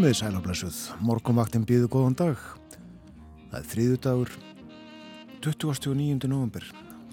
Komiði 0.00 0.16
sælablessuð, 0.16 0.76
morgunvaktin 1.04 1.64
býðu 1.68 1.90
góðan 1.92 2.14
dag. 2.16 2.44
Það 3.50 3.56
er 3.58 3.66
þriðu 3.68 3.98
dagur, 4.06 4.30
29. 5.44 6.24
november, 6.24 6.64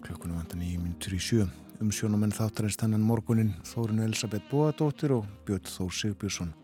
klukkunum 0.05 0.37
vantan 0.39 0.63
í 0.63 0.69
myndur 0.79 1.17
í 1.17 1.19
sjö. 1.19 1.49
Um 1.83 1.91
sjónumenn 1.91 2.31
þáttarins 2.31 2.79
þennan 2.79 3.03
morgunin 3.03 3.51
Þórinu 3.67 4.05
Elisabeth 4.05 4.47
Bóadóttir 4.47 5.17
og 5.17 5.27
Björn 5.43 5.67
Þór 5.67 5.91
Sigbjörnsson. 5.99 6.55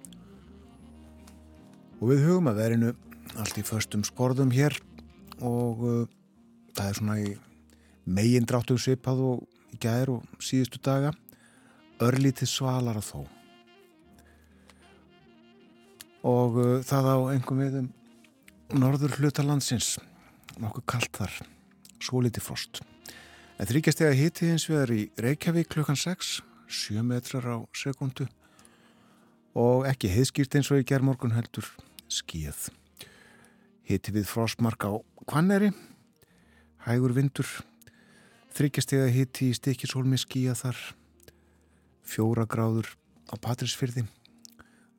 Og 2.00 2.08
við 2.14 2.26
hugum 2.30 2.48
að 2.54 2.64
verinu 2.64 2.96
allt 3.36 3.60
í 3.60 3.68
förstum 3.68 4.08
skorðum 4.08 4.56
hér 4.56 4.80
og 5.44 5.84
uh, 5.84 6.02
það 6.72 6.88
er 6.88 7.00
svona 7.02 7.20
í 7.20 7.36
megin 8.08 8.48
dráttu 8.48 8.80
svipað 8.80 9.28
og 9.28 9.46
í 9.76 9.84
gæðir 9.84 10.16
og 10.16 10.40
síðustu 10.40 10.80
daga 10.88 11.12
örlítið 12.00 12.56
svalara 12.56 13.04
þó 13.04 13.26
og 16.24 16.58
uh, 16.60 16.80
það 16.86 17.10
á 17.12 17.18
engum 17.36 17.62
viðum 17.62 17.90
norður 18.80 19.18
hlutalandsins 19.20 19.98
nokkuð 20.62 20.86
kallt 20.90 21.20
þar 21.20 21.36
svo 22.04 22.22
litið 22.24 22.46
frost. 22.46 22.82
En 23.60 23.70
þrýkjast 23.70 24.02
ég 24.04 24.12
að 24.12 24.20
hiti 24.20 24.50
hins 24.50 24.68
vegar 24.70 24.94
í 24.96 25.04
Reykjavík 25.22 25.70
klukkan 25.76 26.00
6 26.00 26.40
7 26.74 27.04
metrar 27.06 27.46
á 27.46 27.58
sekundu 27.78 28.26
og 29.54 29.86
ekki 29.86 30.10
heiðskýrt 30.10 30.58
eins 30.58 30.72
og 30.74 30.82
í 30.82 30.88
gerðmorgun 30.90 31.36
heldur 31.36 31.68
skíð 32.10 32.72
hiti 33.88 34.14
við 34.16 34.26
frostmark 34.32 34.88
á 34.88 34.92
Kvanneri 35.28 35.72
hægur 36.88 37.14
vindur. 37.16 37.48
Að 38.54 39.14
hiti 39.16 39.50
í 39.50 39.56
stikisólmi 39.58 40.20
skíða 40.20 40.54
þar 40.58 40.82
fjóra 42.06 42.46
gráður 42.46 42.92
á 43.32 43.36
Patrísfyrði 43.42 44.06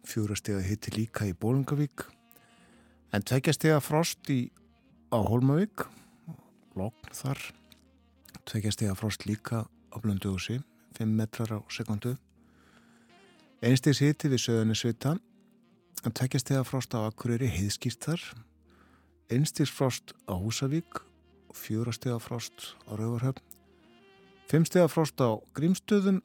fjórastega 0.08 0.62
hitti 0.64 0.92
líka 0.96 1.26
í 1.28 1.34
Bólungavík 1.36 2.06
en 3.14 3.24
tveggjastega 3.24 3.80
frost 3.84 4.30
í 4.32 4.50
á 5.14 5.18
Holmavík 5.22 5.86
logn 6.74 7.14
þar. 7.14 7.40
Tveggjastega 8.44 8.94
frost 8.98 9.26
líka 9.28 9.64
á 9.64 9.96
Blönduðusi 10.02 10.60
5 10.98 11.16
metrar 11.18 11.56
á 11.56 11.58
sekundu 11.70 12.16
einstegs 13.64 14.02
hitti 14.04 14.28
við 14.28 14.42
söðunni 14.42 14.76
svita 14.76 15.14
en 16.04 16.12
tveggjastega 16.12 16.64
frost 16.68 16.92
á 16.92 17.06
Akureyri 17.06 17.48
heiðskýrt 17.48 18.04
þar. 18.04 18.22
Einstegs 19.32 19.72
frost 19.72 20.12
á 20.28 20.36
Húsavík 20.36 21.00
fjórastega 21.54 22.18
frost 22.20 22.74
á 22.84 22.92
Rauvarhöfn 22.98 23.40
fimmstega 24.50 24.90
frost 24.90 25.16
á 25.22 25.40
Grímstöðum 25.56 26.20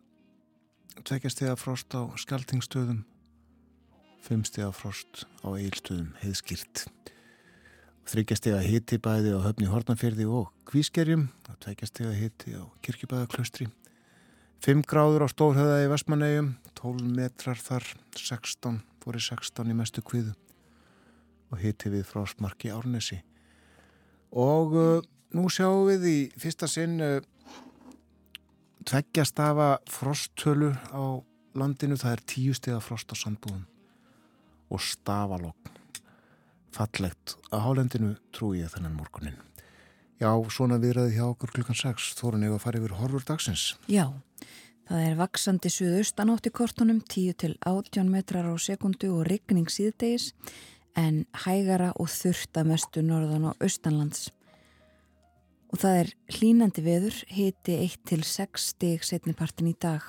tveggjastega 1.05 1.55
frost 1.55 1.93
á 1.95 2.11
Skaltingstöðum 2.19 3.05
5 4.25 4.49
steg 4.49 4.73
frost 4.75 5.23
á 5.41 5.47
eilstöðum 5.55 6.11
heiðskýrt. 6.19 6.83
Þryggja 8.09 8.37
steg 8.39 8.55
að 8.57 8.67
hiti 8.67 8.97
bæði 9.01 9.35
á 9.37 9.39
höfni 9.45 9.69
Hortnafjörði 9.69 10.25
og 10.27 10.49
Kvískerjum 10.67 11.27
og 11.49 11.59
tveikja 11.63 11.87
steg 11.89 12.09
að 12.09 12.19
hiti 12.23 12.55
á 12.57 12.63
Kirkjubæðaklaustri. 12.85 13.69
5 14.65 14.83
gráður 14.89 15.23
á 15.23 15.27
Stórhauða 15.31 15.77
í 15.85 15.87
Vestmannegjum, 15.91 16.49
12 16.75 17.13
metrar 17.15 17.61
þar, 17.63 17.85
16, 18.17 18.81
fóri 18.99 19.23
16 19.23 19.71
í 19.71 19.77
mestu 19.77 20.03
kviðu 20.03 20.35
og 21.49 21.63
hiti 21.63 21.93
við 21.93 22.05
frostmarki 22.09 22.73
Árnesi. 22.75 23.21
Og 24.35 24.75
uh, 24.75 25.07
nú 25.33 25.47
sjáum 25.49 25.87
við 25.87 26.07
í 26.11 26.17
fyrsta 26.37 26.67
sinn 26.69 26.99
uh, 27.01 27.17
tveggja 28.83 29.25
stafa 29.25 29.77
frosttölu 29.89 30.75
á 30.91 31.23
landinu, 31.57 31.97
það 31.97 32.17
er 32.17 32.29
10 32.35 32.57
steg 32.59 32.77
að 32.77 32.87
frost 32.91 33.13
á 33.13 33.17
sandbúðum 33.17 33.67
og 34.69 34.81
stafalogn. 34.83 35.75
Fallegt 36.75 37.35
að 37.49 37.63
hálendinu 37.65 38.15
trúi 38.35 38.61
ég 38.61 38.71
þennan 38.73 38.97
morgunin. 38.97 39.37
Já, 40.19 40.29
svona 40.51 40.77
viðræði 40.81 41.15
hjá 41.15 41.25
okkur 41.29 41.53
klukkan 41.55 41.77
6. 41.79 42.13
Þórun 42.19 42.45
ég 42.45 42.55
að 42.55 42.63
fara 42.65 42.81
yfir 42.81 42.95
horfur 42.99 43.25
dagsins. 43.25 43.63
Já, 43.89 44.11
það 44.89 45.05
er 45.07 45.19
vaksandi 45.19 45.71
suðaustanátt 45.71 46.49
í 46.49 46.53
kortunum 46.53 46.99
10 47.01 47.37
til 47.39 47.53
18 47.63 48.11
metrar 48.11 48.49
á 48.51 48.55
sekundu 48.59 49.13
og 49.15 49.29
rigning 49.29 49.71
síðdegis 49.71 50.33
en 50.99 51.23
hægara 51.45 51.93
og 51.95 52.11
þurft 52.11 52.59
að 52.59 52.73
mestu 52.73 53.05
norðan 53.05 53.49
og 53.51 53.63
austanlands. 53.63 54.27
Og 55.69 55.79
það 55.79 55.99
er 56.01 56.15
hlínandi 56.35 56.83
veður, 56.83 57.21
hiti 57.29 57.77
1 57.85 57.99
til 58.09 58.23
6 58.25 58.71
stig 58.73 59.05
setnipartin 59.05 59.69
í 59.71 59.75
dag 59.79 60.03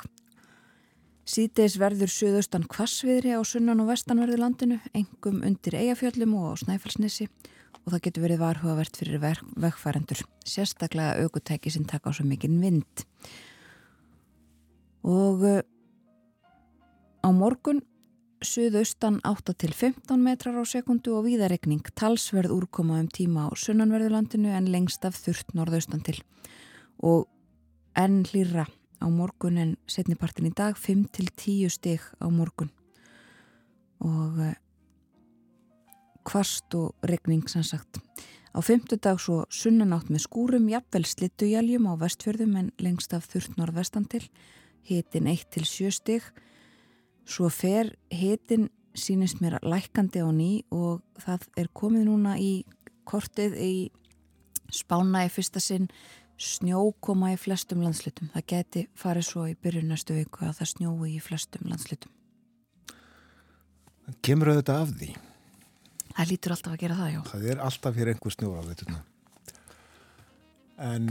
Síðdeis 1.28 1.76
verður 1.78 2.10
suðaustan 2.10 2.64
kvassviðri 2.70 3.34
á 3.36 3.40
sunnan 3.46 3.82
og 3.82 3.90
vestanverðu 3.92 4.38
landinu, 4.40 4.78
engum 4.96 5.42
undir 5.46 5.76
eigafjöllum 5.78 6.32
og 6.40 6.54
á 6.56 6.60
snæfellsnissi 6.64 7.28
og 7.84 7.92
það 7.92 8.02
getur 8.06 8.24
verið 8.24 8.40
varhugavert 8.42 8.96
fyrir 8.98 9.20
vegfærandur, 9.20 10.24
sérstaklega 10.44 11.20
aukutæki 11.24 11.72
sem 11.72 11.86
taka 11.88 12.12
á 12.12 12.16
svo 12.16 12.26
mikinn 12.28 12.58
vind. 12.62 13.04
Og 15.06 15.44
uh, 15.44 15.62
á 17.24 17.28
morgun 17.32 17.80
suðaustan 18.44 19.20
8 19.24 19.54
til 19.60 19.72
15 19.76 20.20
metrar 20.24 20.56
á 20.56 20.64
sekundu 20.64 21.14
og 21.18 21.26
víðaregning 21.28 21.84
talsverð 21.96 22.54
úrkoma 22.56 23.00
um 23.00 23.08
tíma 23.08 23.48
á 23.48 23.50
sunnanverðu 23.52 24.12
landinu 24.14 24.52
en 24.56 24.70
lengst 24.72 25.04
af 25.04 25.16
þurft 25.20 25.52
norðaustan 25.56 26.04
til. 26.04 26.16
Og 27.04 27.28
enn 27.96 28.22
hlýra 28.28 28.66
á 29.00 29.06
morgun 29.08 29.58
en 29.58 29.76
setnipartin 29.90 30.50
í 30.50 30.54
dag 30.56 30.76
5-10 30.76 31.72
stig 31.72 32.04
á 32.20 32.28
morgun. 32.28 32.70
Og 34.00 34.38
kvast 36.24 36.74
og 36.76 36.94
regning 37.02 37.48
sannsagt 37.48 38.00
á 38.54 38.58
fymtudag 38.62 39.20
svo 39.22 39.44
sunnanátt 39.50 40.10
með 40.10 40.26
skúrum 40.26 40.68
jafnvel 40.70 41.06
slittujaljum 41.06 41.86
á 41.90 41.94
vestfjörðum 42.00 42.56
en 42.60 42.72
lengst 42.82 43.14
af 43.14 43.28
þurft 43.30 43.56
norðvestan 43.58 44.08
til 44.10 44.24
hitin 44.88 45.28
1-7 45.30 45.90
stig. 45.94 46.24
Svo 47.24 47.48
fer 47.52 47.94
hitin 48.10 48.68
sínist 48.94 49.40
mér 49.40 49.60
lækandi 49.62 50.22
á 50.22 50.28
ný 50.34 50.64
og 50.74 51.02
það 51.22 51.46
er 51.56 51.70
komið 51.72 52.08
núna 52.08 52.36
í 52.42 52.64
kortið 53.06 53.54
í 53.56 53.74
spána 54.70 55.24
í 55.26 55.30
fyrsta 55.30 55.62
sinn 55.62 55.88
snjó 56.40 56.80
koma 57.04 57.34
í 57.34 57.38
flestum 57.40 57.82
landslutum. 57.84 58.30
Það 58.32 58.46
geti 58.52 58.84
farið 58.98 59.26
svo 59.28 59.44
í 59.50 59.56
byrjun 59.60 59.90
næstu 59.92 60.16
viku 60.16 60.46
að 60.48 60.56
það 60.60 60.70
snjói 60.72 61.10
í 61.12 61.20
flestum 61.22 61.68
landslutum. 61.68 62.14
Kemur 64.24 64.50
auðvitað 64.54 64.80
af 64.80 64.94
því? 64.96 65.10
Það 66.16 66.30
lítur 66.32 66.54
alltaf 66.56 66.72
að 66.74 66.80
gera 66.82 66.98
það, 66.98 67.12
já. 67.12 67.20
Það 67.30 67.46
er 67.52 67.62
alltaf 67.68 68.00
hér 68.00 68.12
einhver 68.12 68.34
snjó 68.34 68.54
af 68.58 68.70
þetta. 68.70 69.02
En 70.90 71.06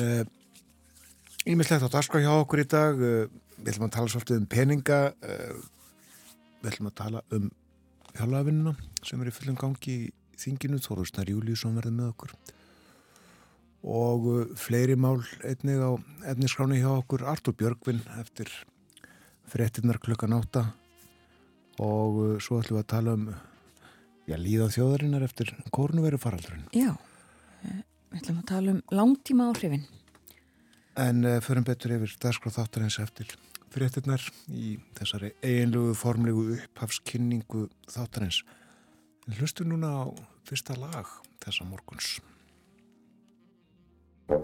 ímislegt 1.45 1.85
uh, 1.85 1.88
á 1.88 1.94
darskrá 1.94 2.22
hjá 2.25 2.31
okkur 2.34 2.63
í 2.65 2.68
dag. 2.69 3.00
Uh, 3.00 3.53
við 3.59 3.74
ætlum 3.74 3.88
að 3.88 3.95
tala 3.95 4.13
svolítið 4.13 4.42
um 4.42 4.50
peninga. 4.50 5.01
Uh, 5.24 5.59
við 6.59 6.71
ætlum 6.74 6.89
að 6.92 6.98
tala 7.00 7.24
um 7.38 7.51
hjálpavinnuna 8.18 8.75
sem 9.06 9.21
er 9.21 9.30
í 9.30 9.36
fullum 9.38 9.59
gangi 9.62 9.95
í 9.95 10.13
þinginu. 10.42 10.81
Þóruðsnar 10.83 11.31
Júliusson 11.31 11.77
verður 11.77 11.95
með 12.01 12.15
okkur 12.15 12.36
og 13.83 14.25
uh, 14.27 14.41
fleiri 14.59 14.97
mál 14.99 15.21
einnig 15.43 15.79
á 15.79 15.91
efniskráni 16.33 16.81
hjá 16.81 16.91
okkur. 16.97 17.27
Artur 17.27 17.55
Björgvin 17.55 18.01
eftir 18.19 18.51
frettinnar 19.49 20.01
klukkan 20.03 20.35
átta. 20.35 20.69
Og 21.79 22.19
uh, 22.19 22.33
svo 22.43 22.59
ætlum 22.59 22.79
við 22.79 22.83
að 22.83 22.91
tala 22.95 23.15
um 23.15 23.29
já, 24.29 24.37
líðan 24.37 24.73
þjóðarinnar 24.73 25.25
eftir 25.25 25.53
kórnuveru 25.73 26.19
faraldurinn 26.21 26.67
Já, 26.75 26.93
við 27.63 28.19
ætlum 28.21 28.41
að 28.41 28.49
tala 28.51 28.75
um 28.75 28.81
langtíma 28.93 29.49
áhrifin 29.49 29.85
En 30.99 31.23
uh, 31.25 31.37
förum 31.43 31.65
betur 31.67 31.95
yfir 31.97 32.15
dagskráð 32.21 32.59
þáttarins 32.59 32.99
eftir 33.01 33.35
frettinnar 33.69 34.23
í 34.49 34.77
þessari 34.97 35.31
eiginlugu 35.45 35.93
formlegu 35.97 36.45
upphafskynningu 36.55 37.67
þáttarins. 37.93 38.41
Hlustu 39.37 39.67
núna 39.67 39.93
á 39.93 40.05
fyrsta 40.49 40.73
lag 40.79 41.05
þessa 41.43 41.67
morguns 41.69 42.17
Hvers 44.29 44.43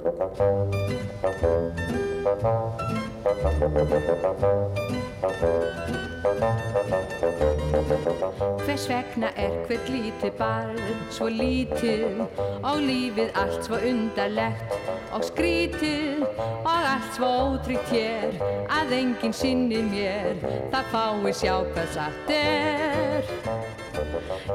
vegna 8.90 9.30
er 9.38 9.52
hvert 9.68 9.90
lítið 9.94 10.32
barn 10.40 10.80
svo 11.14 11.28
lítið 11.30 12.18
og 12.66 12.82
lífið 12.82 13.30
allt 13.38 13.62
svo 13.68 13.78
undarlegt 13.92 14.74
og 15.14 15.22
skrítið 15.30 16.26
og 16.26 17.06
svo 17.14 17.30
ótryggt 17.46 17.94
hér 17.94 18.42
að 18.82 18.98
enginn 19.04 19.38
sinni 19.38 19.86
mér 19.94 20.34
það 20.74 20.94
fái 20.98 21.38
sjá 21.44 21.56
hvað 21.62 21.90
satt 21.94 22.38
er 22.42 23.75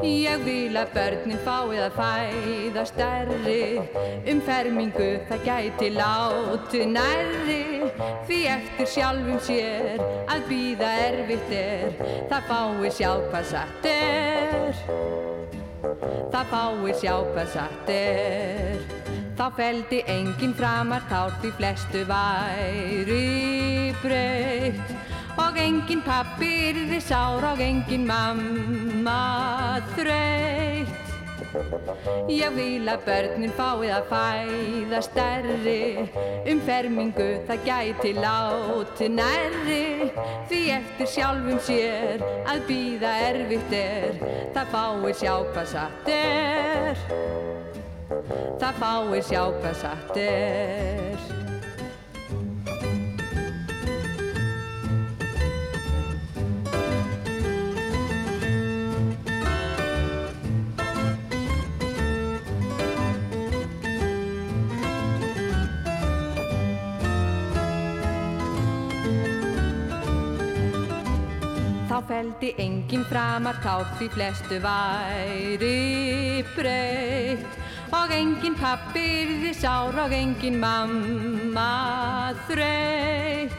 Ég 0.07 0.45
vil 0.45 0.79
að 0.79 0.93
börnin 0.95 1.41
fáið 1.45 1.83
að 1.87 1.97
fæða 1.99 2.85
stærri. 2.89 3.65
Um 4.31 4.41
fermingu 4.47 5.09
það 5.29 5.45
gæti 5.49 5.91
láti 5.97 6.85
nærri. 6.95 7.63
Því 8.29 8.41
eftir 8.55 8.91
sjálfum 8.95 9.41
sér 9.47 10.01
að 10.31 10.47
býða 10.51 10.93
erfitt 11.09 11.55
er. 11.59 12.01
Það 12.31 12.49
fái 12.53 12.95
sjá 12.99 13.13
hvað 13.27 13.51
satt 13.53 13.91
er. 13.93 14.83
Það 16.31 16.53
fái 16.55 16.97
sjá 17.03 17.15
hvað 17.33 17.55
satt 17.57 17.95
er. 17.97 18.83
Þá 19.41 19.47
feldi 19.57 20.03
enginn 20.13 20.53
framar 20.53 21.07
tár 21.09 21.33
því 21.41 21.55
flestu 21.57 22.03
væri 22.09 23.95
breytt 24.03 25.10
og 25.39 25.59
enginn 25.61 26.03
pappi 26.07 26.51
yrði 26.71 26.99
sár 27.05 27.45
og 27.53 27.61
enginn 27.63 28.07
mamma 28.09 29.81
þreytt. 29.95 30.97
Ég 32.31 32.53
vil 32.55 32.87
að 32.91 33.07
börnin 33.07 33.55
fáið 33.59 33.93
að 33.97 34.11
fæða 34.11 35.01
stærri 35.03 35.83
um 36.53 36.61
fermingu 36.67 37.29
það 37.49 37.65
gæti 37.67 38.13
láti 38.19 39.09
nærri 39.11 40.11
því 40.51 40.63
eftir 40.77 41.11
sjálfum 41.17 41.59
sér 41.67 42.23
að 42.51 42.63
býða 42.71 43.17
erfitt 43.31 43.77
er 43.81 44.23
það 44.55 44.73
fáið 44.77 45.19
sjá 45.25 45.35
hvað 45.51 45.71
satt 45.75 46.15
er 46.15 47.05
það 48.61 48.81
fái 48.81 49.23
sjá 49.25 49.45
hvað 49.61 49.77
satt 49.81 50.17
er. 50.21 51.40
Þá 72.01 72.07
feldi 72.09 72.49
enginn 72.57 73.03
framar 73.05 73.59
tár 73.61 73.83
því 73.99 74.07
flestu 74.15 74.57
væri 74.65 76.41
breytt 76.55 77.59
og 77.93 78.15
enginn 78.17 78.57
pappi 78.57 79.03
yrði 79.19 79.51
sár 79.59 79.99
og 80.07 80.15
enginn 80.17 80.57
mamma 80.63 81.67
þreytt. 82.49 83.53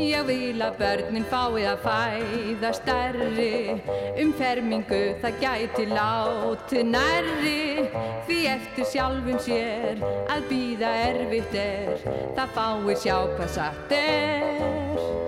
Ég 0.00 0.24
vil 0.30 0.64
að 0.64 0.80
börnin 0.80 1.28
fáið 1.28 1.68
að 1.74 1.84
fæða 1.84 2.72
stærri 2.80 3.76
um 4.24 4.32
fermingu 4.40 5.04
það 5.20 5.40
gæti 5.44 5.88
láti 5.92 6.88
nærri 6.96 7.88
því 8.24 8.42
eftir 8.56 8.92
sjálfum 8.96 9.36
sér 9.44 10.00
að 10.32 10.48
býða 10.48 10.96
erfitt 11.12 11.60
er 11.60 11.96
það 12.08 12.54
fáið 12.56 12.94
sjá 13.04 13.18
hvað 13.36 13.58
satt 13.60 13.98
er. 14.00 15.27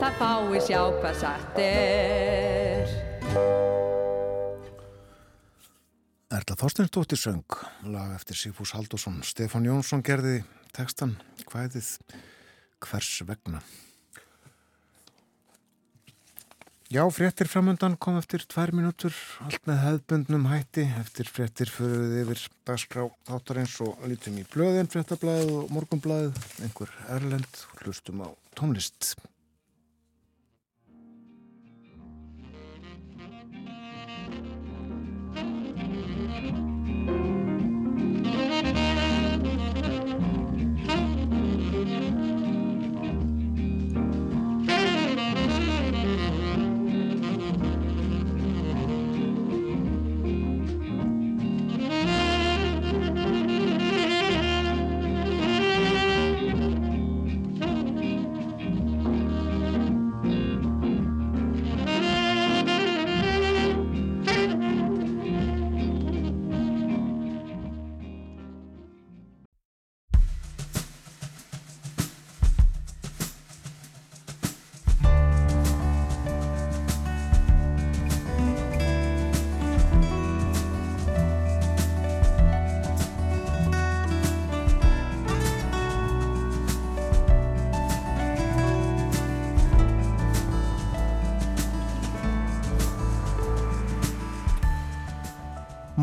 Það 0.00 0.12
fái 0.20 0.60
sjá 0.62 0.80
hvað 1.00 1.16
satt 1.22 1.58
er. 1.62 2.92
Erla 6.36 6.56
Þorsteinsdóttir 6.60 7.18
söng, 7.18 7.58
lag 7.90 8.12
eftir 8.18 8.38
Sigfús 8.38 8.74
Haldússon. 8.76 9.22
Stefán 9.26 9.66
Jónsson 9.66 10.04
gerði 10.06 10.40
textan, 10.76 11.16
hvaðið, 11.50 11.88
hvers 12.84 13.10
vegna. 13.26 13.62
Já, 16.86 17.02
fréttir 17.10 17.48
framöndan 17.50 17.96
kom 17.98 18.14
eftir 18.14 18.44
tvær 18.46 18.70
mínútur, 18.70 19.14
allt 19.42 19.64
með 19.66 19.80
hefðbundnum 19.82 20.44
hætti. 20.46 20.84
Eftir 21.00 21.26
fréttir 21.26 21.66
fyrir 21.66 22.04
við 22.12 22.20
yfir 22.20 22.42
dagskrá 22.68 23.08
þáttarins 23.26 23.74
og 23.82 24.04
lítum 24.06 24.36
í 24.38 24.44
blöðin, 24.52 24.86
fréttablaðið 24.92 25.50
og 25.56 25.72
morgunblaðið, 25.74 26.38
einhver 26.62 26.92
erlend, 27.16 27.64
hlustum 27.80 28.22
á 28.22 28.30
tónlist. 28.54 29.16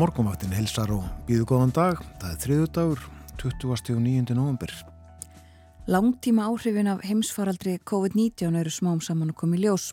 Morgonvaktin 0.04 0.52
helsar 0.52 0.90
og 0.92 1.04
býðu 1.24 1.46
góðan 1.48 1.70
dag. 1.72 2.00
Það 2.20 2.32
er 2.34 2.40
þriðu 2.42 2.64
dagur, 2.76 3.04
20. 3.40 3.70
og 3.72 4.00
9. 4.04 4.34
november. 4.36 4.72
Langtíma 5.88 6.44
áhrifin 6.50 6.90
af 6.92 7.00
heimsfaraldri 7.08 7.78
COVID-19 7.88 8.58
eru 8.60 8.72
smám 8.74 9.00
saman 9.00 9.30
að 9.32 9.38
koma 9.40 9.56
í 9.56 9.62
ljós. 9.62 9.86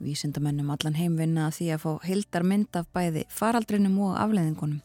Vísindamennum 0.00 0.70
allan 0.72 0.96
heimvinna 0.96 1.50
að 1.50 1.58
því 1.58 1.68
að 1.74 1.82
fá 1.84 2.06
heildar 2.06 2.46
mynd 2.48 2.78
af 2.80 2.88
bæði 2.96 3.26
faraldrinum 3.28 3.98
og 4.06 4.16
afleðingunum. 4.22 4.80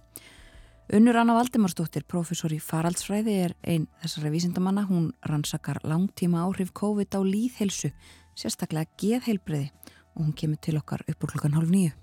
Unnur 1.00 1.22
Anna 1.22 1.38
Valdimarsdóttir, 1.38 2.04
professor 2.04 2.52
í 2.52 2.60
faraldsfræði, 2.60 3.38
er 3.46 3.56
einn 3.64 3.88
þessara 4.04 4.34
vísindamanna. 4.36 4.84
Hún 4.90 5.14
rannsakar 5.24 5.80
langtíma 5.88 6.44
áhrif 6.44 6.76
COVID 6.76 7.16
á 7.16 7.24
líðhelsu, 7.24 7.94
sérstaklega 8.36 8.92
geðheilbriði 9.00 9.72
og 10.18 10.26
hún 10.26 10.36
kemur 10.36 10.60
til 10.60 10.76
okkar 10.82 11.08
upp 11.08 11.24
úr 11.24 11.38
klukkan 11.38 11.56
hálf 11.56 11.72
nýju. 11.72 11.96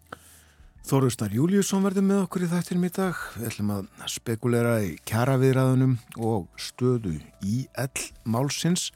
Þorustar 0.86 1.34
Júliusson 1.36 1.84
verður 1.84 2.04
með 2.06 2.22
okkur 2.24 2.44
í 2.46 2.48
þættinum 2.50 2.86
í 2.88 2.90
dag. 2.96 3.18
Við 3.36 3.48
ætlum 3.50 3.72
að 3.74 3.88
spekulera 4.10 4.72
í 4.82 4.94
kjaraviðræðunum 5.08 5.92
og 6.24 6.48
stöðu 6.58 7.18
í 7.44 7.66
ell 7.78 8.06
málsins 8.24 8.88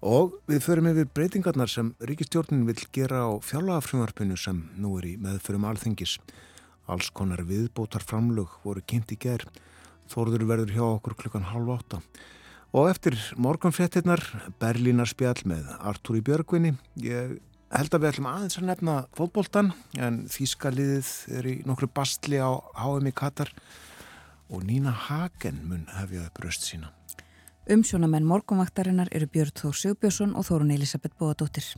og 0.00 0.38
við 0.48 0.62
förum 0.64 0.88
yfir 0.92 1.10
breytingarnar 1.10 1.68
sem 1.68 1.90
ríkistjórnin 1.98 2.62
vil 2.68 2.78
gera 2.94 3.26
á 3.26 3.30
fjárlagafrömmarpinu 3.42 4.38
sem 4.38 4.62
nú 4.80 4.94
er 5.00 5.10
í 5.10 5.16
meðförum 5.20 5.66
alþengis. 5.68 6.16
Alls 6.86 7.10
konar 7.10 7.42
viðbótar 7.44 8.06
framlög 8.06 8.54
voru 8.64 8.80
kynnt 8.86 9.12
í 9.12 9.18
ger. 9.20 9.44
Þorður 10.10 10.46
verður 10.48 10.74
hjá 10.78 10.84
okkur 10.86 11.18
klukkan 11.18 11.50
halv 11.50 11.74
átta. 11.74 12.00
Og 12.70 12.86
eftir 12.86 13.18
morgunfrettinnar 13.34 14.22
Berlínar 14.62 15.10
spjall 15.10 15.42
með 15.42 15.68
Artúri 15.82 16.22
Björgvinni. 16.22 16.76
Ég 17.02 17.40
held 17.70 17.94
að 17.94 18.02
við 18.02 18.10
ætlum 18.10 18.28
aðeins 18.30 18.58
að 18.58 18.66
nefna 18.70 18.94
fótboltan 19.16 19.72
en 19.98 20.22
Þískaliðið 20.30 21.10
er 21.38 21.48
í 21.50 21.54
nokkru 21.68 21.88
bastli 21.94 22.40
á 22.42 22.50
HM 22.82 23.10
í 23.10 23.14
Katar 23.14 23.52
og 24.50 24.64
Nína 24.66 24.94
Hagen 25.06 25.60
mun 25.68 25.86
hefja 25.94 26.26
upp 26.26 26.42
röst 26.42 26.66
sína. 26.66 26.90
Umsjónamenn 27.70 28.26
morgunvaktarinnar 28.26 29.12
eru 29.14 29.28
Björn 29.30 29.54
Þór 29.54 29.76
Sigbjörnsson 29.78 30.34
og 30.34 30.48
Þórun 30.48 30.74
Elisabeth 30.74 31.14
Bóadóttir. 31.20 31.68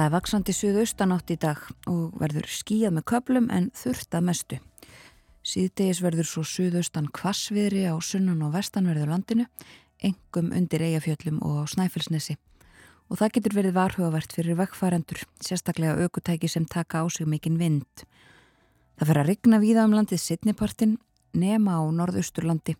Það 0.00 0.06
er 0.06 0.12
vaksandi 0.14 0.52
suðaustanátt 0.56 1.30
í 1.34 1.34
dag 1.36 1.58
og 1.90 2.14
verður 2.16 2.46
skíjað 2.48 2.94
með 2.96 3.02
köplum 3.10 3.50
en 3.52 3.66
þurft 3.76 4.14
að 4.16 4.22
mestu. 4.30 4.56
Síðdegis 5.44 5.98
verður 6.00 6.28
svo 6.30 6.44
suðaustan 6.48 7.10
kvassviðri 7.12 7.82
á 7.84 8.00
sunnan 8.00 8.40
og 8.46 8.54
vestanverður 8.54 9.10
landinu, 9.12 9.44
engum 10.00 10.54
undir 10.56 10.86
eigafjöllum 10.86 11.42
og 11.44 11.58
á 11.60 11.64
snæfellsnesi. 11.74 12.38
Og 13.12 13.20
það 13.20 13.34
getur 13.34 13.58
verið 13.58 13.76
varhugavert 13.76 14.32
fyrir 14.32 14.56
vekkfærandur, 14.62 15.20
sérstaklega 15.44 16.00
aukutæki 16.00 16.48
sem 16.48 16.64
taka 16.64 17.04
á 17.04 17.06
sig 17.12 17.28
mikinn 17.28 17.60
vind. 17.60 18.06
Það 18.96 19.12
fer 19.12 19.20
að 19.20 19.30
rigna 19.34 19.60
víða 19.60 19.84
um 19.84 19.98
landið 19.98 20.24
sittnipartin, 20.24 20.96
nema 21.36 21.76
á 21.76 21.84
norðausturlandi 21.92 22.78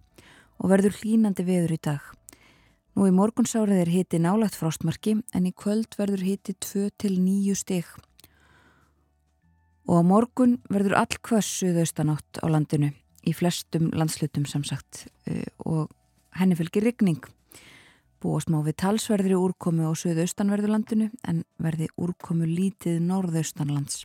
og 0.56 0.72
verður 0.72 0.96
hlínandi 1.02 1.44
veður 1.44 1.76
í 1.76 1.80
dag. 1.84 2.00
Nú 2.98 3.06
í 3.06 3.12
morgunsárið 3.14 3.84
er 3.84 3.90
hiti 3.92 4.18
nálagt 4.18 4.56
frostmarki 4.58 5.14
en 5.36 5.46
í 5.46 5.52
kvöld 5.54 5.94
verður 5.98 6.24
hiti 6.26 6.56
2 6.58 6.88
til 6.98 7.18
9 7.22 7.54
stig. 7.58 7.86
Og 9.86 10.00
á 10.00 10.02
morgun 10.06 10.58
verður 10.70 10.98
all 10.98 11.20
kvöss 11.22 11.60
suðaustanátt 11.60 12.42
á 12.42 12.46
landinu 12.50 12.90
í 13.26 13.34
flestum 13.36 13.90
landslutum 13.94 14.46
samsagt 14.48 15.06
eh, 15.30 15.46
og 15.62 15.90
henni 16.38 16.58
fylgir 16.58 16.84
rigning. 16.86 17.22
Búast 18.20 18.50
má 18.52 18.58
við 18.66 18.76
talsverðri 18.82 19.38
úrkomu 19.38 19.86
á 19.88 19.92
suðaustanverðurlandinu 19.96 21.08
en 21.30 21.44
verði 21.62 21.88
úrkomu 21.96 22.48
lítið 22.48 22.98
norðaustanlands. 23.06 24.04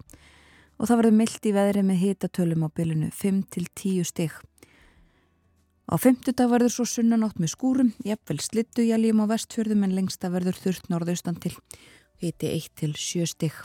Og 0.79 0.87
það 0.87 1.01
verður 1.01 1.17
myllt 1.19 1.47
í 1.47 1.55
veðri 1.55 1.83
með 1.87 2.01
hitatölum 2.03 2.63
á 2.63 2.69
bylunu 2.69 3.09
5 3.11 3.41
til 3.51 3.65
10 3.67 4.07
stig. 4.07 4.37
Á 5.85 6.01
fymtudag 6.01 6.49
verður 6.49 6.73
svo 6.73 6.85
sunnanátt 6.89 7.37
með 7.37 7.51
skúrum, 7.53 7.91
jafnvel 8.01 8.39
slittu 8.41 8.81
jæljum 8.87 9.21
á 9.21 9.25
vestfjörðum 9.29 9.85
en 9.85 9.93
lengsta 9.93 10.31
verður 10.33 10.57
þurft 10.57 10.89
norðaustan 10.89 11.37
til 11.37 11.53
hiti 12.23 12.49
1 12.49 12.71
til 12.81 12.95
7 12.97 13.27
stygg. 13.29 13.59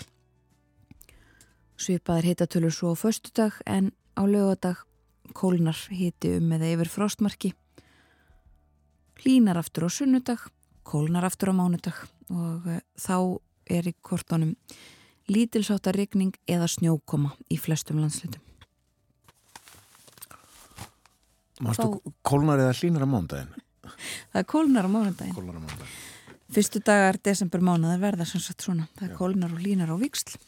Svipaðir 1.81 2.35
hitatölur 2.35 2.75
svo 2.77 2.93
á 2.93 2.97
föstudag 3.01 3.57
en 3.65 3.93
á 4.21 4.29
lögadag 4.29 4.85
kólnar 5.33 5.79
hiti 5.89 6.37
um 6.37 6.53
eða 6.53 6.75
yfir 6.75 6.93
frostmarki. 6.93 7.55
Hlínar 9.21 9.57
aftur 9.57 9.89
á 9.89 9.91
sunnudag, 9.91 10.45
kólnar 10.85 11.25
aftur 11.25 11.53
á 11.53 11.55
mánudag 11.57 12.05
og 12.29 12.69
eh, 12.69 12.85
þá 13.01 13.41
er 13.65 13.89
í 13.89 13.97
kortónum 14.05 14.53
lítilsáta 15.31 15.95
regning 15.97 16.37
eða 16.45 16.69
snjókoma 16.69 17.33
í 17.49 17.57
flestum 17.57 18.05
landslutum. 18.05 18.50
Mástu 21.61 21.87
Fá... 21.87 22.13
kólnar 22.27 22.63
eða 22.63 22.77
hlínar 22.79 23.05
á 23.05 23.09
mándagin? 23.11 23.51
Það 24.33 24.41
er 24.41 24.49
kólnar 24.49 24.89
á 24.89 24.91
mándagin. 24.91 25.35
Kólnar 25.37 25.59
á 25.59 25.63
mándagin. 25.63 25.99
Fyrstu 26.51 26.83
dagar 26.83 27.21
desember 27.23 27.63
mánuðar 27.63 28.01
verða 28.03 28.27
sem 28.27 28.43
sagt 28.43 28.65
svona. 28.67 28.89
Það 28.99 29.07
er 29.07 29.13
Já. 29.15 29.19
kólnar 29.21 29.55
og 29.55 29.63
hlínar 29.63 29.93
á 29.93 29.97
viksl. 30.01 30.39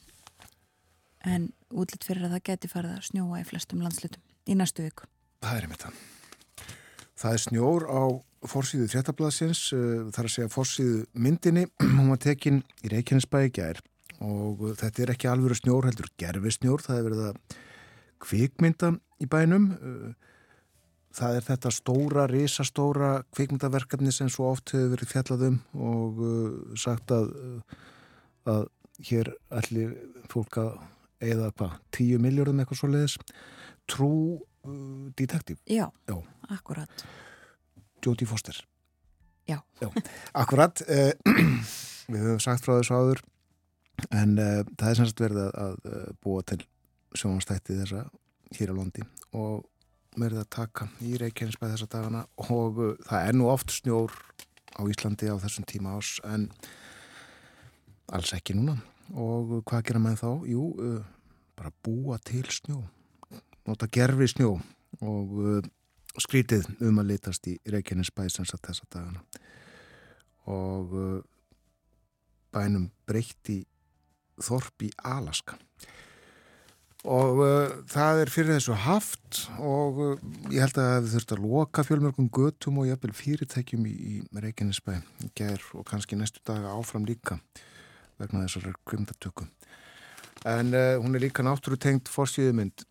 En 1.23 1.53
útlitt 1.71 2.07
fyrir 2.07 2.27
að 2.27 2.37
það 2.37 2.47
geti 2.49 2.73
farið 2.73 2.97
að 2.97 3.07
snjóa 3.11 3.43
í 3.43 3.47
flestum 3.47 3.85
landslutum 3.85 4.23
í 4.51 4.57
næstu 4.59 4.89
viku. 4.89 5.07
Það 5.43 5.59
er 5.59 5.69
einmitt 5.69 5.87
það. 5.87 6.01
Það 7.23 7.37
er 7.37 7.43
snjór 7.45 7.87
á 7.87 8.03
fórsíðu 8.51 8.89
þréttablasins, 8.91 9.61
eh, 9.77 10.11
þar 10.11 10.27
að 10.27 10.35
segja 10.35 10.51
fórsíðu 10.51 11.05
myndinni, 11.15 11.69
hún 11.97 12.11
var 12.11 12.19
tekin 12.23 12.63
í 12.83 12.91
Reykjanesbæi 12.91 13.53
gær 13.55 13.79
og 14.23 14.75
þetta 14.79 15.03
er 15.03 15.13
ekki 15.15 15.31
alvöru 15.31 15.55
snjór 15.59 15.89
heldur 15.89 16.11
gerfi 16.19 16.51
snjór, 16.55 16.83
það 16.83 16.99
er 16.99 17.07
verið 17.09 17.23
að 17.29 17.57
kvikmynda 18.23 18.93
í 19.23 19.27
bænum 19.31 19.71
og 19.75 20.32
það 21.17 21.39
er 21.39 21.47
þetta 21.47 21.73
stóra, 21.75 22.27
risastóra 22.31 23.11
kvikmyndaverkefni 23.37 24.13
sem 24.15 24.31
svo 24.33 24.51
oft 24.53 24.75
hefur 24.75 24.95
verið 24.95 25.13
fjallaðum 25.13 25.59
og 25.75 26.23
uh, 26.23 26.79
sagt 26.79 27.13
að, 27.15 27.33
uh, 27.33 27.77
að 28.53 28.67
hér 29.09 29.33
allir 29.53 29.95
fólk 30.33 30.59
að 30.63 30.73
eða 31.23 31.51
hvað, 31.55 31.77
tíu 31.95 32.19
miljardum 32.23 32.63
eitthvað 32.63 32.81
svo 32.81 32.91
leiðis 32.91 33.17
trú 33.91 34.13
uh, 34.39 35.11
detektív. 35.19 35.61
Já, 35.71 35.87
Já, 36.09 36.17
akkurat. 36.51 37.07
Jodie 38.03 38.27
Foster. 38.27 38.57
Já. 39.47 39.61
Já, 39.81 39.89
akkurat. 40.35 40.83
Eh, 40.89 41.13
við 42.13 42.25
höfum 42.25 42.43
sagt 42.43 42.65
frá 42.65 42.77
þessu 42.79 42.99
áður 42.99 43.23
en 44.11 44.37
uh, 44.39 44.63
það 44.79 44.89
er 44.89 44.99
semst 44.99 45.23
verið 45.23 45.43
að, 45.45 45.53
að 45.67 45.91
uh, 45.93 46.07
búa 46.23 46.47
til 46.47 46.63
sjónastætti 47.19 47.77
þessa 47.77 48.07
hér 48.57 48.73
á 48.73 48.75
Londi 48.75 49.05
og 49.37 49.67
verið 50.19 50.43
að 50.43 50.51
taka 50.53 50.89
í 51.05 51.17
Reykjanesbæð 51.21 51.75
þessa 51.75 51.91
dagana 51.93 52.25
og 52.49 52.81
uh, 52.81 52.95
það 53.09 53.29
er 53.29 53.37
nú 53.39 53.51
oft 53.53 53.73
snjór 53.75 54.15
á 54.77 54.81
Íslandi 54.89 55.31
á 55.33 55.37
þessum 55.41 55.69
tíma 55.69 55.99
ás 55.99 56.17
en 56.29 56.49
alls 58.13 58.33
ekki 58.37 58.57
núna. 58.57 58.79
Og 59.13 59.59
uh, 59.59 59.63
hvað 59.69 59.87
gera 59.89 60.03
með 60.03 60.19
þá? 60.25 60.31
Jú, 60.53 60.67
uh, 60.77 61.39
bara 61.57 61.73
búa 61.85 62.19
til 62.25 62.45
snjó 62.49 62.83
nota 63.69 63.87
gerfi 63.87 64.29
snjó 64.31 64.57
og 65.03 65.35
uh, 65.39 65.59
skrítið 66.21 66.67
um 66.85 67.01
að 67.01 67.13
litast 67.13 67.47
í 67.49 67.57
Reykjanesbæð 67.73 68.31
sem 68.35 68.49
satt 68.49 68.67
þessa 68.67 68.89
dagana. 68.93 69.23
Og 70.51 70.97
uh, 70.97 71.21
bænum 72.53 72.91
breytti 73.09 73.63
Þorp 74.43 74.87
í 74.89 74.89
Alaska 75.07 75.59
og 77.03 77.41
uh, 77.43 77.73
það 77.91 78.21
er 78.23 78.31
fyrir 78.31 78.55
þessu 78.55 78.77
haft 78.85 79.41
og 79.59 79.99
uh, 79.99 80.27
ég 80.55 80.63
held 80.63 80.79
að 80.79 81.01
við 81.03 81.17
þurftum 81.17 81.41
að 81.41 81.49
loka 81.49 81.85
fjölmörgum 81.87 82.29
göttum 82.31 82.79
og 82.79 82.87
jafnvel 82.87 83.15
fyrirtækjum 83.19 83.89
í, 83.91 83.95
í 83.95 84.43
Reykjanesbæ 84.45 84.95
ger 85.39 85.65
og 85.75 85.87
kannski 85.89 86.19
næstu 86.19 86.43
daga 86.47 86.77
áfram 86.77 87.07
líka 87.09 87.41
vegna 88.23 88.45
þessar 88.45 88.77
kvimdatöku 88.87 89.49
en 90.47 90.71
uh, 90.71 90.95
hún 91.03 91.19
er 91.19 91.27
líka 91.27 91.43
náttúru 91.43 91.79
tengt 91.81 92.11
fórsíðumynd 92.13 92.87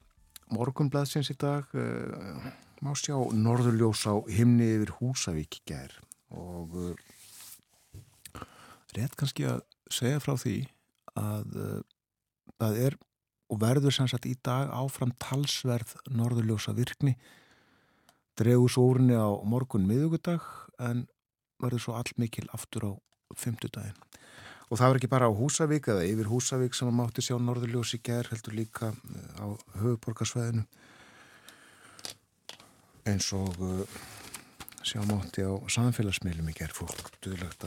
morgunbladsins 0.51 1.32
í 1.32 1.38
dag 1.39 1.72
uh, 1.72 2.51
má 2.84 2.91
sjá 3.00 3.15
norðurljós 3.15 4.03
á 4.12 4.20
himni 4.27 4.74
yfir 4.75 4.91
Húsavík 5.00 5.62
ger 5.70 5.96
og 6.36 6.75
uh, 6.75 8.44
rétt 8.98 9.15
kannski 9.15 9.48
að 9.48 9.63
segja 9.91 10.20
frá 10.20 10.36
því 10.36 10.58
að 11.15 11.56
uh, 11.56 11.80
það 12.60 12.84
er 12.89 13.00
og 13.51 13.60
verður 13.62 13.96
sannsagt 13.96 14.27
í 14.29 14.38
dag 14.46 14.72
áfram 14.72 15.12
talsverð 15.20 15.98
norðurljósa 16.10 16.74
virkni 16.77 17.17
dregur 18.39 18.77
úrni 18.79 19.17
á 19.20 19.27
morgun 19.43 19.88
miðugudag 19.89 20.46
en 20.79 21.05
verður 21.62 21.84
svo 21.86 21.98
allmikil 22.00 22.48
aftur 22.55 22.88
á 22.88 22.91
fymtudagin 23.38 23.98
og 24.72 24.79
það 24.79 24.86
verður 24.88 25.01
ekki 25.01 25.12
bara 25.12 25.27
á 25.27 25.36
Húsavík 25.36 25.91
eða 25.91 26.08
yfir 26.08 26.31
Húsavík 26.31 26.77
sem 26.77 26.88
að 26.88 26.98
mátti 27.01 27.25
sjá 27.25 27.36
norðurljósi 27.38 28.00
ger 28.03 28.29
heldur 28.31 28.55
líka 28.55 28.93
eh, 28.96 29.43
á 29.43 29.48
höfuborgarsvæðinu 29.81 30.63
eins 33.12 33.31
og 33.34 33.58
uh, 33.65 33.81
sjá 34.86 35.01
mátti 35.10 35.43
á 35.43 35.51
samfélagsmiðlum 35.74 36.51
í 36.51 36.55
gerð 36.55 36.84
fólk 36.84 37.12
duðlegt 37.25 37.65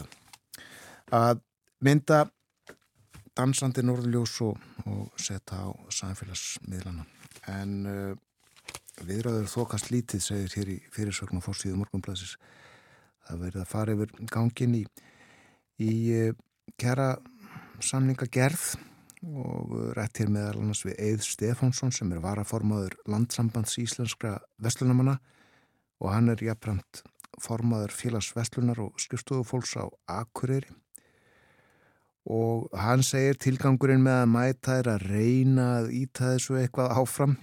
að 1.12 1.43
mynda 1.85 2.25
dansandi 3.35 3.83
norðljós 3.85 4.37
og, 4.47 4.61
og 4.87 5.19
setja 5.21 5.64
á 5.67 5.69
samfélagsmiðlana. 5.95 7.07
En 7.50 7.75
uh, 7.91 8.14
viðræður 9.05 9.50
þokast 9.50 9.91
lítið 9.91 10.23
segir 10.23 10.57
hér 10.59 10.73
í 10.76 10.79
fyrirsögnum 10.95 11.43
fórstíðu 11.45 11.81
morgunblæsis 11.81 12.37
það 13.26 13.45
verið 13.47 13.62
að 13.62 13.71
fara 13.73 13.95
yfir 13.97 14.17
gangin 14.33 14.76
í, 14.79 14.83
í 15.83 15.93
uh, 16.14 16.35
kæra 16.81 17.14
samninga 17.83 18.29
gerð 18.33 18.75
og 19.25 19.73
rétt 19.97 20.21
hér 20.21 20.31
meðal 20.33 20.61
annars 20.61 20.85
við 20.85 20.99
Eið 21.00 21.25
Stefánsson 21.25 21.93
sem 21.97 22.11
er 22.12 22.21
varaformaður 22.23 22.99
landsambands 23.09 23.79
íslenskra 23.81 24.37
vestlunamanna 24.62 25.17
og 26.03 26.11
hann 26.12 26.29
er 26.33 26.43
jafnframt 26.45 27.03
formaður 27.43 27.95
félags 27.97 28.31
vestlunar 28.37 28.81
og 28.85 29.00
skrifstofufólks 29.00 29.75
á 29.81 29.85
Akureyri 30.21 30.71
og 32.25 32.71
hann 32.81 33.02
segir 33.04 33.37
tilgangurinn 33.40 34.02
með 34.04 34.23
að 34.23 34.31
mæta 34.33 34.78
er 34.81 34.88
að 34.95 35.07
reyna 35.11 35.66
að 35.81 35.90
íta 36.00 36.33
þessu 36.33 36.57
eitthvað 36.61 36.95
áfram. 36.97 37.37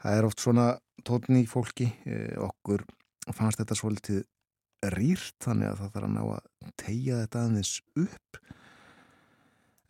Það 0.00 0.16
er 0.16 0.28
oft 0.28 0.44
svona 0.44 0.66
tótni 1.06 1.44
í 1.44 1.48
fólki. 1.48 1.88
Eh, 2.04 2.36
okkur 2.36 2.84
fannst 3.32 3.60
þetta 3.62 3.78
svolítið 3.78 4.22
rýrt 4.96 5.36
þannig 5.44 5.70
að 5.70 5.80
það 5.80 5.92
þarf 5.94 6.08
að 6.08 6.14
ná 6.14 6.22
að 6.24 6.72
tegja 6.80 7.20
þetta 7.22 7.44
aðeins 7.44 7.74
upp. 8.04 8.40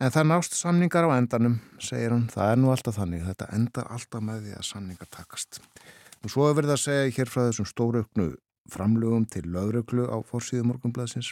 En 0.01 0.13
það 0.15 0.29
nást 0.31 0.55
samningar 0.57 1.05
á 1.05 1.11
endanum 1.13 1.59
segir 1.77 2.15
hann, 2.15 2.25
það 2.31 2.53
er 2.53 2.61
nú 2.61 2.71
alltaf 2.73 2.97
þannig. 2.97 3.27
Þetta 3.27 3.51
endar 3.57 3.91
alltaf 3.93 4.23
með 4.25 4.47
því 4.47 4.55
að 4.57 4.69
samningar 4.71 5.11
takast. 5.11 5.61
Og 6.21 6.31
svo 6.31 6.47
er 6.47 6.57
verið 6.57 6.75
að 6.75 6.83
segja 6.85 7.13
hér 7.17 7.29
frá 7.29 7.43
þessum 7.49 7.69
stórauknu 7.69 8.31
framlugum 8.71 9.27
til 9.29 9.43
lögröklu 9.51 10.07
á 10.07 10.17
fórsíðu 10.23 10.69
morgunblæsins 10.69 11.31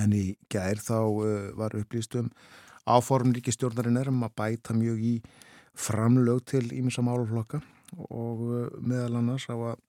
en 0.00 0.14
í 0.16 0.24
gær 0.52 0.80
þá 0.82 0.98
uh, 1.00 1.50
var 1.58 1.76
upplýstum 1.78 2.30
áform 2.86 3.34
ríkistjórnarinn 3.34 3.98
er 4.00 4.10
um 4.12 4.24
að 4.26 4.36
bæta 4.38 4.76
mjög 4.76 5.02
í 5.02 5.14
framlög 5.76 6.44
til 6.52 6.64
ímins 6.72 6.98
að 7.00 7.08
máluflokka 7.10 7.60
og 8.08 8.44
uh, 8.46 8.66
meðal 8.80 9.20
annars 9.20 9.48
á 9.50 9.56
að 9.56 9.82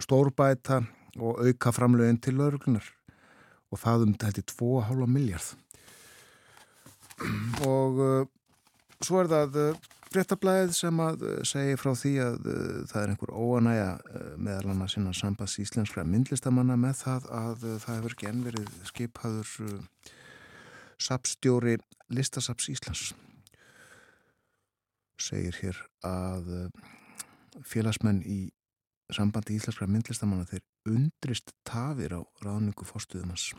stórbæta 0.00 0.82
og 1.20 1.40
auka 1.44 1.72
framlögin 1.74 2.20
til 2.22 2.36
lauruglunar 2.38 2.86
og 3.70 3.80
það 3.80 4.06
um 4.06 4.14
þetta 4.18 4.42
er 4.42 4.48
2,5 4.52 5.06
miljard 5.10 5.48
og 7.66 8.00
uh, 8.00 8.28
svo 9.04 9.22
er 9.22 9.30
það 9.32 9.58
uh, 9.60 9.88
fréttablaðið 10.10 10.72
sem 10.74 11.02
að 11.02 11.24
uh, 11.26 11.34
segja 11.46 11.78
frá 11.78 11.90
því 11.98 12.12
að 12.24 12.48
uh, 12.50 12.60
það 12.90 13.02
er 13.02 13.12
einhver 13.12 13.32
óanæja 13.34 13.90
uh, 13.98 14.30
meðal 14.42 14.72
annars 14.72 14.96
innan 14.98 15.16
sambands 15.16 15.58
íslenskra 15.62 16.04
myndlistamanna 16.06 16.76
með 16.80 16.96
það 17.04 17.28
að 17.40 17.66
það 17.84 17.98
hefur 17.98 18.16
ekki 18.16 18.30
enn 18.30 18.44
verið 18.46 18.70
skipaður 18.90 19.52
sapstjóri 21.00 21.76
listasaps 22.12 22.68
Íslands. 22.72 23.04
Segir 25.20 25.56
hér 25.60 25.78
að 26.04 26.50
félagsmenn 27.66 28.22
í 28.24 28.40
sambandi 29.12 29.56
íslenskra 29.56 29.88
myndlistamanna 29.90 30.48
þeir 30.48 30.64
undrist 30.90 31.54
tafir 31.68 32.16
á 32.16 32.20
ráðningu 32.44 32.88
fórstuðumans 32.88 33.50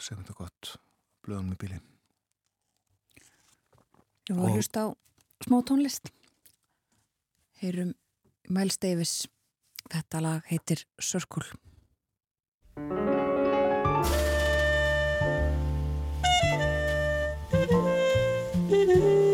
þetta 0.00 0.36
gott. 0.36 0.76
Blöðum 1.24 1.52
með 1.52 1.58
bíli 1.64 1.80
Við 4.28 4.36
vorum 4.36 4.50
að 4.50 4.56
hlusta 4.58 4.84
á 4.84 4.88
smá 5.46 5.56
tónlist. 5.66 6.12
Heyrum 7.62 7.94
Miles 8.48 8.78
Davis. 8.82 9.14
Þetta 9.90 10.20
lag 10.26 10.44
heitir 10.50 10.84
Sörkul. 11.00 11.46
Sörkul 18.70 19.29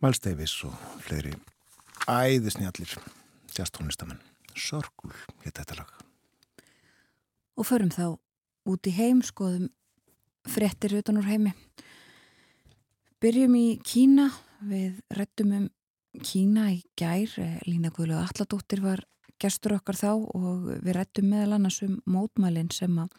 Miles 0.00 0.22
Davis 0.24 0.54
og 0.64 0.72
fleiri 1.04 1.34
æðisnjallir 2.08 2.94
jazztónlistamenn. 3.52 4.20
Sörgul 4.56 5.12
hétt 5.42 5.58
þetta 5.58 5.76
lag. 5.76 5.90
Og 7.60 7.66
förum 7.68 7.90
þá 7.92 8.16
út 8.72 8.88
í 8.88 8.94
heim, 8.96 9.20
skoðum 9.20 9.68
frettir 10.48 10.94
utan 10.96 11.20
úr 11.20 11.28
heimi. 11.28 11.52
Byrjum 13.20 13.58
í 13.60 13.66
Kína, 13.84 14.30
við 14.64 15.02
rettum 15.12 15.52
um 15.58 15.66
Kína 16.24 16.70
í 16.72 16.80
gær, 16.96 17.34
Lína 17.68 17.92
Guðlu 17.92 18.16
Alladóttir 18.22 18.80
var 18.80 19.04
gestur 19.40 19.76
okkar 19.76 20.00
þá 20.00 20.14
og 20.16 20.70
við 20.80 20.94
rettum 20.96 21.28
meðal 21.28 21.58
annars 21.58 21.82
um 21.84 21.98
mótmælinn 22.08 22.72
sem 22.72 22.96
að 23.04 23.12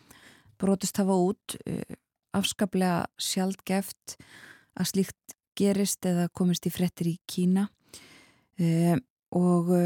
brotist 0.58 0.98
hafa 0.98 1.14
út 1.30 1.60
eh, 1.70 1.94
afskaplega 2.34 3.06
sjaldgeft 3.22 4.18
að 4.74 4.90
slíkt 4.96 5.38
gerist 5.62 6.06
eða 6.10 6.28
komist 6.34 6.66
í 6.66 6.74
frettir 6.74 7.12
í 7.12 7.16
Kína. 7.30 7.68
E, 8.60 8.98
og 9.38 9.72
e, 9.76 9.86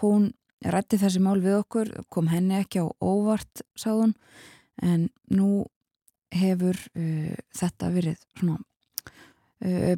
hún 0.00 0.30
rætti 0.64 0.98
þessi 1.00 1.22
mál 1.22 1.38
við 1.42 1.60
okkur, 1.60 1.92
kom 2.10 2.30
henni 2.32 2.58
ekki 2.58 2.82
á 2.82 2.86
óvart, 3.00 3.62
sáðun 3.78 4.16
en 4.82 5.08
nú 5.30 5.66
hefur 6.34 6.78
e, 6.98 7.34
þetta 7.56 7.92
verið 7.94 8.18
svona 8.38 8.64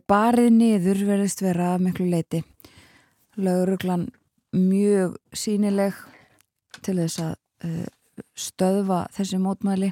barið 0.09 0.47
niður 0.55 1.03
verðist 1.05 1.43
vera 1.45 1.75
miklu 1.77 2.07
leiti 2.09 2.39
lauruglan 3.37 4.07
mjög 4.57 5.19
sínileg 5.37 5.99
til 6.81 6.95
þess 6.97 7.21
að 7.21 7.35
stöðva 8.41 9.03
þessi 9.13 9.41
mótmæli 9.43 9.91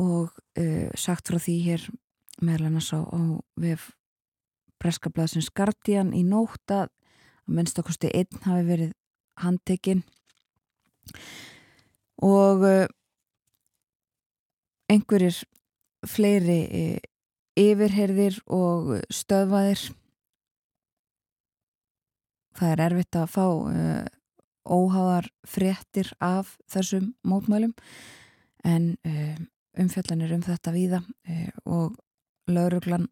og 0.00 0.32
uh, 0.58 0.88
sagt 0.98 1.30
frá 1.30 1.40
því 1.40 1.56
hér 1.66 1.86
meðal 2.44 2.70
annars 2.70 2.90
á, 2.92 3.00
á 3.04 3.20
við 3.60 3.84
breskablaðsins 4.80 5.50
Guardian 5.52 6.14
í 6.16 6.22
nótt 6.24 6.72
að 6.72 6.88
minnst 7.50 7.78
okkurstu 7.80 8.10
einn 8.14 8.42
hafi 8.46 8.64
verið 8.68 8.92
handtekinn. 9.40 10.02
Og 12.24 12.64
uh, 12.64 12.86
einhverjir 14.92 15.42
fleiri 16.08 16.60
uh, 16.68 16.98
yfirherðir 17.60 18.40
og 18.46 18.94
stöðvaðir. 19.12 19.90
Það 22.56 22.72
er 22.74 22.82
erfitt 22.86 23.16
að 23.16 23.30
fá 23.30 23.44
óháðar 24.70 25.28
fréttir 25.48 26.10
af 26.22 26.56
þessum 26.70 27.12
mótmælum. 27.26 27.72
En 28.66 28.92
umfjallanir 29.78 30.34
um 30.34 30.42
þetta 30.44 30.72
víða 30.74 31.00
e, 31.24 31.50
og 31.64 31.96
lauruglan 32.48 33.08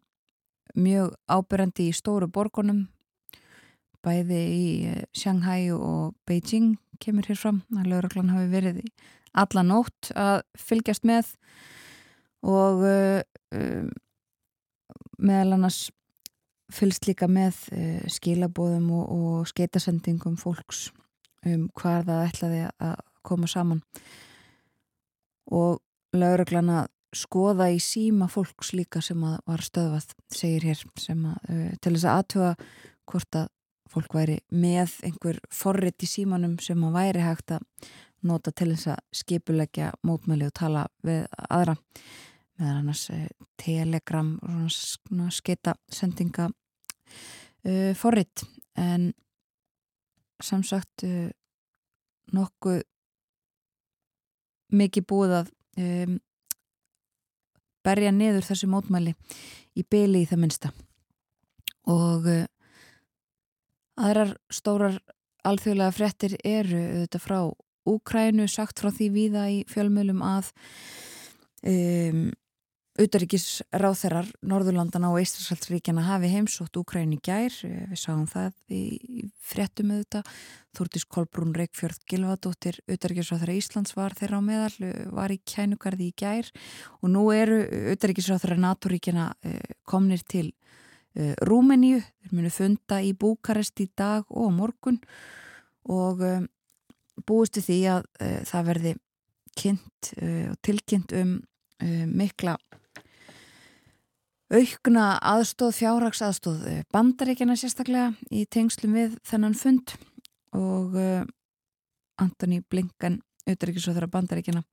mjög 0.77 1.13
ábyrjandi 1.29 1.89
í 1.89 1.95
stóru 1.95 2.29
borgunum. 2.31 2.87
Bæði 4.05 4.39
í 4.39 4.65
e, 4.87 4.93
Shanghai 5.11 5.71
og 5.75 6.15
Beijing 6.29 6.77
kemur 7.03 7.27
hér 7.27 7.39
fram 7.39 7.63
að 7.75 7.89
lauruglan 7.91 8.31
hafi 8.31 8.47
verið 8.51 8.83
í 8.83 8.91
alla 9.37 9.63
nótt 9.63 10.11
að 10.17 10.41
fylgjast 10.57 11.05
með 11.07 11.33
og 12.47 12.85
um, 12.85 13.89
meðal 15.19 15.57
annars 15.57 15.89
fylgst 16.73 17.09
líka 17.09 17.27
með 17.27 17.59
uh, 17.75 18.07
skilabóðum 18.11 18.89
og, 18.95 19.05
og 19.09 19.51
skeitasendingum 19.51 20.37
fólks 20.39 20.87
um 21.47 21.67
hvað 21.77 22.09
það 22.09 22.25
ætlaði 22.29 22.63
að 22.83 22.95
koma 23.25 23.47
saman. 23.49 23.81
Og 25.51 25.79
lauruglan 26.15 26.71
að 26.73 26.89
skoða 27.15 27.69
í 27.73 27.79
síma 27.81 28.27
fólks 28.31 28.73
líka 28.77 29.01
sem 29.03 29.21
að 29.25 29.39
var 29.49 29.63
stöðvað, 29.65 30.11
segir 30.33 30.67
hér, 30.69 30.83
sem 30.99 31.23
að 31.29 31.49
uh, 31.49 31.71
til 31.81 31.93
þess 31.95 32.05
að 32.05 32.19
aðtöga 32.19 32.51
hvort 33.09 33.39
að 33.39 33.47
fólk 33.89 34.13
væri 34.13 34.37
með 34.53 34.93
einhver 35.07 35.39
forrit 35.53 36.05
í 36.05 36.09
símanum 36.09 36.59
sem 36.61 36.83
að 36.85 36.97
væri 36.99 37.25
hægt 37.25 37.55
að 37.55 37.89
nota 38.29 38.51
til 38.53 38.69
þess 38.73 38.91
að 38.93 39.21
skipulegja 39.21 39.93
mótmæli 40.05 40.49
og 40.49 40.55
tala 40.59 40.85
við 41.07 41.23
aðra. 41.47 41.75
Með 42.59 42.71
annars 42.75 43.05
uh, 43.15 43.25
telegram 43.57 44.35
og 44.43 45.31
skeita 45.33 45.73
sendinga 45.89 46.49
uh, 46.51 47.91
forrit. 47.97 48.45
En 48.79 49.09
samsagt 50.39 51.03
nokkuð 52.31 52.83
mikið 54.69 55.05
búið 55.09 55.35
að 55.39 55.49
um, 55.81 56.17
berja 57.85 58.11
neður 58.15 58.47
þessu 58.49 58.69
mótmæli 58.71 59.15
í 59.77 59.85
byli 59.85 60.23
í 60.23 60.29
það 60.29 60.43
minsta 60.43 60.73
og 61.89 62.27
uh, 62.29 62.45
aðrar 63.99 64.35
stórar 64.53 64.99
alþjóðlega 65.47 65.95
frettir 65.95 66.37
eru 66.43 66.83
þetta 67.03 67.23
frá 67.23 67.39
Úkrænu 67.89 68.45
sagt 68.51 68.81
frá 68.81 68.91
því 68.93 69.07
víða 69.15 69.45
í 69.49 69.61
fjölmjölum 69.71 70.19
að 70.21 70.51
um, 71.65 72.25
Utaríkis 72.97 73.61
ráþerar 73.71 74.27
Norðurlandana 74.43 75.11
og 75.13 75.21
Eistræsaldsríkjana 75.21 76.01
hafi 76.03 76.31
heimsótt 76.33 76.75
Úkræni 76.81 77.19
gær, 77.23 77.53
við 77.61 77.99
sáum 77.99 78.25
það 78.27 78.55
í 78.75 79.27
fréttum 79.39 79.93
auðvitað, 79.93 80.31
Þúrtís 80.75 81.05
Kolbrún 81.07 81.53
Reykjörð 81.55 82.01
Gilvadóttir, 82.09 82.81
Utaríkisráþara 82.91 83.55
Íslands 83.55 83.95
var 83.95 84.15
þeirra 84.19 84.41
á 84.41 84.43
meðal, 84.43 84.91
var 85.15 85.31
í 85.31 85.39
kænugarði 85.47 86.09
í 86.09 86.15
gær. 86.19 86.49
Og 86.99 87.13
nú 87.13 87.23
eru 87.31 87.61
Utaríkisráþara 87.93 88.59
NATO-ríkjana 88.65 89.29
eh, 89.47 89.75
komnir 89.87 90.25
til 90.27 90.49
eh, 91.15 91.37
Rúmeníu, 91.47 92.01
þeir 92.03 92.35
munu 92.35 92.51
funda 92.51 92.99
í 92.99 93.13
Búkarest 93.15 93.79
í 93.79 93.87
dag 93.95 94.27
og 94.27 94.51
morgun. 94.57 94.99
Og 95.87 96.19
búistu 97.25 97.63
því 97.63 97.77
að 97.95 98.03
það 98.45 98.67
verði 98.67 98.91
kynnt 99.57 100.11
og 100.19 100.57
tilkynnt 100.63 101.15
um 101.17 101.31
mikla 102.13 102.53
aukna 104.49 105.17
aðstóð, 105.21 105.75
fjárhags 105.77 106.21
aðstóð 106.25 106.63
eh, 106.69 106.79
bandaríkjana 106.93 107.57
sérstaklega 107.59 108.13
í 108.33 108.45
tengslum 108.49 108.95
við 108.97 109.17
þennan 109.27 109.57
fund 109.57 109.93
og 110.57 110.95
uh, 110.97 111.21
Antoni 112.19 112.63
Blinkan 112.65 113.19
auðvitaðriksóþara 113.45 114.09
bandaríkjana 114.09 114.63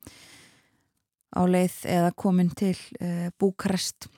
á 1.37 1.43
leið 1.45 1.77
eða 1.93 2.15
komin 2.17 2.49
til 2.57 2.73
uh, 3.03 3.29
Búkarest 3.37 4.09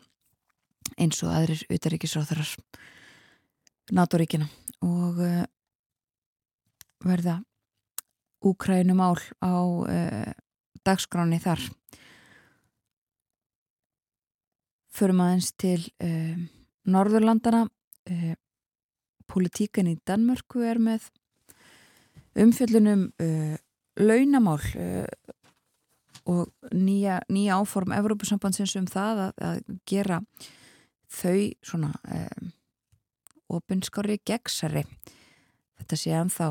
eins 0.99 1.19
og 1.27 1.35
aðrir 1.35 2.55
NATO-ríkjana 3.91 4.47
og 4.87 5.19
uh, 5.19 5.43
verða 7.03 7.41
Úkrænumál 8.47 9.19
á 9.43 9.51
dagskráni 10.87 11.41
þar 11.43 11.59
Förum 14.99 15.21
aðeins 15.23 15.53
til 15.55 15.79
uh, 16.03 16.39
Norðurlandana. 16.91 17.69
Uh, 18.11 18.35
Politíkan 19.31 19.87
í 19.87 19.93
Danmörku 20.09 20.65
er 20.67 20.81
með 20.83 21.05
umfjöllunum 22.39 23.05
uh, 23.23 23.55
launamál 24.01 24.59
og 26.29 26.73
nýja, 26.75 27.21
nýja 27.31 27.61
áform 27.61 27.95
Evrópusambandsins 27.95 28.75
um 28.81 28.89
það 28.91 29.23
að, 29.27 29.45
að 29.49 29.61
gera 29.89 30.19
þau 31.13 31.47
svona 31.67 31.93
opinskári 33.55 34.19
gegnsari. 34.27 34.85
Þetta 35.79 35.99
sé 35.99 36.15
anþá 36.15 36.51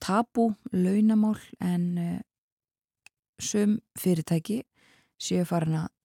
tabu 0.00 0.50
launamál 0.72 1.36
en 1.60 1.90
sum 3.42 3.76
fyrirtæki 3.98 4.62
séu 5.20 5.44
farin 5.48 5.82
að 5.84 5.92
Eh, 5.92 6.03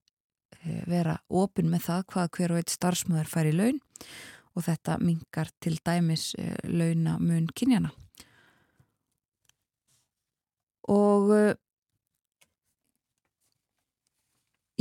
vera 0.90 1.20
opinn 1.30 1.70
með 1.72 1.86
það 1.88 2.04
hvað 2.12 2.30
hver 2.36 2.54
og 2.54 2.60
eitt 2.60 2.74
starfsmöður 2.74 3.32
fær 3.32 3.50
í 3.50 3.56
laun 3.56 3.80
og 4.58 4.66
þetta 4.66 4.98
mingar 5.02 5.50
til 5.62 5.78
dæmis 5.86 6.34
eh, 6.40 6.56
launamun 6.68 7.50
kynjana. 7.56 7.92
Og 10.90 11.30
uh, 11.36 11.52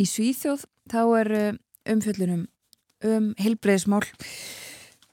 í 0.01 0.07
Svíþjóð 0.09 0.65
þá 0.89 1.03
er 1.19 1.33
uh, 1.37 1.59
umfjöllunum 1.93 2.47
um 3.05 3.29
heilbreyðismál, 3.39 4.07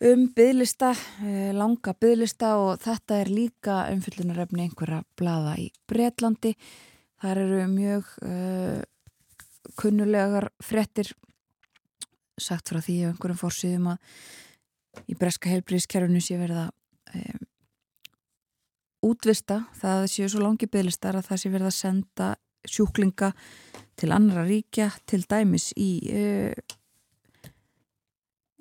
um 0.07 0.23
byðlista, 0.37 0.93
uh, 0.95 1.51
langa 1.57 1.93
byðlista 1.99 2.53
og 2.63 2.79
þetta 2.85 3.19
er 3.25 3.33
líka 3.33 3.81
umfjöllunaröfni 3.91 4.69
einhverja 4.69 5.03
blada 5.19 5.57
í 5.59 5.67
Breitlandi. 5.91 6.55
Það 7.19 7.43
eru 7.43 7.67
mjög 7.73 8.09
kunnulegar 9.79 10.49
frettir 10.63 11.11
sagt 12.41 12.71
frá 12.71 12.81
því 12.83 12.95
ef 13.01 13.13
einhverjum 13.13 13.39
fórsýðum 13.39 13.91
að 13.93 15.11
í 15.11 15.17
breska 15.19 15.51
heilbríðskerfunu 15.51 16.21
sé 16.23 16.39
verða 16.39 16.69
um, 17.15 17.43
útvista 19.05 19.61
það 19.79 20.07
séu 20.11 20.31
svo 20.31 20.43
langi 20.43 20.69
bygglistar 20.71 21.19
að 21.19 21.29
það 21.29 21.41
sé 21.41 21.53
verða 21.53 21.71
að 21.71 21.79
senda 21.79 22.29
sjúklinga 22.65 23.31
til 23.99 24.11
annara 24.11 24.45
ríkja 24.47 24.89
til 25.07 25.21
dæmis 25.29 25.69
í 25.77 25.91
uh, 26.11 26.75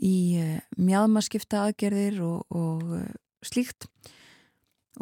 í 0.05 0.17
uh, 0.41 0.59
mjadmaskipta 0.77 1.65
aðgerðir 1.69 2.21
og, 2.25 2.45
og 2.55 2.83
uh, 2.99 3.09
slíkt. 3.45 3.89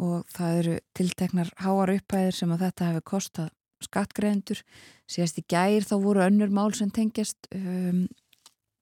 Og 0.01 0.23
það 0.33 0.59
eru 0.59 0.77
tilteknar 0.97 1.51
háar 1.61 1.91
upphæðir 1.93 2.37
sem 2.37 2.53
að 2.53 2.65
þetta 2.67 2.87
hefur 2.89 3.05
kostað 3.11 3.51
skattgreðendur 3.83 4.63
síðast 5.09 5.39
í 5.41 5.45
gæir 5.49 5.87
þá 5.87 5.95
voru 6.03 6.23
önnur 6.25 6.53
mál 6.53 6.71
sem 6.77 6.91
tengjast 6.93 7.49
um, 7.55 8.05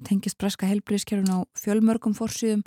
tengjast 0.07 0.39
breska 0.41 0.69
helbriðskerfun 0.69 1.33
á 1.33 1.39
fjölmörgum 1.57 2.15
fórsýðum 2.17 2.63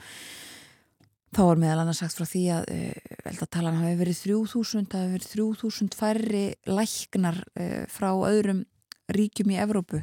þá 1.34 1.42
var 1.48 1.60
meðal 1.60 1.82
annars 1.82 2.00
sagt 2.02 2.18
frá 2.18 2.28
því 2.30 2.44
að 2.54 2.68
uh, 2.74 3.16
eldartalan 3.30 3.80
hafi 3.80 3.98
verið 3.98 4.20
3000 4.28 4.88
það 4.92 5.02
hafi 5.02 5.16
verið 5.16 5.32
3000 5.34 5.98
færri 5.98 6.44
læknar 6.70 7.42
uh, 7.42 7.82
frá 7.90 8.10
öðrum 8.12 8.64
ríkjum 9.12 9.52
í 9.52 9.60
Evrópu 9.60 10.00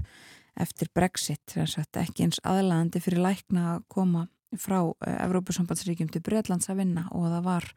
eftir 0.62 0.92
Brexit. 0.94 1.56
Ekki 1.56 2.28
eins 2.28 2.42
aðlæðandi 2.46 3.02
fyrir 3.02 3.24
lækna 3.24 3.68
að 3.76 3.86
koma 3.92 4.26
frá 4.60 4.82
uh, 4.84 4.96
Evrópusambandsríkjum 5.24 6.12
til 6.12 6.24
Breitlands 6.26 6.70
að 6.72 6.84
vinna 6.84 7.08
og 7.16 7.30
það 7.32 7.48
var 7.48 7.70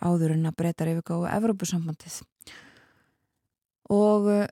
áður 0.00 0.38
en 0.38 0.48
að 0.48 0.58
breytar 0.62 0.90
yfirgáðu 0.94 1.28
Evrópusambandið. 1.34 2.20
Og 3.92 4.30
uh, 4.32 4.46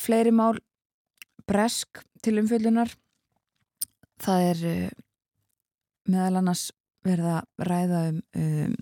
fleiri 0.00 0.32
mál 0.34 0.58
bresk 1.48 2.02
til 2.24 2.38
umfjöldunar 2.40 2.92
það 4.22 4.48
er 4.50 4.62
uh, 4.70 4.94
meðal 6.10 6.40
annars 6.40 6.68
verið 7.04 7.30
að 7.34 7.68
ræða 7.68 8.00
um, 8.10 8.22
um 8.40 8.76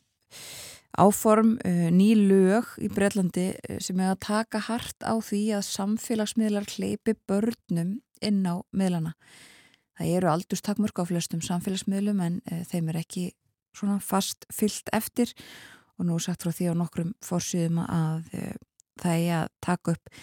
áform 1.02 1.54
uh, 1.64 1.88
ný 1.94 2.12
lög 2.18 2.74
í 2.82 2.90
Breitlandi 2.92 3.48
uh, 3.56 3.78
sem 3.82 4.00
er 4.00 4.12
að 4.12 4.22
taka 4.26 4.62
hart 4.68 5.06
á 5.06 5.16
því 5.24 5.42
að 5.56 5.68
samfélagsmiðlar 5.70 6.68
hleypi 6.74 7.16
börnum 7.28 7.96
inn 8.22 8.42
á 8.44 8.60
miðlana. 8.76 9.14
Það 9.98 10.16
eru 10.18 10.30
aldurstakmörk 10.32 11.00
á 11.00 11.04
flestum 11.08 11.42
samfélagsmiðlum 11.44 12.20
en 12.24 12.40
uh, 12.44 12.60
þeim 12.68 12.92
er 12.92 13.00
ekki 13.02 13.30
svona 13.76 13.98
fast 14.04 14.44
fyllt 14.52 14.92
eftir. 14.92 15.32
Og 15.96 16.08
nú 16.08 16.18
sagt 16.20 16.44
frá 16.44 16.52
því 16.52 16.72
á 16.72 16.74
nokkrum 16.76 17.14
fórsýðum 17.24 17.80
að 17.86 18.28
uh, 18.36 18.54
það 19.00 19.26
er 19.26 19.36
að 19.40 19.52
taka 19.64 19.96
upp 19.96 20.16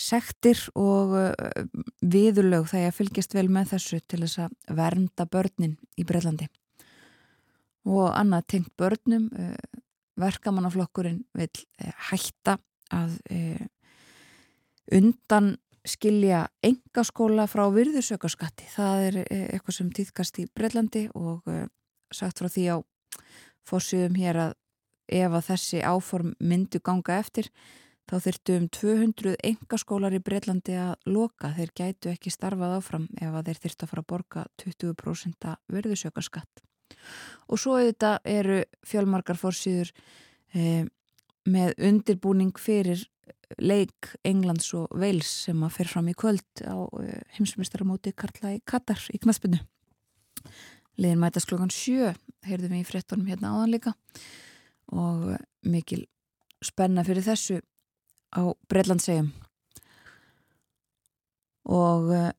sektir 0.00 0.60
og 0.78 1.14
uh, 1.18 1.30
viðurlög 2.00 2.72
að 2.78 2.94
fylgjast 2.96 3.36
vel 3.36 3.48
með 3.52 3.74
þessu 3.74 4.00
til 4.08 4.22
þess 4.24 4.42
að 4.46 4.74
vernda 4.78 5.26
börnin 5.30 5.76
í 6.00 6.06
Breitlandi 6.08 6.48
og 7.90 8.10
annað 8.12 8.46
tengt 8.54 8.72
börnum 8.80 9.28
uh, 9.32 9.56
verkamannaflokkurinn 10.20 11.22
vil 11.38 11.50
hætta 12.10 12.58
að 12.92 13.14
undan 14.92 15.54
skilja 15.86 16.42
engaskóla 16.66 17.46
frá 17.48 17.62
virðusökarskatti 17.72 18.66
það 18.74 19.04
er 19.06 19.18
eitthvað 19.22 19.76
sem 19.78 19.92
týðkast 19.96 20.42
í 20.42 20.48
Breitlandi 20.52 21.06
og 21.14 21.46
sagt 22.12 22.42
frá 22.42 22.50
því 22.50 22.64
á 22.74 22.76
fórsýðum 23.70 24.18
hér 24.18 24.40
að 24.44 24.52
ef 25.10 25.34
að 25.34 25.46
þessi 25.50 25.82
áform 25.82 26.34
myndu 26.38 26.80
ganga 26.84 27.18
eftir 27.18 27.50
þá 28.10 28.16
þurftu 28.24 28.56
um 28.58 28.66
200 28.74 29.36
engaskólar 29.46 30.16
í 30.16 30.22
Breitlandi 30.24 30.74
að 30.82 31.10
loka. 31.10 31.52
Þeir 31.54 31.74
gætu 31.78 32.10
ekki 32.10 32.32
starfað 32.34 32.76
áfram 32.80 33.06
ef 33.20 33.30
að 33.30 33.50
þeir 33.50 33.62
þurftu 33.64 33.86
að 33.86 33.92
fara 33.92 34.04
að 34.04 34.10
borga 34.14 34.44
20% 34.64 35.52
verðusökarskatt 35.76 36.64
og 37.48 37.60
svo 37.62 37.76
þetta 37.78 38.16
eru 38.26 38.58
fjölmarkar 38.84 39.38
fórsýður 39.38 39.92
eh, 40.58 40.84
með 41.46 41.78
undirbúning 41.86 42.58
fyrir 42.60 43.06
leik 43.62 44.10
Englands 44.26 44.68
og 44.76 44.90
Wales 44.90 45.30
sem 45.46 45.62
að 45.64 45.76
fer 45.78 45.90
fram 45.90 46.10
í 46.10 46.16
kvöld 46.18 46.64
á 46.66 46.76
eh, 47.00 47.22
heimsmyndstaramóti 47.38 48.12
Karla 48.18 48.56
í 48.58 48.60
Katar 48.66 49.00
í 49.14 49.22
knaspinu 49.22 49.62
Liðin 51.00 51.20
mætast 51.22 51.48
klokkan 51.48 51.72
sjö, 51.72 52.12
heyrðum 52.44 52.74
við 52.74 52.82
í 52.82 52.88
frettunum 52.88 53.28
hérna 53.30 53.54
áðan 53.54 53.72
líka. 53.72 53.92
Og 54.92 55.30
mikil 55.64 56.02
spenna 56.64 57.04
fyrir 57.06 57.24
þessu 57.24 57.60
á 58.34 58.42
Breitlandsegjum 58.70 59.30
og 61.70 62.12
eh, 62.14 62.30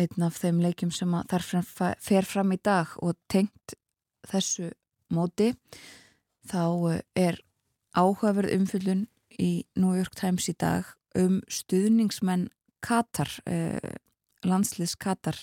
einn 0.00 0.26
af 0.26 0.38
þeim 0.40 0.60
leikjum 0.64 0.92
sem 0.94 1.16
þar 1.28 1.46
fer 2.00 2.28
fram 2.28 2.54
í 2.54 2.60
dag 2.62 2.92
og 3.02 3.16
tengt 3.32 3.76
þessu 4.30 4.70
móti 5.12 5.52
þá 6.48 6.64
eh, 6.92 7.02
er 7.28 7.40
áhugaverð 7.92 8.54
umfyllun 8.56 9.06
í 9.40 9.64
New 9.76 9.96
York 9.96 10.16
Times 10.16 10.48
í 10.48 10.56
dag 10.56 10.88
um 11.18 11.40
stuðningsmenn 11.48 12.48
Katar 12.82 13.30
eh, 13.46 13.94
landsliðs 14.48 14.96
Katar. 15.00 15.38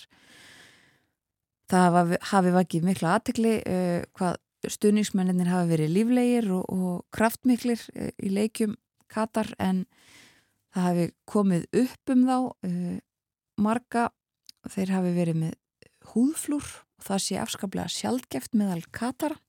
Það 1.70 2.16
hafi 2.32 2.54
vakið 2.56 2.86
mikla 2.88 3.16
aðtekli 3.16 3.60
uh, 3.62 4.00
hvað 4.18 4.40
stuðningsmenninir 4.74 5.52
hafi 5.52 5.70
verið 5.70 5.92
líflegir 5.94 6.48
og, 6.56 6.64
og 6.74 6.96
kraftmiklir 7.14 7.84
uh, 7.94 8.10
í 8.18 8.32
leikjum 8.34 8.74
Katar 9.12 9.52
en 9.62 9.84
það 10.74 10.86
hafi 10.86 11.08
komið 11.30 11.66
upp 11.84 12.14
um 12.14 12.26
þá 12.28 12.38
uh, 12.40 12.98
marga. 13.60 14.10
Þeir 14.70 14.94
hafi 14.98 15.14
verið 15.16 15.42
með 15.46 15.54
húðflúr 16.14 16.66
og 17.00 17.06
það 17.06 17.24
sé 17.26 17.40
afskaplega 17.40 17.94
sjálfgeft 17.94 18.58
meðal 18.60 18.84
Katara. 18.92 19.40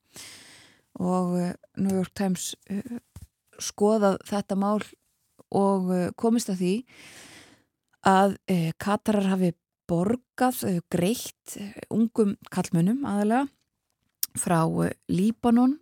Og 1.01 1.35
New 1.79 1.95
York 1.95 2.13
Times 2.19 2.53
skoðað 3.63 4.19
þetta 4.27 4.57
mál 4.59 4.81
og 5.55 5.91
komist 6.19 6.51
að 6.53 6.63
því 6.63 6.75
að 8.07 8.37
Katarar 8.81 9.29
hafi 9.31 9.53
borgað, 9.91 10.63
greitt 10.93 11.57
ungum 11.91 12.37
kallmönnum 12.55 13.03
aðalega 13.09 13.49
frá 14.39 14.63
Líbanon 15.11 15.79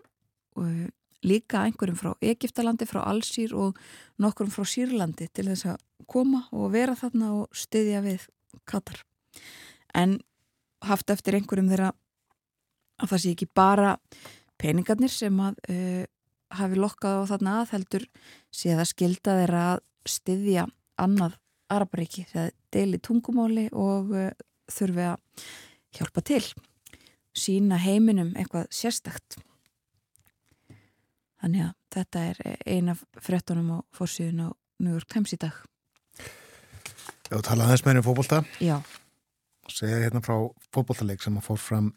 líka 1.26 1.64
einhverjum 1.66 1.98
frá 1.98 2.12
Egiptalandi, 2.22 2.86
frá 2.86 3.02
Allsýr 3.08 3.54
og 3.58 3.78
nokkurum 4.22 4.52
frá 4.54 4.66
Sýrlandi 4.68 5.28
til 5.34 5.48
þess 5.50 5.72
að 5.72 5.80
koma 6.10 6.44
og 6.54 6.72
vera 6.74 6.96
þarna 6.98 7.32
og 7.40 7.56
styðja 7.56 8.02
við 8.04 8.28
Katar. 8.68 9.02
En 9.94 10.18
haft 10.84 11.10
eftir 11.10 11.38
einhverjum 11.38 11.70
þeirra 11.72 11.90
að 12.98 13.10
það 13.12 13.22
sé 13.22 13.34
ekki 13.34 13.50
bara 13.54 13.96
peningarnir 14.58 15.12
sem 15.12 15.42
að 15.42 15.58
uh, 15.70 16.04
hafi 16.58 16.78
lokkað 16.78 17.22
á 17.22 17.30
þarna 17.32 17.56
að 17.62 17.74
heldur 17.76 18.06
sé 18.54 18.74
það 18.74 18.90
skilda 18.92 19.36
þeirra 19.42 19.64
að 19.74 19.84
styðja 20.08 20.66
annað 20.98 21.36
Araparíki 21.68 22.24
þegar 22.30 22.54
deili 22.72 23.00
tungumáli 23.04 23.66
og 23.76 24.14
uh, 24.14 24.30
þurfi 24.72 25.10
að 25.10 25.46
hjálpa 25.98 26.24
til 26.24 26.42
sína 27.38 27.78
heiminum 27.80 28.32
eitthvað 28.38 28.66
sérstakt 28.74 29.38
þannig 31.42 31.66
að 31.68 31.74
þetta 31.96 32.24
er 32.30 32.40
eina 32.66 32.94
frettunum 33.22 33.74
á 33.74 33.78
fórsíðun 33.96 34.46
á 34.46 34.48
New 34.82 34.94
York 34.94 35.10
Times 35.10 35.34
í 35.34 35.40
dag. 35.40 35.54
Já, 37.28 37.36
talaði 37.44 37.74
þess 37.74 37.84
meðin 37.84 38.00
um 38.00 38.06
fókbólta 38.06 38.38
Já. 38.64 38.78
Segja 39.68 40.00
hérna 40.00 40.22
frá 40.24 40.36
fókbóltaleik 40.72 41.20
sem 41.20 41.36
að 41.36 41.44
fór 41.50 41.58
fram 41.60 41.88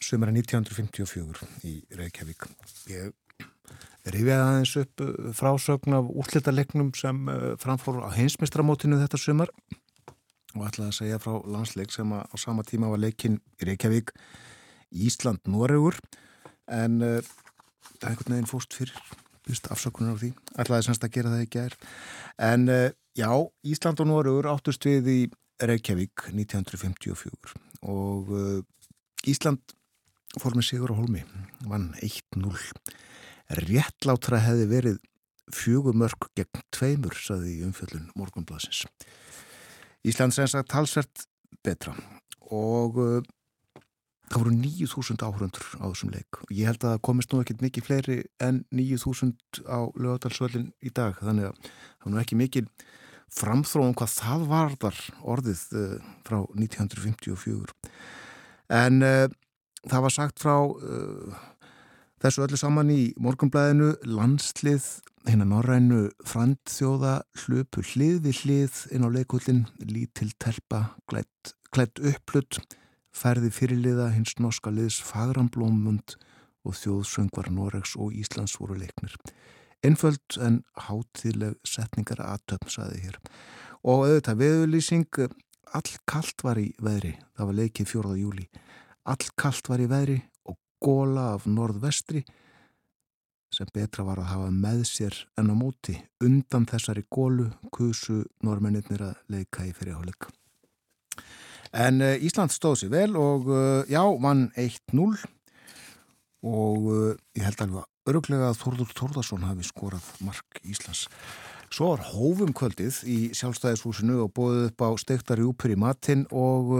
sumara 0.00 0.32
1954 0.32 1.48
í 1.68 1.74
Reykjavík. 1.98 2.46
Ég 2.88 3.12
rifjaði 4.08 4.44
aðeins 4.46 4.72
upp 4.80 5.02
uh, 5.04 5.10
frásögn 5.36 5.96
af 5.98 6.08
útlitalegnum 6.22 6.94
sem 6.96 7.28
uh, 7.28 7.50
framfór 7.60 8.00
á 8.00 8.08
heimsmestramótinu 8.16 9.00
þetta 9.02 9.20
sumar. 9.20 9.52
Og 10.56 10.64
ætlaði 10.64 10.88
að 10.88 10.96
segja 10.96 11.20
frá 11.20 11.34
landsleik 11.44 11.92
sem 11.92 12.14
á 12.16 12.24
sama 12.40 12.64
tíma 12.64 12.88
var 12.88 13.02
leikinn 13.02 13.36
í 13.60 13.68
Reykjavík 13.68 14.14
Ísland-Noregur. 14.88 16.00
En 16.72 17.02
uh, 17.04 17.20
það 17.98 18.06
er 18.06 18.12
einhvern 18.14 18.36
veginn 18.36 18.50
fóst 18.50 18.76
fyrir 18.78 18.94
afsökunar 19.72 20.16
á 20.16 20.20
því. 20.20 20.32
Ætlaði 20.60 20.86
semst 20.86 21.04
að 21.06 21.14
gera 21.14 21.32
það 21.32 21.44
ekki 21.46 21.60
er 21.62 21.76
en 22.48 22.68
uh, 22.72 22.88
já, 23.16 23.30
Ísland 23.64 24.02
og 24.04 24.10
Noregur 24.10 24.50
áttust 24.52 24.84
við 24.86 25.10
í 25.12 25.18
Reykjavík 25.58 26.28
1954 26.30 27.54
og 27.88 28.32
uh, 28.34 28.60
Ísland 29.28 29.62
fór 30.38 30.54
með 30.54 30.68
Sigur 30.68 30.92
og 30.94 31.02
Holmi 31.02 31.24
vann 31.66 31.90
1-0 32.04 32.52
réttlátra 33.64 34.42
hefði 34.44 34.68
verið 34.68 34.98
fjögumörk 35.54 36.28
gegn 36.36 36.62
tveimur, 36.74 37.16
saði 37.16 37.62
umfjöllun 37.64 38.10
morgunblasins. 38.18 38.84
Íslands 40.04 40.38
eins 40.42 40.54
að 40.58 40.68
talsvert 40.68 41.24
betra 41.64 41.94
og 42.52 43.00
uh, 43.00 43.22
það 44.28 44.42
voru 44.42 44.54
9.000 44.54 45.24
áhörundur 45.24 45.66
á 45.80 45.84
þessum 45.88 46.12
leik. 46.14 46.40
Ég 46.52 46.68
held 46.68 46.84
að 46.84 46.94
það 46.94 47.02
komist 47.08 47.32
nú 47.32 47.42
ekkit 47.42 47.64
mikið 47.64 47.88
fleiri 47.88 48.18
en 48.44 48.62
9.000 48.74 49.64
á 49.68 49.80
lögadalsvöldin 49.96 50.70
í 50.84 50.92
dag, 50.94 51.18
þannig 51.20 51.50
að 51.50 51.60
það 51.68 52.06
var 52.06 52.14
nú 52.14 52.22
ekki 52.22 52.40
mikið 52.40 52.70
framþróum 53.38 53.96
hvað 53.98 54.14
það 54.14 54.46
varðar 54.52 55.02
orðið 55.34 55.66
uh, 55.76 56.08
frá 56.28 56.38
1954. 56.56 57.76
En 58.78 59.04
uh, 59.04 59.26
það 59.88 60.04
var 60.06 60.14
sagt 60.14 60.44
frá 60.44 60.56
uh, 60.64 61.44
Þessu 62.18 62.42
öllu 62.42 62.58
saman 62.58 62.88
í 62.90 63.12
morgunblæðinu 63.22 63.92
landslið 64.10 64.82
hérna 65.28 65.44
norrænu 65.46 66.08
frandþjóða 66.26 67.12
hlupu 67.44 67.84
hlið 67.92 68.16
við 68.24 68.40
hlið 68.40 68.80
inn 68.96 69.06
á 69.06 69.08
leikullin 69.14 69.60
lítil 69.86 70.32
telpa 70.42 70.80
klætt 71.06 72.02
upplutt 72.02 72.58
ferði 73.18 73.50
fyrirliða 73.54 74.12
hins 74.14 74.36
norska 74.38 74.70
liðs 74.74 75.00
Fagramblómund 75.04 76.16
og 76.66 76.76
þjóðsöngvar 76.78 77.50
Noregs 77.54 77.96
og 77.98 78.14
Íslands 78.14 78.56
voru 78.60 78.78
leiknir. 78.78 79.14
Einföld 79.84 80.38
en 80.42 80.62
hátileg 80.88 81.58
setningar 81.66 82.22
aðtöfn, 82.24 82.70
saði 82.70 83.02
hér. 83.04 83.18
Og 83.86 84.08
auðvitað 84.08 84.40
veðurlýsing, 84.42 85.20
all 85.74 85.92
kallt 86.08 86.42
var 86.42 86.58
í 86.58 86.72
veðri, 86.82 87.14
það 87.38 87.50
var 87.50 87.58
leikið 87.60 87.92
4. 87.92 88.16
júli. 88.18 88.48
All 89.08 89.30
kallt 89.38 89.70
var 89.70 89.82
í 89.82 89.88
veðri 89.90 90.18
og 90.50 90.58
góla 90.82 91.32
af 91.36 91.46
norðvestri 91.46 92.24
sem 93.54 93.70
betra 93.72 94.04
var 94.04 94.20
að 94.20 94.32
hafa 94.32 94.50
með 94.52 94.82
sér 94.90 95.14
en 95.40 95.52
á 95.52 95.56
móti. 95.56 95.94
Undan 96.24 96.66
þessari 96.68 97.06
gólu 97.08 97.48
kusu 97.72 98.24
normennir 98.44 99.00
að 99.00 99.14
leika 99.32 99.64
í 99.64 99.72
fyrirháleik. 99.72 100.28
En 101.76 102.00
uh, 102.00 102.16
Ísland 102.24 102.52
stóð 102.54 102.80
sér 102.82 102.92
vel 102.92 103.16
og 103.18 103.48
uh, 103.50 103.84
já, 103.90 104.00
vann 104.22 104.48
1-0 104.56 105.04
og 106.48 106.88
uh, 106.88 107.12
ég 107.36 107.44
held 107.44 107.64
alveg 107.64 108.08
öruglega 108.08 108.48
að 108.48 108.60
Þorður 108.62 108.94
Þorðarsson 108.96 109.44
hafi 109.44 109.66
skorað 109.68 110.06
mark 110.24 110.60
Íslands. 110.64 111.06
Svo 111.68 111.92
var 111.92 112.06
hófum 112.14 112.54
kvöldið 112.56 113.02
í 113.04 113.18
sjálfstæðishúsinu 113.36 114.22
og 114.24 114.32
bóðið 114.38 114.70
upp 114.70 114.84
á 114.88 114.90
steiktar 114.96 115.42
júpur 115.42 115.74
í 115.74 115.76
matinn 115.76 116.24
og 116.32 116.72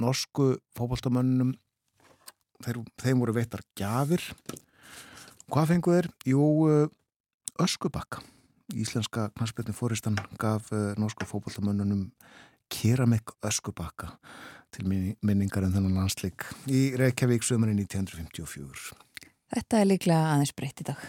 norsku 0.00 0.50
fókbaltamönnum 0.76 1.54
þeim 3.00 3.22
voru 3.22 3.38
veittar 3.38 3.64
gafir 3.78 4.20
Hvað 5.50 5.70
fengu 5.72 5.94
þeir? 5.96 6.06
Jú, 6.28 6.42
öskubakka. 7.58 8.20
Íslenska 8.76 9.30
knarspilni 9.34 9.72
fóristan 9.74 10.20
gaf 10.38 10.68
norsku 11.00 11.26
fókbaltamönnunum 11.26 12.04
keramik 12.70 13.34
öskubakka 13.46 14.14
til 14.74 14.86
minningar 14.86 15.64
en 15.64 15.70
um 15.70 15.74
þennan 15.76 15.98
landsleik 15.98 16.46
í 16.70 16.90
Reykjavík 16.98 17.42
sömurinn 17.46 17.82
1954. 17.82 18.94
Þetta 19.50 19.80
er 19.80 19.90
líklega 19.90 20.30
aðeins 20.36 20.54
breytt 20.54 20.84
í 20.84 20.88
dag. 20.92 21.02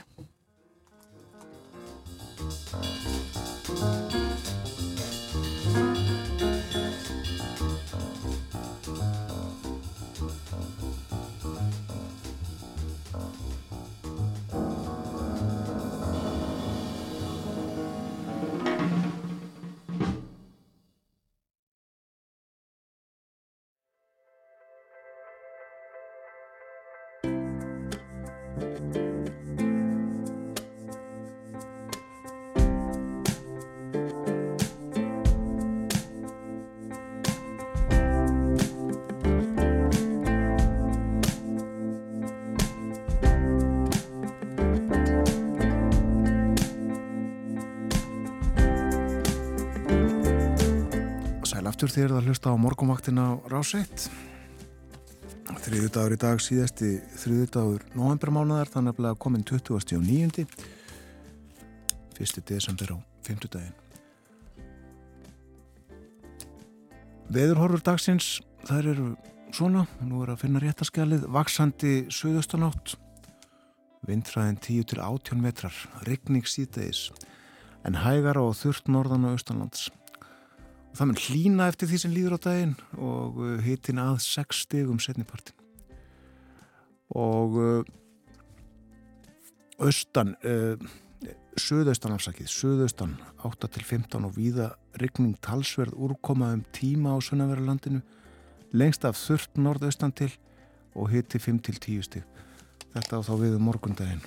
Aftur 51.92 52.08
þér 52.08 52.14
að 52.16 52.28
hlusta 52.30 52.52
á 52.56 52.56
morgumvaktina 52.56 53.24
á 53.28 53.32
Ráseitt 53.52 54.06
þriðu 55.60 55.90
dagur 55.92 56.14
í 56.16 56.20
dag 56.22 56.40
síðasti 56.40 56.92
þriðu 57.20 57.48
dagur 57.52 57.84
novembermánaðar 58.00 58.72
þannig 58.72 59.02
að 59.10 59.18
komin 59.20 59.44
20. 59.44 59.76
og 59.76 60.06
9. 60.08 60.46
fyrsti 62.16 62.46
desember 62.48 62.96
á 62.96 62.98
5. 63.28 63.44
daginn 63.52 63.76
Veðurhorfur 67.28 67.84
dagsins 67.84 68.40
þær 68.64 68.92
eru 68.96 69.12
svona 69.52 69.84
nú 70.00 70.24
er 70.24 70.32
að 70.32 70.46
finna 70.46 70.64
réttaskjalið 70.64 71.28
vaksandi 71.28 71.96
söðustanátt 72.08 72.96
vindræðin 74.08 74.64
10 74.64 74.94
til 74.94 75.04
18 75.04 75.44
metrar 75.44 75.76
regning 76.08 76.48
síðdeis 76.48 77.10
en 77.84 78.00
hægara 78.06 78.48
og 78.48 78.56
þurft 78.64 78.88
norðan 78.88 79.28
og 79.28 79.42
austanlands 79.42 79.90
Það 80.92 81.08
mun 81.08 81.22
hlína 81.24 81.68
eftir 81.72 81.88
því 81.88 82.00
sem 82.02 82.14
líður 82.14 82.36
á 82.36 82.40
daginn 82.44 82.76
og 83.00 83.40
uh, 83.40 83.56
hitin 83.64 84.02
að 84.02 84.18
6 84.26 84.64
stegum 84.66 85.00
setnipartin. 85.00 85.56
Og 87.16 87.56
uh, 87.60 87.86
austan, 89.82 90.36
uh, 90.44 90.76
söðaustan 91.60 92.16
afsakið, 92.16 92.52
söðaustan 92.52 93.16
8 93.48 93.72
til 93.72 93.86
15 93.88 94.28
og 94.28 94.36
víða 94.36 94.72
rigning 95.00 95.38
talsverð 95.44 95.96
úrkoma 95.96 96.52
um 96.58 96.66
tíma 96.76 97.16
á 97.16 97.18
Sunnaverðarlandinu, 97.24 98.04
lengst 98.76 99.08
af 99.08 99.20
þurft 99.20 99.60
norðaustan 99.60 100.14
til 100.16 100.32
og 100.96 101.10
hiti 101.12 101.40
5 101.40 101.64
til 101.68 101.80
10 101.80 102.08
steg. 102.10 102.28
Þetta 102.92 103.24
á 103.24 103.28
þá 103.28 103.34
við 103.40 103.56
um 103.56 103.68
morgundaginn. 103.70 104.24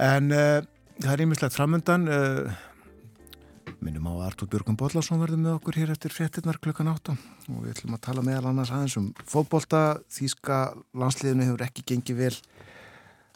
En 0.00 0.32
uh, 0.32 0.64
það 0.96 1.12
er 1.12 1.24
einmislegt 1.26 1.56
framöndan, 1.56 2.08
uh, 2.08 2.68
Minnum 3.80 4.10
á 4.12 4.28
Artur 4.28 4.48
Björgum 4.52 4.76
Bollarsson 4.76 5.22
verður 5.22 5.38
með 5.40 5.54
okkur 5.54 5.78
hér 5.80 5.90
eftir 5.94 6.12
frettinnar 6.12 6.58
klukkan 6.60 6.90
átta 6.90 7.14
og 7.48 7.62
við 7.62 7.70
ætlum 7.72 7.94
að 7.96 8.02
tala 8.04 8.24
meðal 8.26 8.50
annars 8.50 8.72
aðeins 8.76 8.96
um 9.00 9.06
fótbolta. 9.24 9.80
Þíska 10.12 10.58
landsliðinu 11.00 11.46
hefur 11.48 11.64
ekki 11.64 11.84
gengið 11.88 12.18
vel 12.18 12.34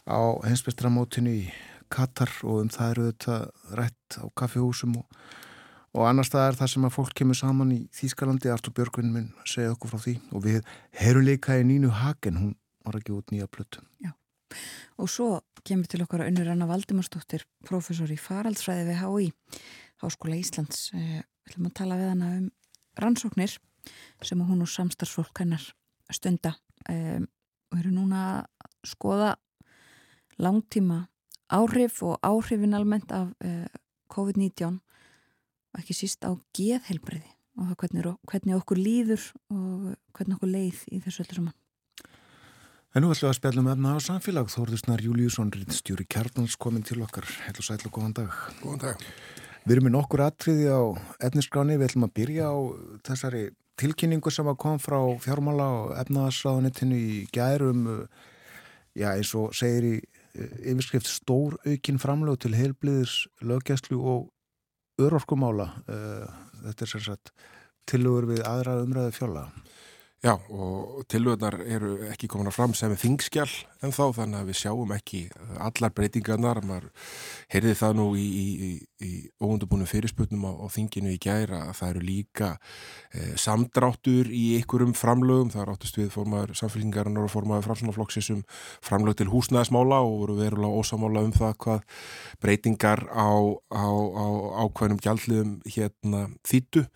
á 0.05 0.21
hensbestramótinu 0.45 1.33
í 1.33 1.47
Katar 1.89 2.29
og 2.45 2.59
um 2.61 2.69
það 2.69 2.91
eru 2.93 3.05
þetta 3.07 3.37
rætt 3.79 4.17
á 4.21 4.25
kaffihúsum 4.37 4.93
og, 4.99 5.07
og 5.97 6.05
annars 6.11 6.29
það 6.33 6.45
er 6.51 6.59
það 6.59 6.71
sem 6.75 6.85
að 6.85 6.93
fólk 6.99 7.15
kemur 7.17 7.39
saman 7.39 7.71
í 7.73 7.79
Þískalandi. 7.97 8.51
Artur 8.53 8.75
Björgvin 8.77 9.09
minn 9.15 9.31
segja 9.49 9.73
okkur 9.73 9.95
frá 9.95 10.03
því 10.03 10.15
og 10.29 10.45
við 10.45 10.59
herum 10.99 11.25
líka 11.25 11.57
í 11.57 11.65
Nínu 11.65 11.89
Hagen, 12.03 12.37
hún 12.37 12.53
var 12.85 12.99
ekki 12.99 13.15
út 13.17 13.33
nýja 13.33 13.49
plötu. 13.49 13.81
Já. 13.97 14.13
Og 15.01 15.09
svo 15.09 15.39
kemur 15.65 15.89
til 15.89 16.03
okkar 16.05 16.27
unnur 16.27 16.51
Anna 16.53 16.69
Valdimarsdóttir, 16.69 17.47
professor 17.65 18.13
í 18.13 18.19
faraldsfræði 18.21 18.85
við 18.91 19.01
HÍ 19.01 19.31
Háskóla 20.03 20.37
Íslands. 20.39 20.89
Eh, 20.93 21.23
við 21.45 21.53
ætlum 21.53 21.69
að 21.69 21.77
tala 21.79 21.99
við 21.99 22.11
hana 22.13 22.31
um 22.39 22.51
rannsóknir 22.99 23.57
sem 24.23 24.41
hún 24.41 24.63
og 24.63 24.71
samstarfsfólk 24.71 25.43
hennar 25.43 25.63
stunda 26.13 26.55
um, 26.89 27.25
og 27.71 27.79
eru 27.79 27.91
núna 27.93 28.21
að 28.39 28.71
skoða 28.87 29.35
langtíma 30.41 31.05
áhrif 31.53 32.01
og 32.05 32.17
áhrifin 32.25 32.73
almennt 32.77 33.11
af 33.13 33.29
uh, 33.45 33.67
COVID-19 34.11 34.79
og 34.79 35.81
ekki 35.81 35.97
síst 35.97 36.25
á 36.25 36.33
geðhelbriði 36.55 37.29
og 37.61 37.75
hvernig, 37.79 38.07
hvernig 38.27 38.57
okkur 38.57 38.81
líður 38.81 39.29
og 39.53 39.93
hvernig 40.15 40.37
okkur 40.37 40.51
leið 40.51 40.81
í 40.91 40.99
þessu 41.03 41.23
öllu 41.23 41.39
saman. 41.39 41.55
En 42.95 43.03
nú 43.03 43.11
ætlum 43.11 43.27
við 43.27 43.33
að 43.33 43.39
spjallum 43.39 43.71
efna 43.73 43.95
á 43.95 43.99
samfélag. 43.99 44.51
Þórðusnar 44.53 45.01
Júliusson, 45.03 45.51
stjóri 45.75 46.05
Kjarnals, 46.07 46.55
komin 46.55 46.85
til 46.87 47.01
okkar. 47.03 47.27
Hell 47.43 47.59
og 47.59 47.67
sæl 47.67 47.81
og 47.83 47.91
góðan 47.91 48.15
dag. 48.21 48.37
Góðan 48.61 48.85
dag. 48.85 49.09
Við 49.65 49.79
erum 49.79 49.87
með 49.87 49.93
nokkur 49.95 50.21
atriði 50.21 50.65
á 50.69 50.81
etniskráni, 51.25 51.79
við 51.79 51.87
ætlum 51.87 52.03
að 52.05 52.11
byrja 52.19 52.49
á 52.53 52.57
þessari 53.07 53.39
tilkynningu 53.81 54.29
sem 54.29 54.45
að 54.45 54.59
kom 54.61 54.75
frá 54.77 54.99
fjármála 55.23 55.65
og 55.79 55.95
efnaðarsraðunettinu 56.03 56.99
í 57.01 57.15
gærum, 57.33 57.87
já 58.93 59.07
eins 59.15 59.31
og 59.33 59.55
segir 59.57 59.87
í 59.89 59.95
eh, 59.97 60.53
yfirskrift 60.69 61.09
stór 61.09 61.57
aukinn 61.65 61.97
framlög 61.97 62.37
til 62.45 62.53
heilbliðis, 62.53 63.15
lögjæslu 63.41 63.97
og 63.97 64.29
örorkumála. 65.01 65.71
Eh, 65.89 66.29
þetta 66.67 66.85
er 66.85 66.93
sérsagt 66.93 67.33
tilögur 67.89 68.29
við 68.35 68.45
aðra 68.45 68.77
umræðu 68.85 69.17
fjóla. 69.17 69.47
Já 70.25 70.39
og 70.49 71.03
tilvöðnar 71.11 71.59
eru 71.69 71.99
ekki 72.09 72.25
komin 72.31 72.49
að 72.49 72.55
fram 72.55 72.71
sem 72.73 72.89
er 72.89 72.97
þingskjál 72.97 73.49
en 73.85 73.91
þá 73.93 74.05
þannig 74.15 74.39
að 74.39 74.47
við 74.49 74.57
sjáum 74.57 74.93
ekki 74.95 75.19
allar 75.61 75.91
breytingarnar, 75.93 76.61
maður 76.65 76.87
heyrði 77.53 77.73
það 77.77 77.93
nú 77.99 78.05
í, 78.17 78.23
í, 78.25 78.69
í 79.05 79.11
óundabúinu 79.37 79.85
fyrirsputnum 79.85 80.47
á, 80.49 80.65
á 80.65 80.67
þinginu 80.73 81.13
í 81.13 81.19
gæra 81.21 81.59
að 81.67 81.75
það 81.77 81.91
eru 81.91 82.01
líka 82.07 82.49
e, 82.55 83.35
samdráttur 83.37 84.31
í 84.33 84.55
einhverjum 84.57 84.95
framlögum, 84.97 85.53
það 85.53 85.61
er 85.61 85.73
áttist 85.75 86.01
við 86.01 86.09
formaður 86.15 86.55
samfélkingarinnar 86.57 87.29
og 87.29 87.33
formaður 87.35 87.69
framsunaflokksins 87.69 88.31
um 88.33 88.41
framlög 88.81 89.19
til 89.21 89.29
húsnæðismála 89.29 90.01
og 90.07 90.17
voru 90.23 90.39
verulega 90.41 90.81
ósamála 90.81 91.25
um 91.27 91.37
það 91.37 91.53
hvað 91.67 92.01
breytingar 92.41 93.05
á, 93.13 93.29
ákveðnum 94.65 95.05
gjaldliðum 95.05 95.55
hérna 95.69 96.25
þýttu 96.49 96.87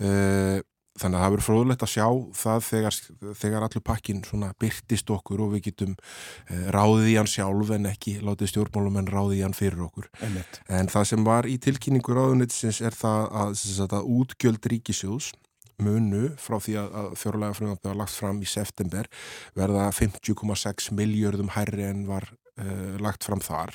e, 0.00 0.64
þannig 1.00 1.18
að 1.18 1.24
það 1.24 1.34
verður 1.34 1.46
fróðlegt 1.46 1.84
að 1.84 1.92
sjá 1.94 2.06
það 2.40 2.64
þegar, 2.68 2.98
þegar 3.40 3.66
allur 3.66 3.84
pakkin 3.86 4.22
byrtist 4.60 5.12
okkur 5.16 5.44
og 5.44 5.52
við 5.54 5.66
getum 5.70 5.94
eh, 5.96 6.66
ráðið 6.74 7.12
í 7.12 7.18
hann 7.18 7.30
sjálf 7.30 7.74
en 7.76 7.90
ekki 7.90 8.16
látið 8.24 8.52
stjórnmálum 8.52 9.00
en 9.00 9.12
ráðið 9.12 9.38
í 9.38 9.44
hann 9.46 9.56
fyrir 9.56 9.84
okkur. 9.86 10.10
Einmitt. 10.20 10.60
en 10.68 10.90
það 10.92 11.06
sem 11.12 11.26
var 11.26 11.48
í 11.48 11.56
tilkynningu 11.62 12.16
ráðunitsins 12.16 12.82
er 12.84 12.96
það 12.96 13.30
að, 13.44 13.54
að 13.88 14.10
útgjöld 14.20 14.70
ríkisjóðs 14.74 15.32
munu 15.80 16.30
frá 16.40 16.58
því 16.60 16.76
að, 16.80 16.96
að 17.00 17.10
fjárlega 17.20 17.56
frumvarpið 17.56 17.90
var 17.90 18.00
lagt 18.02 18.16
fram 18.16 18.40
í 18.40 18.48
september 18.48 19.08
verða 19.56 19.88
50,6 19.96 20.90
miljörðum 20.96 21.52
hærri 21.56 21.86
en 21.88 22.04
var 22.08 22.28
uh, 22.30 22.96
lagt 23.02 23.26
fram 23.26 23.42
þar. 23.44 23.72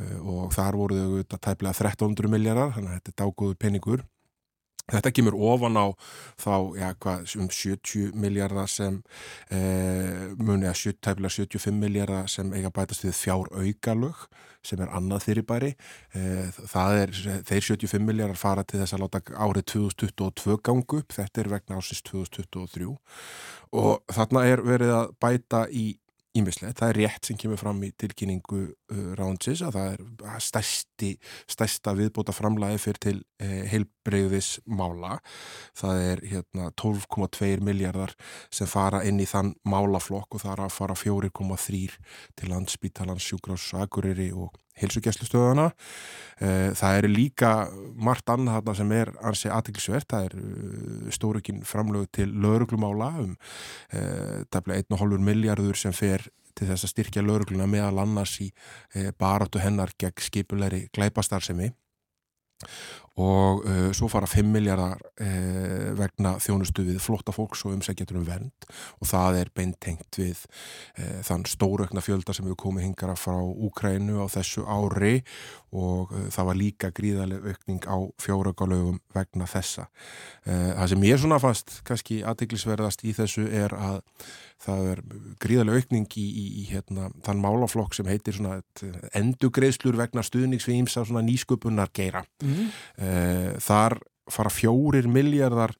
Uh, 0.00 0.18
og 0.22 0.54
þar 0.56 0.80
voru 0.80 0.98
þau 0.98 1.16
þetta 1.20 1.42
tæplega 1.50 1.76
1300 1.76 2.32
miljardar, 2.32 2.74
þannig 2.76 2.92
að 2.92 2.98
þetta 3.00 3.12
er 3.14 3.18
dágóðu 3.22 3.58
peningur 3.60 4.06
Þetta 4.86 5.10
kemur 5.10 5.34
ofan 5.34 5.74
á 5.74 5.86
þá 6.38 6.52
ja, 6.78 6.90
hvað, 7.02 7.24
um 7.42 7.48
70 7.50 8.12
miljardar 8.22 8.68
sem 8.70 9.00
eh, 9.50 10.30
muni 10.38 10.68
að 10.70 10.78
70, 10.92 11.00
tæpilega 11.02 11.34
75 11.34 11.80
miljardar 11.80 12.28
sem 12.30 12.52
eiga 12.54 12.70
bætast 12.70 13.02
við 13.02 13.16
fjár 13.18 13.50
augalög 13.50 14.26
sem 14.66 14.80
er 14.82 14.92
annað 14.94 15.26
fyrirbæri. 15.26 15.72
Eh, 16.14 16.54
það 16.70 17.00
er, 17.00 17.14
þeir 17.50 17.66
75 17.72 18.06
miljardar 18.06 18.38
fara 18.38 18.62
til 18.66 18.80
þess 18.82 18.94
að 18.94 19.04
láta 19.04 19.22
árið 19.34 19.68
2022 19.74 20.58
gangu 20.70 21.02
upp, 21.02 21.18
þetta 21.18 21.42
er 21.42 21.52
vegna 21.56 21.80
ásins 21.80 22.02
2023 22.06 22.90
og 23.76 24.14
þarna 24.14 24.46
er 24.46 24.62
verið 24.62 24.94
að 25.00 25.14
bæta 25.22 25.66
í 25.66 25.86
Ímislegt, 26.36 26.80
það 26.80 26.90
er 26.92 26.98
rétt 27.00 27.28
sem 27.28 27.38
kemur 27.40 27.60
fram 27.60 27.80
í 27.86 27.92
tilkynningu 27.96 28.60
uh, 28.66 29.12
ránsins 29.16 29.62
að 29.64 29.78
það 29.78 29.92
er 29.94 30.42
stærsti, 30.44 31.10
stærsta 31.48 31.94
viðbóta 31.96 32.34
framlæði 32.36 32.82
fyrir 32.82 33.00
til 33.06 33.16
uh, 33.20 33.62
heilbreyðis 33.70 34.50
mála. 34.68 35.16
Það 35.78 36.02
er 36.10 36.24
hérna, 36.34 36.68
12,2 36.76 37.54
miljardar 37.64 38.12
sem 38.52 38.68
fara 38.68 39.04
inn 39.08 39.22
í 39.22 39.28
þann 39.30 39.54
málaflokk 39.64 40.36
og 40.36 40.44
það 40.44 40.54
er 40.56 40.64
að 40.66 40.76
fara 40.76 40.98
4,3 41.00 41.82
til 42.36 42.52
landsbítalans, 42.52 43.30
sjúkrás, 43.30 43.70
aguriri 43.80 44.32
og 44.36 44.54
hilsugjæslustöðana. 44.80 45.70
Eh, 46.36 46.72
það 46.76 46.98
er 46.98 47.08
líka 47.08 47.50
margt 47.96 48.28
annað 48.28 48.58
þarna 48.58 48.74
sem 48.76 48.90
er 48.92 49.12
ansið 49.24 49.54
aðtilsvert. 49.56 50.08
Það 50.10 50.26
er 50.28 50.34
eh, 50.40 51.12
stórukinn 51.16 51.62
framlög 51.64 52.10
til 52.12 52.28
lauruglumála 52.44 53.12
um 53.22 53.36
eh, 53.90 54.42
tafla 54.52 54.76
1,5 54.82 55.16
miljardur 55.24 55.80
sem 55.80 55.96
fer 55.96 56.26
til 56.56 56.68
þess 56.70 56.86
að 56.86 56.92
styrkja 56.92 57.24
laurugluna 57.24 57.66
meðal 57.68 57.98
annars 58.00 58.38
í 58.40 58.46
baráttu 59.20 59.60
hennar 59.60 59.90
gegn 60.00 60.22
skipulegri 60.24 60.86
glæpastarsemi 60.96 61.68
og 63.16 63.64
uh, 63.64 63.90
svo 63.96 64.08
fara 64.12 64.28
5 64.28 64.48
miljardar 64.52 65.00
uh, 65.00 65.92
vegna 65.96 66.34
þjónustu 66.42 66.84
við 66.84 67.00
flotta 67.00 67.32
fólks 67.32 67.64
og 67.64 67.76
umsækjatur 67.76 68.18
um 68.20 68.26
vernd 68.28 68.66
og 69.00 69.08
það 69.08 69.40
er 69.40 69.52
beintengt 69.56 70.18
við 70.20 70.42
uh, 70.44 71.22
þann 71.24 71.46
stóraukna 71.48 72.04
fjölda 72.04 72.36
sem 72.36 72.48
við 72.48 72.58
komum 72.60 72.84
hingara 72.84 73.16
frá 73.16 73.38
Úkrænu 73.40 74.20
á 74.20 74.26
þessu 74.28 74.66
ári 74.68 75.22
og 75.76 76.12
það 76.32 76.48
var 76.48 76.56
líka 76.56 76.90
gríðarlega 76.94 77.52
aukning 77.52 77.84
á 77.84 77.96
fjáraugalögum 78.22 79.00
vegna 79.12 79.44
þessa. 79.50 79.90
Það 80.46 80.88
sem 80.92 81.04
ég 81.04 81.20
svona 81.20 81.40
fast 81.42 81.80
kannski 81.84 82.22
aðteglisverðast 82.24 83.04
í 83.04 83.12
þessu 83.16 83.44
er 83.50 83.74
að 83.76 83.98
það 84.62 84.86
er 84.90 85.02
gríðarlega 85.42 85.82
aukning 85.82 86.06
í, 86.16 86.24
í, 86.24 86.44
í 86.62 86.64
hérna, 86.70 87.10
þann 87.26 87.42
málaflokk 87.42 87.96
sem 87.96 88.08
heitir 88.08 88.38
endugreðslur 89.16 89.98
vegna 90.00 90.24
stuðningsvíms 90.24 90.96
af 91.00 91.12
nýsköpunar 91.12 91.92
geira. 91.96 92.24
Mm. 92.44 92.70
Þar 93.62 93.98
fara 94.32 94.50
fjórir 94.50 95.06
miljardar 95.10 95.74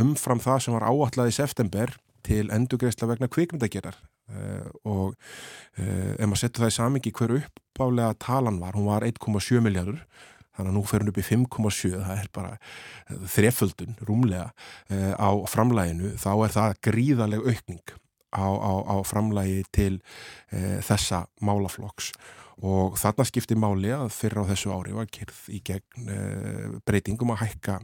umfram 0.00 0.40
það 0.42 0.64
sem 0.64 0.74
var 0.74 0.88
áallega 0.88 1.30
í 1.30 1.36
september 1.36 1.94
til 2.26 2.48
endugreðsla 2.54 3.08
vegna 3.10 3.28
kvikmyndagerar 3.30 3.98
og 4.88 5.14
ef 5.76 6.26
maður 6.26 6.40
setur 6.40 6.64
það 6.64 6.72
í 6.72 6.76
samingi 6.76 7.14
hver 7.14 7.34
uppálega 7.40 8.18
talan 8.22 8.60
var, 8.62 8.76
hún 8.78 8.88
var 8.88 9.06
1,7 9.06 9.62
miljardur 9.64 10.00
þannig 10.52 10.70
að 10.70 10.76
nú 10.76 10.84
fer 10.88 11.02
hún 11.02 11.12
upp 11.12 11.20
í 11.20 11.26
5,7 11.26 11.90
það 11.96 12.20
er 12.20 12.30
bara 12.34 12.52
þreföldun 13.34 13.98
rúmlega 14.08 14.50
á 15.16 15.30
framlæginu 15.50 16.14
þá 16.20 16.30
er 16.34 16.54
það 16.56 16.78
gríðaleg 16.88 17.50
aukning 17.52 17.94
á, 18.32 18.46
á, 18.46 18.72
á 18.88 18.96
framlægi 19.04 19.62
til 19.74 19.94
þessa 20.50 21.26
málaflokks 21.44 22.12
og 22.60 22.98
þarna 23.00 23.26
skipti 23.28 23.56
máli 23.58 23.92
að 23.94 24.12
fyrra 24.14 24.44
á 24.44 24.50
þessu 24.52 24.74
ári 24.74 24.94
var 24.96 25.08
kyrð 25.12 25.40
í 25.52 25.62
gegn 25.64 26.12
eh, 26.12 26.68
breytingum 26.86 27.32
að 27.34 27.46
hækka 27.46 27.78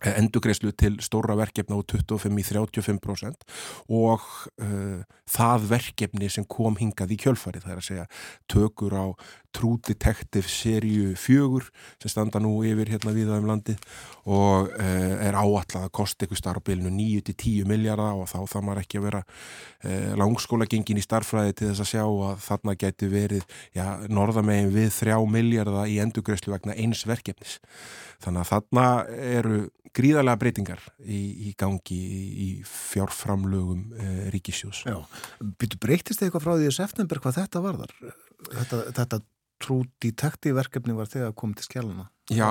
endugreislu 0.00 0.72
til 0.72 0.96
stóra 1.04 1.36
verkefna 1.36 1.76
á 1.76 1.80
25 1.84 2.40
í 2.40 2.44
35% 2.46 3.44
og 3.92 4.24
uh, 4.62 5.02
það 5.28 5.68
verkefni 5.74 6.30
sem 6.32 6.46
kom 6.48 6.78
hingað 6.80 7.12
í 7.14 7.20
kjölfari 7.20 7.60
það 7.60 7.74
er 7.74 7.82
að 7.82 7.88
segja 7.90 8.06
tökur 8.50 8.96
á 8.96 9.06
True 9.50 9.80
Detective 9.82 10.46
serju 10.46 11.16
fjögur 11.18 11.66
sem 12.00 12.12
standa 12.12 12.38
nú 12.40 12.52
yfir 12.66 12.92
hérna 12.92 13.12
viða 13.12 13.40
um 13.40 13.48
landi 13.50 13.74
og 14.30 14.70
uh, 14.70 15.14
er 15.20 15.36
áallega 15.36 15.84
að 15.84 15.92
kosti 16.00 16.26
ykkur 16.26 16.38
starfbilinu 16.38 16.92
9-10 16.94 17.66
miljardar 17.68 18.16
og 18.16 18.30
þá 18.30 18.38
það 18.46 18.66
maður 18.66 18.82
ekki 18.84 19.00
að 19.00 19.06
vera 19.08 19.22
uh, 19.26 20.12
langskóla 20.22 20.68
gengin 20.70 21.00
í 21.00 21.04
starfræði 21.04 21.58
til 21.58 21.70
þess 21.72 21.84
að 21.84 21.90
sjá 21.92 22.04
að 22.06 22.46
þarna 22.46 22.76
geti 22.80 23.10
verið 23.10 23.44
já, 23.76 23.84
norðamegin 24.08 24.72
við 24.74 24.94
3 25.00 25.18
miljardar 25.34 25.90
í 25.90 25.98
endugreyslu 26.02 26.54
vegna 26.54 26.78
eins 26.78 27.04
verkefnis. 27.08 27.58
Þannig 28.22 28.44
að 28.44 28.50
þarna 28.54 28.86
eru 29.34 29.60
gríðarlega 29.96 30.40
breytingar 30.40 30.84
í, 31.02 31.50
í 31.50 31.54
gangi 31.58 31.98
í, 31.98 32.22
í 32.30 32.48
fjárframlögum 32.68 33.90
uh, 33.96 34.22
ríkisjós 34.34 34.84
Já, 34.86 34.98
byrju 35.40 35.82
breytist 35.82 36.22
eitthvað 36.22 36.46
frá 36.46 36.54
því 36.54 36.70
að 36.70 36.78
september 36.78 37.22
hvað 37.22 37.42
þetta 37.42 37.64
var 37.66 37.82
þar? 37.82 37.94
Þetta, 38.50 38.82
þetta 39.00 39.22
True 39.60 39.84
Detective 40.00 40.56
verkefni 40.56 40.96
var 40.96 41.08
þegar 41.10 41.34
komið 41.36 41.60
til 41.60 41.68
skjáluna. 41.68 42.06
Já, 42.30 42.48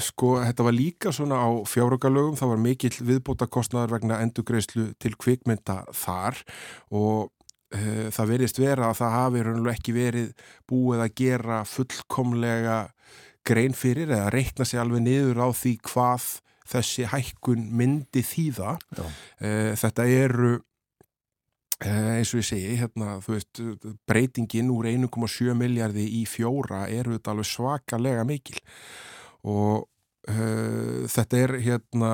sko, 0.00 0.36
þetta 0.40 0.64
var 0.64 0.74
líka 0.76 1.12
svona 1.12 1.42
á 1.42 1.50
fjárögalögum, 1.68 2.38
það 2.38 2.52
var 2.54 2.62
mikill 2.62 2.94
viðbóta 3.02 3.48
kostnaður 3.50 3.96
vegna 3.98 4.20
endugreislu 4.24 4.92
til 5.02 5.12
kvikmynda 5.18 5.82
þar 5.96 6.38
og 6.94 7.32
e, 7.74 8.08
það 8.14 8.30
verist 8.30 8.62
vera 8.62 8.88
að 8.88 9.00
það 9.02 9.16
hafi 9.18 9.42
raunlega 9.48 9.76
ekki 9.76 9.96
verið 9.96 10.46
búið 10.70 11.04
að 11.04 11.16
gera 11.18 11.58
fullkomlega 11.68 12.78
grein 13.42 13.74
fyrir 13.74 14.14
eða 14.14 14.30
reikna 14.32 14.68
sig 14.68 14.80
alveg 14.80 15.02
niður 15.02 15.42
á 15.42 15.48
því 15.50 15.74
hvað 15.90 16.30
þessi 16.68 17.08
hækkun 17.10 17.64
myndi 17.74 18.22
þýða. 18.26 18.76
E, 19.40 19.48
þetta 19.80 20.06
eru 20.06 20.58
Eh, 21.82 22.18
eins 22.18 22.30
og 22.30 22.42
ég 22.42 22.46
segi, 22.46 22.74
hérna, 22.78 23.16
þú 23.24 23.34
veist, 23.34 23.60
breytingin 24.06 24.70
úr 24.70 24.86
1,7 24.90 25.54
miljardi 25.58 26.04
í 26.20 26.22
fjóra 26.30 26.84
eru 26.92 27.16
þetta 27.16 27.32
alveg 27.32 27.48
svakalega 27.48 28.26
mikil 28.28 28.60
og 29.50 29.88
uh, 30.30 31.02
þetta 31.10 31.40
er 31.40 31.54
hérna 31.64 32.12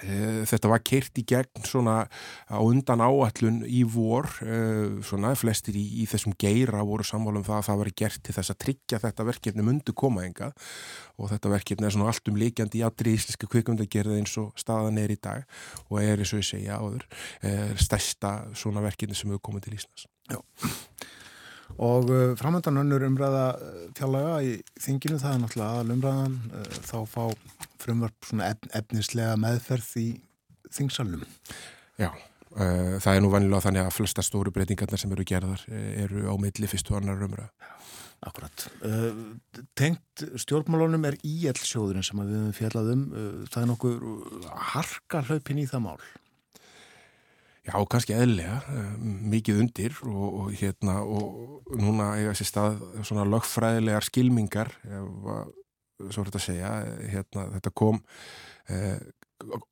þetta 0.00 0.70
var 0.70 0.82
kert 0.86 1.18
í 1.20 1.24
gegn 1.28 1.66
svona 1.66 1.96
á 2.48 2.58
undan 2.58 3.02
áallun 3.04 3.60
í 3.66 3.82
vor. 3.84 4.28
Uh, 4.40 5.00
svona 5.06 5.34
flestir 5.38 5.76
í, 5.78 5.84
í 6.02 6.08
þessum 6.10 6.34
geira 6.40 6.82
voru 6.86 7.06
samfólum 7.06 7.44
það 7.46 7.58
að 7.58 7.68
það 7.68 7.82
var 7.82 7.92
gert 8.02 8.22
til 8.24 8.36
þess 8.38 8.54
að 8.54 8.60
tryggja 8.66 9.02
þetta 9.04 9.28
verkefni 9.28 9.66
mundu 9.66 9.94
koma 9.96 10.24
enga 10.26 10.50
og 11.20 11.30
þetta 11.32 11.54
verkefni 11.54 11.88
er 11.88 11.96
svona 11.96 12.10
allt 12.12 12.32
um 12.32 12.40
líkjandi 12.40 12.80
í 12.80 12.84
allri 12.86 13.14
íslenski 13.18 13.50
kvikundagerði 13.50 14.20
eins 14.22 14.36
og 14.40 14.50
staðan 14.60 15.00
er 15.02 15.12
í 15.12 15.20
dag 15.20 15.44
og 15.88 16.00
er 16.02 16.20
eins 16.20 16.34
og 16.34 16.42
ég 16.42 16.50
segja 16.50 16.80
áður 16.80 17.06
stærsta 17.80 18.34
svona 18.56 18.84
verkefni 18.84 19.18
sem 19.18 19.32
hefur 19.32 19.50
komið 19.50 19.68
til 19.68 19.80
Íslands. 19.80 20.08
Já 20.30 20.40
Og 21.78 22.10
uh, 22.10 22.32
framöndan 22.36 22.80
önnur 22.82 23.04
umræða 23.06 23.44
uh, 23.56 23.84
fjallega 23.96 24.40
í 24.44 24.56
þinginu, 24.80 25.20
það 25.22 25.36
er 25.36 25.42
náttúrulega 25.44 25.76
aðal 25.76 25.94
umræðan, 25.96 26.34
uh, 26.50 26.80
þá 26.88 26.96
fá 27.08 27.22
frumvarp 27.80 28.28
svona 28.28 28.50
efn, 28.52 28.72
efnislega 28.80 29.36
meðferð 29.40 29.92
í 30.00 30.08
þingsalunum. 30.76 31.38
Já, 32.00 32.10
uh, 32.10 32.96
það 33.00 33.14
er 33.14 33.24
nú 33.24 33.32
vanilega 33.32 33.64
þannig 33.68 33.86
að 33.86 33.96
flesta 33.96 34.26
stóru 34.26 34.52
breytingarna 34.54 35.00
sem 35.00 35.14
eru 35.16 35.26
gerðar 35.28 35.64
eru 35.70 36.26
á 36.28 36.34
milli 36.42 36.70
fyrst 36.70 36.92
og 36.92 37.00
annar 37.00 37.24
umræða. 37.28 37.48
Akkurat. 38.20 38.66
Uh, 38.84 39.38
tengt 39.78 40.26
stjórnmálunum 40.42 41.06
er 41.08 41.16
íelsjóðurinn 41.24 42.04
sem 42.04 42.18
við 42.20 42.34
hefum 42.36 42.56
fjallað 42.58 42.90
um. 42.92 43.04
Uh, 43.14 43.44
það 43.48 43.62
er 43.62 43.70
nokkur 43.70 44.02
harka 44.74 45.22
hlaupin 45.30 45.62
í 45.62 45.68
það 45.70 45.86
mál. 45.86 46.02
Já, 47.70 47.78
kannski 47.92 48.16
eðlega, 48.16 48.58
uh, 48.66 48.92
mikið 49.30 49.62
undir 49.64 49.96
og, 50.08 50.26
og 50.42 50.52
hérna 50.58 51.00
og 51.06 51.70
núna 51.78 52.12
eiga 52.18 52.34
sér 52.34 52.50
stað 52.50 52.80
svona 53.06 53.26
lögfræðilegar 53.28 54.06
skilmingar, 54.06 54.72
svo 54.82 56.24
er 56.24 56.30
þetta 56.30 56.40
að 56.40 56.46
segja, 56.48 56.74
hérna 57.12 57.46
þetta 57.54 57.74
kom 57.78 58.00
uh, 58.00 58.98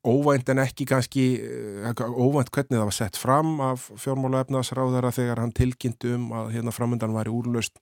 óvænt 0.03 0.49
en 0.49 0.61
ekki 0.63 0.85
kannski 0.89 1.23
eh, 1.37 2.01
óvænt 2.09 2.49
hvernig 2.53 2.77
það 2.77 2.87
var 2.87 2.95
sett 2.95 3.17
fram 3.19 3.59
af 3.61 3.89
fjármálaefnaðsráðara 4.01 5.11
þegar 5.13 5.41
hann 5.43 5.53
tilkynntu 5.55 6.13
um 6.15 6.29
að 6.39 6.53
hérna 6.55 6.73
framöndan 6.73 7.13
væri 7.13 7.33
úrlöst 7.33 7.77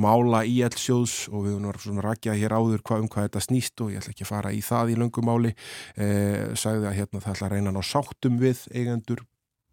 mála 0.00 0.42
í 0.48 0.60
eldsjóðs 0.64 1.28
og 1.30 1.46
við 1.46 1.58
varum 1.58 1.84
svona 1.84 2.06
rækjað 2.06 2.40
hér 2.40 2.56
áður 2.56 2.84
hvað, 2.86 3.04
um 3.04 3.12
hvað 3.12 3.28
þetta 3.28 3.44
snýst 3.46 3.84
og 3.84 3.92
ég 3.92 4.00
ætla 4.00 4.14
ekki 4.14 4.26
að 4.26 4.32
fara 4.32 4.54
í 4.54 4.62
það 4.64 4.94
í 4.94 4.98
löngumáli 5.02 5.52
eh, 5.52 6.56
sagði 6.56 6.88
að 6.88 6.98
hérna 7.02 7.24
það 7.24 7.34
ætla 7.34 7.50
að 7.50 7.54
reyna 7.56 7.74
ná 7.76 7.82
sáttum 7.84 8.40
við 8.40 8.64
eigendur 8.72 9.24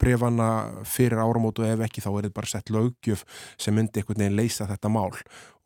brefana 0.02 0.50
fyrir 0.88 1.20
áramótu 1.22 1.66
ef 1.68 1.84
ekki 1.88 2.04
þá 2.04 2.10
er 2.12 2.28
þetta 2.28 2.38
bara 2.38 2.52
sett 2.52 2.72
lögjöf 2.74 3.24
sem 3.60 3.76
myndi 3.76 4.02
einhvern 4.02 4.24
veginn 4.24 4.40
leysa 4.40 4.68
þetta 4.70 4.92
mál. 4.94 5.12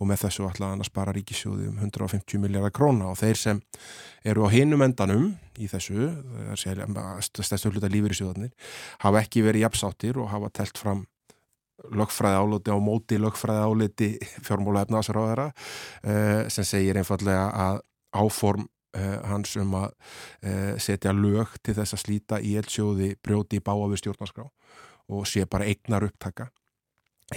Og 0.01 0.09
með 0.09 0.25
þessu 0.25 0.47
ætlaði 0.47 0.73
hann 0.73 0.83
að 0.85 0.89
spara 0.89 1.13
ríkisjóði 1.15 1.69
um 1.69 1.79
150 1.83 2.41
miljardar 2.41 2.73
króna. 2.73 3.11
Og 3.11 3.19
þeir 3.19 3.37
sem 3.37 3.61
eru 4.25 4.47
á 4.47 4.49
hinum 4.53 4.81
endanum 4.85 5.27
í 5.61 5.69
þessu, 5.69 6.09
stærstu 6.57 7.71
hluta 7.71 7.91
lífyrísjóðanir, 7.91 8.53
hafa 9.05 9.21
ekki 9.21 9.45
verið 9.45 9.67
jafnsáttir 9.67 10.17
og 10.21 10.31
hafa 10.33 10.49
telt 10.61 10.81
fram 10.81 11.05
lögfræði 11.89 12.41
áliti 12.41 12.73
á 12.73 12.77
móti 12.81 13.17
lögfræði 13.17 13.63
áliti 13.65 14.09
fjármóla 14.45 14.83
efnaðsraðara 14.85 15.47
eh, 16.05 16.49
sem 16.53 16.67
segir 16.67 16.99
einfallega 17.01 17.47
að 17.49 17.81
áform 18.13 18.67
hans 19.27 19.55
um 19.61 19.75
að 19.79 19.91
eh, 20.43 20.73
setja 20.81 21.13
lög 21.15 21.53
til 21.63 21.75
þess 21.77 21.95
að 21.95 22.03
slíta 22.05 22.41
í 22.43 22.55
eldsjóði 22.59 23.13
brjóti 23.23 23.61
í 23.61 23.63
báa 23.63 23.87
við 23.91 24.03
stjórnarskrá 24.03 24.47
og 25.11 25.27
sé 25.27 25.45
bara 25.49 25.67
eignar 25.69 26.07
upptaka 26.07 26.49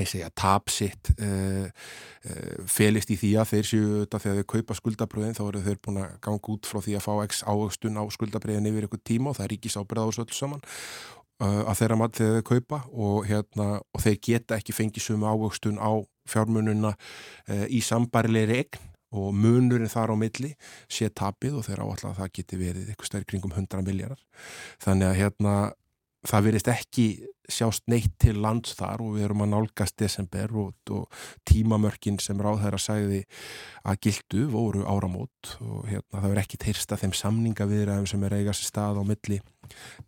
ég 0.01 0.11
segja 0.11 0.31
tapsitt 0.35 1.13
uh, 1.23 1.67
uh, 1.67 2.55
felist 2.71 3.13
í 3.15 3.19
því 3.19 3.33
að 3.41 3.51
þeir 3.53 3.69
séu 3.69 3.91
þetta 4.03 4.21
þegar 4.25 4.41
þau 4.41 4.49
kaupa 4.55 4.79
skuldabröðin 4.79 5.37
þá 5.39 5.43
eru 5.47 5.65
þeir 5.67 5.81
búin 5.85 6.01
að 6.03 6.17
ganga 6.27 6.55
út 6.55 6.71
frá 6.71 6.81
því 6.83 6.97
að 6.99 7.05
fá 7.07 7.13
x 7.27 7.43
águstun 7.47 8.01
á 8.01 8.05
skuldabröðin 8.17 8.71
yfir 8.71 8.89
ykkur 8.89 9.05
tíma 9.07 9.31
og 9.31 9.39
það 9.39 9.47
er 9.47 9.55
ríkis 9.55 9.79
ábyrða 9.79 10.07
á 10.07 10.09
þessu 10.11 10.25
öll 10.25 10.39
saman 10.39 10.65
uh, 10.65 11.63
að 11.63 11.79
þeirra 11.83 12.01
maður 12.01 12.19
þegar 12.21 12.41
þau 12.41 12.49
kaupa 12.51 12.81
og, 12.91 13.21
hérna, 13.31 13.69
og 13.95 14.05
þeir 14.07 14.19
geta 14.31 14.59
ekki 14.59 14.77
fengið 14.77 15.07
sumu 15.07 15.31
águstun 15.31 15.79
á 15.79 15.93
fjármununa 16.25 16.95
í 17.69 17.83
sambarilegri 17.85 18.63
egn 18.65 18.94
og 19.15 19.31
munurinn 19.37 19.93
þar 19.93 20.15
á 20.15 20.17
milli 20.19 20.53
sé 20.91 21.11
tapið 21.11 21.61
og 21.61 21.69
þeir 21.69 21.85
áallega 21.85 22.13
að 22.13 22.21
það 22.23 22.35
geti 22.41 22.61
verið 22.61 22.91
eitthvað 22.91 23.11
stærk 23.13 23.31
kringum 23.31 23.55
100 23.55 23.87
miljardar 23.87 24.51
þannig 24.83 25.11
að 25.11 25.19
hérna 25.23 25.55
það 26.25 26.47
verist 26.49 26.71
ekki 26.73 27.07
sjást 27.53 27.85
neitt 27.93 28.15
til 28.21 28.39
lands 28.41 28.73
þar 28.79 29.03
og 29.05 29.17
við 29.19 29.27
erum 29.27 29.45
að 29.45 29.51
nálgast 29.53 29.97
desember 30.01 30.53
og, 30.57 30.73
og 30.95 31.25
tímamörkin 31.49 32.17
sem 32.23 32.41
ráð 32.41 32.63
þeirra 32.63 32.81
sæði 32.81 33.21
að 33.85 33.99
gildu 34.07 34.47
voru 34.53 34.85
áramót 34.89 35.55
og 35.61 35.85
hérna, 35.91 36.23
það 36.23 36.29
verið 36.31 36.43
ekki 36.45 36.61
teirsta 36.65 36.99
þeim 37.01 37.15
samningaviðræðum 37.21 38.09
sem 38.09 38.25
er 38.25 38.37
eigast 38.39 38.65
stað 38.71 39.01
á 39.01 39.05
milli 39.05 39.41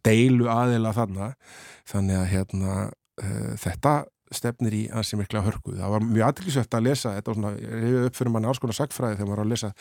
deilu 0.07 0.49
aðila 0.53 0.95
þannig 0.97 1.57
þannig 1.93 2.21
að 2.23 2.29
hérna, 2.33 2.77
uh, 3.21 3.53
þetta 3.61 3.97
stefnir 4.35 4.74
í 4.74 4.83
ansi 4.91 5.18
mikla 5.18 5.45
hörku. 5.47 5.77
Það 5.77 5.95
var 5.95 6.07
mjög 6.07 6.27
aðtilsvægt 6.31 6.77
að 6.79 6.87
lesa, 6.89 7.14
þetta 7.18 7.33
var 7.33 7.39
svona, 7.41 7.53
ég 7.62 7.87
hefði 7.87 8.11
upp 8.11 8.18
fyrir 8.18 8.35
manni 8.35 8.51
alls 8.51 8.62
konar 8.62 8.79
sagfræði 8.79 9.18
þegar 9.18 9.31
maður 9.31 9.37
var 9.37 9.47
að 9.47 9.53
lesa, 9.55 9.72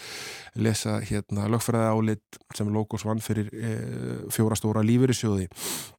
lesa 0.67 0.95
hérna 1.09 1.49
lögfræði 1.55 1.91
álit 1.91 2.39
sem 2.57 2.71
Logos 2.75 3.05
vann 3.07 3.23
fyrir 3.25 3.51
e, 3.53 3.75
fjóra 4.35 4.59
stóra 4.59 4.85
lífyrirsjóði 4.85 5.49
Eh, 5.49 5.94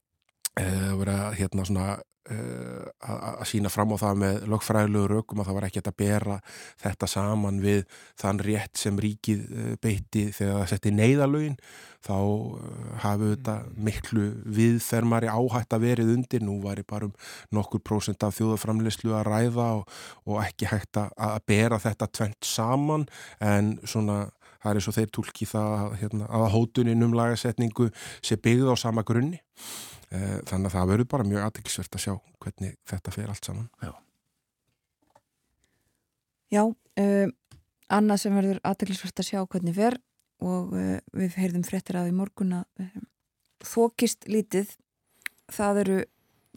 að 0.61 0.93
vera 1.01 1.17
hérna 1.37 1.65
svona 1.67 1.87
uh, 1.97 2.85
að 3.41 3.43
sína 3.49 3.71
fram 3.71 3.93
á 3.95 3.97
það 4.01 4.21
með 4.21 4.39
lögfræðilegu 4.51 5.09
rökum 5.11 5.41
að 5.41 5.49
það 5.49 5.57
var 5.57 5.67
ekki 5.67 5.83
að 5.83 5.97
bera 6.01 6.37
þetta 6.83 7.09
saman 7.11 7.59
við 7.63 7.83
þann 8.19 8.41
rétt 8.47 8.81
sem 8.81 9.01
ríkið 9.03 9.43
uh, 9.47 9.73
beitti 9.83 10.27
þegar 10.35 10.61
það 10.61 10.71
setti 10.73 10.93
neyðalögin 10.95 11.59
þá 12.07 12.17
hafið 13.03 13.33
þetta 13.33 13.55
miklu 13.87 14.27
viðfermari 14.57 15.27
áhætt 15.27 15.75
að 15.75 15.83
verið 15.83 16.13
undir. 16.13 16.45
Nú 16.45 16.59
var 16.63 16.79
ég 16.79 16.87
bara 16.87 17.09
um 17.09 17.15
nokkur 17.57 17.81
prósent 17.83 18.23
af 18.23 18.37
þjóðaframleyslu 18.37 19.11
að 19.17 19.27
ræða 19.27 19.67
og, 19.81 19.99
og 20.29 20.39
ekki 20.45 20.69
hægt 20.71 21.01
að 21.01 21.37
bera 21.49 21.81
þetta 21.83 22.07
tvent 22.13 22.47
saman. 22.47 23.07
En 23.43 23.75
svona 23.83 24.27
það 24.61 24.71
er 24.71 24.79
eins 24.79 24.89
og 24.89 24.97
þeir 24.97 25.11
tólki 25.17 25.49
það 25.49 25.97
hérna, 26.01 26.29
að 26.31 26.49
hótunin 26.55 27.05
um 27.05 27.15
lagasetningu 27.17 27.91
sé 28.25 28.39
byggð 28.39 28.73
á 28.73 28.75
sama 28.79 29.03
grunni. 29.07 29.41
Eh, 29.41 29.96
þannig 30.07 30.69
að 30.69 30.73
það 30.73 30.91
verður 30.91 31.07
bara 31.11 31.25
mjög 31.27 31.45
aðeinsvert 31.45 31.95
að 31.97 32.03
sjá 32.05 32.13
hvernig 32.43 32.75
þetta 32.87 33.11
fer 33.11 33.31
allt 33.33 33.49
saman. 33.49 33.69
Já, 33.83 33.91
Já 36.47 36.63
uh, 36.63 37.27
annað 37.91 38.21
sem 38.23 38.35
verður 38.35 38.59
aðeinsvert 38.67 39.21
að 39.21 39.29
sjá 39.29 39.39
hvernig 39.43 39.75
fer 39.75 39.97
og 40.43 40.75
uh, 40.77 40.97
við 41.17 41.39
heyrðum 41.41 41.65
fréttir 41.67 41.99
af 41.99 42.07
í 42.07 42.15
morgun 42.15 42.61
að 42.61 42.83
uh, 42.83 43.01
þókist 43.67 44.27
lítið 44.31 44.71
það 45.51 45.81
eru 45.83 45.97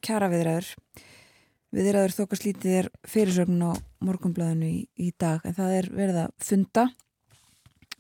kjara 0.05 0.31
viðræður 0.31 0.69
viðræður 1.75 2.17
þókast 2.21 2.47
lítið 2.47 2.77
er 2.81 2.91
fyrirsögn 3.09 3.63
á 3.67 3.73
morgunblæðinu 4.03 4.71
í, 4.71 4.81
í 4.95 5.11
dag 5.19 5.43
en 5.47 5.57
það 5.59 5.77
er 5.77 5.89
verið 5.95 6.17
að 6.25 6.31
funda. 6.43 6.85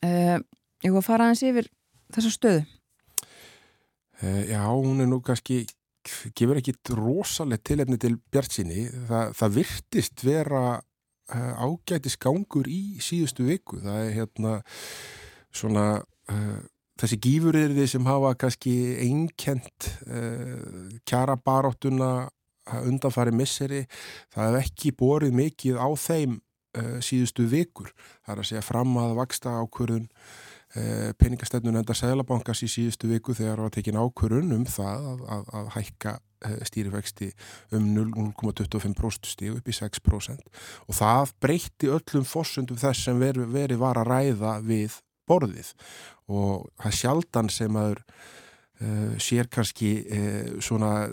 Ég 0.00 0.90
var 0.90 0.98
að 0.98 1.06
fara 1.06 1.28
aðeins 1.28 1.44
yfir 1.46 1.68
þessa 2.10 2.32
stöðu. 2.34 2.64
Uh, 2.64 2.79
já, 4.20 4.64
hún 4.68 5.00
er 5.00 5.08
nú 5.08 5.20
kannski, 5.24 5.64
gefur 6.36 6.60
ekki 6.60 6.74
rosalega 6.96 7.62
tilefni 7.64 7.98
til 8.00 8.18
Bjart 8.32 8.52
síni. 8.52 8.86
Þa, 9.08 9.30
það 9.36 9.54
virtist 9.56 10.24
vera 10.26 10.64
uh, 10.76 11.52
ágætis 11.64 12.18
gangur 12.20 12.68
í 12.68 12.98
síðustu 13.00 13.46
viku. 13.48 13.80
Það 13.84 14.02
er 14.04 14.12
hérna 14.18 14.58
svona 15.52 15.86
uh, 16.00 16.60
þessi 17.00 17.20
gífurirði 17.24 17.88
sem 17.88 18.04
hafa 18.04 18.34
kannski 18.36 18.74
einkent 19.00 19.88
kjara 21.08 21.38
baráttuna 21.40 22.28
undanfari 22.84 23.32
misseri. 23.32 23.86
Það 24.34 24.50
hef 24.50 24.68
ekki 24.68 24.92
borið 25.00 25.32
mikið 25.32 25.80
á 25.80 25.88
þeim 25.96 26.36
síðustu 27.02 27.48
vikur. 27.50 27.88
Það 28.20 28.34
er 28.34 28.42
að 28.42 28.48
segja 28.50 28.62
fram 28.62 28.92
að 29.00 29.16
vaksta 29.16 29.56
ákvörðun 29.64 30.04
Eh, 30.06 30.49
peningastefnun 31.18 31.80
enda 31.80 31.94
Sælabankas 31.98 32.62
í 32.62 32.68
síðustu 32.70 33.08
viku 33.10 33.34
þegar 33.34 33.64
var 33.64 33.72
tekin 33.74 33.98
ákvörun 33.98 34.52
um 34.54 34.66
það 34.70 35.06
að, 35.12 35.22
að, 35.34 35.48
að 35.58 35.70
hækka 35.74 36.12
eh, 36.46 36.58
stýrifæksti 36.70 37.30
um 37.74 37.88
0,25% 37.96 39.30
stíg 39.32 39.56
upp 39.58 39.70
í 39.70 39.74
6% 39.74 40.60
og 40.86 40.98
það 41.00 41.34
breytti 41.42 41.90
öllum 41.90 42.26
fossundum 42.28 42.78
þess 42.78 43.08
sem 43.08 43.18
veri, 43.18 43.46
verið 43.50 43.82
var 43.82 43.98
að 43.98 44.12
ræða 44.12 44.58
við 44.66 45.00
borðið. 45.30 45.72
Og 46.30 46.68
það 46.78 46.96
sjaldan 46.98 47.50
sem 47.52 47.76
aður 47.78 48.00
uh, 48.02 49.18
sér 49.22 49.50
kannski 49.50 49.90
uh, 50.06 50.54
svona 50.62 51.10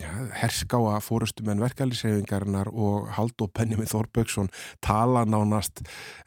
herskáa 0.00 0.96
fórustumenn 1.04 1.60
verkefliðsreyfingarinnar 1.60 2.70
og 2.72 3.10
Haldó 3.12 3.50
Benjamin 3.52 3.88
Þorbjörgsson 3.90 4.48
tala 4.80 5.26
nánast 5.28 5.82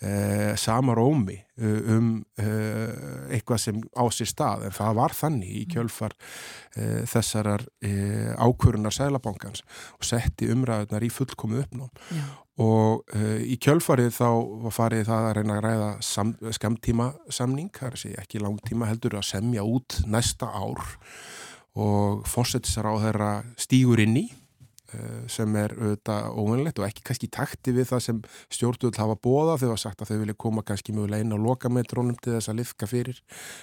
eh, 0.05 0.53
sama 0.55 0.93
rómi 0.93 1.39
eh, 1.57 1.80
um 1.95 2.11
eh, 2.38 3.34
eitthvað 3.34 3.61
sem 3.63 3.80
á 3.97 4.05
sér 4.13 4.30
stað. 4.30 4.68
En 4.68 4.76
það 4.76 4.99
var 4.99 5.16
þannig 5.18 5.49
í 5.49 5.63
kjölfar 5.74 6.13
eh, 6.78 7.01
þessarar 7.09 7.66
eh, 7.82 8.38
ákvörunar 8.38 8.93
sælabankans 8.93 9.66
og 9.97 10.05
setti 10.05 10.51
umræðunar 10.53 11.05
í 11.05 11.09
fullkomu 11.09 11.63
uppnám. 11.63 11.89
Já. 12.13 12.26
og 12.61 13.09
í 13.43 13.57
kjölfarið 13.59 14.13
þá 14.16 14.30
var 14.63 14.72
farið 14.72 15.09
það 15.09 15.26
að 15.28 15.34
reyna 15.36 15.55
að 15.57 15.66
ræða 15.66 16.51
skamtíma 16.55 17.07
samning, 17.28 17.68
það 17.76 17.89
er 17.89 17.97
að 17.97 18.03
segja 18.05 18.22
ekki 18.22 18.39
langtíma 18.39 18.88
heldur 18.88 19.18
að 19.20 19.26
semja 19.28 19.66
út 19.68 19.97
næsta 20.07 20.53
ár 20.55 20.86
og 21.76 22.23
fórsetisar 22.28 22.88
á 22.88 22.93
þeirra 23.03 23.32
stígur 23.59 23.99
inn 24.03 24.17
í 24.23 24.26
sem 25.32 25.56
er 25.60 25.74
auðvitað 25.76 26.30
óvinnlegt 26.39 26.80
og 26.82 26.88
ekki 26.88 27.04
kannski 27.10 27.30
takti 27.32 27.74
við 27.76 27.89
það 27.91 28.04
sem 28.06 28.22
stjórnvöld 28.54 29.00
hafa 29.00 29.16
bóða 29.16 29.58
þau 29.62 29.68
hafa 29.72 29.82
sagt 29.82 30.04
að 30.04 30.12
þau 30.12 30.20
vilja 30.22 30.38
koma 30.46 30.64
kannski 30.66 30.96
mjög 30.96 31.16
einn 31.18 31.36
á 31.36 31.38
lokametrónum 31.39 32.18
til 32.22 32.36
þess 32.36 32.52
að 32.52 32.60
lifka 32.62 32.89
fyrir 32.89 33.22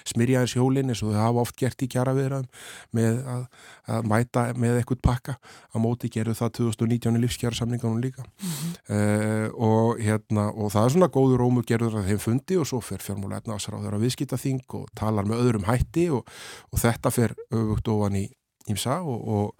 smyrjaðins 0.09 0.55
hjólinn 0.57 0.93
eins 0.93 1.03
og 1.03 1.13
þau 1.13 1.21
hafa 1.21 1.43
oft 1.43 1.57
gert 1.59 1.85
í 1.85 1.89
kjara 1.91 2.15
viðraðum 2.17 2.49
með 2.97 3.19
að, 3.33 3.47
að 3.95 4.09
mæta 4.11 4.45
með 4.59 4.79
ekkert 4.81 5.03
pakka 5.05 5.37
á 5.39 5.77
móti 5.81 6.11
gerðu 6.13 6.35
það 6.39 6.53
2019 6.59 7.17
í 7.19 7.23
lífskjara 7.23 7.59
samningunum 7.59 8.03
líka 8.03 8.23
mm 8.23 8.53
-hmm. 8.53 8.75
uh, 8.95 9.47
og 9.53 10.03
hérna 10.03 10.49
og 10.51 10.71
það 10.73 10.85
er 10.85 10.95
svona 10.95 11.11
góður 11.17 11.45
ómur 11.47 11.67
gerður 11.67 11.99
að 12.01 12.11
þeim 12.11 12.23
fundi 12.27 12.59
og 12.59 12.67
svo 12.69 12.81
fer 12.81 13.03
fjármúla 13.03 13.41
efnaðsar 13.41 13.79
á 13.79 13.83
þeirra 13.83 14.03
viðskiptaþing 14.03 14.77
og 14.79 14.87
talar 14.95 15.25
með 15.25 15.43
öðrum 15.43 15.67
hætti 15.67 16.09
og, 16.09 16.27
og 16.71 16.79
þetta 16.79 17.11
fer 17.11 17.35
auðvugt 17.51 17.87
ofan 17.87 18.15
í 18.15 18.25
ímsa 18.71 19.01
og, 19.01 19.27
og 19.27 19.55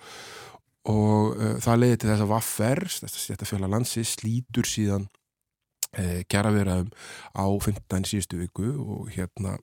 og 0.92 1.36
uh, 1.38 1.58
það 1.64 1.84
leiði 1.84 2.00
til 2.00 2.10
þess 2.12 2.26
að 2.26 2.32
Vaffer, 2.34 2.86
þetta 3.34 3.50
fjöla 3.50 3.70
landsi, 3.72 4.06
slítur 4.08 4.68
síðan 4.68 5.06
uh, 5.08 6.24
kjaraverðum 6.32 6.90
á 7.36 7.46
15. 7.48 8.10
síðustu 8.10 8.42
viku 8.42 8.74
og 8.82 9.14
hérna 9.14 9.58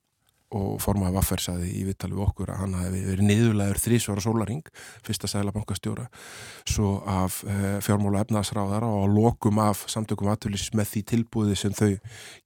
og 0.57 0.81
formaði 0.83 1.15
Vaffer 1.15 1.43
saði 1.45 1.69
í 1.79 1.85
vittali 1.87 2.17
við 2.17 2.25
okkur 2.25 2.51
að 2.51 2.63
hann 2.65 2.73
hefði 2.81 3.03
verið 3.07 3.29
niðurlegaður 3.29 3.83
þrísvara 3.85 4.25
sólaring, 4.25 4.65
fyrsta 5.07 5.31
sælabankastjóra 5.31 6.09
svo 6.65 6.97
af 7.07 7.43
uh, 7.47 7.77
fjármóla 7.85 8.25
efnaðsráðara 8.25 8.89
og 8.91 9.15
lokum 9.15 9.61
af 9.63 9.85
samtökum 9.93 10.33
aðtölis 10.33 10.73
með 10.75 10.91
því 10.95 11.05
tilbúði 11.13 11.59
sem 11.61 11.77
þau 11.77 11.93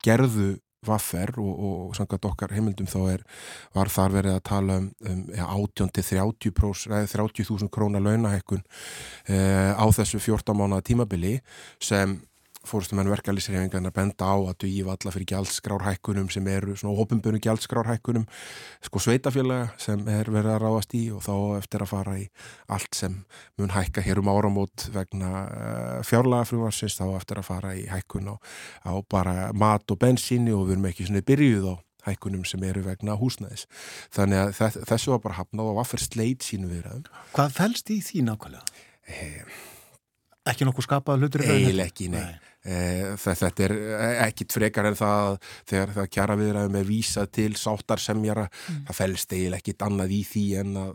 gerðu 0.05 0.51
vaffer 0.87 1.33
og, 1.41 1.55
og 1.69 1.97
samkvæmt 1.99 2.29
okkar 2.31 2.55
heimildum 2.55 2.89
þá 2.91 2.99
er, 3.15 3.25
var 3.77 3.93
þar 3.93 4.17
verið 4.19 4.37
að 4.37 4.45
tala 4.51 4.79
um, 4.83 4.91
um 5.11 5.25
ja, 5.35 5.49
18-30% 5.49 7.15
30.000 7.15 7.73
krónar 7.73 8.05
launahekkun 8.05 8.63
eh, 9.29 9.73
á 9.75 9.85
þessu 9.97 10.21
14 10.23 10.57
mánuða 10.59 10.85
tímabili 10.87 11.39
sem 11.83 12.19
fórstum 12.69 13.01
en 13.03 13.11
verkefælisreifingarna 13.13 13.93
benda 13.95 14.29
á 14.29 14.37
að 14.37 14.59
duði 14.65 14.83
valla 14.87 15.13
fyrir 15.15 15.29
gjaldskrárhækkunum 15.33 16.31
sem 16.33 16.49
eru 16.53 16.77
svona 16.79 16.97
ofinbönu 17.05 17.41
gjaldskrárhækkunum 17.45 18.27
sko 18.85 19.03
sveitafélaga 19.05 19.71
sem 19.81 20.03
er 20.09 20.31
verið 20.33 20.55
að 20.55 20.61
ráðast 20.65 20.97
í 20.99 21.05
og 21.15 21.25
þá 21.27 21.35
eftir 21.61 21.85
að 21.85 21.93
fara 21.93 22.19
í 22.21 22.27
allt 22.77 22.99
sem 22.99 23.17
mun 23.61 23.75
hækka 23.75 24.05
hér 24.05 24.23
um 24.23 24.31
áramót 24.33 24.89
vegna 24.95 25.33
uh, 25.45 25.99
fjárlaga 26.07 26.49
frumvarsins 26.51 26.99
þá 27.01 27.07
eftir 27.15 27.41
að 27.41 27.51
fara 27.51 27.75
í 27.79 27.87
hækkun 27.91 28.33
á, 28.33 28.37
á 28.89 28.93
bara 29.11 29.51
mat 29.53 29.91
og 29.91 30.01
bensíni 30.01 30.55
og 30.55 30.69
við 30.69 30.79
erum 30.79 30.89
ekki 30.93 31.09
svona 31.09 31.27
byrjuð 31.27 31.73
á 31.73 31.75
hækkunum 32.05 32.45
sem 32.49 32.63
eru 32.69 32.85
vegna 32.85 33.17
húsnæðis. 33.21 33.67
Þannig 34.15 34.41
að 34.61 34.81
þessu 34.91 35.15
var 35.15 35.23
bara 35.25 35.39
hafnað 35.41 35.71
og 35.71 35.79
var 35.79 35.89
fyrir 35.89 36.09
sleit 36.09 36.47
sínu 36.47 36.71
viðraðum. 36.73 37.07
Hvað 37.37 37.55
fælst 37.59 37.93
í 37.95 38.01
því 38.05 38.25
nákvæmlega? 38.29 38.83
Eh, 39.09 39.63
ekki 40.53 40.69
nokkuð 40.69 40.89
skapað 40.89 41.25
hlutur? 41.25 41.47
Eil 41.49 41.85
ekki, 41.85 42.11
nei. 42.13 42.21
nei. 42.21 42.54
Eh, 42.65 43.13
þetta 43.21 43.67
er 43.67 43.75
ekkit 44.25 44.55
frekar 44.57 44.89
en 44.89 44.97
það 44.97 45.35
þegar 45.69 45.91
það 45.99 46.07
kjara 46.17 46.37
viðraðum 46.41 46.79
er 46.81 46.87
vísað 46.89 47.27
til 47.37 47.51
sáttarsemjara, 47.61 48.47
mm. 48.49 48.79
það 48.89 48.99
fælst 49.03 49.35
eil 49.37 49.57
ekkit 49.59 49.85
annað 49.85 50.15
í 50.17 50.21
því 50.25 50.45
en 50.63 50.79
að, 50.81 50.95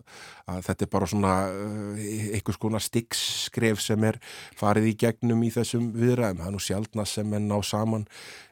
að 0.50 0.64
þetta 0.66 0.88
er 0.88 0.92
bara 0.96 1.10
svona 1.12 1.36
eh, 1.52 2.24
einhvers 2.40 2.60
konar 2.66 2.86
styggskref 2.86 3.84
sem 3.86 4.08
er 4.10 4.18
farið 4.58 4.90
í 4.90 4.96
gegnum 5.06 5.46
í 5.46 5.52
þessum 5.54 5.92
viðraðum. 5.94 6.42
Það 6.42 6.50
er 6.50 6.58
nú 6.58 6.64
sjálfna 6.66 7.08
sem 7.14 7.38
er 7.38 7.46
ná 7.46 7.58
saman 7.62 8.10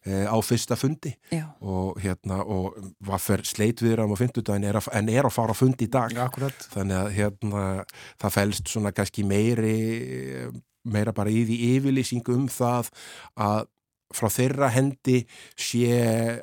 á 0.07 0.38
fyrsta 0.39 0.78
fundi 0.80 1.11
Já. 1.34 1.49
og 1.59 1.97
hérna 1.99 2.38
og 2.45 2.78
hvað 3.03 3.24
fer 3.26 3.41
sleit 3.49 3.82
viðraðum 3.84 4.13
á 4.15 4.22
fymtudagin 4.22 4.70
en 4.70 5.09
er 5.11 5.28
að 5.28 5.36
fara 5.36 5.51
á 5.51 5.57
fundi 5.57 5.89
í 5.89 5.91
dag. 5.91 6.13
Akkurat. 6.22 6.70
Þannig 6.72 7.01
að 7.01 7.11
hérna 7.18 7.65
það 8.22 8.38
fælst 8.38 8.72
svona 8.72 8.93
kannski 8.95 9.26
meiri 9.28 9.76
meira 10.88 11.15
bara 11.15 11.33
í 11.33 11.43
því 11.47 11.57
yfirlýsingu 11.75 12.38
um 12.38 12.47
það 12.51 12.91
að 13.35 13.65
frá 14.15 14.27
þeirra 14.31 14.69
hendi 14.71 15.21
sé 15.59 15.88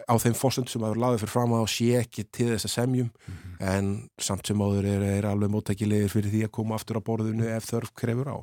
á 0.04 0.14
þeim 0.20 0.34
fórsönd 0.36 0.68
sem 0.68 0.82
aður 0.84 1.00
laðið 1.00 1.22
fyrir 1.22 1.32
fram 1.32 1.54
að 1.56 1.66
sé 1.72 1.86
ekki 2.02 2.26
til 2.28 2.48
þess 2.50 2.68
að 2.68 2.72
semjum 2.74 3.06
mm 3.08 3.36
-hmm. 3.36 3.54
en 3.72 3.86
samt 4.20 4.46
sem 4.46 4.60
áður 4.60 4.88
er, 4.90 5.04
er 5.18 5.28
alveg 5.30 5.52
móttækilegir 5.52 6.12
fyrir 6.12 6.30
því 6.32 6.42
að 6.44 6.52
koma 6.58 6.76
aftur 6.76 7.00
á 7.00 7.06
borðinu 7.06 7.48
ef 7.48 7.70
þörf 7.70 7.94
krefur 7.96 8.28
á. 8.28 8.36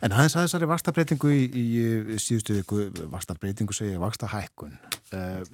En 0.00 0.12
aðeins 0.12 0.36
að 0.36 0.46
þessari 0.46 0.70
vakstabreitingu 0.70 1.32
í, 1.34 1.42
í 1.52 2.18
síðustu 2.18 2.56
viku, 2.60 2.88
vakstabreitingu 3.12 3.76
segja 3.76 4.00
vakstahækkun 4.00 4.78
uh, 5.12 5.44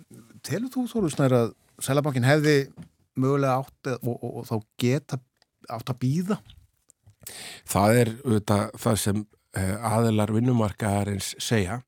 telur 0.42 0.70
þú 0.70 0.86
Þóru 0.86 1.10
Snær 1.10 1.34
að 1.34 1.52
Sælabankin 1.80 2.28
hefði 2.28 2.70
mögulega 3.16 3.58
átt 3.58 3.92
og, 4.06 4.16
og, 4.22 4.30
og 4.38 4.46
þá 4.46 4.56
geta 4.78 5.18
átt 5.68 5.90
að 5.90 6.00
býða? 6.00 6.38
Það 7.66 7.96
er 7.96 8.08
auðvitað 8.24 8.70
það 8.78 8.96
sem 8.96 9.26
Eh, 9.26 9.39
aðilar 9.58 10.32
vinnumarkaðarins 10.34 11.34
segja 11.42 11.80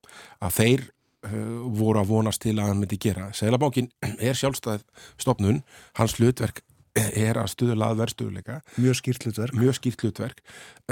að 0.42 0.56
þeir 0.56 0.84
uh, 1.28 1.32
voru 1.78 2.02
að 2.02 2.10
vonast 2.10 2.42
til 2.42 2.56
að 2.58 2.72
hann 2.72 2.82
myndi 2.82 2.98
gera. 3.02 3.30
Seglabánkin 3.36 3.90
er 4.28 4.38
sjálfstæð 4.38 4.84
stopnun, 5.20 5.62
hans 5.98 6.16
hlutverk 6.18 6.62
er 7.26 7.40
að 7.40 7.52
stuðla 7.54 7.92
að 7.92 8.02
verðstuðleika. 8.02 8.60
Mjög 8.78 9.00
skýrt 9.00 9.28
hlutverk. 9.28 9.56
Mjög 9.58 9.78
skýrt 9.78 10.06
hlutverk 10.06 10.42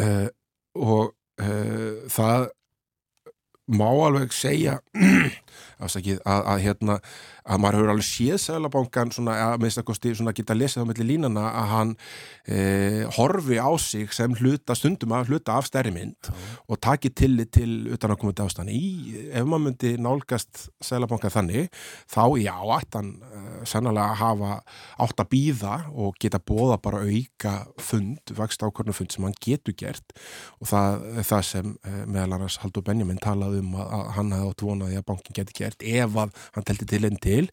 uh, 0.00 0.28
og 0.78 1.16
það 2.12 2.50
má 3.76 3.88
alveg 3.90 4.34
segja 4.34 4.78
afsakið, 5.84 6.20
að, 6.28 6.42
að, 6.52 6.62
hérna, 6.64 6.96
að 7.50 7.60
maður 7.62 7.78
hefur 7.78 7.92
alveg 7.94 8.06
séð 8.06 8.38
Sælabankan 8.44 9.12
svona, 9.14 9.36
að 9.48 9.64
minnstakosti 9.64 10.12
geta 10.36 10.56
lesið 10.56 10.84
á 10.84 10.88
milli 10.90 11.06
línana 11.08 11.44
að 11.48 11.68
hann 11.70 11.92
e, 12.44 12.58
horfi 13.16 13.58
á 13.60 13.70
sig 13.80 14.12
sem 14.14 14.34
hluta 14.40 14.76
stundum 14.76 15.14
að 15.16 15.32
hluta 15.32 15.56
af 15.56 15.68
stærri 15.68 15.92
mynd 15.94 16.30
mm. 16.30 16.50
og 16.68 16.80
taki 16.84 17.12
tillit 17.16 17.52
til 17.56 17.70
utan 17.94 18.14
að 18.14 18.20
koma 18.22 18.36
til 18.36 18.46
ástæðan 18.46 18.72
í, 18.74 18.82
ef 19.32 19.48
maður 19.48 19.64
myndi 19.66 19.94
nálgast 20.00 20.66
Sælabankan 20.84 21.34
þannig, 21.34 21.70
þá 22.10 22.24
já, 22.42 22.54
ættan 22.76 23.12
e, 23.16 23.42
sannlega 23.68 24.10
að 24.10 24.20
hafa 24.20 24.52
átt 25.06 25.24
að 25.24 25.32
býða 25.32 25.76
og 25.90 26.18
geta 26.20 26.42
bóða 26.42 26.80
bara 26.82 27.04
auka 27.06 27.56
fund, 27.80 28.34
vakst 28.36 28.64
ákvörnum 28.64 28.96
fund 28.96 29.14
sem 29.14 29.26
hann 29.26 29.38
getur 29.40 29.76
gert 29.80 30.16
og 30.60 30.70
það, 30.70 31.08
það 31.24 31.46
sem 31.54 31.74
e, 31.80 31.96
meðal 32.04 32.36
annars 32.36 32.60
Haldur 32.60 32.84
Benjamin 32.84 33.20
talaði 33.20 33.59
um 33.60 33.76
að, 33.78 33.94
að 33.96 34.10
hann 34.16 34.34
hefði 34.34 34.50
átt 34.50 34.64
vonaði 34.66 35.00
að 35.00 35.06
bankin 35.10 35.36
geti 35.38 35.56
gert 35.60 35.84
ef 35.86 36.20
að 36.24 36.44
hann 36.56 36.66
telti 36.68 36.88
til 36.90 37.02
enn 37.08 37.20
til. 37.22 37.44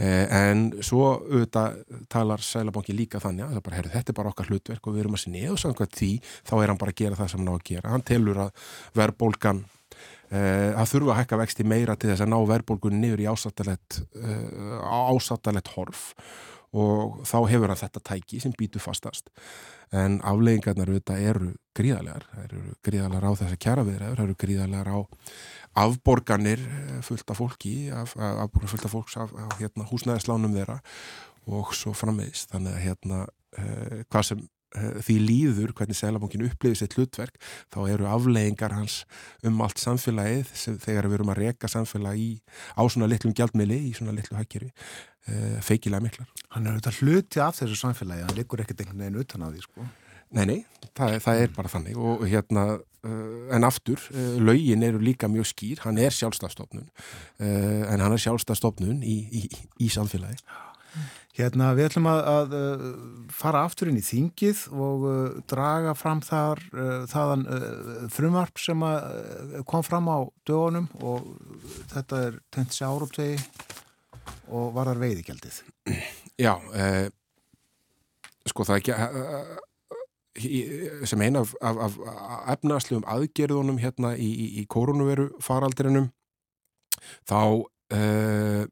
Eh, 0.00 0.24
en 0.32 0.62
svo 0.86 1.08
auðvitað 1.18 1.80
talar 2.12 2.44
Sælabanki 2.44 2.94
líka 2.96 3.20
þannig 3.20 3.50
að 3.50 3.64
bara, 3.66 3.82
þetta 3.90 4.14
er 4.14 4.16
bara 4.16 4.32
okkar 4.32 4.48
hlutverk 4.48 4.86
og 4.86 4.94
við 4.94 5.04
erum 5.04 5.18
að 5.18 5.24
sinni 5.24 5.42
eða 5.44 5.58
samkvæmt 5.60 5.98
því 5.98 6.12
þá 6.48 6.54
er 6.60 6.72
hann 6.72 6.80
bara 6.80 6.94
að 6.94 7.02
gera 7.02 7.18
það 7.18 7.32
sem 7.32 7.42
hann 7.42 7.52
á 7.52 7.56
að 7.58 7.66
gera. 7.72 7.92
Hann 7.92 8.08
telur 8.12 8.46
að 8.46 8.64
verðbólgan 9.00 9.66
Uh, 10.30 10.70
að 10.78 10.92
þurfa 10.92 11.10
að 11.10 11.16
hækka 11.18 11.36
vexti 11.40 11.64
meira 11.66 11.96
til 11.98 12.12
þess 12.12 12.22
að 12.22 12.28
ná 12.30 12.36
verðbólgunni 12.46 13.00
niður 13.02 13.22
í 13.24 13.26
ásattalett 13.26 13.96
ásattalett 14.86 15.72
horf 15.74 16.04
og 16.70 17.22
þá 17.26 17.38
hefur 17.50 17.72
hann 17.72 17.80
þetta 17.80 18.04
tæki 18.12 18.40
sem 18.42 18.54
býtu 18.58 18.82
fastast. 18.82 19.32
En 19.90 20.20
afleggingarnar 20.22 20.92
auðvitað 20.92 21.24
eru 21.32 21.48
gríðalegar 21.76 22.26
það 22.30 22.44
eru 22.44 22.60
gríðalegar 22.86 23.26
á 23.26 23.32
þess 23.40 23.54
að 23.56 23.62
kjara 23.64 23.86
viðræður 23.88 24.20
það 24.20 24.28
eru 24.28 24.38
gríðalegar 24.44 24.90
á 24.90 24.98
afborganir 25.84 26.62
eh, 26.66 26.94
fullt 27.06 27.30
af 27.30 27.40
fólki 27.40 27.74
af, 27.94 28.14
afborganir 28.14 28.72
fullt 28.74 28.86
af 28.86 28.94
fólks 28.94 29.18
af, 29.20 29.34
af 29.34 29.58
hérna, 29.60 29.88
húsnæðislánum 29.90 30.56
þeirra 30.56 30.80
og 31.50 31.74
svo 31.76 31.92
frammeðist 31.96 32.50
þannig 32.54 32.76
að 32.76 32.82
hérna 32.84 33.20
uh, 33.26 34.00
hvað 34.10 34.26
sem 34.28 34.42
uh, 34.42 34.98
því 35.02 35.16
líður 35.24 35.72
hvernig 35.78 35.98
Sælabankin 35.98 36.44
upplifir 36.46 36.78
sitt 36.78 36.96
hlutverk 36.98 37.38
þá 37.72 37.80
eru 37.88 38.08
afleggingar 38.10 38.74
hans 38.76 39.00
um 39.46 39.62
allt 39.64 39.80
samfélagið 39.82 40.52
sem, 40.52 40.78
þegar 40.82 41.08
við 41.08 41.20
erum 41.20 41.32
að 41.34 41.42
reka 41.44 41.70
samfélag 41.70 42.20
í 42.20 42.30
á 42.76 42.82
svona 42.86 43.08
litlum 43.10 43.34
gjaldmiðli 43.36 43.80
í 43.88 43.94
svona 43.96 44.14
litlu 44.16 44.38
uh, 44.38 44.74
feikilega 45.62 46.02
miklar. 46.02 46.28
Hann 46.50 46.66
er 46.66 46.74
auðvitað 46.74 47.00
hluti 47.04 47.42
af 47.44 47.58
þessu 47.60 47.76
samfélagi, 47.78 48.24
hann 48.26 48.38
likur 48.38 48.62
ekkert 48.62 48.80
einhvern 48.82 49.04
veginn 49.04 49.20
utan 49.20 49.44
að 49.46 49.56
því 49.56 49.66
sko. 49.66 49.88
Nei, 50.30 50.44
nei, 50.46 50.58
það, 50.94 51.16
það 51.24 51.42
er 51.42 51.52
bara 51.54 51.72
þannig 51.72 51.98
og 51.98 52.24
hérna 52.30 52.64
Uh, 53.00 53.48
en 53.56 53.64
aftur, 53.64 53.96
uh, 54.12 54.36
laugin 54.44 54.82
eru 54.84 54.98
líka 55.00 55.28
mjög 55.28 55.46
skýr, 55.48 55.78
hann 55.86 55.96
er 55.96 56.12
sjálfstafstofnun 56.12 56.90
en 57.40 58.02
hann 58.04 58.12
er 58.12 58.20
sjálfstafstofnun 58.20 58.98
í, 59.00 59.14
í, 59.40 59.40
í 59.80 59.88
samfélagi 59.88 60.36
Hérna 61.38 61.70
við 61.78 61.86
ætlum 61.86 62.10
að, 62.10 62.20
að 62.28 62.52
fara 63.32 63.62
aftur 63.64 63.88
inn 63.88 63.96
í 63.96 64.04
þingið 64.04 64.66
og 64.84 65.06
draga 65.48 65.94
fram 65.96 66.20
þar 66.26 66.60
þaðan 67.08 67.46
frumvarp 68.12 68.60
sem 68.60 68.84
kom 69.70 69.86
fram 69.86 70.10
á 70.12 70.28
dögunum 70.44 70.90
og 71.00 71.30
þetta 71.94 72.24
er 72.26 72.40
tent 72.52 72.76
sjáruptegi 72.76 73.38
og 74.50 74.70
varðar 74.76 75.00
veiðigjaldið? 75.02 75.62
Já 76.40 76.54
sko 78.48 78.64
það 78.66 78.76
er 78.76 78.82
ekki 78.82 78.94
sem 81.08 81.22
eina 81.24 81.42
af, 81.44 81.54
af, 81.60 81.78
af 81.82 81.96
efnarslegum 82.54 83.06
aðgerðunum 83.10 83.80
hérna 83.82 84.14
í, 84.16 84.28
í, 84.30 84.50
í 84.62 84.66
koronaviru 84.70 85.30
faraldrinum 85.42 86.10
þá 87.28 87.40
uh, 87.40 88.62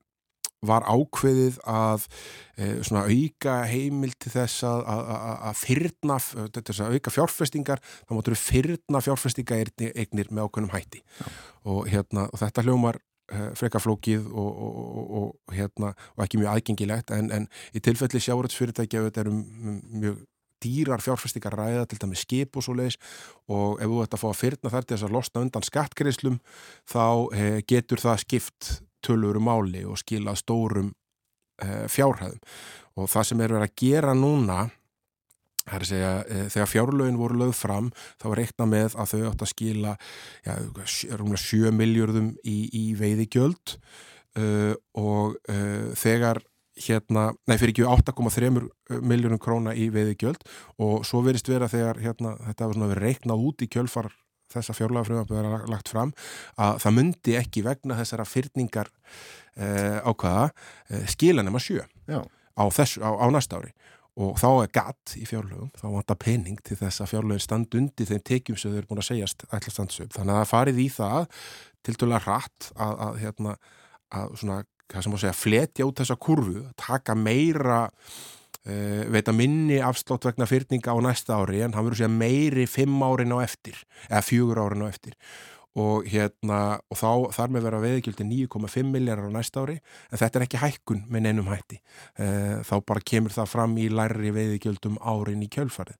var 0.68 0.86
ákveðið 0.90 1.58
að 1.70 2.06
uh, 2.58 2.78
svona 2.86 3.04
auka 3.06 3.58
heimil 3.70 4.10
til 4.18 4.32
þess 4.34 4.64
að, 4.66 4.80
að 4.88 5.60
fyrna, 5.60 6.18
þess 6.58 6.82
að 6.82 6.96
auka 6.96 7.14
fjárfestingar, 7.14 7.82
þá 8.06 8.16
máttur 8.16 8.38
fyrna 8.38 9.02
fjárfestinga 9.04 9.60
eignir 9.60 10.32
með 10.32 10.48
ákveðnum 10.48 10.74
hætti. 10.74 11.04
Og, 11.68 11.86
hérna, 11.90 12.26
og 12.32 12.42
þetta 12.42 12.66
hljómar 12.66 12.98
uh, 13.32 13.50
frekar 13.58 13.84
flókið 13.84 14.26
og, 14.30 14.64
og, 14.64 15.12
og 15.20 15.54
hérna, 15.54 15.92
ekki 16.24 16.40
mjög 16.40 16.54
aðgengilegt 16.54 17.14
en, 17.14 17.30
en 17.34 17.48
í 17.76 17.82
tilfelli 17.84 18.22
sjáuröldsfyrirtækja 18.24 19.06
þetta 19.08 19.24
er 19.24 19.32
um, 19.32 19.44
um 19.62 19.78
mjög 20.02 20.26
dýrar 20.62 21.02
fjárfestingar 21.02 21.54
ræða 21.54 21.86
til 21.86 22.00
dæmi 22.02 22.18
skip 22.18 22.56
og 22.58 22.64
svo 22.66 22.74
leiðis 22.78 22.98
og 23.50 23.78
ef 23.78 23.90
þú 23.90 24.00
ætti 24.02 24.18
að 24.18 24.22
fá 24.22 24.28
að 24.30 24.40
fyrna 24.40 24.72
þar 24.72 24.86
til 24.86 24.96
þess 24.96 25.06
að 25.06 25.14
losna 25.16 25.42
undan 25.44 25.66
skattgreislum 25.66 26.38
þá 26.88 27.04
eh, 27.36 27.58
getur 27.68 28.02
það 28.02 28.22
skipt 28.24 28.70
töluru 29.04 29.42
máli 29.42 29.84
og 29.86 30.00
skila 30.00 30.34
stórum 30.38 30.90
eh, 31.62 31.86
fjárhæðum. 31.90 32.40
Og 32.98 33.10
það 33.12 33.28
sem 33.28 33.42
er 33.42 33.54
verið 33.54 33.68
að 33.68 33.76
gera 33.78 34.14
núna 34.18 34.58
það 35.68 35.78
er 35.78 35.86
að 35.86 35.90
segja, 35.92 36.12
e, 36.24 36.42
þegar 36.54 36.70
fjárlögin 36.72 37.20
voru 37.20 37.40
lögð 37.42 37.56
fram, 37.58 37.90
þá 38.20 38.28
reikna 38.38 38.68
með 38.68 38.98
að 38.98 39.14
þau 39.14 39.24
átt 39.30 39.46
að 39.46 39.52
skila 39.54 39.96
ja, 40.46 40.58
7 41.48 41.72
miljardum 41.76 42.30
í, 42.42 42.58
í 42.72 42.84
veiðigjöld 42.98 43.76
uh, 44.38 44.74
og 44.98 45.36
uh, 45.50 45.90
þegar 45.98 46.42
hérna, 46.78 47.32
nei 47.48 47.56
fyrir 47.58 47.74
ekki 47.74 47.86
8,3 47.88 48.50
miljónum 49.02 49.40
króna 49.42 49.74
í 49.74 49.88
veiðigjöld 49.94 50.44
og 50.82 51.04
svo 51.06 51.22
verist 51.26 51.50
vera 51.50 51.68
þegar 51.70 52.00
hérna, 52.02 52.36
þetta 52.46 52.68
var 52.68 52.78
svona 52.78 52.90
verið 52.92 53.06
reiknað 53.08 53.44
út 53.48 53.64
í 53.64 53.70
kjölfar 53.72 54.10
þessa 54.52 54.76
fjárlega 54.76 55.08
frumvarp 55.08 55.32
að 55.32 55.40
vera 55.40 55.60
lagt 55.68 55.90
fram 55.92 56.14
að 56.56 56.78
það 56.84 56.96
myndi 56.96 57.36
ekki 57.40 57.64
vegna 57.66 57.98
þessara 57.98 58.24
fyrningar 58.28 58.88
eh, 59.60 59.98
ákvaða 60.00 60.46
skila 61.12 61.44
nema 61.44 61.60
sjö 61.60 61.82
á, 62.08 62.64
þessu, 62.72 63.02
á, 63.04 63.10
á 63.12 63.26
næsta 63.34 63.60
ári 63.60 63.74
og 64.18 64.38
þá 64.40 64.48
er 64.50 64.70
gatt 64.74 65.12
í 65.18 65.24
fjárlögum, 65.28 65.70
þá 65.78 65.86
vantar 65.92 66.18
pening 66.18 66.58
til 66.66 66.78
þess 66.80 67.04
að 67.04 67.12
fjárlögin 67.12 67.44
stand 67.44 67.76
undir 67.78 68.08
þeim 68.08 68.24
tekjum 68.26 68.58
sem 68.58 68.72
þau 68.72 68.78
eru 68.80 68.90
búin 68.90 69.02
að 69.02 69.10
segjast 69.12 69.44
ætla 69.46 69.74
standsum. 69.74 70.08
Þannig 70.14 70.34
að 70.34 70.40
það 70.40 70.50
farið 70.52 70.80
í 70.82 70.88
það 70.96 71.28
til 71.86 71.94
dæla 72.00 72.18
rætt 72.24 72.70
að, 72.74 72.96
að, 73.06 73.20
hérna, 73.22 73.52
að 74.18 74.34
svona, 74.40 74.56
hvað 74.90 75.06
sem 75.06 75.14
má 75.14 75.20
segja, 75.22 75.36
fletja 75.38 75.86
út 75.86 76.02
þessa 76.02 76.18
kurvu, 76.26 76.64
taka 76.80 77.14
meira 77.18 77.84
uh, 77.86 79.04
veita 79.14 79.34
minni 79.36 79.78
afslátt 79.84 80.26
vegna 80.28 80.48
fyrninga 80.50 80.94
á 80.94 80.98
næsta 81.04 81.38
ári 81.38 81.62
en 81.62 81.76
hann 81.76 81.86
verður 81.86 82.02
segja 82.02 82.16
meiri 82.18 82.66
fimm 82.70 82.98
árin 83.06 83.36
á 83.36 83.38
eftir 83.44 83.78
eða 84.08 84.24
fjögur 84.26 84.62
árin 84.64 84.82
á 84.82 84.90
eftir 84.90 85.14
og 85.78 86.08
hérna 86.10 86.78
og 86.90 86.98
þá 86.98 87.10
þar 87.36 87.52
með 87.54 87.66
vera 87.68 87.82
veðigildi 87.82 88.26
9,5 88.28 88.90
miljardar 88.92 89.30
á 89.30 89.36
næsta 89.36 89.62
ári 89.64 89.76
en 89.78 90.20
þetta 90.20 90.40
er 90.40 90.46
ekki 90.46 90.62
hækkun 90.62 91.04
með 91.08 91.24
neinum 91.26 91.50
hætti. 91.52 91.78
Uh, 92.18 92.58
þá 92.66 92.74
bara 92.88 93.04
kemur 93.12 93.34
það 93.34 93.52
fram 93.52 93.78
í 93.80 93.86
lærri 93.92 94.32
veðigildum 94.34 94.98
árin 95.00 95.44
í 95.44 95.50
kjölfarið. 95.54 95.98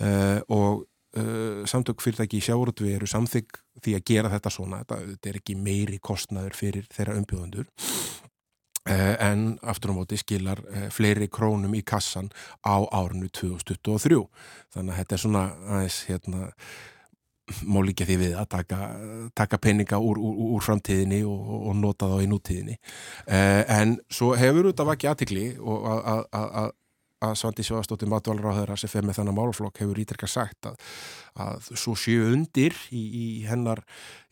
Uh, 0.00 0.38
og 0.52 0.84
uh, 1.18 1.66
samtök 1.70 2.02
fyrirtæki 2.04 2.40
í 2.40 2.46
sjáurútvi 2.46 2.94
eru 2.96 3.10
samþygg 3.10 3.60
því 3.84 3.96
að 3.98 4.06
gera 4.12 4.32
þetta 4.36 4.54
svona. 4.54 4.82
Þetta, 4.84 5.00
þetta 5.14 5.32
er 5.32 5.40
ekki 5.42 5.58
meiri 5.58 6.00
kostnaður 6.02 6.58
fyrir 6.58 6.90
þeirra 6.94 7.18
umbjóðundur 7.20 7.70
en 8.90 9.58
aftur 9.68 9.92
á 9.92 9.94
móti 9.94 10.16
skilar 10.18 10.58
fleiri 10.90 11.28
krónum 11.30 11.74
í 11.76 11.82
kassan 11.86 12.30
á 12.64 12.80
árinu 12.88 13.28
2023 13.28 14.16
þannig 14.72 14.94
að 14.94 14.98
þetta 15.02 15.14
er 15.14 15.22
svona 15.22 15.42
aðeins 15.68 15.98
hérna 16.08 16.48
má 17.66 17.80
líka 17.84 18.06
því 18.08 18.16
við 18.20 18.36
að 18.40 18.48
taka, 18.56 18.78
taka 19.36 19.58
peninga 19.62 20.00
úr, 20.00 20.20
úr, 20.20 20.36
úr 20.56 20.64
framtíðinni 20.64 21.22
og, 21.28 21.50
og 21.70 21.78
nota 21.78 22.10
þá 22.10 22.16
í 22.24 22.28
nútíðinni. 22.30 22.76
Eh, 23.26 23.62
en 23.80 23.96
svo 24.12 24.32
hefur 24.38 24.70
þetta 24.70 24.88
vakið 24.90 25.12
aðtikli 25.12 25.46
að, 25.60 26.70
að, 27.24 27.34
Svandi 27.38 27.64
Sjóðastóttir 27.66 28.10
þeirra 28.10 28.76
sem 28.80 28.90
fer 28.90 29.06
með 29.06 29.20
þennan 29.20 29.36
málflokk 29.36 29.80
hefur 29.82 30.00
ítrykka 30.00 30.28
sagt 30.30 30.68
að, 30.70 30.78
að 31.40 31.68
svo 31.78 31.94
séu 31.98 32.30
undir 32.32 32.76
í, 32.90 33.00
í 33.00 33.26
hennar 33.48 33.82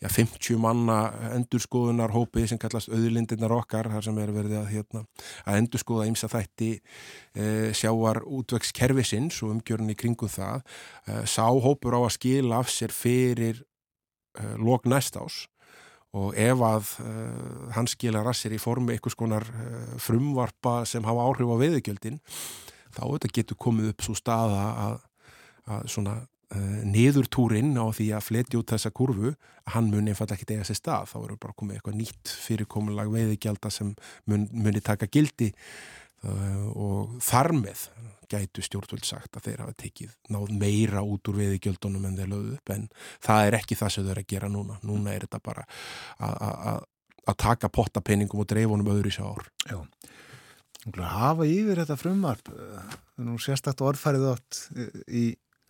já, 0.01 0.09
50 0.09 0.61
manna 0.63 0.99
endurskoðunar 1.37 2.15
hópi 2.15 2.47
sem 2.49 2.61
kallast 2.61 2.91
auðlindirnar 2.93 3.53
okkar 3.59 3.91
þar 3.93 4.09
sem 4.09 4.21
er 4.23 4.33
verið 4.35 4.57
að, 4.63 4.71
hérna, 4.73 5.05
að 5.45 5.61
endurskoða 5.63 6.09
ímsa 6.09 6.31
þætti 6.33 6.71
e, 6.79 7.51
sjáar 7.77 8.23
útvegs 8.25 8.73
kerfisins 8.77 9.43
og 9.45 9.57
umgjörni 9.57 9.97
kringum 9.99 10.33
það. 10.33 10.65
E, 11.05 11.21
sá 11.29 11.45
hópur 11.49 11.99
á 11.99 12.01
að 12.01 12.17
skila 12.17 12.63
af 12.63 12.73
sér 12.73 12.95
fyrir 12.95 13.63
e, 13.63 14.49
lok 14.57 14.89
næst 14.89 15.21
ás 15.21 15.45
og 16.17 16.33
ef 16.41 16.63
að 16.65 16.89
hann 17.77 17.87
skila 17.87 18.23
rassir 18.25 18.55
í 18.57 18.59
formi 18.59 18.95
einhvers 18.95 19.13
konar 19.13 19.45
frumvarpa 20.01 20.79
sem 20.89 21.05
hafa 21.05 21.27
áhrif 21.29 21.53
á 21.53 21.57
veðugjöldin 21.61 22.17
þá 22.97 23.05
þetta 23.05 23.31
getur 23.39 23.61
komið 23.61 23.93
upp 23.93 24.05
svo 24.07 24.17
staða 24.19 24.65
að, 24.87 24.99
að 25.69 25.87
svona 25.95 26.17
uh, 26.23 26.81
niðurtúrin 26.89 27.77
á 27.77 27.87
því 27.95 28.11
að 28.17 28.27
fletja 28.29 28.61
út 28.61 28.75
þessa 28.75 28.93
kurvu, 28.95 29.35
hann 29.75 29.93
muni 29.93 30.13
einfallega 30.13 30.39
ekki 30.39 30.51
dega 30.53 30.67
sér 30.69 30.81
stað, 30.81 31.13
þá 31.13 31.17
eru 31.21 31.39
bara 31.41 31.57
komið 31.59 31.79
eitthvað 31.79 31.99
nýtt 32.01 32.35
fyrirkomulag 32.47 33.13
veiðigjalda 33.15 33.73
sem 33.73 33.95
mun, 34.31 34.49
muni 34.53 34.85
taka 34.85 35.11
gildi 35.13 35.51
uh, 35.53 36.69
og 36.75 37.19
þar 37.25 37.55
með 37.59 37.89
gætu 38.29 38.61
stjórnvöld 38.65 39.07
sagt 39.09 39.39
að 39.39 39.47
þeir 39.49 39.63
hafa 39.65 39.75
tekið 39.81 40.13
náð 40.35 40.51
meira 40.61 41.01
út 41.01 41.31
úr 41.31 41.39
veiðigjöldunum 41.41 42.05
en 42.05 42.19
þeir 42.19 42.31
lögðu 42.35 42.57
upp 42.59 42.73
en 42.75 42.87
það 43.25 43.47
er 43.47 43.57
ekki 43.57 43.79
það 43.79 43.95
sem 43.95 44.05
þau 44.05 44.13
eru 44.13 44.25
að 44.25 44.33
gera 44.35 44.51
núna, 44.53 44.77
núna 44.85 45.15
er 45.15 45.25
þetta 45.25 45.41
bara 45.47 45.65
að 47.29 47.39
taka 47.41 47.71
pottapenningum 47.73 48.45
og 48.45 48.51
dreifunum 48.53 48.91
öðru 48.93 49.09
í 49.09 49.17
sér 49.17 49.33
ár. 49.33 49.49
Já 49.69 49.81
hafa 50.87 51.47
yfir 51.49 51.83
þetta 51.83 51.99
frumvarp 51.99 52.51
eh, 52.55 52.97
nú 53.25 53.39
sérstakt 53.43 53.83
orðfærið 53.83 54.27
átt 54.31 54.61
eh, 54.77 55.03
í 55.09 55.25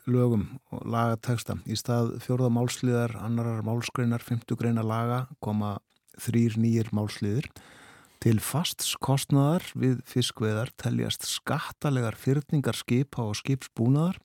lögum 0.08 0.46
og 0.72 0.84
lagateksta 0.88 1.58
í 1.68 1.76
stað 1.76 2.16
fjóruða 2.24 2.52
málsliðar 2.56 3.16
annarar 3.20 3.64
málskreinar, 3.66 4.24
fymtu 4.24 4.56
greina 4.56 4.84
laga 4.84 5.26
koma 5.44 5.76
þrýr 6.18 6.56
nýjir 6.58 6.88
málsliðir. 6.96 7.48
Til 8.18 8.40
fastskostnaðar 8.42 9.62
við 9.78 10.00
fiskveðar 10.08 10.72
teljast 10.80 11.28
skattalegar 11.28 12.16
fyrtningar 12.18 12.74
skipa 12.74 13.22
og 13.22 13.36
skipsbúnaðar 13.38 14.18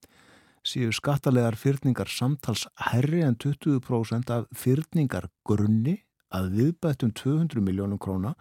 séu 0.64 0.94
skattalegar 0.96 1.58
fyrtningar 1.60 2.10
samtals 2.10 2.66
herri 2.90 3.22
en 3.22 3.36
20% 3.36 4.32
af 4.32 4.48
fyrtningar 4.56 5.28
grunni 5.46 6.00
að 6.34 6.50
viðbættum 6.58 7.12
200 7.20 7.62
miljónum 7.62 8.00
króna 8.02 8.34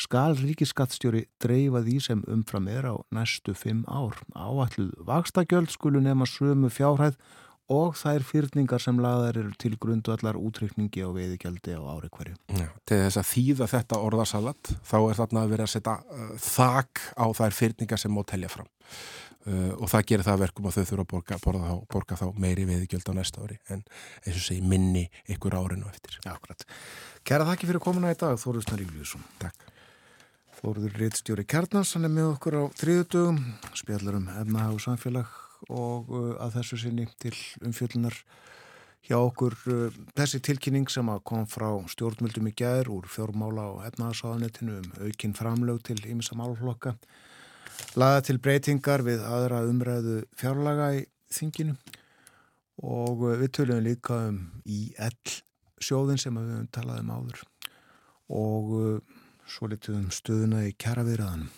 skal 0.00 0.36
ríkiskattstjóri 0.36 1.24
dreifa 1.42 1.82
því 1.84 1.96
sem 2.04 2.22
umfram 2.28 2.68
er 2.68 2.90
á 2.92 2.94
næstu 3.14 3.54
fimm 3.56 3.84
ár. 3.88 4.18
Áalluð 4.36 4.92
vakstakjöld 5.08 5.72
skulu 5.72 6.02
nefna 6.04 6.28
sömu 6.28 6.70
fjárhæð 6.72 7.16
og 7.72 7.96
þær 7.98 8.22
fyrningar 8.22 8.82
sem 8.82 8.98
laðar 9.02 9.40
eru 9.40 9.52
til 9.58 9.74
grundu 9.80 10.12
allar 10.14 10.38
útrykningi 10.38 11.02
á 11.02 11.10
veiðigjaldi 11.10 11.74
á 11.74 11.82
ári 11.82 12.10
hverju. 12.12 12.36
Já, 12.54 12.68
til 12.86 13.00
þess 13.02 13.20
að 13.20 13.30
þýða 13.32 13.70
þetta 13.72 14.00
orðarsalat 14.06 14.72
þá 14.86 14.96
er 15.00 15.20
þarna 15.20 15.42
að 15.42 15.54
vera 15.54 15.66
að 15.66 15.72
setja 15.74 15.96
uh, 15.98 16.32
þak 16.46 17.04
á 17.18 17.26
þær 17.40 17.56
fyrningar 17.58 18.02
sem 18.02 18.14
má 18.14 18.22
telja 18.28 18.52
fram 18.52 18.70
uh, 18.70 19.72
og 19.80 19.90
það 19.90 20.08
gerir 20.12 20.28
það 20.28 20.42
verkum 20.46 20.70
að 20.70 20.78
þau 20.78 20.84
þurfa 20.92 21.06
að 21.06 21.12
borga, 21.14 21.40
borga, 21.42 21.66
þá, 21.66 21.76
borga 21.96 22.20
þá 22.22 22.26
meiri 22.46 22.68
veiðigjöld 22.70 23.10
á 23.10 23.14
næsta 23.18 23.42
ári 23.42 23.58
en 23.66 23.82
eins 24.22 24.36
og 24.36 24.44
segi 24.46 24.62
minni 24.62 25.08
ykkur 25.26 25.58
árinu 25.58 25.90
eftir. 25.90 26.20
Já, 26.22 26.36
akkurat. 26.36 26.62
Kæra 27.26 27.48
þakki 27.50 27.72
fyrir 27.72 27.82
komuna 27.82 28.14
í 28.14 28.20
dag, 28.20 28.38
Þóruð 28.38 28.68
Snarri 28.68 28.86
Júliusson. 28.86 29.26
Takk. 29.42 29.72
Þóruður 30.56 30.94
Rittstjóri 30.96 31.44
Kjarnars, 31.44 31.90
hann 31.96 32.08
er 32.08 32.12
með 32.12 32.30
okkur 32.30 32.54
á 32.56 32.62
þriðutugum, 32.80 33.40
spjallar 33.76 34.16
um 34.16 34.28
efna 34.32 34.68
og 34.72 34.78
samfélag 34.80 35.28
og 35.72 36.12
uh, 36.12 36.30
að 36.40 36.54
þessu 36.58 36.78
sinni 36.80 37.04
til 37.20 37.34
umfjöllunar 37.64 38.16
hjá 39.06 39.18
okkur 39.18 39.56
uh, 39.72 39.98
þessi 40.16 40.40
tilkynning 40.48 40.88
sem 40.92 41.08
að 41.12 41.20
kom 41.28 41.44
frá 41.50 41.68
stjórnmöldum 41.92 42.48
í 42.48 42.54
gæður 42.56 42.92
úr 42.94 43.10
fjórmála 43.12 43.66
og 43.74 43.82
efnaðsáðanettinu 43.90 44.78
um 44.80 44.88
aukinn 45.04 45.36
framlög 45.36 45.82
til 45.90 45.98
ímsa 46.08 46.38
málflokka 46.38 46.94
laða 48.00 48.24
til 48.30 48.38
breytingar 48.40 49.04
við 49.04 49.26
aðra 49.28 49.60
umræðu 49.68 50.22
fjárlaga 50.40 50.88
í 51.02 51.04
þinginu 51.36 51.76
og 52.80 53.26
uh, 53.28 53.36
við 53.42 53.52
töluðum 53.60 53.86
líka 53.90 54.22
um 54.30 54.40
IL 54.64 55.36
sjóðin 55.84 56.20
sem 56.20 56.32
við 56.40 56.54
höfum 56.54 56.72
talað 56.72 57.04
um 57.04 57.14
áður 57.18 57.46
og 58.32 58.74
svo 59.50 59.70
litið 59.70 60.00
um 60.00 60.10
stöðuna 60.14 60.66
í 60.66 60.74
kjaraviðraðanum. 60.80 61.48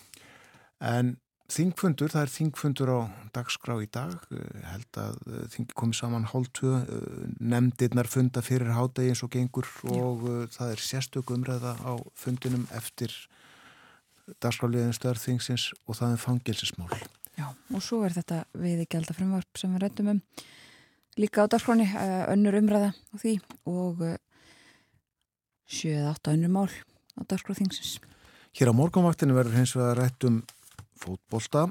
En 0.79 1.17
þingfundur, 1.49 2.11
það 2.13 2.25
er 2.25 2.31
þingfundur 2.33 2.91
á 2.93 2.99
dagskrá 3.33 3.75
í 3.81 3.87
dag, 3.91 4.15
eh, 4.31 4.61
held 4.69 4.99
að 5.01 5.17
eh, 5.27 5.45
þingi 5.53 5.75
komið 5.77 5.99
saman 5.99 6.27
hálftu, 6.29 6.73
eh, 6.77 7.23
nefndirnar 7.39 8.09
funda 8.09 8.43
fyrir 8.45 8.73
hádegi 8.75 9.13
eins 9.13 9.23
og 9.25 9.31
gengur 9.33 9.67
og 9.89 10.25
Já. 10.25 10.47
það 10.57 10.73
er 10.73 10.83
sérstöku 10.85 11.37
umræða 11.37 11.73
á 11.81 11.93
fundinum 12.15 12.67
eftir 12.77 13.13
dagskráliðin 14.43 14.93
stöðarþingsins 14.93 15.71
og 15.87 15.97
það 15.97 16.13
er 16.13 16.21
fangilsismál. 16.21 17.01
Já, 17.39 17.47
og 17.73 17.81
svo 17.81 18.03
er 18.05 18.13
þetta 18.13 18.43
við 18.53 18.83
ekki 18.83 18.99
alltaf 18.99 19.17
frumvarp 19.17 19.57
sem 19.57 19.73
við 19.73 19.85
rættum 19.85 20.11
um 20.13 20.21
líka 21.17 21.43
á 21.43 21.51
dagskráni, 21.51 21.87
önnur 22.29 22.59
umræða 22.59 22.93
á 22.93 23.15
því 23.17 23.39
og 23.65 24.05
sjöð 25.65 26.11
átt 26.13 26.29
önnur 26.29 26.53
mál 26.53 26.69
á 27.19 27.21
dagskráþingsins. 27.27 27.99
Hér 28.55 28.71
á 28.71 28.73
morgunvaktinu 28.73 29.35
verður 29.37 29.59
hins 29.59 29.75
vegar 29.77 29.99
rætt 29.99 30.25
um 30.25 30.41
fótbolta. 30.97 31.67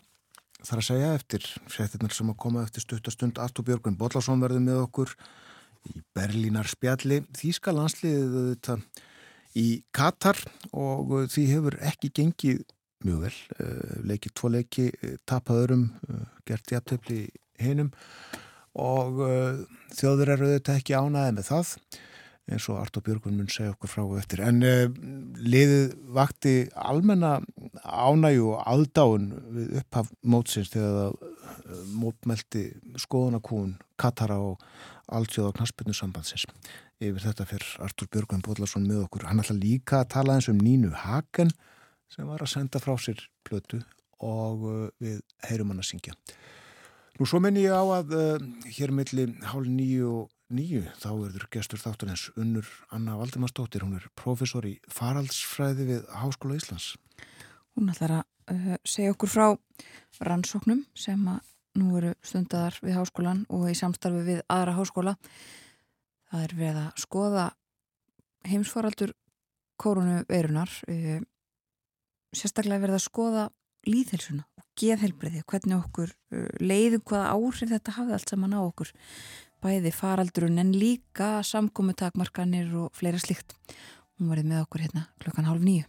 Það 0.62 0.72
er 0.74 0.80
að 0.82 0.88
segja 0.88 1.10
eftir 1.16 1.44
fréttinnar 1.70 2.14
sem 2.14 2.30
að 2.30 2.40
koma 2.42 2.64
eftir 2.66 2.84
stuttastund 2.84 3.38
Artur 3.42 3.66
Björgun 3.66 3.98
Bollarsson 3.98 4.42
verður 4.42 4.64
með 4.64 4.80
okkur 4.86 5.14
í 5.88 6.00
Berlínar 6.16 6.68
spjalli. 6.70 7.22
Þíska 7.38 7.74
landsliðið 7.74 8.38
þetta 8.52 8.78
í 9.58 9.68
Katar 9.94 10.40
og 10.76 11.14
því 11.32 11.44
hefur 11.52 11.78
ekki 11.88 12.10
gengið 12.14 12.64
mjög 13.06 13.24
vel. 13.26 13.36
Eh, 13.62 13.94
leikið 14.10 14.34
tvo 14.34 14.50
leiki, 14.50 14.86
eh, 15.02 15.16
tapaðurum, 15.26 15.90
eh, 16.08 16.26
gert 16.46 16.66
jafntefni 16.66 17.28
hinnum 17.58 17.92
og 18.74 19.18
þjóður 19.98 20.28
eru 20.36 20.48
þetta 20.52 20.74
ekki 20.78 20.94
ánaðið 20.94 21.34
með 21.34 21.46
það 21.48 21.70
eins 22.52 22.66
og 22.72 22.78
Artur 22.80 23.04
Björgun 23.04 23.36
mun 23.36 23.48
segja 23.52 23.72
okkur 23.74 23.90
frá 23.92 24.02
eftir. 24.18 24.42
En 24.44 24.62
uh, 24.64 24.86
liðið 25.38 25.94
vakti 26.16 26.54
almenna 26.78 27.38
ánægu 27.84 28.52
og 28.54 28.62
aðdáun 28.68 29.28
við 29.56 29.74
upphaf 29.82 30.10
mótsins 30.22 30.72
þegar 30.72 30.96
það 30.98 31.18
uh, 31.18 31.82
mótmelti 31.98 32.64
skoðunarkún 33.00 33.76
Katara 34.00 34.38
og 34.40 34.62
alltjóða 35.12 35.56
knaspinu 35.58 35.96
sambandsins. 35.96 36.46
Yfir 37.02 37.22
þetta 37.28 37.46
fyrir 37.48 37.74
Artur 37.84 38.10
Björgun 38.12 38.44
Bóðlarsson 38.44 38.88
með 38.88 39.04
okkur. 39.06 39.28
Hann 39.28 39.42
ætla 39.42 39.58
líka 39.58 40.02
að 40.02 40.12
tala 40.16 40.38
eins 40.38 40.50
um 40.50 40.60
Nínu 40.60 40.92
Hagen 41.04 41.52
sem 42.12 42.26
var 42.28 42.42
að 42.42 42.54
senda 42.54 42.80
frá 42.82 42.94
sér 43.00 43.20
blötu 43.46 43.82
og 44.24 44.64
uh, 44.64 44.86
við 45.02 45.20
heyrum 45.50 45.74
hann 45.74 45.84
að 45.84 45.92
syngja. 45.92 46.16
Nú 47.18 47.26
svo 47.26 47.40
menn 47.42 47.58
ég 47.58 47.74
á 47.74 47.82
að 47.82 48.12
hér 48.70 48.92
millir 48.94 49.32
hálf 49.50 49.66
nýju 49.66 50.10
og 50.20 50.26
nýju 50.54 50.84
þá 50.96 51.10
erður 51.12 51.46
gestur 51.52 51.80
þátturins 51.82 52.28
unnur 52.38 52.68
Anna 52.94 53.18
Valdimarsdóttir, 53.18 53.84
hún 53.84 53.98
er 53.98 54.08
profesor 54.16 54.64
í 54.66 54.78
faraldsfræði 54.92 55.86
við 55.88 56.08
Háskóla 56.22 56.56
Íslands. 56.58 56.94
Hún 57.76 57.92
ætlar 57.92 58.18
að 58.18 58.24
uh, 58.54 58.74
segja 58.88 59.12
okkur 59.14 59.32
frá 59.32 59.46
rannsóknum 60.24 60.82
sem 60.98 61.20
að 61.30 61.44
nú 61.78 61.94
eru 62.00 62.14
stundadar 62.24 62.78
við 62.82 62.96
háskólan 62.96 63.44
og 63.54 63.68
í 63.70 63.76
samstarfi 63.78 64.24
við 64.26 64.40
aðra 64.50 64.74
háskóla. 64.78 65.14
Það 66.28 66.44
er 66.46 66.54
við 66.58 66.80
að 66.80 66.88
skoða 67.04 67.44
heimsforaldur 68.48 69.12
korunu 69.78 70.22
verunar, 70.30 70.72
uh, 70.90 71.20
sérstaklega 72.34 72.82
verið 72.86 72.98
að 72.98 73.04
skoða 73.04 73.44
líðhelsuna 73.88 74.46
og 74.58 74.64
geðhelbriði, 74.80 75.44
hvernig 75.46 75.78
okkur 75.78 76.10
uh, 76.10 76.48
leiðum 76.58 77.04
hvaða 77.04 77.36
áhrif 77.36 77.76
þetta 77.76 77.98
hafði 78.00 78.16
allt 78.16 78.32
saman 78.34 78.56
á 78.56 78.60
okkur, 78.64 78.90
bæði 79.64 79.92
faraldurun 79.94 80.60
en 80.62 80.72
líka 80.76 81.38
samkomi 81.46 81.96
takmarkanir 81.98 82.70
og 82.78 82.90
fleira 82.96 83.20
slikt. 83.22 83.56
Hún 84.18 84.30
varði 84.32 84.50
með 84.50 84.64
okkur 84.66 84.84
hérna 84.86 85.08
klokkan 85.22 85.48
hálf 85.48 85.64
nýju. 85.64 85.86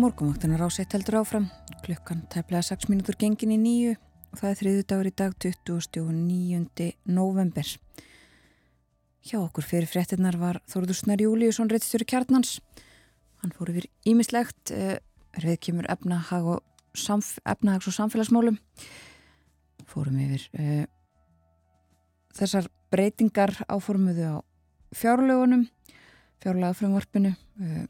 Morgumvaktunar 0.00 0.62
ásett 0.64 0.94
heldur 0.96 1.18
áfram, 1.18 1.50
klukkan 1.84 2.22
tæplega 2.32 2.62
6 2.64 2.86
minútur 2.88 3.18
gengin 3.20 3.50
í 3.52 3.58
nýju 3.60 3.90
og 4.32 4.38
það 4.40 4.48
er 4.50 4.56
þriðu 4.60 4.84
dagur 4.88 5.08
í 5.10 5.12
dag 5.20 5.34
29. 5.44 6.86
november. 7.04 7.72
Hjá 9.28 9.36
okkur 9.42 9.66
fyrir 9.68 9.90
fréttinnar 9.90 10.38
var 10.40 10.62
Þórður 10.72 11.00
Snar 11.02 11.20
Júliusson 11.20 11.68
reittstjóri 11.68 12.08
kjarnans. 12.08 12.54
Hann 13.42 13.52
fór 13.52 13.74
yfir 13.74 13.90
ímislegt, 14.08 14.72
er 14.72 15.02
eh, 15.44 15.60
kemur 15.60 15.90
efnahag 15.92 16.48
og, 16.54 16.64
samf 16.96 17.36
efnahags 17.44 17.92
og 17.92 17.98
samfélagsmálum. 17.98 18.56
Fórum 19.84 20.16
yfir 20.24 20.48
uh, 20.56 20.84
þessar 22.40 22.72
breytingar 22.88 23.52
áformuðu 23.68 24.32
á 24.32 24.36
fjárlögunum, 24.96 25.68
fjárlagafröngvarpinu, 26.40 27.36
uh, 27.36 27.88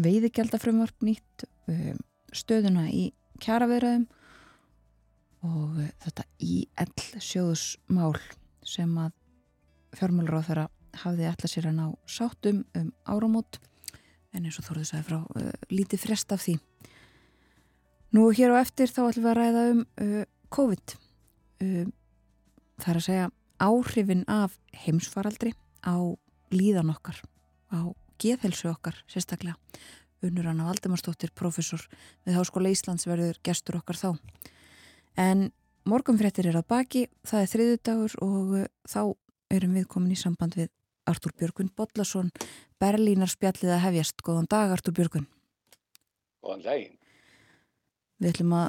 veiðigjaldafrömmvarp 0.00 1.04
nýtt 1.06 1.46
um, 1.70 2.00
stöðuna 2.36 2.86
í 2.92 3.10
kjaraverðum 3.42 4.06
og 5.46 5.78
uh, 5.80 5.92
þetta 6.04 6.26
IL 6.42 7.20
sjóðusmál 7.22 8.16
sem 8.66 8.92
að 9.00 9.14
fjármálur 9.96 10.40
á 10.42 10.46
þeirra 10.46 10.66
hafði 11.02 11.28
allar 11.28 11.52
sér 11.52 11.70
að 11.70 11.78
ná 11.78 11.86
sátum 12.08 12.62
um 12.76 12.92
áramót. 13.08 13.60
En 14.34 14.44
eins 14.44 14.58
og 14.60 14.66
þóruðu 14.68 14.90
sæði 14.90 15.06
frá 15.08 15.18
uh, 15.22 15.52
lítið 15.72 16.04
frest 16.04 16.32
af 16.34 16.44
því. 16.44 16.58
Nú 18.16 18.28
hér 18.36 18.56
á 18.56 18.62
eftir 18.62 18.92
þá 18.92 19.02
ætlum 19.08 19.26
við 19.26 19.32
að 19.32 19.38
ræða 19.40 19.64
um 19.72 19.82
uh, 19.84 20.24
COVID. 20.52 20.96
Uh, 21.64 21.84
það 22.80 22.92
er 22.92 23.00
að 23.00 23.06
segja 23.08 23.30
áhrifin 23.56 24.24
af 24.28 24.58
heimsfaraldri 24.84 25.54
á 25.80 25.96
líðan 26.52 26.92
okkar 26.92 27.22
á 27.72 27.88
geðhelsu 28.22 28.70
okkar 28.72 28.98
sérstaklega. 29.10 29.56
Unnur 30.24 30.48
Anna 30.48 30.66
Valdemarsdóttir, 30.70 31.30
professor 31.36 31.82
við 32.24 32.38
Háskóla 32.38 32.72
Íslands 32.72 33.06
verður 33.08 33.38
gestur 33.44 33.78
okkar 33.80 33.98
þá. 34.00 34.08
En 35.20 35.50
morgunfrettir 35.88 36.48
er 36.50 36.58
að 36.58 36.68
baki, 36.72 37.06
það 37.26 37.42
er 37.42 37.52
þriðu 37.52 37.78
dagur 37.88 38.16
og 38.24 38.54
uh, 38.62 38.66
þá 38.88 39.00
erum 39.56 39.76
við 39.76 39.88
komin 39.92 40.14
í 40.14 40.18
samband 40.18 40.56
við 40.58 40.72
Artúr 41.06 41.36
Björgun 41.38 41.70
Bodlason, 41.76 42.32
Berlínar 42.82 43.30
spjallið 43.30 43.76
að 43.76 43.84
hefjast. 43.84 44.24
Góðan 44.26 44.48
dag 44.50 44.72
Artúr 44.74 44.96
Björgun. 44.96 45.28
Góðan 46.42 46.64
daginn. 46.64 46.96
Við 48.18 48.32
ætlum 48.32 48.56
að 48.56 48.66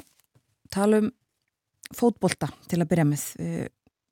tala 0.70 1.00
um 1.02 1.10
fótbolta 1.96 2.52
til 2.68 2.82
að 2.82 2.90
byrja 2.92 3.08
með. 3.08 3.26
Uh, 3.40 3.66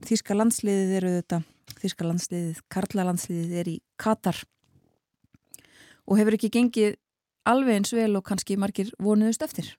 Þíska 0.07 0.35
landsliðið 0.37 0.91
eru 0.99 1.11
þetta, 1.15 1.39
Þíska 1.81 2.05
landsliðið, 2.05 2.59
Karla 2.73 3.07
landsliðið 3.09 3.61
er 3.63 3.71
í 3.71 3.79
Katar 4.01 4.43
og 6.07 6.21
hefur 6.21 6.37
ekki 6.39 6.53
gengið 6.55 6.97
alveg 7.47 7.81
eins 7.81 7.95
vel 7.95 8.19
og 8.19 8.25
kannski 8.27 8.57
margir 8.59 8.91
vonuðust 9.03 9.45
eftir? 9.47 9.75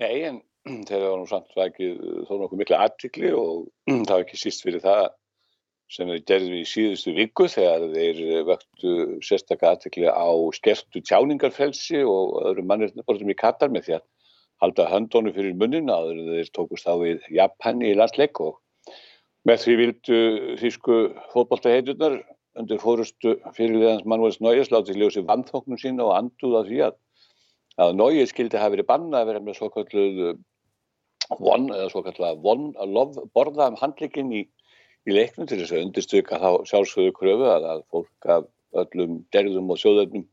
Nei, 0.00 0.26
en 0.28 0.42
þeir 0.86 1.04
hafa 1.06 1.20
nú 1.20 1.28
samt 1.30 1.54
vækið 1.56 2.00
þó 2.28 2.34
nokkuð 2.40 2.60
mikla 2.62 2.82
aðtikli 2.86 3.30
og 3.36 3.68
það 4.08 4.12
var 4.12 4.26
ekki 4.26 4.40
síst 4.40 4.66
fyrir 4.66 4.82
það 4.84 5.06
sem 5.92 6.10
þeir 6.10 6.22
gerði 6.26 6.60
í 6.60 6.66
síðustu 6.66 7.14
viku 7.14 7.46
þegar 7.50 7.84
þeir 7.92 8.20
vöktu 8.48 8.94
sérstaklega 9.22 9.76
aðtikli 9.76 10.10
á 10.10 10.30
skertu 10.56 11.02
tjáningarfelsi 11.06 12.02
og 12.02 12.40
öðrum 12.50 12.66
mannirnum 12.72 13.30
í 13.30 13.38
Katar 13.38 13.70
með 13.70 13.86
því 13.86 13.98
að 14.00 14.06
halda 14.64 14.88
höndónu 14.90 15.34
fyrir 15.36 15.54
munnin 15.58 15.92
að 15.92 16.10
þeir 16.32 16.50
tókust 16.56 16.88
á 16.90 16.94
við 16.98 17.22
Japani 17.30 17.92
í 17.92 17.98
landsleik 17.98 18.40
og 18.42 18.58
með 19.46 19.62
því 19.62 19.76
vildu 19.82 20.20
þýsku 20.58 20.96
fótballtaheiturnar 21.34 22.18
undir 22.60 22.80
fórustu 22.82 23.36
fyrirliðans 23.56 24.06
Manuels 24.08 24.40
Neues 24.44 24.70
látið 24.72 25.00
ljósi 25.02 25.24
vannþóknum 25.28 25.80
sína 25.80 26.06
og 26.06 26.14
anduða 26.16 26.64
því 26.68 26.82
að, 26.88 26.98
að 27.84 27.96
Neues 28.00 28.32
skildi 28.32 28.60
hafi 28.60 28.76
verið 28.76 28.90
banna 28.90 29.22
að 29.22 29.32
vera 29.32 29.42
með 29.44 29.58
svo 29.58 29.70
kalluð 29.74 30.20
kalluð 31.26 32.42
von 32.44 32.68
að 32.78 32.92
lof, 32.94 33.16
borða 33.34 33.70
um 33.72 33.80
handlikinn 33.80 34.32
í, 34.32 34.44
í 35.06 35.14
leiknum 35.14 35.48
til 35.48 35.60
þess 35.60 35.74
að 35.74 35.86
undirstyka 35.86 36.40
þá 36.42 36.50
sjálfsögðu 36.70 37.16
kröfu 37.16 37.48
að, 37.50 37.68
að 37.72 37.82
fólk 37.90 38.30
af 38.30 38.50
öllum 38.76 39.20
derðum 39.34 39.72
og 39.72 39.80
sjóðöfnum 39.80 40.26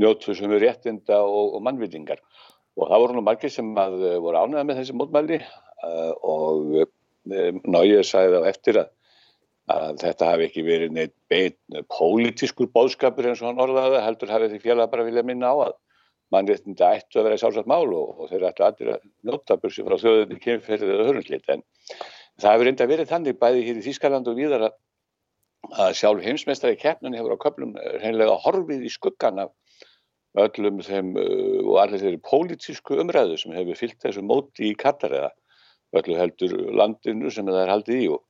njóttu 0.00 0.34
sem 0.36 0.52
er 0.52 0.62
réttinda 0.64 1.22
og, 1.24 1.56
og 1.56 1.64
mannvitingar 1.64 2.20
og 2.76 2.90
það 2.90 3.02
voru 3.02 3.16
nú 3.16 3.24
margir 3.24 3.52
sem 3.52 3.70
að, 3.80 3.96
voru 4.20 4.42
ánæða 4.42 4.66
með 4.68 4.80
þessi 4.82 4.96
mótmæli 4.96 5.40
uh, 5.40 6.12
og 6.20 6.76
um, 6.82 7.60
Neues 7.64 8.12
sagði 8.12 8.42
þá 8.42 8.50
eftir 8.52 8.80
að 8.82 8.92
að 9.72 9.96
þetta 10.02 10.28
hafi 10.30 10.46
ekki 10.46 10.62
verið 10.66 10.94
neitt 10.94 11.14
beint 11.30 11.58
pólitískur 11.90 12.70
bóðskapur 12.74 13.26
eins 13.30 13.42
og 13.42 13.50
hann 13.50 13.62
orðaði 13.64 14.02
heldur 14.04 14.30
hafi 14.30 14.50
því 14.52 14.62
félag 14.62 14.92
bara 14.92 15.06
vilja 15.08 15.24
minna 15.26 15.50
á 15.50 15.56
að 15.66 15.74
mannréttinda 16.34 16.92
ættu 16.96 17.20
að 17.20 17.28
vera 17.28 17.38
sjálfsagt 17.40 17.70
mál 17.70 17.86
og, 17.94 18.22
og 18.22 18.30
þeir 18.30 18.48
ættu 18.48 18.66
allir 18.66 18.92
að 18.94 19.04
njóta 19.26 19.58
bursi 19.62 19.84
frá 19.86 19.96
þjóðinni 20.02 20.40
kemferðið 20.42 20.94
eða 20.94 21.06
hörnlít 21.10 21.52
en 21.54 21.62
það 22.42 22.50
hefur 22.52 22.68
reynda 22.68 22.88
verið 22.90 23.10
þannig 23.12 23.38
bæði 23.42 23.62
hér 23.66 23.80
í 23.80 23.84
Þýskaland 23.86 24.30
og 24.30 24.38
víðar 24.38 24.66
að, 24.68 24.76
sjálf 25.98 26.22
heimsmeistari 26.22 26.78
keppnunni 26.78 27.18
hefur 27.18 27.34
á 27.38 27.42
köplum 27.46 27.74
reynlega 28.02 28.38
horfið 28.42 28.86
í 28.86 28.92
skuggan 28.92 29.42
af 29.46 29.54
öllum 30.36 30.82
þeim 30.84 31.14
uh, 31.16 31.62
og 31.64 31.80
allir 31.82 32.02
þeirri 32.02 32.22
pólitísku 32.26 32.98
umræðu 33.02 33.38
sem 33.40 33.54
hefur 33.56 33.78
fyllt 33.78 33.98
þessu 34.02 34.22
móti 34.26 34.70
í 34.70 34.76
Katar 34.78 35.14
eða 35.16 35.30
öllu 35.96 36.18
heldur 36.18 36.56
landinu 36.76 37.30
sem 37.32 37.46
það 37.46 37.62
er 37.62 37.72
haldið 37.72 38.02
í 38.02 38.08
og, 38.12 38.22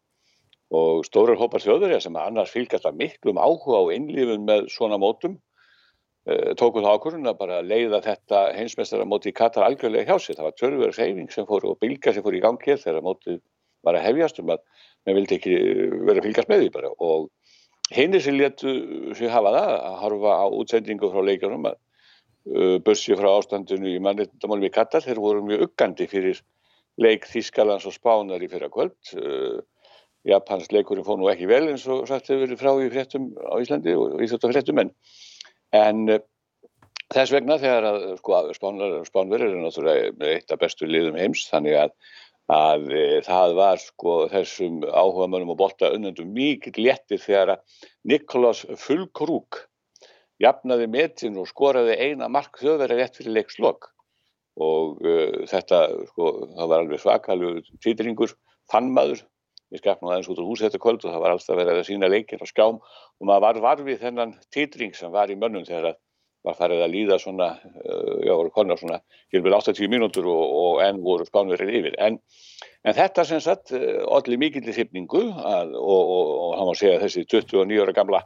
og 0.75 1.05
stórar 1.07 1.39
hópar 1.39 1.63
þjóðverja 1.63 2.01
sem 2.03 2.17
annars 2.19 2.51
fylgjast 2.55 2.89
að 2.89 2.99
miklum 3.03 3.39
áhuga 3.39 3.83
á 3.87 3.95
innlifun 3.95 4.47
með 4.49 4.67
svona 4.75 4.99
mótum 4.99 5.37
uh, 5.37 6.55
tóku 6.59 6.83
það 6.83 6.97
ákvörðun 6.97 7.31
að 7.31 7.39
bara 7.43 7.61
leiða 7.63 8.03
þetta 8.03 8.43
heimsmeistara 8.57 9.07
móti 9.07 9.31
í 9.31 9.37
Katar 9.37 9.67
algjörlega 9.67 10.11
hjá 10.11 10.19
sig. 10.19 10.39
Það 10.39 10.49
var 10.49 10.57
törfverðs 10.59 11.03
heifing 11.03 11.31
sem 11.31 11.47
fór 11.47 11.69
og 11.71 11.79
bylga 11.83 12.15
sem 12.15 12.27
fór 12.27 12.39
í 12.39 12.43
gangi 12.43 12.73
hér 12.73 12.83
þegar 12.83 13.07
mótið 13.07 13.41
var 13.87 13.99
að 13.99 14.09
hefjast 14.09 14.43
um 14.43 14.51
að 14.51 14.65
maður 15.07 15.21
vildi 15.21 15.39
ekki 15.39 15.57
vera 16.09 16.19
að 16.19 16.27
fylgjast 16.27 16.51
með 16.51 16.65
því 16.65 16.73
bara 16.75 16.95
og 16.99 17.31
Hinnir 17.95 18.23
sem 18.23 18.35
letu 18.35 18.73
sig 19.15 19.31
hafa 19.31 19.53
það 19.55 19.73
að 19.77 19.99
harfa 20.01 20.31
á 20.43 20.47
útsendingu 20.51 21.11
frá 21.13 21.23
leikjunum 21.23 21.69
að 21.71 21.77
uh, 21.77 22.79
börsi 22.83 23.15
frá 23.15 23.29
ástandinu 23.37 23.93
í 23.93 24.01
mannreitndamálum 24.03 24.67
í 24.67 24.73
Katar, 24.75 25.05
þeir 25.07 25.23
voru 25.23 25.45
mjög 25.47 25.69
uggandi 25.69 26.09
fyrir 26.11 26.41
leik 26.99 27.29
Þískalands 27.31 27.87
og 27.87 27.95
Spánar 27.95 28.43
í 28.43 28.51
fyrra 28.51 28.73
kvöld. 28.73 28.97
Uh, 29.15 29.63
Japans 30.27 30.71
leikurinn 30.75 31.07
fóð 31.07 31.21
nú 31.23 31.31
ekki 31.31 31.49
vel 31.51 31.69
eins 31.71 31.87
og 31.91 32.07
sagt 32.11 32.31
hefur 32.31 32.45
verið 32.45 32.63
frá 32.63 32.73
í 32.83 32.91
fréttum 32.93 33.29
á 33.47 33.55
Íslandi 33.63 33.95
og 33.95 34.19
í 34.21 34.31
þetta 34.31 34.53
fréttum 34.53 34.83
en, 34.83 34.93
en 35.77 36.05
uh, 36.17 36.23
þess 37.15 37.35
vegna 37.35 37.59
þegar 37.63 37.91
að 37.93 38.07
sko, 38.19 38.41
Spánverðir 38.59 39.53
er 39.53 39.61
náttúrulega 39.63 40.33
eitt 40.35 40.55
af 40.55 40.63
bestu 40.63 40.89
liðum 40.91 41.19
heims 41.21 41.47
þannig 41.51 41.79
að 41.87 41.99
að 42.53 42.91
e, 42.95 43.05
það 43.27 43.55
var 43.59 43.81
sko 43.83 44.13
þessum 44.31 44.85
áhuga 44.87 45.27
mönnum 45.31 45.55
og 45.57 45.59
bolta 45.59 45.91
unnendum 45.95 46.29
mikið 46.35 46.79
léttir 46.79 47.19
þegar 47.19 47.57
að 47.57 47.87
Niklas 48.07 48.63
Fulkrúk 48.79 49.65
jafnaði 50.43 50.87
metin 50.93 51.39
og 51.41 51.49
skoraði 51.51 51.97
eina 51.99 52.29
mark 52.31 52.61
þjóðverði 52.61 53.01
rétt 53.01 53.19
fyrir 53.19 53.35
leikslokk 53.39 53.91
og 54.63 55.03
uh, 55.05 55.43
þetta 55.51 55.81
sko 56.13 56.29
það 56.55 56.71
var 56.71 56.85
alveg 56.85 57.03
svakalur 57.03 57.59
týtringur 57.85 58.37
fannmaður, 58.73 59.25
ég 59.75 59.83
skap 59.83 60.03
nú 60.03 60.13
aðeins 60.13 60.31
út 60.31 60.41
á 60.41 60.47
hús 60.47 60.63
þetta 60.63 60.83
kvöld 60.83 61.05
og 61.05 61.13
það 61.13 61.23
var 61.25 61.35
alltaf 61.35 61.59
verið 61.59 61.81
að 61.81 61.89
sína 61.89 62.11
leikir 62.13 62.43
á 62.43 62.47
skjám 62.47 62.81
og 62.81 63.23
maður 63.27 63.47
var 63.47 63.63
varfið 63.65 64.03
þennan 64.05 64.37
týtring 64.55 64.95
sem 64.95 65.11
var 65.15 65.33
í 65.33 65.39
mönnum 65.39 65.67
þegar 65.67 65.93
að 65.93 66.03
var 66.47 66.57
farið 66.57 66.83
að 66.85 66.93
líða 66.95 67.19
svona, 67.21 67.49
uh, 67.83 68.19
já, 68.23 68.33
voru 68.33 68.53
konar 68.55 68.79
svona, 68.81 69.01
hér 69.35 69.47
80 69.59 69.91
mínútur 69.91 70.29
og, 70.31 70.45
og 70.61 70.83
enn 70.85 71.03
voru 71.05 71.27
spánverið 71.27 71.73
yfir. 71.81 71.97
En, 72.03 72.21
en 72.87 72.97
þetta 72.97 73.25
sem 73.27 73.43
sagt, 73.43 73.75
allir 73.75 74.41
mikill 74.41 74.67
í 74.67 74.77
þipningu 74.77 75.25
og, 75.33 75.75
og, 75.75 76.13
og 76.37 76.55
hann 76.61 76.71
má 76.71 76.77
segja 76.79 77.03
þessi 77.03 77.27
29 77.27 77.83
ára 77.83 77.97
gamla 77.97 78.23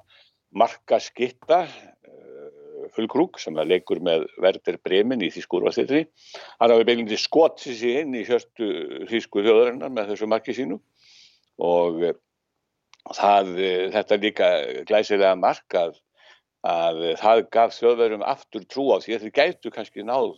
markaskitta, 0.61 1.63
uh, 1.65 2.87
fullkrúk, 2.97 3.41
sem 3.41 3.57
er 3.63 3.71
leikur 3.71 4.03
með 4.05 4.27
Verder 4.43 4.81
Bremen 4.85 5.25
í 5.25 5.33
Þískurvasteytri, 5.33 6.05
hann 6.61 6.75
hafi 6.75 6.89
beilindi 6.89 7.19
skotið 7.21 7.79
sér 7.79 8.03
inn 8.05 8.19
í 8.19 8.27
hjörstu 8.29 8.71
Þísku 9.09 9.47
þjóðarinnar 9.47 9.95
með 9.97 10.13
þessu 10.13 10.29
marki 10.29 10.57
sínu 10.57 10.81
og 11.61 12.05
það, 13.17 13.51
þetta 13.97 14.17
er 14.17 14.23
líka 14.25 14.49
glæsilega 14.89 15.35
markað 15.41 15.99
að 16.67 16.99
það 17.17 17.43
gaf 17.55 17.73
þjóðverðum 17.73 18.25
aftur 18.29 18.65
trú 18.69 18.91
á 18.93 19.01
því 19.01 19.15
að 19.17 19.23
þeir 19.25 19.37
gætu 19.39 19.73
kannski 19.73 20.05
náð 20.05 20.35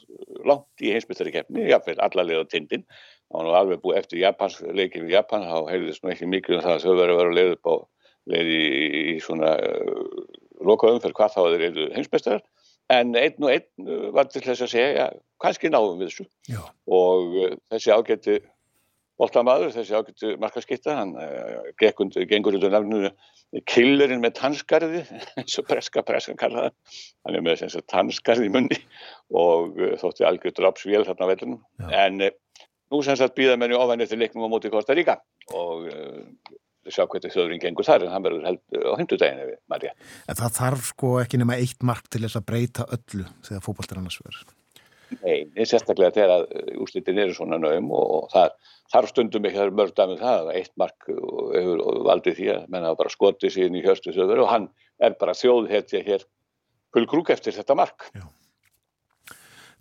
langt 0.47 0.85
í 0.85 0.93
heimsbyttari 0.95 1.33
keppni, 1.35 1.67
jáfnveil 1.67 1.99
allarlega 1.99 2.47
tindin. 2.51 2.85
Það 3.27 3.39
var 3.39 3.49
nú 3.49 3.57
alveg 3.59 3.83
búið 3.83 3.99
eftir 4.03 4.23
Japans 4.23 4.61
leikin 4.63 5.09
í 5.09 5.15
Japan, 5.15 5.49
þá 5.49 5.71
heyrðist 5.73 6.05
nú 6.05 6.13
ekki 6.13 6.31
mikið 6.31 6.59
um 6.59 6.65
það 6.67 6.77
að 6.77 6.85
þjóðverður 6.85 7.19
var 7.19 7.31
að 7.31 7.39
leiða 7.39 7.57
upp 7.57 7.67
á 7.67 7.75
leiði 8.33 8.59
í, 8.63 9.03
í 9.13 9.17
svona 9.23 9.53
uh, 9.59 10.23
lokaðum 10.63 11.03
fyrir 11.03 11.19
hvað 11.19 11.35
þá 11.35 11.41
þeir 11.43 11.67
eru 11.71 11.89
heimsbyttarar. 11.97 12.45
En 12.93 13.15
einn 13.17 13.47
og 13.47 13.51
einn 13.51 14.11
var 14.15 14.29
til 14.31 14.43
þess 14.45 14.67
að 14.67 14.73
segja, 14.75 14.91
já, 14.95 15.21
kannski 15.43 15.71
náðum 15.73 16.03
við 16.03 16.11
þessu. 16.11 16.27
Já. 16.51 16.61
Og 16.93 17.39
þessi 17.73 17.95
ágætti 17.95 18.39
Bóltamaður, 19.23 19.71
þessi 19.77 19.95
ágættu 19.95 20.33
markaskitta, 20.43 20.97
hann 20.99 21.13
uh, 21.15 21.71
gengur 21.79 22.57
undir 22.57 22.73
nafnunu 22.73 23.13
killerinn 23.71 24.23
með 24.23 24.35
tannskarði, 24.41 25.03
eins 25.39 25.59
og 25.61 25.69
preska 25.69 26.03
preskan 26.07 26.41
kallaða, 26.41 26.73
hann 27.27 27.39
er 27.39 27.45
með 27.47 27.61
þess 27.63 27.79
að 27.79 27.87
tannskarði 27.93 28.49
í 28.49 28.55
munni 28.57 28.81
og 29.31 29.79
uh, 29.79 29.95
þótti 30.01 30.27
algjör 30.27 30.57
drápsvél 30.59 31.05
þarna 31.07 31.29
á 31.29 31.31
vellunum. 31.33 31.61
En 31.93 32.19
uh, 32.27 32.65
nú 32.91 33.03
sem 33.07 33.19
sagt 33.21 33.39
býða 33.39 33.59
menni 33.61 33.79
ofan 33.79 34.03
eftir 34.03 34.19
leiknum 34.19 34.51
á 34.51 34.53
móti 34.53 34.73
Kosta 34.73 34.97
Ríka 34.99 35.21
og 35.55 35.87
sjá 36.91 37.05
hvernig 37.07 37.31
þjóðurinn 37.31 37.63
gengur 37.63 37.87
þar 37.87 38.07
en 38.07 38.13
hann 38.15 38.25
verður 38.25 38.49
held 38.49 38.63
á 38.75 38.93
hundudeginu 38.99 39.47
við 39.53 39.61
Marja. 39.71 39.93
En 40.27 40.39
það 40.41 40.57
þarf 40.59 40.89
sko 40.91 41.13
ekki 41.23 41.39
nema 41.39 41.59
eitt 41.63 41.87
mark 41.87 42.11
til 42.11 42.25
þess 42.25 42.41
að 42.41 42.49
breyta 42.51 42.89
öllu 42.97 43.29
þegar 43.47 43.65
fókbaltar 43.69 44.03
annars 44.03 44.19
verður. 44.25 44.51
Nei, 45.21 45.65
sérstaklega 45.69 46.15
þegar 46.17 46.47
úrslitin 46.81 47.21
eru 47.23 47.37
svona 47.37 47.59
nögum 47.61 47.91
og 47.97 48.31
það 48.33 48.55
þarf 48.93 49.13
stundum 49.13 49.49
ekki 49.49 49.63
að 49.63 49.75
mörg 49.79 49.97
dæmið 49.97 50.21
það 50.23 50.43
að 50.43 50.53
eitt 50.59 50.73
mark 50.81 51.09
hefur 51.09 51.83
valdið 52.09 52.39
því 52.39 52.53
að 52.57 52.69
menna 52.73 52.95
bara 52.99 53.13
skotið 53.13 53.57
síðan 53.57 53.81
í 53.81 53.85
hjörstu 53.85 54.15
sögur 54.17 54.45
og 54.45 54.53
hann 54.53 54.69
er 55.03 55.17
bara 55.21 55.37
þjóðhetja 55.37 56.05
hér 56.07 56.25
hulgrúk 56.97 57.33
eftir 57.33 57.57
þetta 57.57 57.77
mark. 57.79 58.09
Já. 58.13 58.25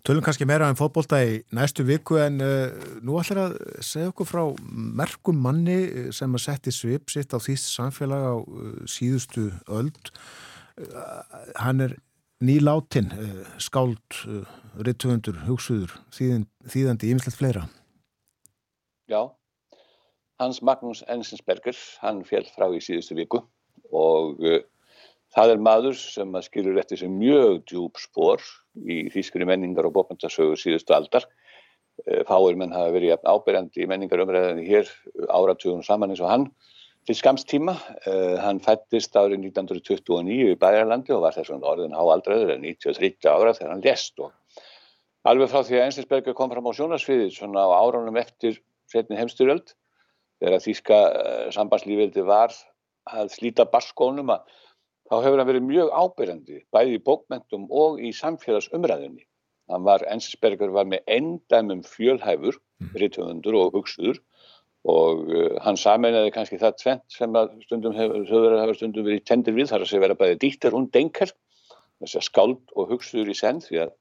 Tölum 0.02 0.24
kannski 0.26 0.46
meira 0.50 0.66
um 0.66 0.74
fótbolta 0.74 1.20
í 1.22 1.36
næstu 1.54 1.84
viku 1.86 2.16
en 2.18 2.40
uh, 2.42 2.72
nú 3.06 3.20
ætlar 3.20 3.44
að 3.44 3.52
segja 3.86 4.10
okkur 4.10 4.26
frá 4.26 4.40
merkum 4.98 5.38
manni 5.38 6.10
sem 6.14 6.32
að 6.34 6.42
setja 6.48 6.74
svip 6.74 7.12
sitt 7.12 7.30
á 7.30 7.38
þýst 7.38 7.68
samfélag 7.70 8.24
á 8.26 8.34
uh, 8.34 8.72
síðustu 8.90 9.52
öld. 9.70 10.10
Uh, 10.74 11.22
hann 11.60 11.86
er 11.86 11.94
nýláttinn, 12.42 13.12
skáld, 13.62 14.18
rittuðundur, 14.78 15.42
hugsuður, 15.46 15.94
þýðandi 16.16 17.10
ímislegt 17.12 17.38
fleira. 17.38 17.66
Já, 19.10 19.28
Hans 20.40 20.62
Magnús 20.64 21.02
Ensensberger, 21.12 21.76
hann 22.02 22.22
fjell 22.26 22.46
frá 22.50 22.66
í 22.74 22.80
síðustu 22.82 23.16
viku 23.18 23.42
og 23.92 24.40
uh, 24.42 24.58
það 25.36 25.54
er 25.54 25.62
maður 25.62 25.98
sem 26.00 26.34
skilur 26.46 26.80
eftir 26.80 27.02
sem 27.02 27.14
mjög 27.14 27.62
djúb 27.70 28.00
spór 28.00 28.42
í 28.82 29.04
þýskri 29.12 29.46
menningar 29.48 29.86
og 29.88 29.94
bókmyndasögur 29.98 30.58
síðustu 30.60 30.96
aldar. 30.96 31.28
Uh, 32.08 32.22
fáir 32.28 32.58
menn 32.58 32.74
hafa 32.74 32.94
verið 32.96 33.22
ábyrjandi 33.22 33.84
í 33.84 33.88
menningarumræðinni 33.92 34.66
hér 34.66 34.90
áratugum 35.28 35.84
saman 35.86 36.14
eins 36.14 36.24
og 36.24 36.32
hann 36.32 36.48
til 37.06 37.18
skamstíma. 37.18 37.76
Uh, 38.06 38.38
hann 38.42 38.62
fættist 38.64 39.14
árið 39.14 39.44
1929 39.52 40.54
í 40.54 40.58
Bæjarlandi 40.58 41.14
og 41.14 41.26
var 41.26 41.36
þess 41.36 41.52
vegna 41.52 41.74
orðin 41.76 41.98
háaldraður 41.98 42.56
en 42.56 42.66
93 42.66 43.30
ára 43.30 43.54
þegar 43.54 43.76
hann 43.76 43.86
lest 43.86 44.18
og 44.18 44.32
alveg 45.28 45.52
frá 45.52 45.62
því 45.62 45.78
að 45.78 45.86
Ensensberger 45.86 46.36
kom 46.38 46.50
fram 46.52 46.66
á 46.66 46.72
sjónasviðið 46.76 47.32
svona 47.36 47.66
á 47.66 47.70
árunum 47.78 48.18
eftir 48.20 48.58
setni 48.90 49.18
heimstyrjöld 49.18 49.74
þegar 50.42 50.56
að 50.58 50.66
þýska 50.66 50.98
eh, 50.98 51.48
sambandslífildi 51.54 52.24
var 52.26 52.54
að 53.12 53.30
slíta 53.34 53.66
barskónum 53.70 54.32
að 54.34 54.46
þá 55.10 55.14
hefur 55.20 55.42
hann 55.42 55.50
verið 55.50 55.68
mjög 55.68 55.92
ábyrjandi 55.92 56.58
bæði 56.74 56.98
í 56.98 57.04
bókmentum 57.06 57.68
og 57.70 58.00
í 58.02 58.12
samfélagsumræðinni. 58.16 59.24
Hann 59.70 59.86
var, 59.86 60.02
Ensberger 60.10 60.72
var 60.74 60.88
með 60.90 61.04
endæmum 61.10 61.82
fjölhæfur, 61.86 62.58
mm. 62.82 62.92
rittöfundur 62.98 63.58
og 63.60 63.76
hugsuður 63.76 64.18
og 64.90 65.28
uh, 65.30 65.58
hann 65.62 65.78
sameinaði 65.78 66.32
kannski 66.34 66.58
það 66.58 66.78
tvent 66.80 67.04
sem 67.14 67.36
að 67.38 67.52
stundum 67.62 67.94
hefur, 67.94 68.24
hefur 68.26 68.78
stundum 68.80 69.06
verið 69.06 69.22
tendir 69.30 69.54
við 69.54 69.70
þar 69.70 69.84
að 69.84 69.92
segja 69.92 70.02
vera 70.02 70.18
bæði 70.18 70.40
dýttir 70.42 70.74
og 70.74 70.88
denker, 70.90 71.30
þess 72.02 72.18
að 72.18 72.26
skáld 72.26 72.74
og 72.74 72.90
hugsuður 72.90 73.30
í 73.30 73.36
senn 73.38 73.62
því 73.62 73.84
að 73.84 73.92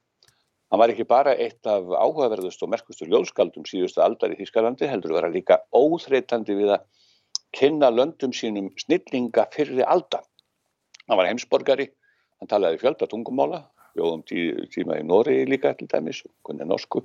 Hann 0.71 0.79
var 0.79 0.91
ekki 0.93 1.03
bara 1.03 1.33
eitt 1.35 1.67
af 1.67 1.89
áhugaverðust 1.99 2.61
og 2.63 2.69
merkustur 2.71 3.09
ljóðskaldum 3.11 3.65
síðustu 3.67 3.99
aldar 4.05 4.31
í 4.31 4.37
Þýskalandi, 4.37 4.87
heldur 4.87 5.11
að 5.11 5.17
vera 5.17 5.31
líka 5.33 5.57
óþreytandi 5.75 6.55
við 6.55 6.71
að 6.77 6.85
kynna 7.57 7.89
löndum 7.91 8.31
sínum 8.31 8.69
snillinga 8.79 9.49
fyrri 9.51 9.83
aldan. 9.83 10.23
Hann 11.09 11.19
var 11.19 11.27
heimsborgari, 11.27 11.89
hann 12.39 12.51
talaði 12.53 12.79
fjölda 12.85 13.09
tungumála, 13.11 13.65
jóðum 13.99 14.23
tí, 14.23 14.45
tíma 14.71 15.01
í 15.01 15.03
Nóri 15.03 15.41
líka 15.49 15.73
til 15.75 15.89
dæmis, 15.91 16.23
kunni 16.47 16.63
norsku 16.63 17.03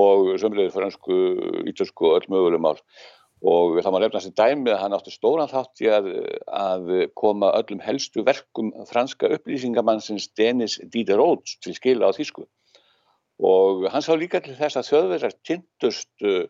og 0.00 0.32
sömurlega 0.40 0.72
fransku, 0.72 1.20
ítösku 1.68 2.08
og 2.08 2.22
öll 2.22 2.32
mögulegum 2.32 2.72
ál. 2.72 2.82
Og 3.44 3.82
það 3.84 3.92
má 3.92 4.00
nefna 4.00 4.24
þessi 4.24 4.36
dæmi 4.40 4.72
að 4.72 4.80
hann 4.86 4.96
átti 4.96 5.12
stóran 5.12 5.52
þátt 5.52 5.84
í 5.84 5.92
að, 5.92 6.12
að 6.48 6.90
koma 7.20 7.52
öllum 7.60 7.84
helstu 7.84 8.24
verkum 8.24 8.72
franska 8.88 9.28
upplýsingamannsins 9.36 10.32
Denis 10.32 10.80
Diderot 10.80 11.58
til 11.60 11.76
skila 11.76 12.08
á 12.08 12.16
Þýsku 12.16 12.48
og 13.42 13.88
hann 13.90 14.04
sá 14.04 14.12
líka 14.18 14.40
til 14.44 14.54
þess 14.58 14.78
að 14.78 14.88
þjóðverðar 14.90 15.36
kynntust 15.46 16.26
uh, 16.26 16.46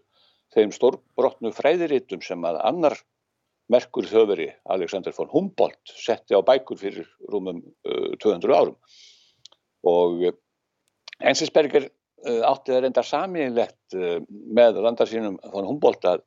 þeim 0.55 0.73
stórbrotnu 0.75 1.53
fræðiritum 1.55 2.23
sem 2.25 2.45
að 2.47 2.61
annar 2.69 2.99
merkur 3.73 4.07
þjóðveri, 4.09 4.51
Alexander 4.75 5.15
von 5.17 5.31
Humboldt 5.33 5.95
setti 5.97 6.37
á 6.37 6.41
bækur 6.45 6.79
fyrir 6.81 7.09
rúmum 7.33 7.63
uh, 7.89 8.13
200 8.21 8.53
árum. 8.53 8.77
Og 9.89 10.27
uh, 10.29 10.37
Ensisberger 11.25 11.89
uh, 11.89 12.43
átti 12.51 12.75
það 12.75 12.85
reyndar 12.85 13.09
saminlegt 13.09 13.97
uh, 13.97 14.21
með 14.29 14.83
landar 14.85 15.09
sínum 15.09 15.41
von 15.53 15.69
Humboldt 15.71 16.05
að 16.11 16.25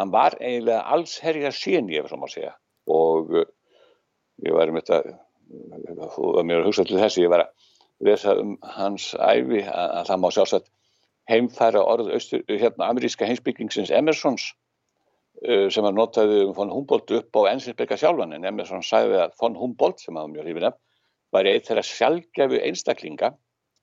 hann 0.00 0.12
var 0.14 0.36
eiginlega 0.40 0.82
allsherja 0.94 1.54
sín 1.54 1.90
ég 1.92 2.06
verðum 2.06 2.26
að 2.26 2.36
segja. 2.36 2.54
Og 2.90 3.34
uh, 3.38 3.48
ég 4.46 4.56
var 4.56 4.72
um 4.72 4.80
þetta 4.80 5.02
og 6.20 6.44
mér 6.46 6.62
að 6.62 6.70
hugsa 6.70 6.86
til 6.86 7.00
þessi, 7.00 7.24
ég 7.24 7.32
var 7.32 7.46
að 7.46 7.69
lesa 8.04 8.34
um 8.40 8.56
hans 8.76 9.12
æfi 9.14 9.64
að, 9.64 9.88
að 10.00 10.06
það 10.10 10.22
má 10.22 10.28
sjálfsagt 10.36 10.70
heimfæra 11.30 11.82
orð 11.84 12.10
austur, 12.16 12.42
hérna, 12.48 12.88
ameríska 12.88 13.28
heimsbyggingsins 13.28 13.92
Emersons 13.94 14.50
uh, 15.46 15.68
sem 15.72 15.86
að 15.86 15.98
notaði 15.98 16.40
um 16.46 16.54
von 16.56 16.72
Humboldt 16.74 17.12
upp 17.18 17.40
á 17.44 17.52
Ensinsberga 17.52 17.98
sjálfan 18.00 18.34
en 18.36 18.48
Emerson 18.48 18.84
sæði 18.86 19.20
að 19.24 19.36
von 19.40 19.58
Humboldt 19.58 20.02
sem 20.02 20.16
að 20.16 20.32
mjög 20.34 20.48
hrifin 20.48 20.70
af 20.70 20.80
var 21.34 21.46
eitt 21.46 21.68
þeirra 21.68 21.86
sjálfgefu 21.86 22.58
einstaklinga 22.64 23.34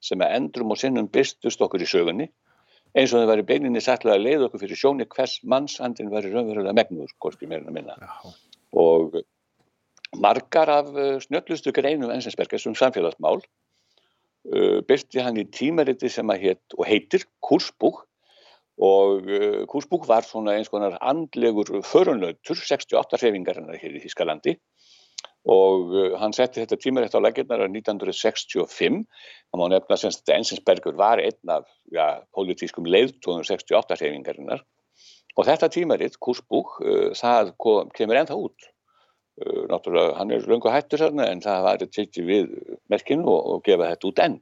sem 0.04 0.22
að 0.22 0.36
endrum 0.40 0.74
og 0.74 0.82
sinnum 0.82 1.08
byrstust 1.14 1.64
okkur 1.64 1.84
í 1.84 1.90
sögunni 1.90 2.28
eins 2.98 3.14
og 3.14 3.22
það 3.22 3.32
var 3.32 3.42
í 3.42 3.48
beininni 3.48 3.82
sætlaði 3.84 4.18
að 4.18 4.26
leiða 4.26 4.48
okkur 4.48 4.64
fyrir 4.64 4.80
sjóni 4.80 5.08
hvers 5.14 5.38
mannsandin 5.44 6.12
var 6.12 6.26
í 6.26 6.32
raunverulega 6.34 6.76
megnuður, 6.76 7.14
hvorki 7.22 7.50
meirinn 7.50 7.70
að 7.70 7.78
minna. 7.78 7.98
Já. 8.02 8.36
Og 8.78 9.18
margar 10.24 10.72
af 10.72 10.92
uh, 10.96 11.18
snöllustu 11.24 11.74
greinum 11.76 12.12
Ensinsberga 12.14 12.60
sem 12.62 12.76
samfélagsmál 12.78 13.42
uh, 14.54 14.80
byrti 14.88 15.24
hann 15.24 15.40
í 15.40 15.48
tímariti 15.54 16.10
sem 16.12 16.30
að 16.32 16.46
heit, 16.46 16.76
og 16.78 16.88
heitir 16.88 17.26
Kursbúk 17.44 18.04
og 18.78 19.28
uh, 19.28 19.64
Kursbúk 19.70 20.08
var 20.10 20.28
svona 20.28 20.58
eins 20.58 20.72
konar 20.74 20.98
andlegur 21.02 21.82
förunlautur 21.86 22.60
68 22.60 23.22
sefingarinnar 23.24 23.80
hér 23.82 23.98
í 23.98 24.04
Þískalandi 24.06 24.58
og 25.48 25.94
uh, 25.96 26.16
hann 26.22 26.36
setti 26.36 26.62
þetta 26.64 26.80
tímaritt 26.84 27.18
á 27.18 27.24
legginnar 27.24 27.66
á 27.66 27.68
1965 27.68 29.04
það 29.08 29.62
má 29.62 29.68
nefna 29.74 30.00
sem 30.00 30.16
Ensinsbergur 30.38 30.98
var 31.00 31.24
einn 31.24 31.54
af 31.54 31.68
ja, 31.94 32.24
politískum 32.36 32.90
leiðtóðum 32.90 33.46
68 33.48 34.00
sefingarinnar 34.04 34.66
og 35.38 35.46
þetta 35.46 35.70
tímaritt, 35.70 36.16
Kursbúk, 36.18 36.80
það 37.14 37.52
kom, 37.62 37.92
kemur 37.94 38.18
ennþá 38.18 38.40
út 38.42 38.72
náttúrulega 39.38 40.18
hann 40.18 40.34
er 40.34 40.46
lungu 40.50 40.72
hættur 40.74 41.04
þarna 41.04 41.28
en 41.32 41.42
það 41.44 41.66
var 41.68 41.84
tekið 41.86 42.30
við 42.30 42.54
merkinu 42.90 43.28
og, 43.30 43.42
og 43.54 43.66
gefa 43.68 43.92
þetta 43.92 44.10
út 44.10 44.22
enn 44.24 44.38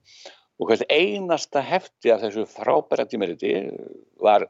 og 0.55 0.69
hvers 0.69 0.85
einasta 0.87 1.63
hefti 1.65 2.13
af 2.13 2.21
þessu 2.23 2.45
frábæra 2.47 3.07
tímeriti 3.09 3.51
var 4.23 4.47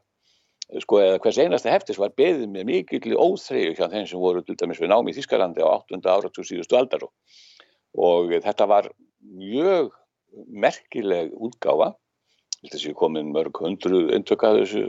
sko 0.82 1.00
eða 1.02 1.18
hvers 1.24 1.40
einasta 1.42 1.72
heftis 1.72 1.98
var 1.98 2.14
beðið 2.18 2.46
með 2.52 2.70
mikill 2.70 3.18
óþreyju 3.18 3.74
hjá 3.74 3.90
þeim 3.90 4.06
sem 4.06 4.22
voru 4.22 4.44
til 4.46 4.58
dæmis 4.58 4.80
við 4.82 4.92
námi 4.92 5.14
í 5.14 5.18
Þískalandi 5.18 5.66
á 5.66 5.68
8. 5.82 6.00
áratúr 6.02 6.46
síðustu 6.46 6.78
aldar 6.78 7.06
og 7.06 8.34
þetta 8.46 8.70
var 8.70 8.90
mjög 9.26 9.94
merkileg 10.46 11.34
útgáfa 11.34 11.94
þessi 12.66 12.94
komin 12.98 13.32
mörg 13.34 13.58
hundru 13.62 14.06
intökað 14.14 14.62
þessu 14.62 14.86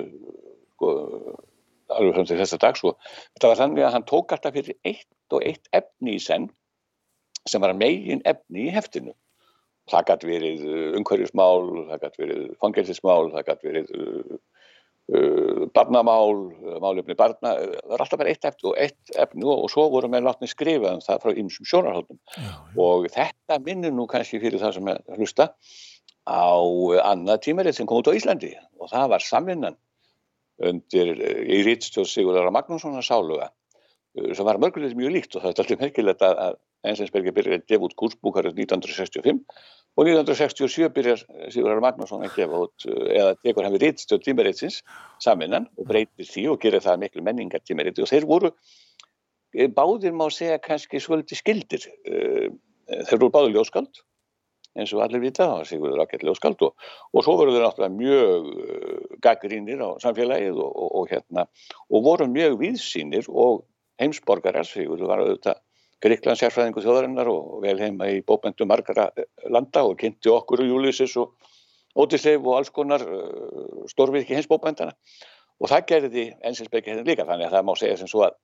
sko 0.78 0.94
alveg 1.94 2.16
fram 2.16 2.28
til 2.28 2.40
þessa 2.40 2.60
dag 2.62 2.78
sko. 2.78 2.94
Þetta 3.36 3.52
var 3.52 3.60
þannig 3.62 3.86
að 3.86 3.94
hann 3.96 4.08
tók 4.08 4.34
alltaf 4.36 4.56
fyrir 4.56 4.78
eitt 4.88 5.08
og 5.36 5.46
eitt 5.46 5.70
efni 5.76 6.18
í 6.18 6.24
senn 6.24 6.50
sem 7.48 7.64
var 7.64 7.76
megin 7.78 8.24
efni 8.28 8.68
í 8.68 8.76
heftinu. 8.76 9.16
Það 9.88 10.08
gæti 10.10 10.28
verið 10.28 10.64
uh, 10.68 10.86
umhverjusmál, 11.00 11.62
það 11.92 12.04
gæti 12.04 12.24
verið 12.24 12.46
fangelsismál, 12.64 13.30
það 13.32 13.46
gæti 13.48 13.70
verið 13.70 13.94
uh, 13.96 14.40
uh, 15.16 15.62
barnamál, 15.78 16.42
uh, 16.58 16.80
málefni 16.84 17.16
barna. 17.20 17.54
Það 17.56 17.94
var 17.94 18.04
alltaf 18.04 18.22
bara 18.22 18.34
eitt 18.34 18.50
efni 18.50 18.72
og 18.72 18.82
eitt 18.84 19.14
efni 19.24 19.48
og 19.54 19.70
svo 19.72 19.88
voru 19.94 20.12
með 20.12 20.28
látni 20.28 20.52
skrifa 20.52 20.92
um 20.98 21.04
það 21.06 21.24
frá 21.24 21.40
ymsum 21.44 21.70
sjónarhóttum. 21.72 22.20
Og 22.84 23.08
þetta 23.14 23.62
minnir 23.64 23.96
nú 23.96 24.10
kannski 24.12 24.42
fyrir 24.44 24.60
það 24.64 24.76
sem 24.80 24.92
er 24.92 25.04
hlusta 25.16 25.54
á 26.28 26.52
annað 27.08 27.44
tímarið 27.46 27.78
sem 27.78 27.88
kom 27.88 28.02
út 28.02 28.12
á 28.12 28.18
Íslandi 28.18 28.52
og 28.82 28.92
það 28.92 29.12
var 29.14 29.24
samvinnan 29.24 29.78
undir 30.68 31.14
í 31.48 31.62
Rítstjóð 31.64 32.10
Sigurðara 32.12 32.52
Magnússonar 32.52 33.06
sáluga 33.06 33.52
sem 34.36 34.48
var 34.48 34.60
mörgulegt 34.62 34.98
mjög 34.98 35.14
líkt 35.16 35.36
og 35.36 35.44
það 35.44 35.50
er 35.50 35.62
alltaf 35.64 35.82
merkilegt 35.82 36.24
að 36.26 36.58
Ensensbergi 36.88 37.34
byrjar 37.36 37.60
að 37.60 37.68
gefa 37.72 37.88
út 37.88 37.96
kursbúkarið 38.00 38.60
1965 38.64 39.42
og 39.98 40.10
1967 40.10 40.90
byrjar 40.96 41.24
Sigurðara 41.54 41.84
Magnússon 41.84 42.26
að 42.26 42.36
gefa 42.38 42.64
út 42.68 42.88
eh, 42.88 43.14
eða 43.20 43.38
tekur 43.42 43.68
hann 43.68 43.76
við 43.76 43.88
Rítstjóð 43.88 44.26
tímaréttsins 44.26 44.82
saminnan 45.24 45.70
og 45.78 45.90
breytir 45.90 46.30
því 46.30 46.48
og 46.54 46.62
gerir 46.64 46.86
það 46.86 47.02
miklu 47.06 47.26
menningar 47.26 47.64
tímarétti 47.66 48.06
og 48.06 48.12
þeir 48.12 48.30
voru 48.30 48.54
báðir 49.74 50.14
má 50.14 50.28
segja 50.34 50.60
kannski 50.62 51.02
svolítið 51.02 51.42
skildir 51.42 51.88
þeir 52.06 53.18
voru 53.18 53.34
báður 53.34 53.56
ljóskald 53.56 54.04
eins 54.78 54.94
og 54.94 55.04
allir 55.04 55.24
vita, 55.24 55.48
það 55.48 55.56
var 55.56 55.70
Sigurður 55.70 56.02
Rakel 56.02 56.26
Ljóskald 56.28 56.62
og, 56.68 56.90
og 57.14 57.26
svo 57.26 57.36
voru 57.40 57.56
þau 57.56 57.64
náttúrulega 57.64 57.98
mjög 57.98 59.18
gaggrínir 59.26 59.82
á 59.82 59.90
samfélagið 60.04 60.60
og, 60.62 60.84
og 61.00 61.10
hérna, 61.12 61.48
og 61.90 62.06
voru 62.06 62.28
mjög 62.30 62.60
viðsýnir 62.62 63.30
og 63.32 63.64
heimsborgarar 64.02 64.68
Sigurður 64.68 65.12
var 65.12 65.24
auðvitað 65.24 65.64
Gríklands 66.04 66.44
sérfræðingu 66.44 66.84
þjóðarinnar 66.86 67.30
og 67.32 67.62
vel 67.64 67.78
heima 67.82 68.10
í 68.14 68.20
bókbendu 68.26 68.68
margara 68.70 69.08
uh, 69.10 69.26
landa 69.50 69.84
og 69.88 69.98
kynnti 70.02 70.30
okkur 70.30 70.62
og 70.64 70.72
Júliussis 70.72 71.16
og 71.18 71.34
Ótisleif 71.98 72.44
og 72.46 72.60
alls 72.60 72.70
konar 72.74 73.02
uh, 73.02 73.86
stórvirki 73.90 74.38
heimsbókbendana 74.38 74.94
og 75.58 75.72
það 75.72 75.88
gerði 75.92 76.26
ensinsbeggi 76.46 76.94
hérna 76.94 77.08
líka 77.08 77.26
þannig 77.26 77.50
að 77.50 77.58
það 77.58 77.68
má 77.70 77.74
segja 77.82 77.98
sem 78.02 78.12
svo 78.12 78.28
að, 78.28 78.38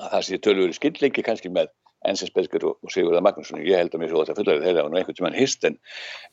að 0.00 0.08
það 0.16 0.26
sé 0.28 0.40
tölur 0.42 0.74
skillleiki 0.74 1.26
kannski 1.26 1.52
með 1.54 1.70
Ensinsbergur 2.10 2.64
og 2.70 2.92
Sigurða 2.92 3.22
Magnússon. 3.24 3.60
Ég 3.66 3.80
held 3.80 3.94
að 3.94 4.02
mér 4.02 4.12
svo 4.12 4.24
það 4.28 4.40
fullarið 4.40 4.66
þeirra 4.66 4.84
og 4.86 4.92
nú 4.92 5.00
einhvern 5.00 5.18
tíman 5.18 5.36
hist 5.36 5.66
en, 5.68 5.78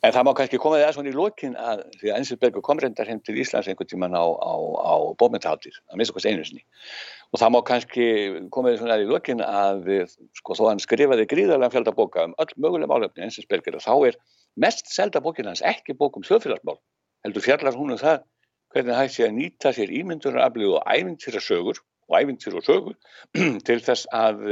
en 0.02 0.14
það 0.14 0.26
má 0.28 0.32
kannski 0.38 0.60
koma 0.62 0.78
því 0.78 0.86
að 0.86 0.94
svona 0.96 1.12
í 1.12 1.16
lokin 1.18 1.56
að 1.58 1.84
því 2.00 2.12
að 2.12 2.20
Ensinsbergur 2.20 2.64
kom 2.66 2.82
reyndar 2.82 3.10
heim 3.10 3.22
til 3.24 3.36
Íslands 3.42 3.70
einhvern 3.70 3.90
tíman 3.90 4.16
á, 4.16 4.24
á, 4.24 4.54
á 4.54 4.94
bómyndaháttir 5.20 5.78
að 5.90 6.00
mista 6.00 6.16
hvers 6.16 6.28
einu 6.30 6.46
sinni. 6.46 6.64
Og 7.34 7.42
það 7.42 7.54
má 7.54 7.60
kannski 7.70 8.08
koma 8.54 8.70
því 8.70 8.82
svona 8.82 9.00
í 9.02 9.08
lokin 9.10 9.42
að 9.44 9.90
sko 10.38 10.58
þó 10.58 10.68
hann 10.70 10.82
skrifaði 10.82 11.26
gríðarlega 11.30 11.74
fjölda 11.74 11.96
bóka 11.96 12.28
um 12.28 12.36
öll 12.38 12.52
mögulega 12.56 12.92
málöfni 12.92 13.26
Ensinsbergur 13.26 13.80
og 13.80 13.86
þá 13.86 13.94
er 14.12 14.20
mest 14.60 14.92
selda 14.94 15.22
bókin 15.24 15.50
hans 15.50 15.64
ekki 15.66 15.96
bók 15.98 16.16
um 16.18 16.26
þjóðfélagsmál 16.26 16.78
heldur 17.24 17.44
fjallar 17.44 17.74
hún 17.74 17.94
um 17.94 18.00
það 18.00 18.22
hvernig 18.74 18.98
hægt 18.98 19.14
sé 19.16 19.26
að 19.26 19.36
nýta 19.38 19.72
sér 19.74 19.92
ímyndunaraflið 19.94 20.76
og 20.76 20.88
ævintýra 20.90 21.42
sögur 21.42 21.80
og 22.08 22.16
ævintýra 22.18 22.62
sögur 22.64 22.96
til 23.66 23.78
þess 23.82 24.08
að 24.12 24.42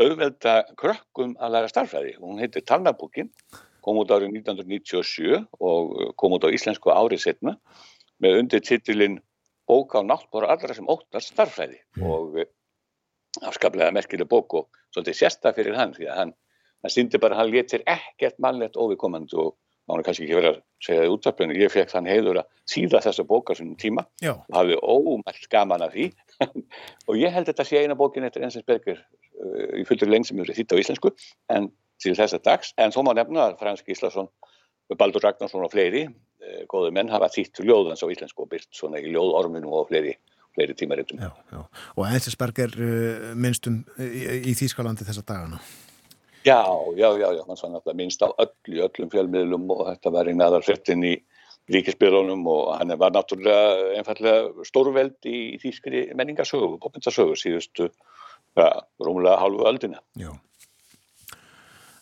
auðvelda 0.00 0.54
krökkum 0.80 1.34
að 1.40 1.56
læra 1.56 1.72
starfræði. 1.72 2.14
Hún 2.22 2.40
heitir 2.40 2.64
Talnabúkin, 2.68 3.32
kom 3.84 3.98
út 4.00 4.12
árið 4.14 4.32
1997 4.38 5.42
og 5.60 5.92
uh, 5.96 6.14
kom 6.16 6.36
út 6.36 6.46
á 6.46 6.54
íslensku 6.54 6.94
árið 6.94 7.26
setna 7.26 7.58
með 8.22 8.40
undir 8.42 8.64
titilinn 8.64 9.20
Bók 9.72 9.94
á 9.94 10.00
náttbóra 10.02 10.50
allra 10.52 10.74
sem 10.74 10.88
óttar 10.90 11.22
starfræði 11.24 11.78
mm. 11.96 12.02
og 12.04 12.38
uh, 12.42 12.48
afskaplega 13.48 13.94
merkileg 13.94 14.28
bók 14.28 14.56
og 14.58 14.80
svolítið 14.92 15.18
sérsta 15.20 15.52
fyrir 15.56 15.78
hann 15.78 15.94
því 15.96 16.08
að 16.10 16.18
hann, 16.18 16.32
hann 16.84 16.92
síndi 16.92 17.20
bara 17.22 17.38
að 17.38 17.42
hann 17.42 17.52
letir 17.54 17.84
ekkert 17.88 18.40
mannlegt 18.42 18.76
ofiðkomandi 18.76 19.38
og 19.40 19.54
er 19.90 20.04
kannski 20.06 20.26
ekki 20.26 20.38
verið 20.38 20.50
að 20.52 20.58
segja 20.82 21.00
það 21.00 21.08
í 21.08 21.12
útvarpinu, 21.16 21.56
ég 21.58 21.72
fekk 21.72 21.92
þann 21.92 22.08
heiður 22.10 22.40
að 22.42 22.48
síða 22.70 23.02
þessa 23.04 23.24
bókar 23.28 23.58
sem 23.58 23.72
tíma 23.78 24.04
Já. 24.22 24.32
og 24.36 24.56
hafi 24.56 24.78
ómælt 24.78 25.48
gaman 25.52 25.84
af 25.86 25.94
því. 25.94 26.08
Og 27.08 27.18
ég 27.18 27.34
held 27.34 27.48
þetta 27.50 27.66
sé 27.66 27.82
eina 27.82 27.98
bókin 27.98 28.26
eftir 28.26 28.44
Ensins 28.46 28.66
Berger 28.66 28.98
uh, 28.98 29.68
í 29.78 29.84
fullur 29.88 30.10
lengd 30.10 30.30
sem 30.30 30.40
eru 30.42 30.56
þitt 30.56 30.74
á 30.74 30.80
íslensku 30.80 31.12
en 31.54 31.70
til 32.02 32.16
þessa 32.18 32.40
dags, 32.42 32.72
en 32.82 32.94
þó 32.94 33.02
má 33.06 33.12
nefna 33.14 33.44
að 33.50 33.60
Frans 33.60 33.84
Gíslason, 33.86 34.26
Baldur 34.98 35.22
Ragnarsson 35.22 35.62
og 35.62 35.70
fleiri, 35.74 36.08
uh, 36.08 36.64
góðu 36.70 36.90
menn 36.94 37.12
hafa 37.12 37.30
þitt 37.34 37.62
ljóðans 37.62 38.02
á 38.02 38.10
íslensku 38.10 38.46
og 38.46 38.50
byrt 38.54 38.70
svona 38.74 39.02
í 39.02 39.12
ljóðorminu 39.14 39.70
og 39.70 39.90
fleiri, 39.92 40.16
fleiri 40.56 40.78
tímaritum. 40.78 41.22
Og 41.94 42.04
Ensins 42.08 42.38
Berger 42.38 42.74
uh, 42.74 43.32
minnstum 43.38 43.82
í, 43.98 44.50
í 44.50 44.58
Þýskalandi 44.58 45.06
þessa 45.06 45.26
dagana 45.26 45.62
Já, 46.44 46.62
já, 46.96 47.08
já, 47.18 47.28
já, 47.36 47.42
hann 47.46 47.58
svo 47.58 47.68
náttúrulega 47.70 47.98
minnst 47.98 48.22
á 48.22 48.28
öllu, 48.34 48.82
öllum 48.86 49.10
fjölmiðlum 49.12 49.68
og 49.70 49.82
þetta 49.92 50.12
var 50.14 50.30
í 50.30 50.34
naðar 50.34 50.64
frettin 50.66 51.04
í 51.06 51.12
ríkisbyrðunum 51.70 52.46
og 52.50 52.72
hann 52.80 52.94
var 52.98 53.12
náttúrulega 53.14 53.98
einfallega 54.00 54.64
stórveld 54.66 55.28
í 55.28 55.58
þýskri 55.62 56.08
menningarsögu, 56.18 56.80
popindarsögu 56.82 57.36
síðustu, 57.38 57.90
ja, 58.58 58.70
rúmulega 58.98 59.38
halvu 59.38 59.68
öldina. 59.70 60.02
Já. 60.18 60.32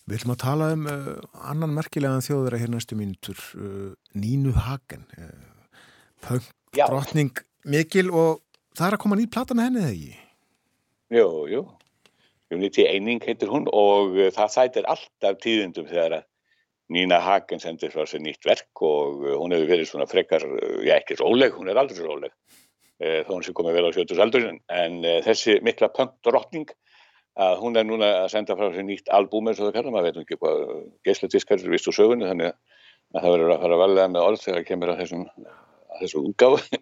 Við 0.08 0.16
ætlum 0.16 0.34
að 0.34 0.40
tala 0.42 0.70
um 0.74 0.86
uh, 0.90 1.10
annan 1.52 1.74
merkilegan 1.76 2.24
þjóður 2.24 2.56
að 2.56 2.64
hér 2.64 2.72
næstu 2.72 2.96
mínutur, 2.98 3.42
uh, 3.60 3.92
Nínu 4.18 4.56
Hagen, 4.56 5.04
uh, 5.20 5.84
punk, 6.24 6.48
drotning 6.74 7.44
mikil 7.68 8.08
og 8.10 8.40
það 8.74 8.88
er 8.88 8.96
að 8.96 9.02
koma 9.04 9.20
nýtt 9.20 9.34
plata 9.36 9.54
með 9.54 9.68
henni 9.68 9.84
þegar 9.84 9.94
ekki? 9.98 10.18
Jú, 11.10 11.28
jú. 11.50 11.62
Unity 12.50 12.86
eining 12.90 13.22
heitir 13.22 13.50
hún 13.52 13.68
og 13.72 14.16
það 14.34 14.54
sætir 14.56 14.88
alltaf 14.90 15.38
tíðundum 15.42 15.88
þegar 15.90 16.20
að 16.20 16.26
Nína 16.90 17.20
Hagen 17.22 17.62
sendir 17.62 17.92
frá 17.94 18.02
sér 18.08 18.22
nýtt 18.24 18.46
verk 18.46 18.82
og 18.82 19.22
uh, 19.22 19.36
hún 19.38 19.54
hefur 19.54 19.68
verið 19.70 19.90
svona 19.92 20.08
frekar, 20.10 20.42
uh, 20.42 20.80
já 20.82 20.96
ekki 20.96 21.20
róleg, 21.20 21.54
hún 21.54 21.70
er 21.70 21.78
aldrei 21.78 22.02
róleg 22.02 22.32
eh, 23.00 23.20
þó 23.26 23.36
hún 23.36 23.44
sé 23.46 23.54
komið 23.56 23.78
vel 23.78 23.84
á 23.86 23.90
sjötusaldur 23.94 24.48
en 24.50 24.96
eh, 25.06 25.20
þessi 25.22 25.60
mikla 25.66 25.92
punk-drottning 25.94 26.72
að 27.40 27.60
hún 27.62 27.78
er 27.78 27.86
núna 27.86 28.08
að 28.24 28.32
senda 28.34 28.56
frá 28.58 28.72
sér 28.74 28.86
nýtt 28.88 29.12
albúm 29.14 29.48
eins 29.48 29.60
og 29.60 29.68
það 29.68 29.76
kallar, 29.78 29.94
maður 29.94 30.10
veit 30.10 30.24
ekki 30.24 30.40
hvað 30.40 30.64
geisladiskar 31.06 31.62
er 31.62 31.74
vist 31.76 31.88
úr 31.88 31.96
sögunni 31.96 32.26
þannig 32.26 32.50
að 32.50 33.22
það 33.22 33.34
verður 33.36 33.54
að 33.54 33.62
fara 33.62 33.78
að 33.78 33.84
valega 33.84 34.10
með 34.10 34.26
orð 34.26 34.42
þegar 34.42 34.58
það 34.58 34.68
kemur 34.72 34.92
að 34.92 35.00
þessum, 35.04 35.24
að 35.94 36.02
þessum 36.02 36.28
útgáðu 36.32 36.80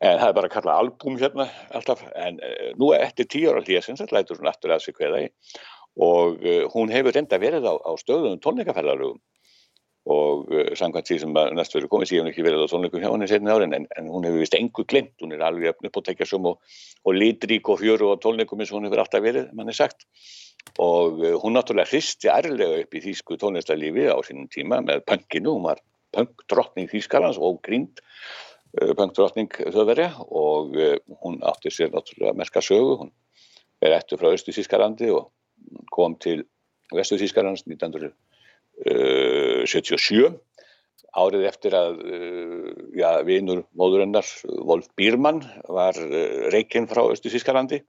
en 0.00 0.20
það 0.20 0.28
er 0.28 0.36
bara 0.36 0.50
að 0.50 0.54
kalla 0.54 0.76
albúm 0.82 1.16
hérna 1.18 1.48
alltaf. 1.74 2.04
En 2.14 2.38
eh, 2.44 2.70
nú 2.78 2.92
eftir 2.96 3.26
tíu 3.30 3.50
ára 3.50 3.64
hlýjasins 3.64 4.02
þetta 4.02 4.18
lætur 4.18 4.38
hún 4.40 4.50
aftur 4.50 4.74
að 4.74 4.84
sig 4.84 4.98
hverða 4.98 5.24
í. 5.26 5.32
Og 5.98 6.44
uh, 6.46 6.64
hún 6.70 6.92
hefur 6.94 7.16
reynda 7.16 7.40
verið 7.42 7.64
á, 7.66 7.74
á 7.74 7.92
stöðunum 7.98 8.38
tónleikaferðarugum 8.44 9.18
og 10.08 10.52
uh, 10.54 10.68
samkvæmt 10.78 11.08
því 11.10 11.16
sem 11.24 11.32
næst 11.58 11.74
verður 11.74 11.90
komið 11.90 12.12
síðan 12.12 12.30
ekki 12.30 12.44
verið 12.46 12.62
á 12.64 12.70
tónleikum 12.70 13.02
hjá 13.02 13.08
henni 13.10 13.26
setni 13.28 13.50
árin 13.50 13.74
en, 13.74 13.88
en 13.98 14.12
hún 14.12 14.28
hefur 14.28 14.44
vist 14.44 14.54
engu 14.54 14.86
glimt, 14.86 15.16
hún 15.18 15.34
er 15.34 15.42
alveg 15.42 15.72
öfn 15.72 15.90
upp 15.90 15.98
á 15.98 16.06
tekjasum 16.06 16.46
og, 16.52 16.78
og 17.02 17.18
litrík 17.18 17.72
og 17.74 17.82
fjöru 17.82 18.12
á 18.14 18.22
tónleikum 18.22 18.62
eins 18.62 18.70
og 18.70 18.78
hún 18.78 18.86
hefur 18.86 19.02
alltaf 19.02 19.24
verið, 19.26 19.50
mann 19.58 19.72
er 19.72 19.76
sagt. 19.80 20.06
Og 20.78 21.18
uh, 21.18 21.34
hún 21.42 21.58
náttúrulega 21.58 21.90
hristi 21.90 22.30
ærlega 22.30 22.84
upp 22.84 22.94
í 22.94 23.02
þýsku 23.08 23.40
tónlistarlífi 23.42 24.06
á 24.06 24.16
sínum 24.22 24.46
tíma 24.54 24.78
með 24.86 25.02
punkinu, 25.10 25.58
hún 25.58 25.66
var 25.66 25.82
punkdrottning 26.14 26.88
Þýskalans 26.88 27.42
og 27.42 27.58
grínd 27.66 28.00
uh, 28.76 28.92
punkdrottning 28.98 29.50
þauðverja 29.58 30.10
og 30.28 30.76
uh, 30.76 30.96
hún 31.22 31.40
átti 31.46 31.72
sér 31.74 31.92
náttúrulega 31.94 32.36
merka 32.38 32.62
sögu, 32.64 32.96
hún 33.04 33.12
er 33.84 33.96
eftir 33.96 34.20
frá 34.20 34.32
Östu 34.32 34.54
Þýskalandi 34.54 35.12
og 35.14 35.30
kom 35.94 36.16
til 36.20 36.44
Vestu 36.94 37.18
Þýskalans 37.20 37.66
1900 37.66 38.14
77 38.78 40.28
árið 41.18 41.44
eftir 41.48 41.74
að 41.74 41.96
ja, 42.94 43.08
vinur 43.26 43.64
móðurinnar 43.74 44.28
Wolf 44.68 44.86
Bírmann 44.94 45.40
var 45.66 45.98
reikinn 46.54 46.86
frá 46.86 47.00
Östu 47.10 47.32
Þískalandi 47.32 47.80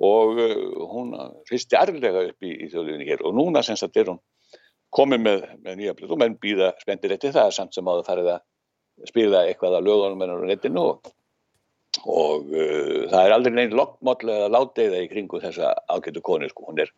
og 0.00 0.38
hún 0.90 1.12
hristi 1.48 1.76
arðlega 1.76 2.22
upp 2.30 2.46
í, 2.46 2.52
í 2.64 2.68
þjóðlunni 2.72 3.08
hér. 3.08 3.24
Og 3.26 3.34
núna 3.36 3.62
semst 3.64 3.84
að 3.84 4.00
er 4.00 4.12
hún 4.14 4.20
komið 4.94 5.24
með, 5.26 5.42
með 5.64 5.80
nýja 5.80 5.96
blöð 5.98 6.14
og 6.16 6.22
menn 6.22 6.38
býða 6.40 6.72
spendir 6.80 7.14
eftir. 7.14 7.34
Það 7.36 7.52
samt 7.56 7.76
sem 7.76 7.90
áður 7.90 8.06
farið 8.08 8.30
að 8.36 8.46
spila 9.08 9.46
eitthvað 9.46 9.78
að 9.78 9.88
lögunum 9.88 10.24
en 10.24 10.34
á 10.34 10.36
netinu 10.50 10.84
og, 10.92 11.12
og 12.04 12.50
uh, 12.52 13.06
það 13.10 13.20
er 13.22 13.36
aldrei 13.36 13.54
neinn 13.56 13.76
lokkmállega 13.78 14.50
láteiða 14.52 15.04
í 15.04 15.10
kringu 15.12 15.40
þessa 15.42 15.72
ágættu 15.88 16.22
konu 16.24 16.50
sko, 16.50 16.68
hún 16.70 16.82
er 16.84 16.92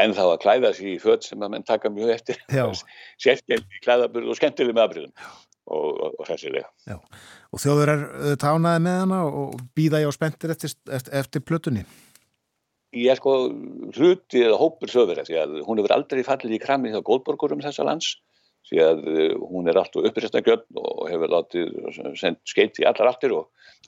en 0.00 0.14
þá 0.16 0.24
að 0.24 0.42
klæða 0.46 0.72
sér 0.76 0.92
í 0.94 0.98
född 1.02 1.26
sem 1.26 1.42
að 1.44 1.52
menn 1.52 1.66
taka 1.68 1.90
mjög 1.92 2.14
eftir. 2.14 2.38
Sérkjent 3.22 3.66
í 3.66 3.82
klæðaburð 3.84 4.32
og 4.32 4.38
skemmtileg 4.38 4.76
með 4.76 4.86
aðbyrðum 4.86 5.12
og, 5.12 5.90
og, 5.90 6.14
og 6.18 6.30
sessilega 6.30 6.98
Og 7.52 7.60
þjóður 7.60 7.92
er 7.92 8.06
tánaði 8.40 8.84
með 8.86 9.02
hana 9.02 9.20
og 9.28 9.60
býða 9.76 10.00
ég 10.02 10.08
á 10.08 10.16
spendir 10.16 10.54
eftir, 10.54 10.72
eftir, 10.88 11.12
eftir 11.20 11.44
plötunni? 11.44 11.84
Ég 12.96 13.12
er 13.12 13.20
sko 13.20 13.34
hluti 13.96 14.42
eða 14.44 14.58
hópur 14.60 14.90
þjóður 14.92 15.22
því 15.24 15.38
að 15.40 15.54
hún 15.66 15.80
hefur 15.80 15.94
aldrei 15.96 16.24
fallið 16.26 16.56
í 16.58 16.60
krami 16.60 16.92
hjá 16.92 17.00
góðborgurum 17.04 17.62
þessa 17.64 17.86
lands 17.88 18.14
því 18.68 18.80
að 18.84 19.04
hún 19.42 19.68
er 19.70 19.78
alltaf 19.80 20.08
upprýstna 20.08 20.42
gjörn 20.46 20.80
og 20.80 21.04
hefur 21.10 21.32
látið 21.32 21.70
sendt 22.20 22.42
skeitt 22.48 22.80
í 22.82 22.86
allar 22.88 23.12
aftur 23.12 23.36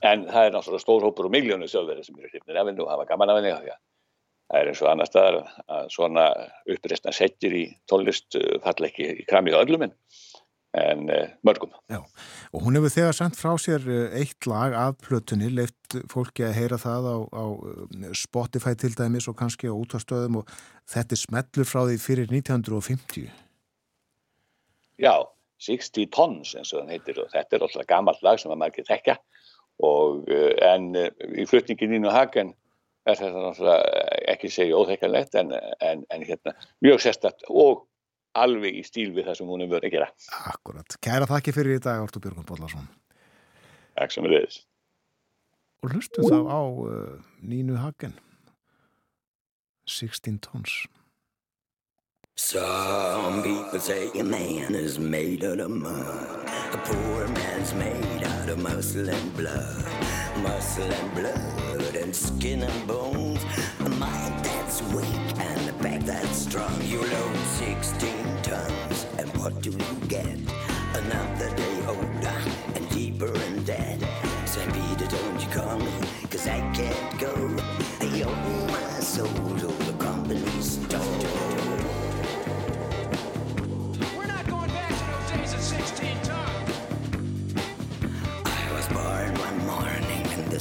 en 0.03 0.27
það 0.27 0.47
er 0.47 0.55
náttúrulega 0.55 0.83
stór 0.83 1.07
hópur 1.07 1.29
og 1.29 1.35
miljónu 1.35 1.69
þjóður 1.71 2.03
sem 2.03 2.17
eru 2.19 2.31
hrifnir 2.31 2.59
af 2.59 2.69
henni 2.69 2.83
og 2.83 2.91
hafa 2.91 3.07
gaman 3.09 3.31
af 3.31 3.39
henni 3.39 3.53
því 3.53 3.73
að 3.73 3.83
það 4.45 4.61
er 4.61 4.71
eins 4.71 4.83
og 4.83 4.91
annar 4.91 5.09
staðar 5.09 5.37
að 5.77 5.91
svona 5.95 6.25
uppreistna 6.75 7.13
setjir 7.15 7.57
í 7.57 7.65
tólist 7.89 8.37
falla 8.63 8.89
ekki 8.91 9.11
í 9.23 9.27
kramið 9.29 9.57
á 9.57 9.63
öllum 9.63 9.87
en, 9.87 9.95
mörgum. 11.47 11.71
Já, 11.87 12.01
og 12.51 12.65
hún 12.65 12.75
hefur 12.75 12.91
þegar 12.91 13.15
sendt 13.15 13.39
frá 13.39 13.53
sér 13.61 13.85
eitt 14.11 14.43
lag 14.49 14.75
af 14.75 14.97
plötunni, 15.05 15.47
leift 15.47 15.95
fólki 16.11 16.43
að 16.43 16.57
heyra 16.59 16.79
það 16.81 17.07
á, 17.07 17.17
á 17.31 17.45
Spotify 18.11 18.75
til 18.75 18.91
dæmis 18.97 19.29
og 19.31 19.37
kannski 19.39 19.71
á 19.71 19.75
útastöðum 19.75 20.41
og 20.41 20.51
þetta 20.91 21.15
er 21.15 21.21
smellur 21.23 21.69
frá 21.69 21.81
því 21.87 21.97
fyrir 22.03 22.27
1950. 22.27 23.44
Já, 25.01 25.15
60 25.65 26.11
Tons 26.13 26.53
eins 26.55 26.73
og 26.73 26.81
þann 26.81 26.93
heitir 26.93 27.19
og 27.23 27.31
þetta 27.33 27.57
er 27.57 27.65
alltaf 27.65 27.87
gammalt 27.89 28.21
lag 28.25 28.39
sem 28.41 28.53
að 28.53 28.61
margir 28.61 28.87
tekja 28.87 29.17
og 29.83 30.29
en 30.63 30.93
í 30.95 31.45
flutningin 31.49 31.97
ín 31.97 32.07
og 32.07 32.15
hagen 32.15 32.53
er 33.05 33.17
þetta 33.19 33.41
náttúrulega 33.41 34.05
ekki 34.33 34.51
segja 34.51 34.77
óþekkanlegt 34.79 35.35
en, 35.39 35.51
en, 35.83 36.05
en 36.11 36.25
hérna, 36.25 36.55
mjög 36.85 37.03
sérstætt 37.05 37.45
og 37.51 37.85
alveg 38.35 38.79
í 38.79 38.83
stíl 38.85 39.11
við 39.15 39.29
það 39.29 39.39
sem 39.39 39.51
hún 39.51 39.63
er 39.63 39.71
verið 39.71 39.89
að 39.89 39.95
gera. 39.95 40.07
Akkurat. 40.51 40.97
Kæra 41.03 41.27
þakki 41.29 41.53
fyrir 41.55 41.77
í 41.77 41.83
dag, 41.83 42.03
Ortur 42.03 42.23
Björgun 42.23 42.47
Bóllarsson. 42.47 42.87
Takk 43.95 44.11
sem 44.11 44.27
er 44.27 44.35
leiðis. 44.35 44.59
Og 45.85 45.93
hlustu 45.93 46.25
þá 46.25 46.39
á 46.49 46.61
uh, 46.65 47.15
Nínu 47.45 47.77
Hagen 47.79 48.17
16 49.85 50.41
tons. 50.41 50.83
Some 52.37 53.43
people 53.43 53.79
say 53.79 54.09
a 54.19 54.21
man 54.21 54.75
is 54.75 54.99
made 54.99 55.45
out 55.45 55.61
of 55.61 55.71
mud. 55.71 56.49
A 56.73 56.77
poor 56.83 57.27
man's 57.29 57.73
made 57.73 58.23
out 58.23 58.49
of 58.49 58.59
muscle 58.59 59.07
and 59.07 59.37
blood. 59.37 59.85
Muscle 60.43 60.83
and 60.83 61.15
blood 61.15 61.95
and 61.95 62.13
skin 62.13 62.63
and 62.63 62.87
bones. 62.87 63.41
A 63.79 63.89
mind 63.89 64.43
that's 64.43 64.81
weak 64.91 65.05
and 65.39 65.69
a 65.69 65.73
back 65.81 66.01
that's 66.01 66.39
strong. 66.39 66.81
You 66.83 66.99
load 66.99 67.37
16 67.37 68.11
tons, 68.43 69.05
and 69.17 69.29
what 69.37 69.61
do 69.61 69.71
you 69.71 70.07
get? 70.09 70.44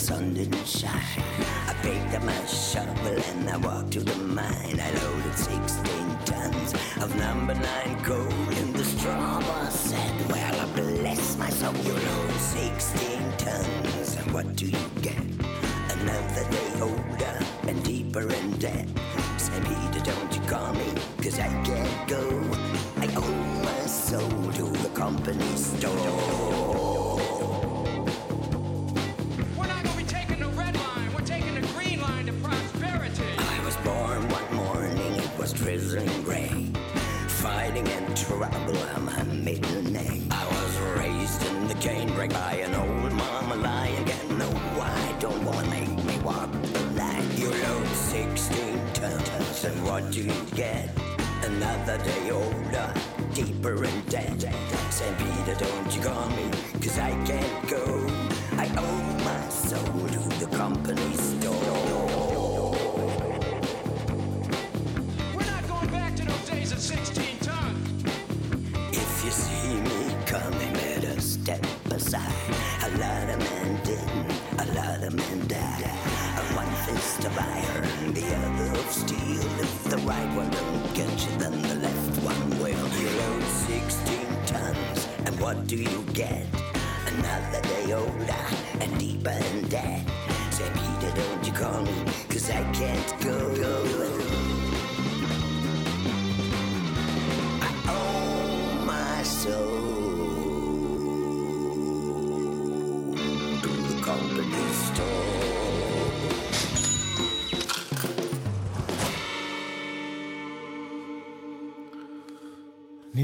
Sun 0.04 0.34
didn't 0.34 0.66
shine. 0.66 1.24
I 1.66 1.72
picked 1.80 2.14
up 2.14 2.22
my 2.24 2.44
shovel 2.44 3.16
and 3.30 3.48
I 3.48 3.56
walked 3.56 3.92
to 3.92 4.00
the 4.00 4.14
mine. 4.16 4.78
I 4.78 4.90
loaded 5.00 5.34
16 5.34 6.18
tons 6.26 6.74
of 7.00 7.16
number 7.16 7.54
nine 7.54 7.96
coal 8.02 8.50
in 8.60 8.74
the 8.74 8.84
straw 8.84 9.38
was 9.38 9.72
said, 9.72 10.14
Well, 10.30 10.60
I 10.60 10.66
bless 10.74 11.38
my 11.38 11.48
soul. 11.48 11.74
You 11.86 11.94
load 11.94 12.32
16 12.32 13.32
tons, 13.38 14.16
and 14.18 14.30
what 14.34 14.54
do 14.56 14.66
you 14.66 14.84
get? 15.00 15.24
Another 15.96 16.44
day 16.50 16.70
older 16.82 17.36
and 17.66 17.82
deeper 17.82 18.30
in 18.30 18.58
debt. 18.58 18.86
St. 19.38 19.64
Peter, 19.64 20.04
don't 20.04 20.30
you 20.36 20.42
call 20.42 20.74
me, 20.74 20.88
cause 21.22 21.38
I 21.38 21.48
can't 21.64 22.08
go. 22.08 22.22
I 22.98 23.06
owe 23.16 23.42
my 23.64 23.86
soul 23.86 24.52
to 24.58 24.66
the 24.82 24.90
company 24.90 25.56
store. 25.56 26.33
Trouble, 38.14 38.78
I'm 38.94 39.08
a 39.08 39.24
middle 39.24 39.82
name. 39.82 40.28
I 40.30 40.44
was 40.46 40.78
raised 40.98 41.44
in 41.46 41.66
the 41.66 41.74
canebrake 41.74 42.32
by 42.32 42.54
an 42.54 42.74
old 42.74 43.12
mama 43.12 43.56
lion. 43.56 44.04
Get 44.04 44.30
no, 44.30 44.48
I 44.80 45.16
don't 45.18 45.44
wanna 45.44 45.68
make 45.68 46.04
me 46.04 46.18
walk 46.18 46.50
the 46.52 46.80
line. 46.96 47.28
You 47.36 47.50
load 47.50 47.88
16 47.88 48.78
tons, 48.94 49.64
and 49.64 49.84
what 49.84 50.12
do 50.12 50.22
you 50.22 50.32
get? 50.54 50.90
Another 51.42 51.98
day 51.98 52.30
older, 52.30 52.94
deeper 53.34 53.84
in 53.84 54.00
debt. 54.02 54.40
St. 54.90 55.18
Peter, 55.18 55.56
don't 55.58 55.94
you 55.94 56.00
call 56.02 56.28
me, 56.30 56.50
cause 56.80 56.98
I 56.98 57.10
can't 57.24 57.68
go. 57.68 57.84
I 58.56 58.66
owe 58.78 59.24
my 59.24 59.48
soul 59.48 60.06
to 60.08 60.22
the 60.38 60.56
company 60.56 61.16
right 80.04 80.36
one 80.36 80.50
don't 80.50 80.94
get 80.94 81.10
you, 81.24 81.36
then 81.38 81.62
the 81.62 81.74
left 81.76 82.22
one 82.22 82.50
will. 82.60 82.88
You 83.00 83.08
load 83.20 83.42
16 83.42 84.26
tons, 84.46 85.08
and 85.24 85.40
what 85.40 85.66
do 85.66 85.76
you 85.76 86.04
get? 86.12 86.46
Another 87.06 87.60
day 87.62 87.92
older 87.92 88.44
and 88.80 88.98
deeper 88.98 89.30
in 89.30 89.68
debt. 89.68 90.02
Say, 90.50 90.68
Peter, 90.74 91.14
don't 91.16 91.46
you 91.46 91.52
call 91.52 91.82
me, 91.82 92.04
cause 92.28 92.50
I 92.50 92.62
can't 92.72 93.20
go. 93.22 93.43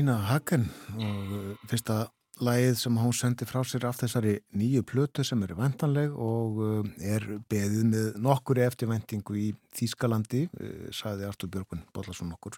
Nína 0.01 0.15
Hagen 0.31 0.63
og 0.97 1.33
uh, 1.37 1.49
fyrsta 1.69 2.07
lagið 2.41 2.79
sem 2.81 2.95
hún 2.97 3.13
sendi 3.13 3.45
frá 3.45 3.59
sér 3.69 3.85
af 3.85 3.99
þessari 3.99 4.39
nýju 4.57 4.81
plötu 4.89 5.25
sem 5.29 5.43
eru 5.45 5.59
vantanleg 5.59 6.15
og 6.17 6.61
uh, 6.65 6.87
er 7.05 7.27
beðið 7.53 7.83
með 7.91 8.07
nokkur 8.25 8.63
eftirvæntingu 8.65 9.37
í 9.37 9.51
Þýskalandi, 9.77 10.47
uh, 10.49 10.87
saði 10.97 11.29
Artur 11.29 11.53
Björgun 11.53 11.85
Bóllarsson 11.93 12.33
nokkur. 12.33 12.57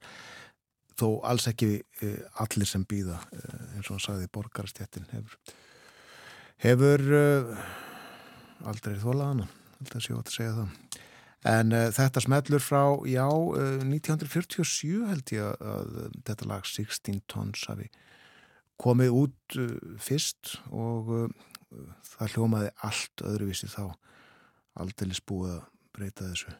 þó 0.94 1.08
alls 1.26 1.48
ekki 1.50 1.80
allir 2.44 2.68
sem 2.68 2.84
býða 2.86 3.18
eins 3.32 3.88
og 3.88 3.96
hann 3.96 4.04
sagði 4.04 4.30
borgarstjættin 4.36 5.08
hefur, 5.10 5.38
hefur 6.62 7.06
aldrei 8.70 9.00
þólaðana 9.00 9.48
held 9.80 9.96
að 9.96 10.04
sé 10.04 10.14
að 10.14 10.34
segja 10.36 10.54
það 10.60 10.91
en 11.48 11.74
þetta 11.94 12.22
smellur 12.22 12.62
frá, 12.62 12.84
já 13.08 13.26
1947 13.26 15.08
held 15.10 15.32
ég 15.34 15.42
að, 15.42 15.62
að 15.74 16.18
þetta 16.28 16.48
lag 16.50 16.66
16 16.68 17.22
tons 17.30 17.64
hafi 17.70 17.88
komið 18.82 19.16
út 19.22 19.56
fyrst 20.02 20.56
og 20.70 21.32
það 22.14 22.36
hljómaði 22.36 22.74
allt 22.88 23.24
öðruvísi 23.26 23.70
þá 23.70 23.94
aldrei 24.82 25.16
búið 25.26 25.56
að 25.58 25.64
breyta 25.92 26.28
þessu 26.30 26.58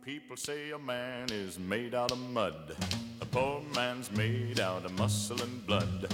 People 0.00 0.36
say 0.36 0.70
a 0.70 0.78
man 0.78 1.28
is 1.30 1.58
made 1.58 1.94
out 1.94 2.10
of 2.10 2.18
mud. 2.18 2.74
A 3.20 3.26
poor 3.26 3.60
man's 3.74 4.10
made 4.10 4.58
out 4.58 4.86
of 4.86 4.98
muscle 4.98 5.40
and 5.42 5.64
blood. 5.66 6.08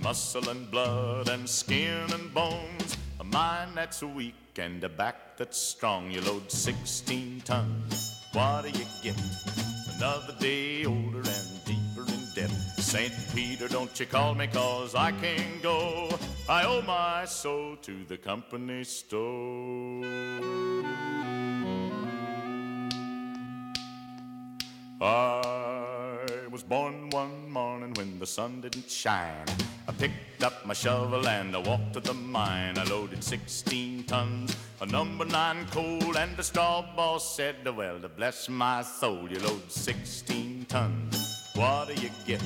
Muscle 0.00 0.48
and 0.48 0.70
blood 0.70 1.28
and 1.28 1.46
skin 1.48 2.06
and 2.12 2.32
bones. 2.32 2.96
A 3.18 3.24
mind 3.24 3.72
that's 3.74 4.00
weak 4.00 4.41
and 4.58 4.82
a 4.84 4.88
back 4.88 5.36
that's 5.36 5.56
strong. 5.58 6.10
You 6.10 6.20
load 6.20 6.50
16 6.50 7.42
tons. 7.44 8.20
What 8.32 8.62
do 8.62 8.70
you 8.78 8.86
get? 9.02 9.16
Another 9.96 10.34
day 10.38 10.84
older 10.84 11.18
and 11.20 11.64
deeper 11.64 12.02
in 12.08 12.26
debt. 12.34 12.50
St. 12.78 13.12
Peter, 13.34 13.68
don't 13.68 13.98
you 13.98 14.06
call 14.06 14.34
me 14.34 14.46
cause 14.46 14.94
I 14.94 15.12
can't 15.12 15.62
go. 15.62 16.08
I 16.48 16.64
owe 16.64 16.82
my 16.82 17.24
soul 17.24 17.76
to 17.82 18.04
the 18.04 18.16
company 18.16 18.84
store. 18.84 20.04
I 25.00 26.18
was 26.50 26.62
born 26.62 27.10
one 27.10 27.50
morning 27.50 27.92
when 27.94 28.18
the 28.18 28.26
sun 28.26 28.60
didn't 28.60 28.90
shine. 28.90 29.46
I 29.88 29.92
picked 29.92 30.44
up 30.44 30.64
my 30.64 30.74
shovel 30.74 31.26
and 31.26 31.56
I 31.56 31.58
walked 31.58 31.94
to 31.94 32.00
the 32.00 32.14
mine. 32.14 32.78
I 32.78 32.84
loaded 32.84 33.24
16 33.24 34.04
tons 34.04 34.56
of 34.80 34.90
number 34.90 35.24
nine 35.24 35.66
coal, 35.70 36.16
and 36.16 36.36
the 36.36 36.42
straw 36.42 36.84
boss 36.94 37.36
said, 37.36 37.56
Well, 37.64 37.98
to 38.00 38.08
bless 38.08 38.48
my 38.48 38.82
soul, 38.82 39.28
you 39.30 39.38
load 39.40 39.70
16 39.70 40.66
tons. 40.68 41.50
What 41.54 41.88
do 41.88 41.94
you 41.94 42.10
get? 42.26 42.42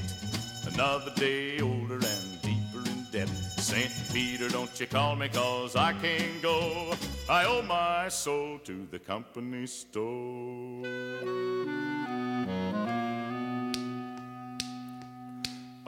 Another 0.72 1.12
day 1.14 1.60
older 1.60 1.94
and 1.94 2.42
deeper 2.42 2.88
in 2.90 3.06
debt. 3.12 3.28
St. 3.58 3.90
Peter, 4.12 4.48
don't 4.48 4.78
you 4.80 4.86
call 4.86 5.14
me, 5.16 5.28
cause 5.28 5.76
I 5.76 5.92
can't 5.94 6.40
go. 6.42 6.94
I 7.28 7.44
owe 7.44 7.62
my 7.62 8.08
soul 8.08 8.58
to 8.64 8.86
the 8.90 8.98
company 8.98 9.66
store. 9.66 10.82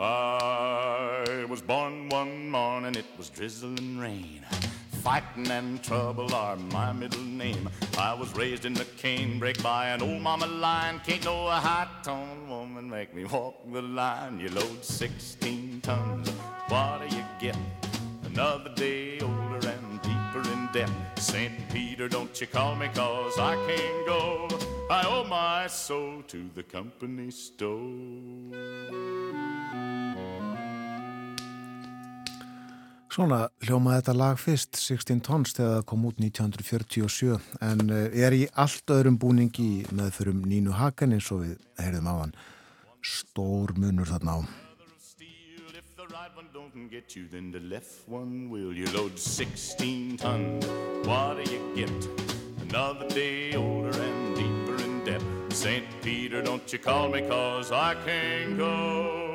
I 0.00 1.44
was 1.48 1.60
born 1.60 2.08
one 2.08 2.48
morning, 2.50 2.94
it 2.94 3.06
was 3.16 3.30
drizzling 3.30 3.98
rain. 3.98 4.46
Fighting 5.02 5.50
and 5.50 5.82
trouble 5.82 6.32
are 6.32 6.54
my 6.54 6.92
middle 6.92 7.20
name. 7.20 7.68
I 7.98 8.14
was 8.14 8.32
raised 8.36 8.64
in 8.64 8.74
the 8.74 8.84
canebrake 8.84 9.60
by 9.60 9.88
an 9.88 10.02
old 10.02 10.22
mama 10.22 10.46
lion. 10.46 11.00
Can't 11.04 11.24
no 11.24 11.48
high-toned 11.48 12.48
woman 12.48 12.88
make 12.88 13.12
me 13.12 13.24
walk 13.24 13.56
the 13.72 13.82
line. 13.82 14.38
You 14.38 14.50
load 14.50 14.84
16 14.84 15.80
tons, 15.80 16.28
what 16.68 17.00
do 17.08 17.16
you 17.16 17.24
get? 17.40 17.56
Another 18.24 18.72
day 18.76 19.18
older 19.18 19.66
and 19.68 20.00
deeper 20.00 20.48
in 20.52 20.68
debt. 20.72 20.90
St. 21.18 21.52
Peter, 21.70 22.08
don't 22.08 22.40
you 22.40 22.46
call 22.46 22.76
me, 22.76 22.88
cause 22.94 23.36
I 23.36 23.56
can't 23.66 24.06
go. 24.06 24.77
I 24.90 25.04
owe 25.04 25.24
my 25.24 25.68
soul 25.68 26.22
to 26.28 26.38
the 26.54 26.62
company 26.62 27.30
store. 27.30 28.56
Svona 33.12 33.48
hljómaði 33.66 33.98
þetta 33.98 34.14
lag 34.14 34.38
fyrst 34.40 34.78
16 34.78 35.20
tons 35.26 35.52
þegar 35.56 35.74
það 35.74 35.84
kom 35.90 36.06
út 36.08 36.22
1947 36.22 37.36
en 37.66 37.82
eh, 37.90 38.06
er 38.24 38.36
í 38.36 38.46
allt 38.54 38.94
öðrum 38.94 39.18
búningi 39.20 39.82
með 39.90 40.14
förum 40.20 40.40
Nínu 40.46 40.76
Hagen 40.78 41.16
eins 41.16 41.28
og 41.34 41.42
við 41.42 41.58
heyrðum 41.82 42.08
á 42.08 42.14
hann 42.22 42.34
stór 43.02 43.74
munur 43.76 44.08
þarna 44.08 44.38
á 44.38 44.68
don't 46.78 46.90
get 46.90 47.16
you, 47.16 47.26
then 47.28 47.50
the 47.50 47.60
left 47.60 48.08
one 48.08 48.50
will. 48.50 48.72
You 48.72 48.86
load 48.92 49.18
16 49.18 50.16
tons, 50.16 50.66
what 51.06 51.42
do 51.42 51.50
you 51.50 51.60
get? 51.74 52.08
Another 52.62 53.08
day 53.08 53.54
older 53.54 53.90
and 54.00 54.27
debt. 55.08 55.22
St. 55.50 55.84
Peter, 56.02 56.42
don't 56.42 56.72
you 56.72 56.78
call 56.78 57.08
me, 57.08 57.22
cause 57.22 57.72
I 57.72 57.94
can't 58.04 58.56
go. 58.56 59.27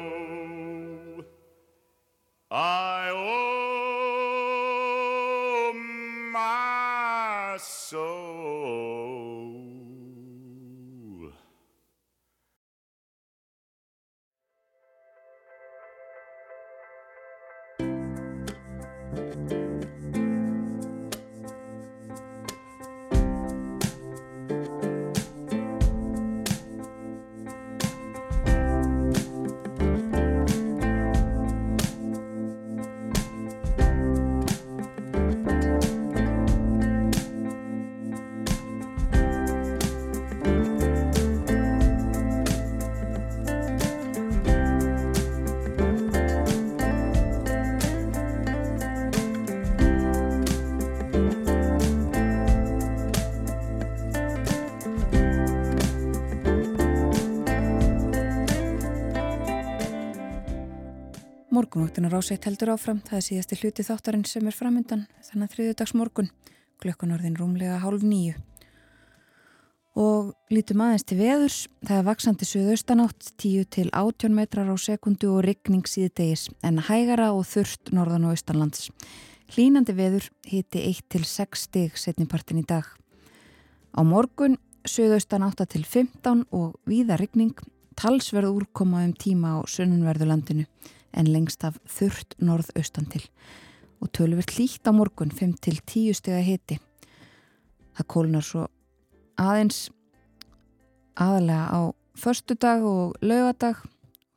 Morgunvaktin 61.73 62.05
á 62.05 62.13
ráseitt 62.13 62.45
heldur 62.45 62.69
áfram, 62.69 62.99
það 63.01 63.17
er 63.17 63.23
síðasti 63.25 63.57
hluti 63.57 63.83
þáttarinn 63.87 64.25
sem 64.29 64.45
er 64.45 64.53
framöndan 64.53 65.07
þannig 65.25 65.47
að 65.47 65.55
þriðudags 65.55 65.93
morgun, 65.97 66.29
klukkan 66.77 67.15
orðin 67.15 67.37
rúmlega 67.39 67.79
hálf 67.81 68.05
nýju. 68.05 68.35
Og 69.97 70.29
lítum 70.53 70.83
aðeins 70.85 71.07
til 71.09 71.17
veðurs, 71.17 71.57
það 71.81 71.97
er 71.97 72.05
vaksandi 72.11 72.49
suðaustanátt 72.51 73.31
10 73.41 73.65
til 73.73 73.87
18 73.89 74.37
metrar 74.37 74.69
á 74.69 74.77
sekundu 74.77 75.33
og 75.33 75.41
rigning 75.47 75.89
síðdegis 75.89 76.45
en 76.61 76.77
hægara 76.77 77.31
og 77.33 77.47
þurft 77.49 77.89
norðan 77.89 78.29
og 78.29 78.37
austanlands. 78.37 78.91
Hlínandi 79.57 79.97
veður 79.97 80.29
hiti 80.45 80.85
1 80.93 81.03
til 81.09 81.25
6 81.25 81.67
stig 81.71 81.97
setnipartin 81.97 82.61
í 82.61 82.67
dag. 82.69 82.85
Á 83.97 84.05
morgun 84.05 84.61
suðaustanátt 84.85 85.65
til 85.73 85.87
15 85.89 86.51
og 86.53 86.77
víða 86.85 87.17
rigning, 87.17 87.57
talsverð 87.97 88.59
úrkoma 88.59 89.07
um 89.07 89.17
tíma 89.17 89.57
á 89.57 89.65
sunnunverðulandinu 89.65 90.69
en 91.13 91.29
lengst 91.29 91.63
af 91.63 91.77
þurrt 91.89 92.35
norðaustan 92.39 93.09
til 93.11 93.23
og 94.03 94.11
tölver 94.11 94.43
hlýtt 94.51 94.83
á 94.83 94.91
morgun 94.91 95.31
5-10 95.31 96.13
steg 96.17 96.35
að 96.35 96.47
hiti. 96.49 96.79
Það 97.95 98.09
kólnar 98.11 98.43
svo 98.43 98.65
aðeins 99.39 99.87
aðalega 101.15 101.65
á 101.71 101.81
förstu 102.17 102.57
dag 102.59 102.83
og 102.83 103.15
laugadag 103.21 103.79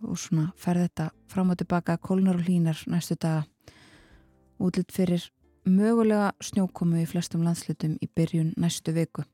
og 0.05 0.19
svona 0.19 0.53
fer 0.57 0.79
þetta 0.85 1.11
fram 1.29 1.51
og 1.51 1.59
tilbaka 1.59 1.97
kólnar 1.99 2.39
og 2.39 2.47
hlínar 2.47 2.79
næstu 2.87 3.17
daga 3.19 3.45
útlitt 4.61 4.93
fyrir 4.93 5.25
mögulega 5.67 6.33
snjókomu 6.41 7.03
í 7.03 7.09
flestum 7.09 7.43
landslutum 7.45 7.97
í 8.01 8.07
byrjun 8.07 8.55
næstu 8.57 8.95
viku. 8.95 9.25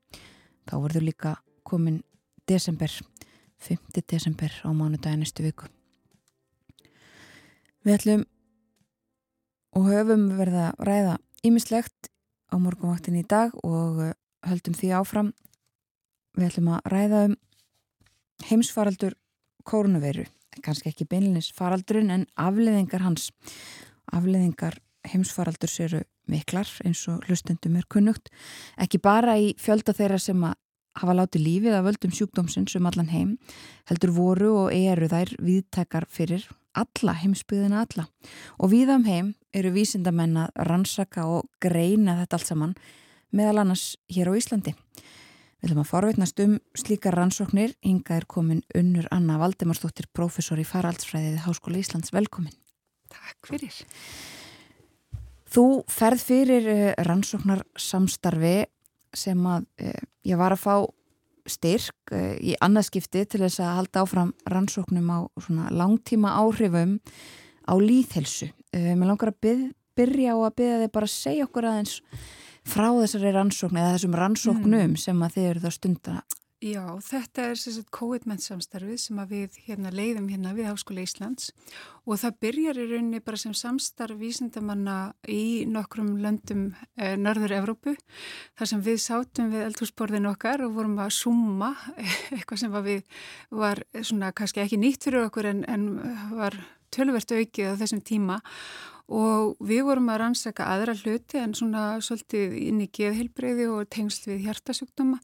Þá 0.65 0.75
verður 0.79 1.07
líka 1.07 1.35
komin 1.63 2.01
desember, 2.47 2.89
5. 3.59 4.01
desember 4.09 4.51
á 4.65 4.69
mánudagi 4.73 5.19
næstu 5.19 5.43
viku. 5.43 5.69
Við 7.83 7.97
ætlum 7.97 8.21
og 9.75 9.87
höfum 9.89 10.29
verið 10.37 10.59
að 10.69 10.83
ræða 10.87 11.15
ímislegt 11.43 12.07
á 12.47 12.55
morgunvaktin 12.55 13.17
í 13.19 13.25
dag 13.27 13.51
og 13.59 13.99
uh, 13.99 14.13
höldum 14.47 14.77
því 14.77 14.91
áfram. 15.01 15.33
Við 16.37 16.47
ætlum 16.47 16.69
að 16.77 16.87
ræða 16.93 17.19
um 17.27 17.35
heimsfaraldur 18.47 19.17
kórnuveiru, 19.67 20.23
kannski 20.63 20.93
ekki 20.93 21.09
beinlinis 21.11 21.51
faraldurinn 21.55 22.13
en 22.15 22.25
afleðingar 22.39 23.03
hans. 23.03 23.29
Afleðingar 24.15 24.79
heimsfaraldurs 25.11 25.77
eru 25.83 26.03
miklar 26.31 26.69
eins 26.87 27.03
og 27.11 27.27
hlustendum 27.27 27.75
er 27.75 27.87
kunnugt. 27.91 28.31
Ekki 28.79 29.03
bara 29.03 29.35
í 29.35 29.53
fjölda 29.59 29.91
þeirra 29.91 30.23
sem 30.23 30.39
að 30.47 30.55
hafa 31.03 31.19
látið 31.19 31.47
lífið 31.49 31.75
að 31.75 31.87
völdum 31.89 32.15
sjúkdómsins 32.15 32.79
um 32.79 32.87
allan 32.87 33.11
heim 33.11 33.37
heldur 33.89 34.13
voru 34.15 34.55
og 34.63 34.75
eru 34.75 35.09
þær 35.11 35.35
viðtækar 35.41 36.07
fyrir 36.07 36.45
alla 36.73 37.15
heimsbyðina 37.21 37.83
alla 37.85 38.07
og 38.57 38.71
við 38.73 38.93
um 38.95 39.05
heim 39.07 39.33
eru 39.53 39.73
vísindamenn 39.75 40.37
að 40.45 40.65
rannsaka 40.69 41.25
og 41.29 41.49
greina 41.61 42.17
þetta 42.21 42.39
allt 42.39 42.49
saman 42.49 42.75
meðal 43.33 43.63
annars 43.63 43.93
hér 44.13 44.29
á 44.29 44.37
Íslandi. 44.37 44.73
Við 45.63 45.71
ætlum 45.71 45.83
að 45.85 45.91
forveitnast 45.93 46.41
um 46.43 46.57
slíkar 46.75 47.15
rannsóknir. 47.15 47.71
Inga 47.87 48.17
er 48.19 48.25
komin 48.27 48.65
unnur 48.75 49.07
Anna 49.15 49.37
Valdemarsdóttir, 49.39 50.09
professor 50.11 50.59
í 50.59 50.65
faraldsfræðið 50.67 51.37
Háskóla 51.45 51.79
Íslands. 51.79 52.11
Velkomin. 52.11 52.51
Takk 53.13 53.47
fyrir. 53.47 53.77
Þú 55.53 55.65
ferð 55.87 56.25
fyrir 56.27 56.67
eh, 56.67 56.89
rannsóknar 57.07 57.63
samstarfi 57.79 58.65
sem 59.15 59.39
að 59.47 59.69
eh, 59.79 60.03
ég 60.27 60.41
var 60.41 60.55
að 60.55 60.63
fá 60.65 60.75
styrk 61.49 62.13
eh, 62.15 62.35
í 62.39 62.55
annarskipti 62.63 63.25
til 63.25 63.43
þess 63.45 63.61
að 63.63 63.77
halda 63.79 64.03
áfram 64.03 64.33
rannsóknum 64.49 65.09
á 65.11 65.19
langtíma 65.71 66.35
áhrifum 66.39 66.99
á 67.67 67.73
líðhelsu. 67.79 68.51
Mér 68.73 69.05
langar 69.05 69.29
að 69.29 69.69
byrja 69.93 70.33
á 70.33 70.37
að 70.41 70.55
byrja 70.57 70.79
þig 70.81 70.93
bara 70.95 71.07
að 71.07 71.13
segja 71.13 71.45
okkur 71.47 71.67
aðeins 71.69 71.99
frá 72.63 72.87
þessari 72.95 73.33
rannsókn 73.35 73.79
eða 73.79 73.91
þessum 73.97 74.17
rannsóknum 74.17 74.85
mm. 74.93 74.99
sem 74.99 75.21
að 75.25 75.35
þið 75.35 75.49
eru 75.49 75.63
það 75.65 75.75
stunda? 75.77 76.15
Já, 76.63 76.85
þetta 77.03 77.49
er 77.49 77.57
sérstaklega 77.59 77.97
COVID-ment 77.97 78.43
samstarfið 78.43 78.99
sem 79.01 79.17
við 79.27 79.55
hérna, 79.65 79.89
leiðum 79.91 80.29
hérna 80.31 80.53
við 80.55 80.69
Háskóla 80.69 81.03
Íslands 81.03 81.49
og 82.07 82.21
það 82.21 82.37
byrjar 82.45 82.79
í 82.79 82.85
rauninni 82.87 83.19
bara 83.25 83.39
sem 83.41 83.55
samstarf 83.57 84.15
vísindamanna 84.21 84.95
í 85.27 85.65
nokkrum 85.67 86.13
löndum 86.23 86.69
eh, 86.95 87.17
Norður 87.19 87.57
Evrópu 87.57 87.97
þar 88.55 88.71
sem 88.71 88.85
við 88.85 89.01
sátum 89.03 89.51
við 89.51 89.65
eldhúsborðin 89.65 90.29
okkar 90.31 90.63
og 90.63 90.77
vorum 90.77 90.95
að 91.03 91.11
summa 91.17 91.73
eitthvað 92.37 92.63
sem 92.63 92.71
var, 92.71 92.87
við, 92.87 93.03
var 93.51 93.83
svona 93.99 94.31
kannski 94.31 94.63
ekki 94.63 94.79
nýtt 94.79 95.09
fyrir 95.09 95.25
okkur 95.25 95.51
en, 95.51 95.65
en 95.67 95.89
var 96.31 96.55
tölvert 96.95 97.35
aukið 97.35 97.75
á 97.75 97.79
þessum 97.81 98.05
tíma 98.07 98.39
og 99.11 99.59
við 99.59 99.83
vorum 99.89 100.09
að 100.13 100.19
rannsaka 100.21 100.69
aðra 100.71 100.95
hluti 100.95 101.39
en 101.41 101.53
svona 101.57 101.83
svolítið 102.03 102.55
inn 102.61 102.81
í 102.85 102.89
geðhilbreyði 102.93 103.67
og 103.73 103.89
tengsl 103.91 104.31
við 104.31 104.47
hjartasjúkdóma. 104.47 105.19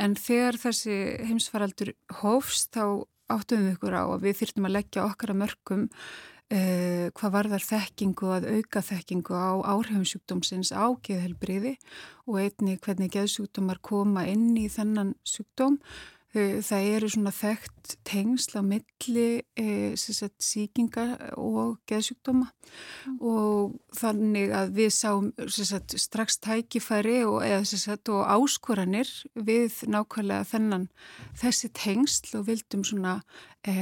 En 0.00 0.16
þegar 0.18 0.58
þessi 0.58 0.98
heimsfaraldur 1.28 1.94
hófst 2.22 2.74
þá 2.74 3.06
áttum 3.32 3.64
við 3.64 3.74
ykkur 3.76 3.96
á 3.96 4.04
að 4.04 4.24
við 4.26 4.38
þyrtum 4.42 4.68
að 4.68 4.76
leggja 4.78 5.04
okkar 5.06 5.32
að 5.32 5.40
mörgum 5.40 5.84
eh, 6.52 7.06
hvað 7.16 7.34
varðar 7.38 7.64
þekkingu 7.64 8.32
að 8.34 8.48
auka 8.58 8.82
þekkingu 8.84 9.38
á 9.38 9.52
áhrifumsjúkdómsins 9.72 10.74
á 10.76 10.84
geðhilbreyði 11.06 11.76
og 12.28 12.40
einni 12.42 12.76
hvernig 12.82 13.14
geðsjúkdómar 13.14 13.80
koma 13.84 14.26
inn 14.28 14.52
í 14.60 14.66
þennan 14.72 15.14
sjúkdóm 15.24 15.78
Það 16.34 16.88
eru 16.96 17.08
svona 17.12 17.30
þekkt 17.30 17.92
tengsl 18.08 18.58
á 18.58 18.62
milli 18.66 19.28
e, 19.54 19.66
sagt, 19.94 20.40
síkinga 20.42 21.04
og 21.38 21.76
geðsjúkdóma. 21.86 22.48
Mm. 23.04 23.16
og 23.20 23.74
þannig 23.94 24.52
að 24.56 24.70
við 24.78 24.90
sáum 24.96 25.26
sagt, 25.52 25.94
strax 26.00 26.38
tækifæri 26.42 27.18
og, 27.28 27.44
sagt, 27.68 28.08
og 28.08 28.24
áskoranir 28.24 29.10
við 29.36 29.82
nákvæmlega 29.92 30.46
þennan 30.48 30.88
þessi 31.38 31.70
tengsl 31.76 32.38
og 32.40 32.48
vildum 32.48 32.84
svona 32.88 33.18
e, 33.68 33.74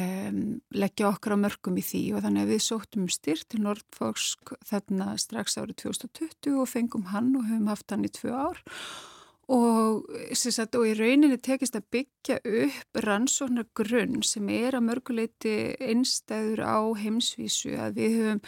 leggja 0.74 1.12
okkar 1.12 1.39
á 1.39 1.43
mörgum 1.47 1.79
í 1.79 1.87
því. 1.87 2.03
Og 2.16 2.27
þannig 2.27 2.45
að 2.45 2.53
við 2.57 2.66
sóttum 2.66 3.09
styrt 3.12 3.49
til 3.53 3.62
Nordfórsk 3.65 4.55
þarna 4.69 5.15
strax 5.23 5.57
árið 5.61 5.79
2020 5.87 6.61
og 6.61 6.70
fengum 6.70 7.09
hann 7.15 7.33
og 7.39 7.49
höfum 7.49 7.73
haft 7.73 7.95
hann 7.95 8.07
í 8.07 8.12
tvö 8.12 8.35
ár. 8.35 8.61
Og, 8.61 9.11
sagt, 9.53 10.77
og 10.79 10.87
í 10.89 10.95
rauninni 10.97 11.37
tekist 11.43 11.77
að 11.77 11.89
byggja 11.93 12.39
upp 12.43 13.01
rannsóknar 13.05 13.66
grunn 13.77 14.23
sem 14.24 14.49
er 14.53 14.77
að 14.79 14.87
mörguleiti 14.87 15.55
einstæður 15.77 16.62
á 16.65 16.81
heimsvísu 16.97 17.74
að 17.77 17.99
við 18.01 18.16
höfum 18.20 18.41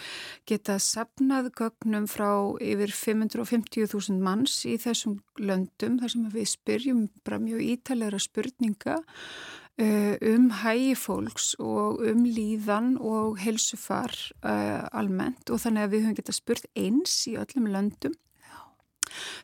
getað 0.48 0.81
sapnað 0.86 1.51
gögnum 1.59 2.06
frá 2.09 2.31
yfir 2.62 2.94
550.000 2.97 4.16
manns 4.24 4.62
í 4.64 4.78
þessum 4.81 5.18
löndum 5.39 6.01
þar 6.01 6.14
sem 6.14 6.31
við 6.32 6.51
spyrjum 6.55 7.05
bara 7.24 7.43
mjög 7.43 7.66
ítalegra 7.74 8.22
spurninga 8.22 8.98
uh, 9.02 10.14
um 10.32 10.51
hægi 10.62 10.97
fólks 10.97 11.52
og 11.60 12.01
um 12.06 12.24
líðan 12.24 12.94
og 12.97 13.40
helsufar 13.44 14.14
uh, 14.40 14.89
almennt. 14.93 15.51
Og 15.51 15.60
þannig 15.60 15.85
að 15.85 15.97
við 15.97 16.06
höfum 16.06 16.20
getað 16.22 16.40
spurt 16.40 16.70
eins 16.78 17.24
í 17.28 17.36
öllum 17.40 17.68
löndum 17.74 18.16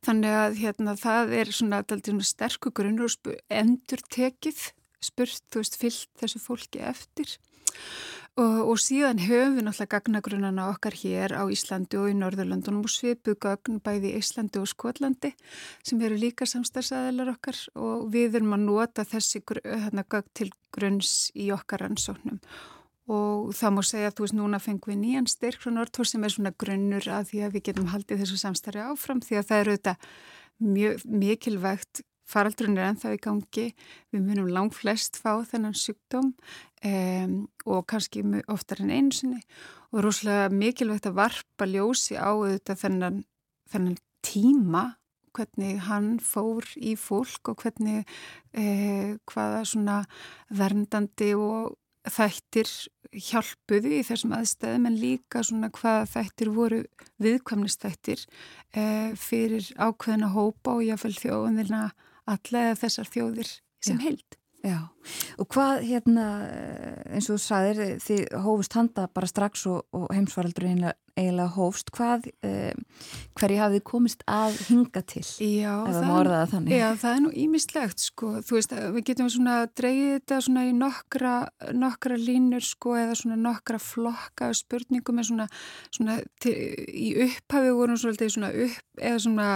Þannig 0.06 0.36
að 0.42 0.60
hérna, 0.60 0.96
það 0.98 1.34
er 1.40 1.52
svona, 1.54 1.82
svona 1.88 2.28
sterkur 2.28 2.74
grunn 2.76 3.02
og 3.04 3.34
endur 3.48 4.04
tekið 4.12 4.70
spurt, 5.00 5.42
þú 5.50 5.62
veist, 5.62 5.76
fyllt 5.80 6.08
þessu 6.20 6.40
fólki 6.42 6.82
eftir. 6.84 7.36
Og, 8.38 8.70
og 8.70 8.78
síðan 8.80 9.18
höfum 9.24 9.56
við 9.56 9.64
náttúrulega 9.66 9.96
gagnagrunana 9.96 10.68
okkar 10.70 10.94
hér 11.00 11.34
á 11.34 11.44
Íslandi 11.50 11.98
og 11.98 12.12
í 12.12 12.16
Norðurlandunum 12.16 12.86
og 12.86 12.92
svipuð 12.92 13.36
gagn 13.42 13.80
bæði 13.84 14.12
í 14.12 14.20
Íslandi 14.20 14.62
og 14.62 14.68
Skotlandi 14.70 15.32
sem 15.82 16.00
eru 16.06 16.18
líka 16.20 16.46
samstagsæðilar 16.48 17.32
okkar 17.34 17.58
og 17.74 18.06
við 18.14 18.38
erum 18.38 18.54
að 18.56 18.66
nota 18.68 19.04
þessi 19.08 19.42
hérna, 19.42 20.06
gagn 20.06 20.30
til 20.38 20.50
grunns 20.72 21.14
í 21.34 21.50
okkar 21.52 21.88
ansóknum 21.90 22.38
og 23.10 23.54
það 23.56 23.74
má 23.76 23.80
segja 23.86 24.10
að 24.10 24.16
þú 24.16 24.26
veist 24.26 24.36
núna 24.38 24.60
fengum 24.62 24.92
við 24.92 25.00
nýjan 25.00 25.30
styrk 25.30 25.64
frá 25.64 25.72
Nortúr 25.74 26.08
sem 26.08 26.26
er 26.26 26.34
svona 26.34 26.54
grunnur 26.62 27.08
að 27.10 27.32
því 27.32 27.42
að 27.46 27.56
við 27.56 27.66
getum 27.70 27.90
haldið 27.90 28.22
þessu 28.22 28.38
samstarfi 28.44 28.84
áfram 28.86 29.24
því 29.24 29.40
að 29.40 29.48
það 29.48 29.64
eru 29.64 29.76
þetta 29.78 29.96
mjög 30.60 31.04
mikilvægt 31.24 32.02
faraldrun 32.30 32.78
er 32.78 32.90
ennþá 32.90 33.14
í 33.16 33.20
gangi 33.22 33.66
við 34.12 34.22
munum 34.22 34.50
langt 34.54 34.76
flest 34.78 35.18
fá 35.20 35.40
þennan 35.48 35.76
sjúkdóm 35.76 36.30
um, 36.86 37.34
og 37.66 37.82
kannski 37.90 38.22
oftar 38.50 38.84
en 38.84 38.94
einu 38.94 39.16
sinni. 39.16 39.42
Og 39.90 40.04
rúslega 40.06 40.46
mikilvægt 40.54 41.10
að 41.10 41.18
varpa 41.18 41.66
ljósi 41.66 42.14
á 42.14 42.30
þetta 42.30 42.78
þennan, 42.84 43.22
þennan 43.72 43.98
tíma 44.22 44.84
hvernig 45.34 45.78
hann 45.86 46.16
fór 46.22 46.66
í 46.76 46.96
fólk 46.98 47.52
og 47.52 47.62
hvernig 47.62 48.02
eh, 48.52 49.14
hvaða 49.30 49.62
svona 49.68 49.98
verndandi 50.50 51.32
og 51.38 51.76
þættir 52.08 52.70
hjálpuðu 53.10 53.92
í 53.98 54.02
þessum 54.06 54.34
aðstæðum 54.36 54.88
en 54.88 54.98
líka 55.00 55.42
svona 55.44 55.70
hvað 55.74 56.04
þættir 56.14 56.52
voru 56.54 56.80
viðkvæmnistættir 57.22 58.22
eh, 58.72 59.10
fyrir 59.18 59.66
ákveðina 59.76 60.30
hópa 60.34 60.78
og 60.78 60.84
jáfnveil 60.86 61.18
þjóðunina 61.18 61.82
allega 62.30 62.78
þessar 62.78 63.10
þjóðir 63.10 63.56
sem 63.84 64.00
held. 64.04 64.39
Já, 64.60 64.90
og 65.40 65.46
hvað 65.54 65.86
hérna 65.88 66.24
eins 67.08 67.30
og 67.30 67.38
þú 67.38 67.42
sagðir 67.46 67.94
þið 68.04 68.26
hófust 68.44 68.74
handa 68.76 69.06
bara 69.08 69.28
strax 69.30 69.62
og, 69.70 69.86
og 69.96 70.10
heimsvaraldur 70.12 70.66
eiginlega 71.20 71.48
hófst, 71.54 71.90
hvað, 71.94 72.28
eh, 72.46 72.74
hverju 73.38 73.58
hafið 73.60 73.82
komist 73.88 74.22
að 74.30 74.58
hinga 74.68 75.02
til? 75.02 75.24
Já, 75.40 75.72
það, 75.88 76.68
já 76.70 76.86
það 77.00 77.10
er 77.14 77.20
nú 77.24 77.32
ímislegt 77.44 78.04
sko, 78.04 78.32
þú 78.46 78.58
veist, 78.58 78.76
við 78.94 79.06
getum 79.10 79.30
svona 79.32 79.56
dreyið 79.80 80.12
þetta 80.18 80.40
svona 80.46 80.64
í 80.68 80.72
nokkra, 80.76 81.34
nokkra 81.76 82.20
línur 82.20 82.64
sko, 82.64 82.96
eða 83.00 83.18
svona 83.22 83.40
nokkra 83.40 83.80
flokka 83.82 84.52
spurningum 84.56 85.22
svona, 85.24 85.48
svona 85.90 86.20
til, 86.40 86.54
í 86.88 87.12
upphafi 87.26 87.76
vorum 87.76 88.00
svolítið 88.00 88.34
svona 88.36 88.52
upp, 88.68 88.88
eða 89.00 89.20
svona 89.26 89.50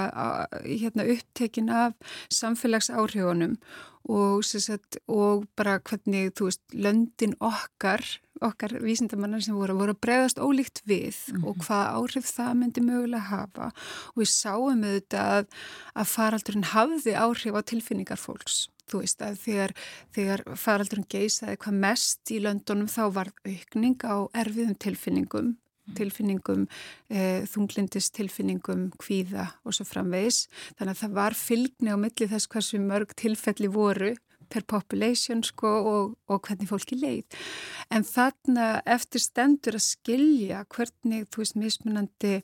hérna 0.64 1.08
upptekin 1.14 1.72
af 1.72 2.16
samfélagsáhrifunum 2.32 3.58
og, 4.04 4.44
sagt, 4.44 4.98
og 5.08 5.46
bara 5.56 5.78
hvernig, 5.80 6.34
þú 6.36 6.50
veist, 6.50 6.62
löndin 6.72 7.36
okkar 7.40 8.04
okkar 8.44 8.74
vísindamannar 8.82 9.42
sem 9.44 9.56
voru, 9.56 9.76
voru 9.78 9.94
að 9.94 10.00
bregðast 10.04 10.40
ólíkt 10.42 10.82
við 10.88 11.14
mm 11.14 11.36
-hmm. 11.36 11.46
og 11.48 11.56
mhm. 11.56 11.64
hvað 11.64 11.84
áhrif 11.98 12.26
það 12.36 12.54
myndi 12.54 12.80
mögulega 12.80 13.30
hafa 13.30 13.66
og 14.14 14.16
við 14.16 14.30
sáum 14.30 14.84
auðvitað 14.84 15.30
að, 15.38 15.46
að 15.94 16.06
faraldurinn 16.16 16.70
hafði 16.74 17.12
áhrif 17.14 17.54
á 17.54 17.60
tilfinningar 17.62 18.18
fólks. 18.18 18.68
Þú 18.90 19.00
veist 19.00 19.22
að 19.22 19.38
þegar, 19.38 19.72
þegar 20.12 20.40
faraldurinn 20.56 21.08
geysaði 21.08 21.56
hvað 21.56 21.74
mest 21.74 22.30
í 22.30 22.38
löndunum 22.40 22.88
þá 22.88 23.04
var 23.14 23.28
aukning 23.46 23.98
á 24.04 24.28
erfiðum 24.34 24.76
tilfinningum. 24.76 25.56
Tilfinningum, 25.98 26.66
e, 27.10 27.44
þunglindis 27.50 28.10
tilfinningum, 28.16 28.90
kvíða 29.00 29.50
og 29.64 29.76
svo 29.76 29.86
framvegis. 29.88 30.46
Þannig 30.78 30.94
að 30.94 31.02
það 31.02 31.18
var 31.20 31.38
fylgni 31.38 31.92
á 31.92 31.96
milli 32.00 32.30
þess 32.30 32.50
hversu 32.52 32.80
mörg 32.82 33.16
tilfelli 33.20 33.70
voru 33.72 34.14
per 34.52 34.64
population 34.68 35.42
sko 35.44 35.70
og, 35.90 36.14
og 36.30 36.46
hvernig 36.46 36.70
fólki 36.70 36.98
leið. 37.00 37.38
En 37.90 38.06
þarna 38.06 38.80
eftir 38.96 39.22
stendur 39.24 39.78
að 39.78 39.86
skilja 39.88 40.64
hvernig 40.72 41.28
þú 41.32 41.42
veist 41.42 41.58
mismunandi 41.60 42.34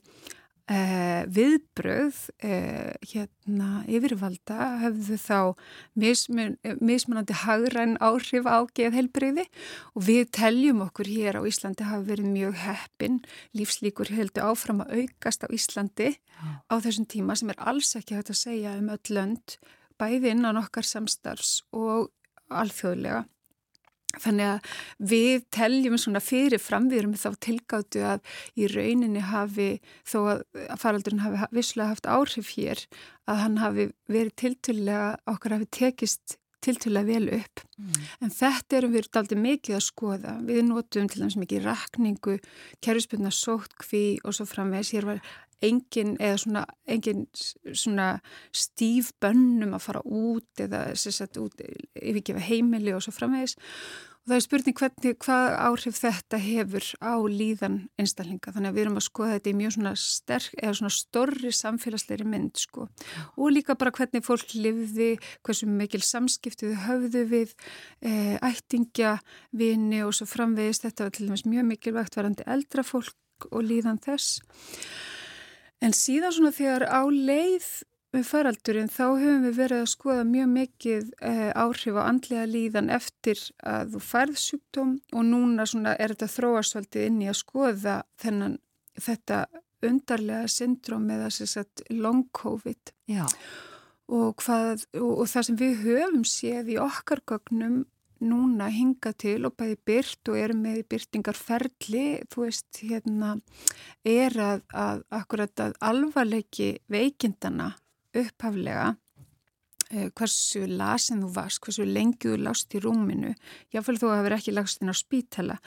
eh, 0.69 1.23
viðbröð 1.31 2.19
eh, 2.43 2.93
hérna 3.11 3.81
yfirvalda 3.89 4.67
hefðu 4.83 5.17
þá 5.21 5.39
mismun, 5.97 6.57
mismunandi 6.81 7.37
hagræn 7.41 7.97
áhrif 8.03 8.45
á 8.45 8.65
geðhelbriði 8.77 9.47
og 9.95 10.05
við 10.09 10.29
teljum 10.37 10.83
okkur 10.85 11.09
hér 11.09 11.39
á 11.39 11.47
Íslandi 11.47 11.87
hafa 11.87 12.05
verið 12.11 12.31
mjög 12.35 12.61
heppin, 12.61 13.19
lífslíkur 13.57 14.13
heldur 14.13 14.51
áfram 14.51 14.85
að 14.85 15.01
aukast 15.01 15.45
á 15.45 15.47
Íslandi 15.49 16.13
á 16.69 16.75
þessum 16.77 17.09
tíma 17.09 17.37
sem 17.39 17.53
er 17.53 17.61
alls 17.61 17.95
ekki 17.97 18.17
hægt 18.17 18.33
að 18.33 18.43
segja 18.43 18.77
um 18.77 18.91
öll 18.93 19.15
lönd 19.15 19.57
bæði 20.01 20.33
innan 20.35 20.59
okkar 20.61 20.87
samstarfs 20.87 21.61
og 21.75 22.09
alþjóðlega. 22.51 23.25
Þannig 24.19 24.47
að 24.49 24.73
við 25.11 25.45
teljum 25.55 25.97
svona 26.01 26.21
fyrirfram, 26.23 26.89
við 26.91 27.03
erum 27.03 27.15
þá 27.19 27.29
tilgáttu 27.47 28.03
að 28.07 28.35
í 28.59 28.67
rauninni 28.71 29.23
hafi, 29.23 29.71
þó 30.07 30.19
að 30.33 30.43
faraldurinn 30.81 31.23
hafi 31.23 31.49
visslega 31.55 31.93
haft 31.93 32.09
áhrif 32.11 32.53
hér, 32.57 32.83
að 33.29 33.41
hann 33.45 33.57
hafi 33.61 33.89
verið 34.11 34.37
tiltölulega, 34.43 35.09
okkar 35.31 35.57
hafi 35.57 35.69
tekist 35.71 36.37
tiltölulega 36.61 37.07
vel 37.07 37.29
upp. 37.39 37.63
Mm. 37.77 38.01
En 38.21 38.33
þetta 38.35 38.77
erum 38.77 38.95
við 38.95 39.07
aldrei 39.17 39.39
mikið 39.41 39.77
að 39.77 39.85
skoða. 39.87 40.35
Við 40.45 40.61
notum 40.67 41.07
til 41.09 41.23
dæmis 41.23 41.37
mikið 41.41 41.65
rakningu, 41.65 42.37
kerfisbyrna 42.85 43.31
sótkví 43.33 44.05
og 44.21 44.37
svo 44.37 44.45
framvegs. 44.49 44.93
Hér 44.93 45.09
var 45.09 45.23
engin, 45.61 46.15
svona, 46.41 46.65
engin 46.89 47.25
svona 47.73 48.13
stíf 48.53 49.11
bönnum 49.21 49.75
að 49.77 49.85
fara 49.87 50.05
út 50.05 50.63
eða 50.63 50.87
yfirgefa 50.91 52.47
heimili 52.47 52.95
og 52.95 53.03
svo 53.05 53.13
framvegis. 53.15 53.57
Og 54.21 54.29
það 54.29 54.35
er 54.35 54.43
spurning 54.45 54.75
hvernig, 54.77 55.15
hvað 55.23 55.47
áhrif 55.65 55.95
þetta 55.97 56.37
hefur 56.37 56.87
á 57.01 57.13
líðan 57.25 57.77
einstaklinga. 57.97 58.51
Þannig 58.53 58.69
að 58.69 58.75
við 58.75 58.83
erum 58.83 58.99
að 58.99 59.05
skoða 59.07 59.37
þetta 59.37 59.49
í 59.49 59.53
mjög 59.57 59.71
svona 59.73 59.93
sterk 59.97 60.59
eða 60.59 60.73
svona 60.77 60.91
stórri 60.93 61.53
samfélagsleiri 61.57 62.27
mynd 62.29 62.61
sko. 62.61 62.85
Og 63.41 63.49
líka 63.55 63.73
bara 63.81 63.93
hvernig 63.97 64.21
fólk 64.27 64.53
livði, 64.53 65.15
hversu 65.41 65.69
mikil 65.73 66.03
samskiptið 66.05 66.75
höfðu 66.83 67.23
við 67.31 67.55
e, 67.97 68.37
ættingja, 68.45 69.15
vini 69.57 70.03
og 70.05 70.13
svo 70.13 70.29
framvegist 70.29 70.85
þetta 70.85 71.07
var 71.07 71.17
til 71.17 71.25
dæmis 71.31 71.47
mjög 71.49 71.67
mikilvægt 71.71 72.19
varandi 72.21 72.45
eldra 72.45 72.85
fólk 72.85 73.49
og 73.49 73.65
líðan 73.65 73.97
þess 74.05 74.37
En 75.81 75.95
síðan 75.97 76.35
svona 76.35 76.53
þegar 76.53 76.85
á 76.89 77.01
leið 77.09 77.69
með 78.11 78.27
faraldurinn 78.27 78.91
þá 78.91 79.03
höfum 79.05 79.45
við 79.45 79.57
verið 79.57 79.81
að 79.81 79.91
skoða 79.93 80.23
mjög 80.27 80.49
mikið 80.51 81.11
eh, 81.23 81.49
áhrif 81.55 81.97
á 81.97 82.03
andlega 82.03 82.47
líðan 82.49 82.91
eftir 82.91 83.39
að 83.63 83.95
þú 83.95 84.01
færð 84.03 84.39
sjúkdóm 84.41 84.93
og 85.15 85.25
núna 85.29 85.65
svona 85.69 85.95
er 85.95 86.13
þetta 86.13 86.29
þróarsvaldið 86.35 87.07
inn 87.07 87.21
í 87.23 87.29
að 87.31 87.39
skoða 87.39 87.95
þennan 88.21 88.57
þetta 88.99 89.45
undarlega 89.87 90.49
syndrom 90.51 91.07
eða 91.13 91.31
sagt, 91.31 91.85
long 91.89 92.25
covid. 92.35 92.93
Og, 94.11 94.35
hvað, 94.43 94.85
og, 94.99 95.11
og 95.23 95.31
það 95.31 95.47
sem 95.47 95.59
við 95.61 95.83
höfum 95.85 96.25
séð 96.27 96.73
í 96.75 96.77
okkar 96.83 97.23
gögnum 97.31 97.85
núna 98.21 98.69
hinga 98.73 99.13
til 99.17 99.45
og 99.47 99.55
bæði 99.59 99.77
byrt 99.87 100.31
og 100.31 100.39
eru 100.39 100.57
með 100.57 100.81
byrtingarferli, 100.91 102.05
þú 102.31 102.45
veist, 102.45 102.81
hérna, 102.81 103.35
er 104.07 104.35
að, 104.39 104.65
að 104.73 105.05
akkurat 105.21 105.63
að 105.65 105.77
alvarleiki 105.91 106.73
veikindana 106.91 107.71
upphaflega 108.17 108.91
eh, 109.91 110.09
hversu 110.17 110.65
lasin 110.69 111.23
þú 111.23 111.31
varst, 111.35 111.61
hversu 111.63 111.85
lengi 111.87 112.27
þú 112.27 112.37
lást 112.45 112.75
í 112.75 112.83
rúminu, 112.83 113.33
jáfnveil 113.73 114.01
þú 114.01 114.11
hefur 114.15 114.37
ekki 114.37 114.55
lagst 114.55 114.83
inn 114.83 114.93
á 114.93 114.95
spítala, 114.97 115.57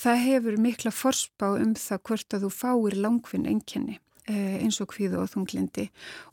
það 0.00 0.22
hefur 0.26 0.60
mikla 0.60 0.94
forspá 0.94 1.50
um 1.56 1.74
það 1.78 2.04
hvort 2.08 2.38
að 2.38 2.46
þú 2.46 2.52
fáir 2.54 3.00
langvinn 3.00 3.50
enkenni 3.50 3.98
eh, 4.30 4.60
eins 4.60 4.80
og 4.82 4.94
hvíðu 4.94 5.24
og 5.24 5.32
þunglindi 5.34 5.88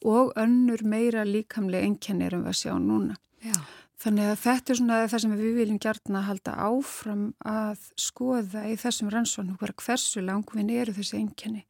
og 0.06 0.36
önnur 0.40 0.84
meira 0.88 1.26
líkamlega 1.28 1.88
enkenni 1.88 2.28
erum 2.28 2.46
við 2.46 2.54
að 2.54 2.62
sjá 2.62 2.74
núna. 2.82 3.18
Já. 3.46 3.58
Þannig 3.98 4.28
að 4.30 4.42
þetta 4.44 4.72
er 4.72 4.78
svona 4.78 4.98
það 5.10 5.22
sem 5.24 5.32
við 5.40 5.56
viljum 5.58 5.80
gert 5.82 6.12
að 6.12 6.28
halda 6.28 6.54
áfram 6.68 7.24
að 7.50 7.88
skoða 7.98 8.68
í 8.70 8.76
þessum 8.78 9.10
rannsónu 9.14 9.56
hversu 9.58 10.22
langvinn 10.22 10.70
eru 10.70 10.94
þessi 10.94 11.22
einkenni. 11.24 11.64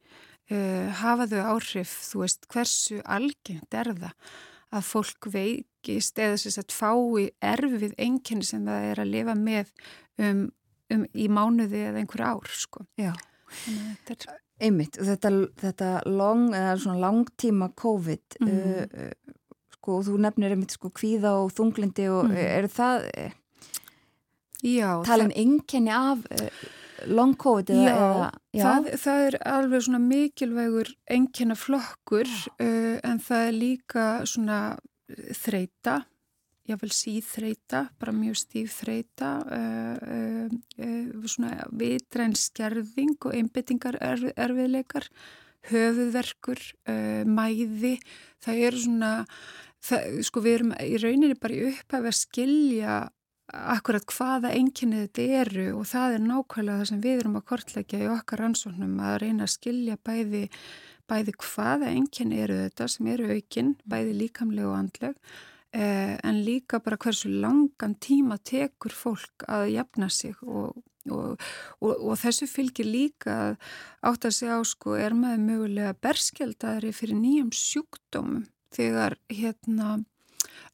Uh, 0.48 0.88
hafa 1.00 1.26
þau 1.28 1.40
áhrif, 1.54 1.94
þú 2.08 2.22
veist, 2.24 2.44
hversu 2.52 3.00
algengt 3.04 3.74
er 3.76 3.92
það 3.94 4.12
að 4.76 4.84
fólk 4.84 5.28
veikist 5.32 6.20
eða 6.20 6.36
þess 6.40 6.60
að 6.60 6.76
fái 6.76 7.24
erfið 7.44 7.96
einkenni 7.96 8.44
sem 8.44 8.68
það 8.68 8.88
er 8.90 9.02
að 9.02 9.12
lifa 9.14 9.36
með 9.36 9.72
um, 10.20 10.44
um 10.92 11.08
í 11.12 11.28
mánuði 11.32 11.82
eða 11.88 12.02
einhver 12.02 12.24
ár, 12.28 12.52
sko. 12.52 12.84
Já. 13.00 13.14
Er... 14.08 14.28
Einmitt, 14.58 14.98
þetta, 15.00 15.30
þetta 15.60 15.90
long, 16.10 16.48
langtíma 17.00 17.70
COVID 17.78 18.40
mm 18.42 18.52
uh, 18.52 19.34
sko, 19.88 20.02
og 20.02 20.08
þú 20.08 20.18
nefnir 20.20 20.52
einmitt 20.52 20.74
sko 20.76 20.90
kvíða 20.92 21.38
og 21.40 21.54
þunglindi 21.56 22.08
og 22.12 22.28
mm. 22.28 22.36
er 22.44 22.68
það 22.68 23.06
já, 24.62 24.90
tala 25.06 25.24
um 25.24 25.32
enginni 25.32 25.94
af 25.94 26.20
uh, 26.28 26.66
long 27.06 27.34
covid 27.38 27.70
já, 27.70 27.94
eða, 27.94 28.28
já. 28.52 28.62
Það, 28.66 28.90
það 29.04 29.24
er 29.28 29.38
alveg 29.54 29.86
svona 29.86 30.02
mikilvægur 30.04 30.92
enginna 31.08 31.56
flokkur 31.56 32.28
uh, 32.28 32.98
en 33.00 33.18
það 33.22 33.48
er 33.48 33.58
líka 33.58 34.06
svona 34.28 34.60
þreita 35.08 36.02
ég 36.68 36.76
vil 36.82 36.90
síð 36.92 37.24
þreita, 37.24 37.86
bara 37.96 38.12
mjög 38.12 38.42
stíf 38.42 38.74
þreita 38.82 39.28
uh, 39.40 40.48
uh, 40.84 41.22
svona 41.24 41.64
vitræn 41.72 42.36
skerðing 42.36 43.16
og 43.24 43.32
einbyttingar 43.38 43.96
erf, 44.04 44.28
erfiðleikar 44.36 45.08
höfuðverkur, 45.68 46.60
mæði 47.28 47.98
það 48.40 48.60
eru 48.68 48.78
svona 48.80 49.10
það, 49.84 50.18
sko 50.26 50.42
við 50.44 50.58
erum 50.58 50.74
í 50.82 50.98
rauninni 51.02 51.38
bara 51.38 51.56
í 51.56 51.70
upphæfi 51.72 52.10
að 52.10 52.18
skilja 52.18 52.98
akkurat 53.48 54.04
hvaða 54.12 54.52
enginni 54.56 55.04
þetta 55.06 55.26
eru 55.42 55.66
og 55.78 55.86
það 55.88 56.16
er 56.18 56.24
nákvæmlega 56.26 56.80
það 56.80 56.88
sem 56.90 57.04
við 57.04 57.20
erum 57.22 57.38
að 57.38 57.46
kortleggja 57.48 58.00
í 58.02 58.08
okkar 58.12 58.42
ansóknum 58.44 58.98
að 59.00 59.20
reyna 59.22 59.46
að 59.46 59.54
skilja 59.54 59.96
bæði, 60.04 60.42
bæði 61.08 61.34
hvaða 61.44 61.92
enginni 61.94 62.42
eru 62.44 62.58
þetta 62.66 62.88
sem 62.92 63.08
eru 63.14 63.30
aukinn, 63.32 63.70
bæði 63.88 64.18
líkamlega 64.18 64.68
og 64.68 64.76
andleg 64.82 65.16
eh, 65.72 66.18
en 66.20 66.42
líka 66.44 66.82
bara 66.84 67.00
hversu 67.00 67.32
langan 67.32 67.96
tíma 67.96 68.36
tekur 68.44 68.92
fólk 68.92 69.48
að 69.48 69.72
jafna 69.78 70.10
sig 70.12 70.36
og, 70.44 70.76
og, 71.08 71.48
og, 71.80 71.94
og 71.96 72.20
þessu 72.20 72.50
fylgir 72.52 72.90
líka 72.90 73.56
átt 74.04 74.28
að 74.28 74.36
segja 74.42 74.60
á 74.60 74.62
sko 74.68 74.98
er 75.00 75.16
maður 75.16 75.44
mögulega 75.46 75.96
berskjaldari 76.04 76.92
fyrir 76.92 77.16
nýjum 77.16 77.52
sjúkdómum 77.56 78.44
þegar 78.74 79.18
hérna 79.32 79.98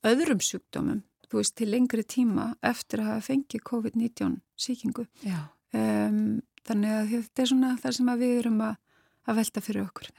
öðrum 0.06 0.42
sjúkdómum, 0.42 1.02
veist, 1.34 1.56
til 1.58 1.70
lengri 1.72 2.04
tíma 2.06 2.52
eftir 2.62 3.02
að 3.02 3.10
hafa 3.10 3.26
fengið 3.26 3.64
COVID-19 3.66 4.36
síkingu. 4.60 5.06
Um, 5.74 6.42
þannig 6.66 6.92
að 6.94 7.08
þetta 7.14 7.42
er 7.42 7.50
svona 7.50 7.70
það 7.82 7.96
sem 7.96 8.12
við 8.20 8.34
erum 8.38 8.60
að, 8.62 8.76
að 9.26 9.40
velta 9.40 9.62
fyrir 9.64 9.86
okkur. 9.88 10.12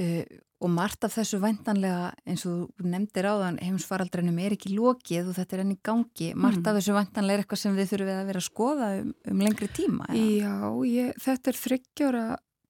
Uh, 0.00 0.24
og 0.60 0.72
margt 0.72 1.04
af 1.06 1.14
þessu 1.16 1.38
væntanlega, 1.40 2.10
eins 2.28 2.42
og 2.48 2.82
nefndir 2.84 3.28
áðan, 3.30 3.58
heimsfaraldrænum 3.64 4.40
er 4.44 4.56
ekki 4.56 4.74
lokið 4.74 5.30
og 5.30 5.38
þetta 5.38 5.56
er 5.56 5.62
enn 5.64 5.72
í 5.72 5.78
gangi. 5.88 6.30
Margt 6.36 6.60
mm. 6.60 6.68
af 6.68 6.76
þessu 6.76 6.96
væntanlega 6.96 7.38
er 7.38 7.44
eitthvað 7.44 7.62
sem 7.62 7.78
við 7.78 7.92
þurfum 7.94 8.12
að 8.14 8.28
vera 8.28 8.42
að 8.42 8.46
skoða 8.48 8.90
um, 8.98 9.14
um 9.32 9.40
lengri 9.44 9.68
tíma. 9.72 10.08
Já, 10.16 10.56
ég, 10.90 11.12
þetta 11.24 11.52
er 11.52 11.60
þryggjára 11.60 12.24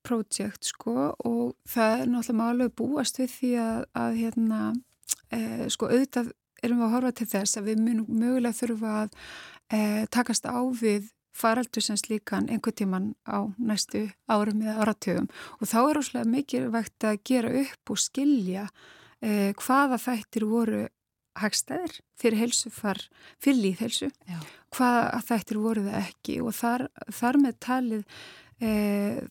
projekt 0.06 0.70
sko 0.70 1.12
og 1.27 1.55
það 1.68 1.94
er 1.97 2.10
náttúrulega 2.10 2.40
málega 2.40 2.74
búast 2.81 3.20
við 3.20 3.32
því 3.36 3.52
að, 3.62 3.81
að 4.02 4.18
hérna, 4.20 4.60
e, 5.31 5.40
sko 5.72 5.90
auðvitað 5.90 6.32
erum 6.62 6.82
við 6.82 6.86
að 6.86 6.94
horfa 6.97 7.14
til 7.18 7.31
þess 7.31 7.59
að 7.60 7.70
við 7.70 7.82
munum 7.86 8.20
mögulega 8.20 8.59
þurfa 8.60 8.94
að 9.01 9.16
e, 9.72 9.81
takast 10.12 10.48
á 10.48 10.60
við 10.81 11.10
faraldusins 11.40 12.09
líkan 12.10 12.48
einhver 12.51 12.74
tíman 12.77 13.12
á 13.24 13.48
næstu 13.56 14.09
árum 14.28 14.64
eða 14.64 14.81
áratöfum 14.82 15.28
og 15.60 15.70
þá 15.70 15.78
er 15.82 16.01
óslega 16.01 16.32
mikilvægt 16.32 17.06
að 17.06 17.20
gera 17.31 17.52
upp 17.62 17.94
og 17.94 18.01
skilja 18.02 18.66
e, 19.22 19.52
hvaða 19.56 20.01
þættir 20.02 20.48
voru 20.51 20.86
hagstæðir 21.39 22.01
fyrir 22.20 22.43
helsufar, 22.43 23.01
fyrir 23.40 23.62
líðhelsu, 23.64 24.10
hvaða 24.74 25.20
þættir 25.28 25.60
voru 25.62 25.85
það 25.86 25.98
ekki. 26.02 26.39
Og 26.44 26.56
þar, 26.56 26.86
þar 27.14 27.40
með 27.44 27.59
talið 27.66 28.22
e, 28.60 28.70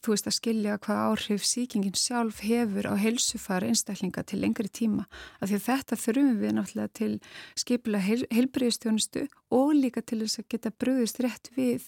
þú 0.02 0.14
veist 0.14 0.30
að 0.30 0.36
skilja 0.38 0.78
hvað 0.84 1.02
áhrif 1.06 1.46
síkingin 1.48 1.98
sjálf 1.98 2.42
hefur 2.46 2.90
á 2.90 2.94
helsufar 3.00 3.66
einstaklinga 3.68 4.24
til 4.28 4.42
lengri 4.44 4.70
tíma 4.70 5.06
af 5.40 5.50
því 5.50 5.60
að 5.60 5.68
þetta 5.68 6.00
þurfum 6.04 6.32
við 6.42 6.56
náttúrulega 6.58 6.94
til 7.00 7.12
skipila 7.60 8.02
heil, 8.04 8.26
heilbriðstjónustu 8.34 9.28
og 9.56 9.76
líka 9.78 10.04
til 10.04 10.24
þess 10.24 10.42
að 10.42 10.50
geta 10.56 10.74
bröðist 10.76 11.22
rétt 11.24 11.52
við 11.58 11.86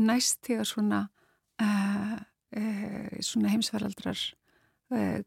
næst 0.00 0.42
þegar 0.46 0.68
svona, 0.68 1.00
e, 1.60 1.70
e, 2.56 2.62
svona 3.24 3.54
heimsvaraldrar 3.54 4.20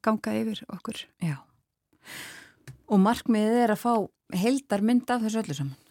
ganga 0.03 0.33
yfir 0.35 0.59
okkur. 0.67 1.05
Já. 1.23 1.37
Og 2.91 2.99
markmiðið 2.99 3.61
er 3.61 3.71
að 3.71 3.79
fá 3.79 3.93
heldar 4.35 4.83
mynd 4.83 5.07
af 5.07 5.23
þessu 5.23 5.39
öllu 5.39 5.55
saman? 5.55 5.82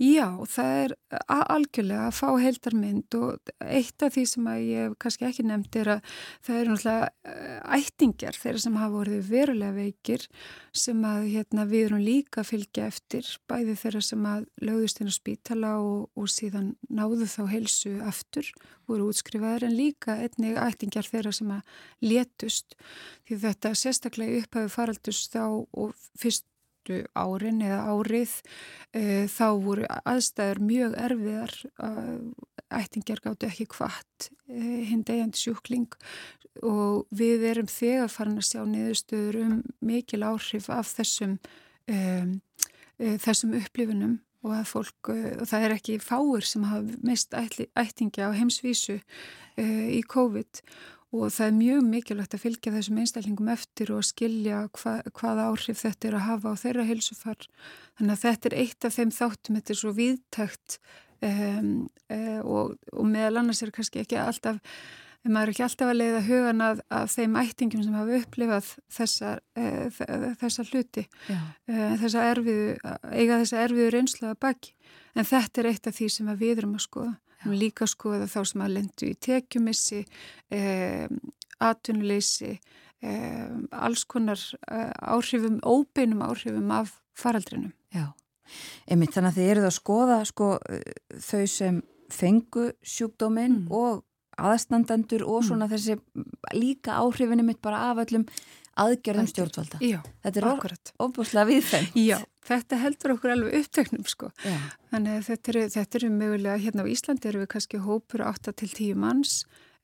Já, 0.00 0.26
það 0.50 0.72
er 0.82 0.94
algjörlega 1.30 2.08
að 2.08 2.16
fá 2.18 2.28
heildarmynd 2.42 3.16
og 3.18 3.52
eitt 3.62 4.04
af 4.04 4.14
því 4.16 4.24
sem 4.28 4.48
að 4.50 4.64
ég 4.68 4.96
kannski 5.02 5.28
ekki 5.28 5.46
nefndi 5.46 5.82
er 5.82 5.90
að 5.96 6.14
það 6.46 6.60
eru 6.60 6.74
náttúrulega 6.74 7.08
eh, 7.30 7.58
ættingjar 7.78 8.38
þeirra 8.40 8.62
sem 8.64 8.78
hafa 8.80 8.94
voruð 8.94 9.30
verulega 9.30 9.76
veikir 9.78 10.26
sem 10.74 11.04
að 11.06 11.28
hérna, 11.32 11.66
við 11.70 11.86
erum 11.88 12.04
líka 12.04 12.42
að 12.42 12.50
fylgja 12.50 12.88
eftir 12.90 13.28
bæði 13.50 13.76
þeirra 13.82 14.04
sem 14.04 14.28
að 14.30 14.46
lögðust 14.64 15.02
inn 15.02 15.12
á 15.12 15.14
spítala 15.14 15.74
og, 15.82 16.08
og 16.18 16.30
síðan 16.32 16.72
náðu 16.90 17.28
þá 17.30 17.42
heilsu 17.52 17.94
aftur, 18.04 18.48
voru 18.88 19.10
útskrifaður 19.12 19.68
en 19.68 19.76
líka 19.78 20.18
einnig 20.20 20.58
ættingjar 20.60 21.08
þeirra 21.08 21.34
sem 21.34 21.52
að 21.54 21.78
letust 22.04 22.74
því 23.28 23.38
þetta 23.46 23.76
sérstaklega 23.78 24.42
upphæfi 24.42 24.74
faraldust 24.74 25.32
þá 25.32 25.44
og 25.46 25.94
fyrst 26.18 26.48
síðustu 26.84 27.08
árin 27.14 27.62
eða 27.62 27.94
árið 27.94 28.42
uh, 28.94 29.26
þá 29.28 29.48
voru 29.62 29.86
aðstæður 30.04 30.60
mjög 30.60 30.96
erfiðar 30.98 31.54
ættingjar 32.74 33.20
gáttu 33.22 33.46
ekki 33.48 33.66
hvart 33.72 34.30
uh, 34.48 34.84
hinn 34.84 35.04
degjandi 35.04 35.38
sjúkling. 35.38 35.94
Og 36.62 37.06
við 37.10 37.44
erum 37.50 37.66
þegar 37.66 38.08
farin 38.08 38.38
að 38.38 38.48
sjá 38.48 38.62
niðurstöður 38.64 39.40
um 39.42 39.62
mikil 39.80 40.22
áhrif 40.22 40.70
af 40.70 40.92
þessum 40.94 41.38
um, 41.88 42.40
þessum 42.98 43.56
upplifunum 43.58 44.20
og 44.44 44.52
að 44.54 44.66
fólk, 44.68 45.08
og 45.08 45.46
það 45.48 45.62
er 45.64 45.72
ekki 45.74 45.94
fáir 46.04 46.44
sem 46.44 46.62
hafa 46.68 46.98
mist 47.02 47.32
ættingja 47.34 48.28
á 48.28 48.36
heimsvísu 48.36 49.00
í 49.56 50.02
COVID. 50.04 50.60
og 50.60 51.03
það 51.14 51.46
er 51.46 51.54
mjög 51.58 51.86
mikilvægt 51.86 52.34
að 52.34 52.42
fylgja 52.42 52.72
þessum 52.74 52.98
einstælingum 53.02 53.50
eftir 53.52 53.92
og 53.94 54.02
skilja 54.06 54.64
hva, 54.80 54.96
hvaða 55.14 55.46
áhrif 55.52 55.84
þetta 55.84 56.08
er 56.08 56.18
að 56.18 56.26
hafa 56.28 56.54
á 56.54 56.62
þeirra 56.64 56.86
heilsufar. 56.88 57.48
Þannig 57.98 58.16
að 58.16 58.24
þetta 58.24 58.50
er 58.50 58.58
eitt 58.64 58.88
af 58.88 58.96
þeim 58.98 59.14
þáttum, 59.14 59.58
þetta 59.60 59.74
er 59.74 59.80
svo 59.80 59.94
viðtækt 59.94 60.78
um, 61.28 61.72
uh, 62.10 62.40
og, 62.42 62.76
og 62.92 63.08
meðal 63.08 63.42
annars 63.42 63.62
er 63.62 63.72
kannski 63.74 64.02
ekki 64.02 64.18
alltaf, 64.20 64.60
maður 65.24 65.46
er 65.46 65.54
ekki 65.54 65.64
alltaf 65.68 65.92
að 65.92 66.00
leiða 66.00 66.22
hugan 66.26 66.64
að, 66.64 66.84
að 66.98 67.10
þeim 67.14 67.38
ættingum 67.40 67.84
sem 67.84 67.96
hafa 67.96 68.20
upplifað 68.20 68.70
þessa, 68.98 69.34
uh, 69.60 70.00
þessa 70.42 70.68
hluti, 70.70 71.06
uh, 71.30 71.92
þessa 72.02 72.28
erfiðu, 72.32 72.94
eiga 73.12 73.42
þessa 73.44 73.66
erfiðu 73.68 73.92
reynslaða 73.94 74.40
baki. 74.42 74.74
En 75.14 75.28
þetta 75.28 75.62
er 75.62 75.70
eitt 75.70 75.86
af 75.86 75.94
því 75.94 76.08
sem 76.10 76.32
við 76.40 76.58
erum 76.58 76.74
að 76.74 76.88
skoða. 76.88 77.14
Við 77.44 77.60
líka 77.60 77.88
skoða 77.90 78.28
þá 78.30 78.40
sem 78.50 78.64
að 78.64 78.74
lendu 78.78 79.10
í 79.10 79.16
tekjumissi, 79.26 80.02
eh, 80.54 81.06
atvinnuleysi, 81.64 82.52
eh, 83.02 83.48
alls 83.70 84.04
konar 84.04 84.40
eh, 84.70 84.92
áhrifum, 85.00 85.60
óbeinum 85.60 86.24
áhrifum 86.26 86.70
af 86.74 86.96
faraldrinum. 87.14 87.72
Já, 87.94 88.08
einmitt 88.90 89.14
þannig 89.14 89.34
að 89.34 89.38
þið 89.38 89.52
eruð 89.52 89.68
að 89.68 89.78
skoða 89.78 90.18
sko, 90.28 90.48
þau 91.28 91.44
sem 91.48 91.82
fengu 92.12 92.72
sjúkdóminn 92.84 93.64
mm. 93.64 93.70
og 93.72 94.04
aðstandandur 94.34 95.22
og 95.30 95.44
svona 95.46 95.68
mm. 95.68 95.72
þessi 95.72 96.58
líka 96.58 96.98
áhrifinu 96.98 97.44
mitt 97.46 97.62
bara 97.62 97.90
af 97.90 98.02
öllum 98.04 98.26
aðgjörðum 98.80 99.28
stjórnvalda. 99.30 99.80
Já, 99.84 99.98
þetta 100.24 100.40
er 100.40 100.46
akkurat. 100.50 100.92
ofbúslega 101.02 101.48
við 101.48 101.66
þeim. 101.68 101.88
Já, 102.10 102.16
þetta 102.48 102.78
heldur 102.82 103.14
okkur 103.14 103.34
alveg 103.34 103.58
upptöknum 103.60 104.06
sko. 104.10 104.30
Já. 104.44 104.56
Þannig 104.92 105.18
að 105.18 105.28
þetta 105.28 105.52
eru, 105.52 105.64
þetta 105.74 106.00
eru 106.00 106.10
mögulega, 106.14 106.62
hérna 106.64 106.86
á 106.86 106.92
Íslandi 106.94 107.30
eru 107.30 107.44
við 107.44 107.50
kannski 107.54 107.82
hópur 107.84 108.24
8-10 108.26 108.98
manns, 108.98 109.34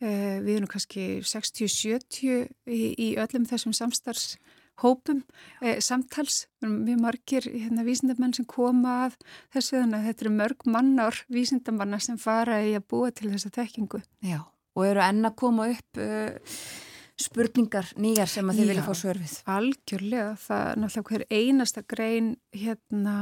eh, 0.02 0.38
við 0.42 0.56
erum 0.56 0.70
kannski 0.70 1.06
60-70 1.22 2.50
í, 2.66 2.80
í 2.98 3.08
öllum 3.20 3.46
þessum 3.46 3.76
samstarfshópum, 3.78 5.22
eh, 5.62 5.78
samtals, 5.78 6.46
mjög 6.66 7.02
margir 7.06 7.46
hérna 7.46 7.86
vísindamenn 7.86 8.34
sem 8.34 8.48
koma 8.50 9.06
að 9.06 9.18
þessu, 9.54 9.78
þannig 9.78 9.98
að 10.00 10.06
þetta 10.10 10.26
eru 10.26 10.36
mörg 10.42 10.66
mannar 10.66 11.24
vísindamanna 11.30 12.02
sem 12.02 12.18
fara 12.18 12.62
í 12.66 12.74
að 12.74 12.88
búa 12.90 13.14
til 13.14 13.30
þessa 13.30 13.54
tekkingu. 13.54 14.02
Já, 14.26 14.42
og 14.74 14.86
eru 14.90 15.06
enna 15.06 15.30
að 15.30 15.42
koma 15.46 15.70
upp... 15.70 15.90
Uh, 15.96 16.88
spurningar 17.20 17.92
nýjar 18.00 18.30
sem 18.30 18.50
að 18.50 18.60
þið 18.60 18.72
vilja 18.72 18.86
fá 18.86 18.94
svörfið. 19.00 19.36
Algjörlega, 19.56 20.34
það 20.40 20.66
er 20.66 20.82
náttúrulega 20.82 21.10
hver 21.10 21.24
einasta 21.30 21.84
grein 21.88 22.34
hérna 22.56 23.16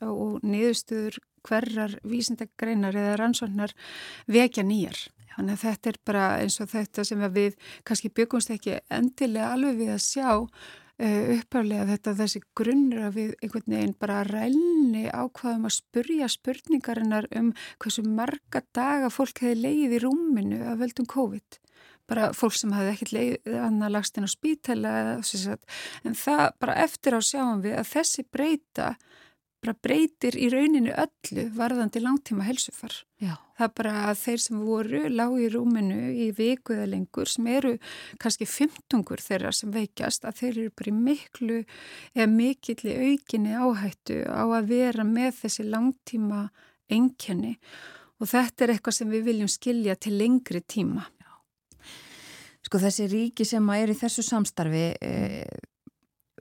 og 0.00 0.40
niðurstuður 0.46 1.20
hverjar 1.46 1.96
vísindagreinar 2.08 2.96
eða 2.96 3.16
rannsóknar 3.20 3.74
vekja 4.30 4.64
nýjar. 4.66 4.98
Þannig 5.34 5.56
að 5.56 5.64
þetta 5.64 5.90
er 5.90 5.98
bara 6.04 6.26
eins 6.42 6.58
og 6.60 6.70
þetta 6.72 7.06
sem 7.06 7.24
við 7.32 7.56
kannski 7.88 8.12
byggumst 8.12 8.52
ekki 8.52 8.78
endilega 8.92 9.54
alveg 9.54 9.78
við 9.78 9.92
að 9.94 10.02
sjá 10.04 10.28
uh, 11.00 11.24
uppálega 11.36 11.86
þetta 11.92 12.16
þessi 12.18 12.42
grunnur 12.58 13.06
að 13.08 13.16
við 13.16 13.32
einhvern 13.38 13.76
veginn 13.76 13.96
bara 14.02 14.20
rælni 14.28 15.06
ákvaðum 15.08 15.68
að 15.70 15.76
spurja 15.78 16.28
spurningarinnar 16.34 17.30
um 17.40 17.54
hversu 17.80 18.04
marga 18.04 18.64
daga 18.76 19.10
fólk 19.14 19.44
hefði 19.44 19.62
leið 19.64 19.96
í 19.96 20.02
rúminu 20.04 20.62
að 20.66 20.84
veldum 20.84 21.08
COVID 21.10 21.60
bara 22.10 22.30
fólk 22.36 22.56
sem 22.58 22.74
hafði 22.74 22.94
ekkert 22.94 23.14
leið 23.16 23.54
annað 23.60 23.94
lagst 23.96 24.18
inn 24.18 24.26
á 24.26 24.30
spítela 24.30 24.94
en 25.16 26.18
það 26.18 26.44
bara 26.62 26.80
eftir 26.84 27.16
á 27.16 27.20
sjáum 27.22 27.62
við 27.64 27.78
að 27.78 27.92
þessi 27.94 28.26
breyta 28.26 28.94
bara 29.60 29.76
breytir 29.84 30.36
í 30.40 30.48
rauninu 30.52 30.92
öllu 30.96 31.44
varðandi 31.56 32.00
langtíma 32.00 32.46
helsufar. 32.46 32.94
Já. 33.20 33.34
Það 33.60 33.72
bara 33.76 33.92
að 34.08 34.14
þeir 34.22 34.42
sem 34.44 34.62
voru 34.64 35.00
lág 35.12 35.36
í 35.36 35.48
rúminu 35.52 35.98
í 36.16 36.30
viku 36.36 36.74
eða 36.76 36.88
lengur 36.94 37.28
sem 37.28 37.48
eru 37.52 37.74
kannski 38.22 38.48
fymtungur 38.48 39.20
þeirra 39.20 39.52
sem 39.52 39.72
veikjast 39.74 40.24
að 40.24 40.40
þeir 40.40 40.52
eru 40.54 40.74
bara 40.80 40.92
í 40.92 40.96
miklu 40.96 41.60
eða 42.14 42.28
mikilli 42.32 42.96
aukinni 43.10 43.52
áhættu 43.52 44.22
á 44.24 44.44
að 44.48 44.72
vera 44.72 45.04
með 45.04 45.42
þessi 45.42 45.68
langtíma 45.68 46.46
enkenni 46.90 47.58
og 48.20 48.32
þetta 48.32 48.64
er 48.64 48.74
eitthvað 48.74 48.96
sem 48.96 49.12
við 49.12 49.28
viljum 49.28 49.52
skilja 49.52 49.96
til 50.00 50.16
lengri 50.16 50.64
tíma. 50.64 51.04
Sko 52.66 52.80
þessi 52.82 53.08
ríki 53.10 53.46
sem 53.48 53.68
er 53.74 53.92
í 53.92 53.96
þessu 53.96 54.24
samstarfi 54.26 54.86
e, 55.00 55.12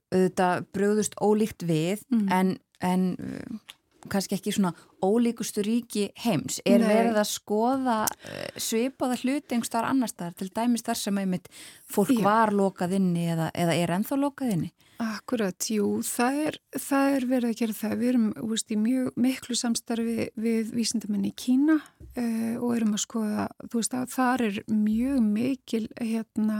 auðvitað 0.09 0.65
bröðust 0.75 1.17
ólíkt 1.21 1.65
við 1.69 2.01
mm. 2.09 2.25
en, 2.33 2.55
en 2.83 3.05
eh, 3.15 3.75
kannski 4.09 4.37
ekki 4.39 4.53
svona 4.55 4.73
ólíkustu 5.05 5.63
ríki 5.63 6.09
heims. 6.23 6.59
Er 6.67 6.81
Nei. 6.81 6.89
verið 6.89 7.19
að 7.21 7.29
skoða 7.31 7.99
e, 8.25 8.49
svipaða 8.59 9.19
hluti 9.21 9.55
einhverstaðar 9.55 9.91
annar 9.93 10.11
staðar 10.11 10.35
til 10.39 10.49
dæmis 10.55 10.85
þar 10.87 10.99
sem 11.03 11.21
einmitt 11.21 11.49
fólk 11.87 12.15
Já. 12.17 12.23
var 12.25 12.53
lokað 12.55 12.97
inni 12.99 13.29
eða, 13.35 13.51
eða 13.53 13.77
er 13.77 13.95
enþá 13.99 14.19
lokað 14.19 14.55
inni? 14.57 14.71
Akkurat, 14.99 15.55
jú, 15.71 16.01
það 16.03 16.37
er, 16.43 16.55
það 16.75 17.13
er 17.15 17.25
verið 17.29 17.49
að 17.53 17.59
gera 17.61 17.75
það. 17.77 17.93
Við 18.01 18.09
erum 18.09 18.25
veist, 18.49 18.73
í 18.73 18.77
mjög 18.79 19.21
miklu 19.23 19.55
samstarfi 19.55 20.25
við 20.35 20.73
vísindamenni 20.75 21.31
í 21.31 21.37
Kína 21.39 21.77
uh, 21.79 22.57
og 22.59 22.73
erum 22.75 22.97
að 22.97 23.03
skoða, 23.05 23.45
þú 23.63 23.79
veist 23.79 23.95
að 23.95 24.11
þar 24.17 24.43
er 24.49 24.59
mjög 24.67 25.23
mikil, 25.23 25.81
hérna, 25.95 26.59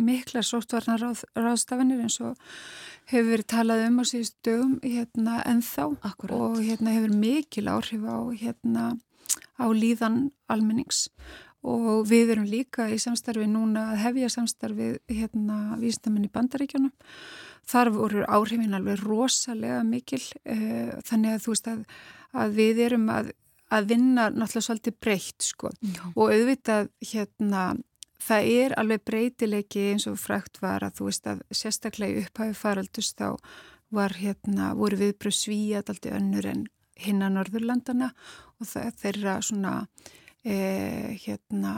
mikla 0.00 0.46
sóttvarnar 0.48 1.04
ráð, 1.04 1.26
ráðstafanir 1.36 2.00
eins 2.06 2.18
og 2.24 2.40
hefur 3.12 3.30
verið 3.34 3.50
talað 3.52 3.86
um 3.90 4.00
á 4.00 4.04
síðust 4.14 4.38
dögum 4.48 4.74
hérna, 4.80 5.38
en 5.44 5.60
þá 5.60 5.84
Akkurat. 6.00 6.36
og 6.40 6.58
hérna, 6.64 6.96
hefur 6.96 7.16
mikil 7.20 7.68
áhrif 7.68 8.08
á, 8.08 8.18
hérna, 8.32 8.90
á 9.60 9.66
líðan 9.68 10.30
almennings 10.48 11.10
og 11.64 12.04
við 12.08 12.34
erum 12.34 12.48
líka 12.48 12.88
í 12.92 12.96
samstarfi 13.00 13.44
núna 13.48 13.90
að 13.92 14.06
hefja 14.08 14.36
samstarfi 14.40 14.94
hérna, 15.08 15.76
vísindamenni 15.80 16.32
í 16.32 16.32
bandaríkjónum 16.32 16.92
þar 17.70 17.92
voru 17.94 18.26
áhrifin 18.28 18.76
alveg 18.76 19.02
rosalega 19.04 19.80
mikil 19.86 20.20
uh, 20.20 20.94
þannig 21.06 21.34
að 21.36 21.42
þú 21.46 21.54
veist 21.54 21.72
að, 21.72 21.82
að 22.44 22.60
við 22.60 22.84
erum 22.88 23.08
að, 23.12 23.32
að 23.74 23.90
vinna 23.94 24.28
náttúrulega 24.30 24.68
svolítið 24.68 25.00
breytt 25.00 25.48
sko 25.48 25.72
Já. 25.80 26.02
og 26.14 26.32
auðvitað 26.34 26.90
hérna 27.12 27.66
það 28.24 28.50
er 28.54 28.74
alveg 28.80 29.04
breytileiki 29.04 29.86
eins 29.92 30.08
og 30.10 30.18
frækt 30.20 30.60
var 30.62 30.84
að 30.86 30.98
þú 30.98 31.08
veist 31.10 31.30
að 31.30 31.44
sérstaklega 31.52 32.24
upphæfi 32.24 32.58
faraldust 32.58 33.20
þá 33.20 33.36
var 33.94 34.16
hérna 34.18 34.72
voru 34.78 34.98
viðbröð 35.00 35.36
svíjað 35.38 35.92
aldrei 35.92 36.14
önnur 36.16 36.48
en 36.50 36.64
hinna 36.98 37.28
Norðurlandana 37.32 38.10
og 38.60 38.68
það 38.70 38.98
þeirra 39.02 39.34
svona 39.44 39.74
eh, 40.46 41.14
hérna 41.24 41.74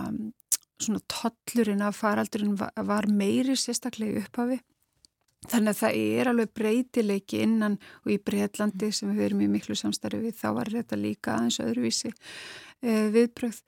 svona 0.77 1.01
tollurinn 1.09 1.85
af 1.85 2.01
faraldurinn 2.03 2.57
var, 2.61 2.73
var 2.77 3.09
meiri 3.09 3.57
sérstaklega 3.59 4.25
upphafi 4.25 4.61
Þannig 5.47 5.73
að 5.73 5.81
það 5.81 5.99
er 6.19 6.31
alveg 6.31 6.53
breytileiki 6.59 7.43
innan 7.45 7.77
og 8.03 8.15
í 8.15 8.17
Breitlandi 8.19 8.89
sem 8.95 9.13
við 9.15 9.29
erum 9.29 9.43
í 9.45 9.51
miklu 9.53 9.77
samstarfi 9.79 10.25
við, 10.25 10.39
þá 10.41 10.49
var 10.57 10.73
þetta 10.73 10.99
líka 10.99 11.37
aðeins 11.37 11.61
öðruvísi 11.63 12.11
uh, 12.11 13.07
viðbröð 13.15 13.61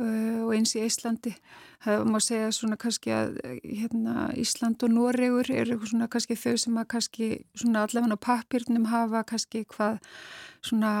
og 0.00 0.52
eins 0.56 0.72
í 0.76 0.84
Íslandi. 0.86 1.34
Það 1.82 2.04
má 2.08 2.18
segja 2.22 2.52
svona 2.54 2.78
kannski 2.80 3.10
að 3.12 3.34
hérna, 3.66 4.30
Ísland 4.38 4.84
og 4.86 4.92
Noregur 4.94 5.50
eru 5.50 5.76
svona 5.82 6.06
kannski 6.10 6.36
þau 6.38 6.54
sem 6.60 6.78
að 6.78 6.88
kannski 6.94 7.28
svona 7.58 7.82
allavega 7.84 8.16
á 8.16 8.24
pappirnum 8.26 8.86
hafa 8.92 9.24
kannski 9.26 9.64
hvað 9.74 9.98
svona, 10.62 10.92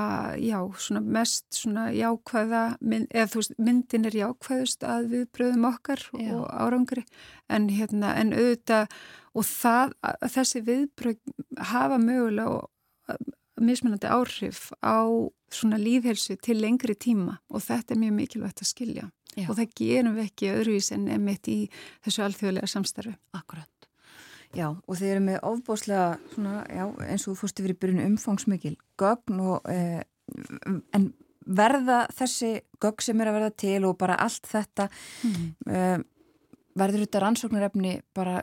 já, 0.42 0.58
svona 0.76 1.02
mest 1.06 1.46
svona 1.54 1.86
jákvæða, 1.94 2.62
eða 2.82 3.28
þú 3.30 3.42
veist, 3.42 3.56
myndin 3.62 4.08
er 4.10 4.18
jákvæðust 4.18 4.86
að 4.86 5.10
viðbröðum 5.14 5.68
okkar 5.70 6.02
já. 6.18 6.32
og 6.34 6.48
árangri 6.50 7.06
en 7.48 7.70
hérna, 7.70 8.16
en 8.18 8.34
auðvitað 8.34 8.90
og 9.32 9.46
það, 9.48 9.94
þessi 10.34 10.64
viðbröð 10.66 11.36
hafa 11.70 12.00
mögulega 12.02 12.66
mismunandi 13.66 14.10
áhrif 14.10 14.70
á 14.82 15.06
svona 15.52 15.78
líðhelsu 15.80 16.38
til 16.42 16.58
lengri 16.60 16.96
tíma 16.96 17.38
og 17.52 17.64
þetta 17.64 17.94
er 17.94 18.02
mjög 18.02 18.16
mikilvægt 18.18 18.62
að 18.64 18.70
skilja 18.70 19.10
já. 19.36 19.46
og 19.48 19.56
það 19.58 19.74
gerum 19.78 20.16
við 20.18 20.30
ekki 20.30 20.52
öðruvís 20.52 20.90
en 20.96 21.08
emitt 21.12 21.50
í 21.50 21.58
þessu 22.04 22.24
alþjóðlega 22.26 22.70
samstarfi. 22.70 23.14
Akkurat. 23.36 23.68
Já, 24.52 24.68
og 24.68 24.98
þeir 24.98 25.14
eru 25.14 25.24
með 25.24 25.38
ofbóslega, 25.48 26.08
svona, 26.34 26.62
já, 26.68 26.84
eins 27.08 27.24
og 27.24 27.32
þú 27.32 27.38
fórst 27.40 27.60
yfir 27.62 27.72
í 27.72 27.78
byrjunu 27.80 28.08
umfangsmikil 28.10 28.74
gögn 29.00 29.40
og, 29.40 29.68
eh, 29.72 30.02
en 30.92 31.12
verða 31.46 32.04
þessi 32.12 32.60
gögn 32.82 33.02
sem 33.06 33.20
er 33.20 33.30
að 33.30 33.38
verða 33.38 33.52
til 33.56 33.84
og 33.88 33.96
bara 33.98 34.18
allt 34.20 34.44
þetta, 34.46 34.88
mm. 35.24 35.46
eh, 35.72 35.98
verður 36.76 37.06
þetta 37.06 37.22
rannsóknarefni 37.24 37.94
bara 38.14 38.42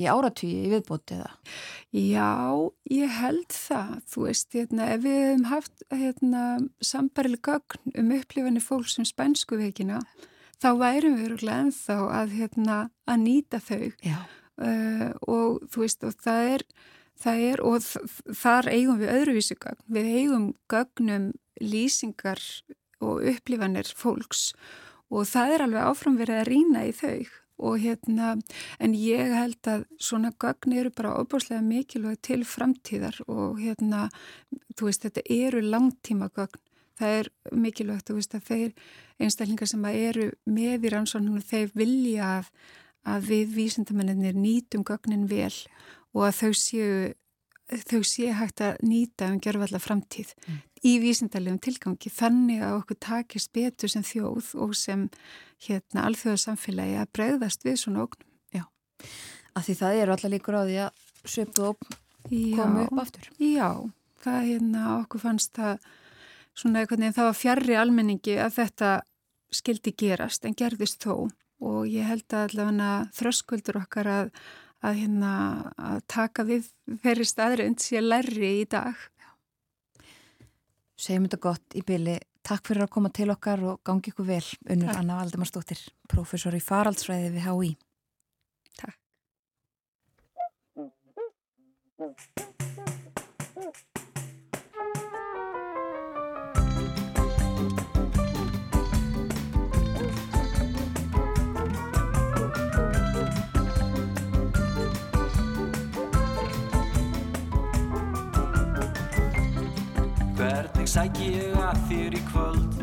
í 0.00 0.08
áratvíi 0.10 0.64
í 0.64 0.70
viðbóti 0.72 1.18
eða? 1.18 1.30
Já, 1.94 2.30
ég 2.90 3.14
held 3.20 3.54
það. 3.54 3.94
Þú 4.10 4.26
veist, 4.26 4.48
hérna, 4.56 4.88
ef 4.94 5.04
við 5.04 5.18
hefum 5.20 5.46
haft 5.50 5.84
hérna, 5.92 6.44
sambarileg 6.84 7.42
gögn 7.46 7.94
um 8.00 8.12
upplifanir 8.16 8.64
fólks 8.64 8.96
sem 8.96 9.08
spænsku 9.08 9.60
veikina, 9.60 10.00
þá 10.60 10.70
værum 10.80 11.18
við 11.18 11.28
öruglega 11.30 11.66
ennþá 11.66 11.98
að, 12.20 12.36
hérna, 12.38 12.78
að 13.10 13.22
nýta 13.26 13.62
þau 13.64 13.84
uh, 13.90 15.10
og 15.26 15.60
þú 15.72 15.84
veist, 15.84 16.04
og 16.06 16.16
það 16.24 16.52
er, 16.54 16.66
það 17.20 17.44
er 17.50 17.64
og 17.66 17.88
þar 18.42 18.72
eigum 18.74 19.00
við 19.00 19.14
öðruvísu 19.16 19.58
gögn. 19.60 19.82
Við 19.90 20.12
eigum 20.20 20.46
gögnum 20.70 21.32
lýsingar 21.60 22.40
og 23.00 23.24
upplifanir 23.24 23.88
fólks 23.96 24.50
og 25.10 25.26
það 25.28 25.54
er 25.54 25.64
alveg 25.64 25.90
áframverið 25.90 26.40
að 26.40 26.48
rína 26.48 26.86
í 26.86 26.92
þau 26.94 27.39
og 27.60 27.78
hérna, 27.82 28.34
en 28.80 28.96
ég 28.96 29.34
held 29.36 29.70
að 29.70 29.84
svona 30.00 30.32
gögn 30.40 30.74
eru 30.80 30.92
bara 30.96 31.14
óbúslega 31.20 31.62
mikilvæg 31.64 32.20
til 32.26 32.42
framtíðar 32.48 33.20
og 33.28 33.60
hérna, 33.60 34.08
þú 34.76 34.88
veist, 34.88 35.06
þetta 35.06 35.24
eru 35.36 35.62
langtíma 35.66 36.30
gögn. 36.34 36.60
Það 37.00 37.14
er 37.20 37.30
mikilvægt, 37.56 38.10
þú 38.10 38.18
veist, 38.18 38.34
að 38.36 38.48
þeir 38.50 38.72
einstaklingar 39.20 39.70
sem 39.70 39.86
eru 39.92 40.26
með 40.44 40.84
í 40.84 40.92
rannsóknum, 40.92 41.40
þeir 41.40 41.70
vilja 41.76 42.34
að, 42.40 42.50
að 43.08 43.30
við 43.30 43.56
vísindamennir 43.56 44.36
nýtum 44.36 44.84
gögnin 44.84 45.28
vel 45.30 45.54
og 46.12 46.26
að 46.26 46.36
þau 46.42 46.52
séu 46.58 46.92
þau 47.70 48.02
sé 48.06 48.32
hægt 48.34 48.62
að 48.64 48.80
nýta 48.82 49.28
um 49.30 49.38
gerðvalla 49.42 49.78
framtíð 49.82 50.32
mm. 50.34 50.58
Í 50.86 50.96
vísindarlegum 51.02 51.60
tilgangi 51.62 52.12
þannig 52.14 52.62
að 52.64 52.76
okkur 52.78 52.98
takist 53.04 53.52
betur 53.56 53.92
sem 53.92 54.04
þjóð 54.06 54.52
og 54.64 54.74
sem 54.78 55.08
hérna 55.66 56.06
alþjóðarsamfélagi 56.08 56.98
að 57.02 57.12
bregðast 57.16 57.66
við 57.66 57.76
svona 57.82 58.06
ógnum. 58.06 58.28
Já, 58.56 58.64
af 59.54 59.66
því 59.66 59.76
það 59.82 60.00
eru 60.02 60.16
allar 60.16 60.34
líkur 60.34 60.56
á 60.56 60.62
því 60.62 60.78
að 60.86 61.34
söpu 61.34 61.66
og 61.68 61.90
komu 62.30 62.86
upp 62.86 63.02
aftur. 63.04 63.28
Já, 63.36 63.68
það 64.24 64.48
hérna 64.48 64.86
okkur 65.00 65.24
fannst 65.26 65.52
það 65.58 65.90
svona 66.56 66.80
einhvern 66.80 67.04
veginn 67.04 67.18
það 67.18 67.30
var 67.30 67.38
fjarrri 67.42 67.76
almenningi 67.80 68.40
að 68.40 68.56
þetta 68.56 68.94
skildi 69.50 69.92
gerast 69.98 70.44
en 70.46 70.56
gerðist 70.56 71.04
þó 71.04 71.28
og 71.60 71.80
ég 71.90 72.08
held 72.08 72.32
að 72.32 72.46
allavega 72.48 72.90
þröskuldur 73.16 73.80
okkar 73.82 74.08
að 74.08 74.34
að, 74.80 75.00
hérna, 75.00 75.32
að 75.76 76.02
taka 76.10 76.44
við 76.48 76.68
þeirri 77.04 77.26
staðrind 77.28 77.82
sé 77.82 78.02
lærri 78.02 78.52
í 78.62 78.68
dag. 78.70 78.96
Segjum 81.00 81.26
þetta 81.26 81.40
gott 81.46 81.76
í 81.78 81.82
byli. 81.86 82.18
Takk 82.44 82.66
fyrir 82.68 82.84
að 82.84 82.92
koma 82.96 83.10
til 83.14 83.30
okkar 83.32 83.62
og 83.72 83.80
gangi 83.86 84.12
ykkur 84.12 84.26
vel. 84.28 84.44
Unnur 84.72 84.92
Anna 84.96 85.20
Valdemarsdóttir, 85.20 85.80
professor 86.10 86.56
í 86.56 86.62
faraldsfræði 86.64 87.32
við 87.36 87.46
HÍ. 87.48 87.70
Takk. 88.80 88.96
Hvernig 110.90 111.12
sæk 111.14 111.18
ég 111.22 111.58
að 111.62 111.82
þér 111.86 112.14
í 112.18 112.20
kvöld. 112.26 112.78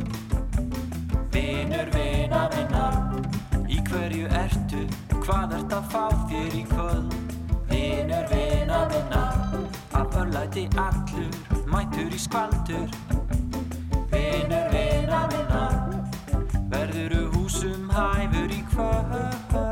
Vinur 1.33 1.89
vina 1.91 2.43
minna 2.53 2.85
Í 3.67 3.81
hverju 3.89 4.29
ertu? 4.31 4.85
Hvað 5.25 5.57
ert 5.57 5.75
að 5.75 5.89
fá 5.91 6.05
þér 6.29 6.55
í 6.55 6.63
kvöld? 6.69 7.17
Vinur 7.67 8.31
vina 8.31 8.79
minna 8.93 9.25
Af 9.91 10.15
örlæti 10.23 10.69
allur 10.79 11.59
Mætur 11.67 12.15
í 12.15 12.23
skvaldur. 12.29 12.87
Vinur 14.15 14.71
vina 14.71 15.25
minna 15.35 15.65
Verðuru 16.71 17.25
húsum 17.35 17.91
hæfur 17.91 18.55
í 18.55 18.63
kvöld 18.71 19.66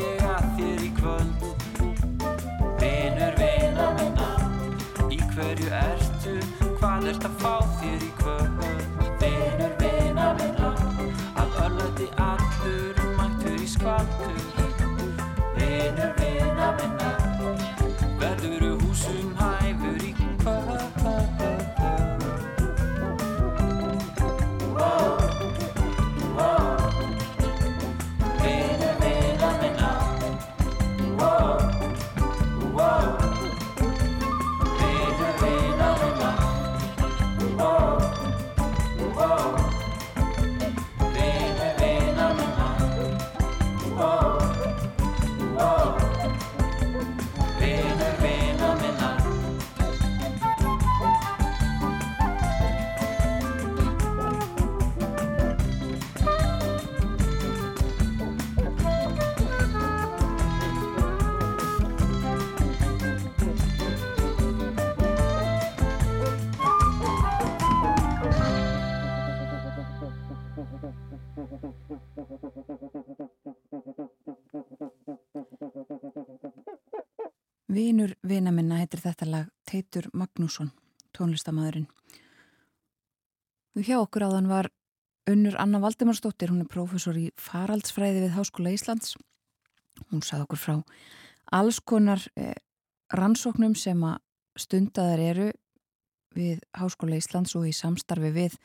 ég 0.00 0.24
að 0.28 0.50
þér 0.58 0.84
í 0.84 0.92
kvöld. 1.00 1.44
Vinur 2.84 3.34
vina 3.38 3.86
minna 3.98 4.28
Í 5.08 5.18
hverju 5.32 5.70
ertu, 5.78 6.34
hvað 6.80 7.08
ert 7.12 7.26
að 7.28 7.38
fá 7.40 7.54
þér 7.80 8.04
í 8.04 8.10
kvöld? 8.18 8.58
Vinur 9.22 9.74
vina 9.80 10.28
minna 10.40 10.72
Af 11.40 11.58
örlæti 11.64 12.10
allur 12.26 13.02
mættur 13.16 13.56
í 13.56 13.70
skvaldur 13.72 14.44
Vinur 15.56 16.12
vina 16.20 16.72
minna 16.80 17.13
vina 78.34 78.50
minna 78.54 78.80
heitir 78.80 79.02
þetta 79.02 79.28
lag 79.30 79.50
Teitur 79.68 80.08
Magnússon, 80.16 80.72
tónlistamæðurinn. 81.14 81.86
Og 83.74 83.86
hjá 83.86 83.98
okkur 84.00 84.26
áðan 84.26 84.50
var 84.50 84.70
Unnur 85.30 85.54
Anna 85.60 85.80
Valdemarsdóttir, 85.82 86.50
hún 86.50 86.64
er 86.64 86.70
prófessor 86.70 87.16
í 87.18 87.28
faraldsfræði 87.40 88.24
við 88.26 88.34
Háskóla 88.34 88.74
Íslands. 88.74 89.14
Hún 90.10 90.24
sagði 90.26 90.48
okkur 90.48 90.60
frá 90.60 90.74
alls 91.54 91.78
konar 91.80 92.22
eh, 92.40 92.56
rannsóknum 93.14 93.76
sem 93.78 94.00
að 94.02 94.18
stundaðar 94.58 95.22
eru 95.22 95.48
við 96.34 96.64
Háskóla 96.74 97.20
Íslands 97.20 97.54
og 97.58 97.68
í 97.68 97.74
samstarfi 97.76 98.32
við 98.34 98.58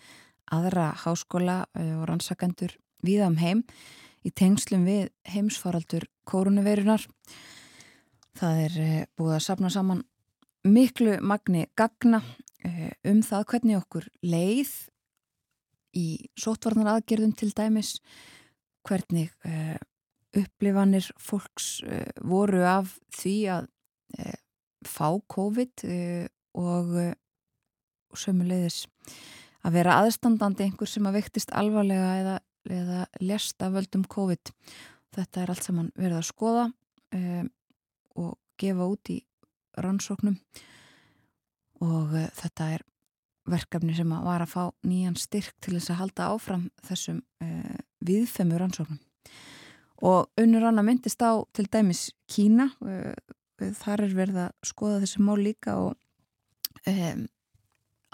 aðra 0.50 0.90
háskóla 0.98 1.62
eh, 1.78 1.94
og 2.00 2.08
rannsakendur 2.10 2.74
viða 3.06 3.30
um 3.30 3.38
heim 3.38 3.64
í 4.26 4.34
tengslum 4.34 4.88
við 4.90 5.12
heimsfaraldur 5.30 6.10
kórunuveirunar. 6.28 7.06
Það 8.40 8.62
er 8.64 8.78
eh, 8.80 9.08
búið 9.20 9.36
að 9.36 9.44
sapna 9.44 9.72
saman 9.74 10.06
miklu 10.68 11.18
magni 11.24 11.66
gagna 11.80 12.22
uh, 12.24 12.92
um 13.08 13.22
það 13.24 13.46
hvernig 13.52 13.80
okkur 13.80 14.08
leið 14.24 14.72
í 16.00 16.08
sótvarnar 16.40 16.94
aðgerðum 16.94 17.34
til 17.40 17.50
dæmis 17.56 17.98
hvernig 18.88 19.32
uh, 19.48 19.76
upplifanir 20.38 21.08
fólks 21.20 21.80
voru 22.22 22.62
af 22.68 22.92
því 23.18 23.36
að 23.56 23.70
fá 24.86 25.08
COVID 25.34 25.84
og, 26.60 26.92
sömuleiðis 28.14 28.84
að 29.66 29.80
vera 29.80 29.98
aðstandandi 30.04 30.68
einhver 30.68 30.90
sem 30.90 31.08
að 31.10 31.18
vektist 31.18 31.52
alvarlega 31.58 32.12
eða, 32.22 32.36
eða 32.70 33.02
lest 33.26 33.66
af 33.66 33.74
völdum 33.74 34.06
COVID. 34.10 34.54
Þetta 35.18 35.42
er 35.42 35.54
allt 35.54 35.66
saman 35.66 35.90
verið 35.98 36.20
að 36.22 36.30
skoða 36.30 36.66
um, 37.18 37.50
og 38.20 38.38
gefa 38.60 38.88
út 38.92 39.12
í 39.14 39.22
rannsóknum 39.80 40.38
og 41.86 42.14
uh, 42.14 42.28
þetta 42.36 42.74
er 42.76 42.86
verkefni 43.50 43.96
sem 43.98 44.12
að 44.14 44.26
var 44.28 44.44
að 44.44 44.52
fá 44.54 44.64
nýjan 44.86 45.18
styrk 45.20 45.56
til 45.64 45.76
þess 45.78 45.94
að 45.94 46.02
halda 46.04 46.30
áfram 46.36 46.66
þessum 46.86 47.22
uh, 47.44 47.78
viðfemur 48.06 48.62
rannsóknum. 48.62 49.00
Og 50.06 50.30
unnur 50.40 50.68
annar 50.70 50.86
myndist 50.88 51.22
á 51.24 51.44
til 51.56 51.68
dæmis 51.72 52.10
Kína, 52.30 52.70
uh, 52.84 53.14
þar 53.82 54.06
er 54.06 54.16
verið 54.16 54.42
að 54.46 54.70
skoða 54.70 55.02
þessi 55.04 55.24
mál 55.26 55.40
líka 55.42 55.76
og 55.82 55.96
um, 56.88 57.26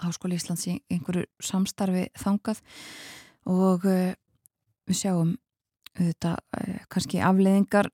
Háskóli 0.02 0.36
Íslands 0.36 0.66
í 0.68 0.76
einhverju 0.92 1.24
samstarfi 1.40 2.08
þangað 2.20 2.60
og 3.48 3.86
uh, 3.88 4.14
við 4.86 5.02
sjáum 5.02 5.36
þetta 5.96 6.34
kannski 6.92 7.22
afleiðingar 7.24 7.86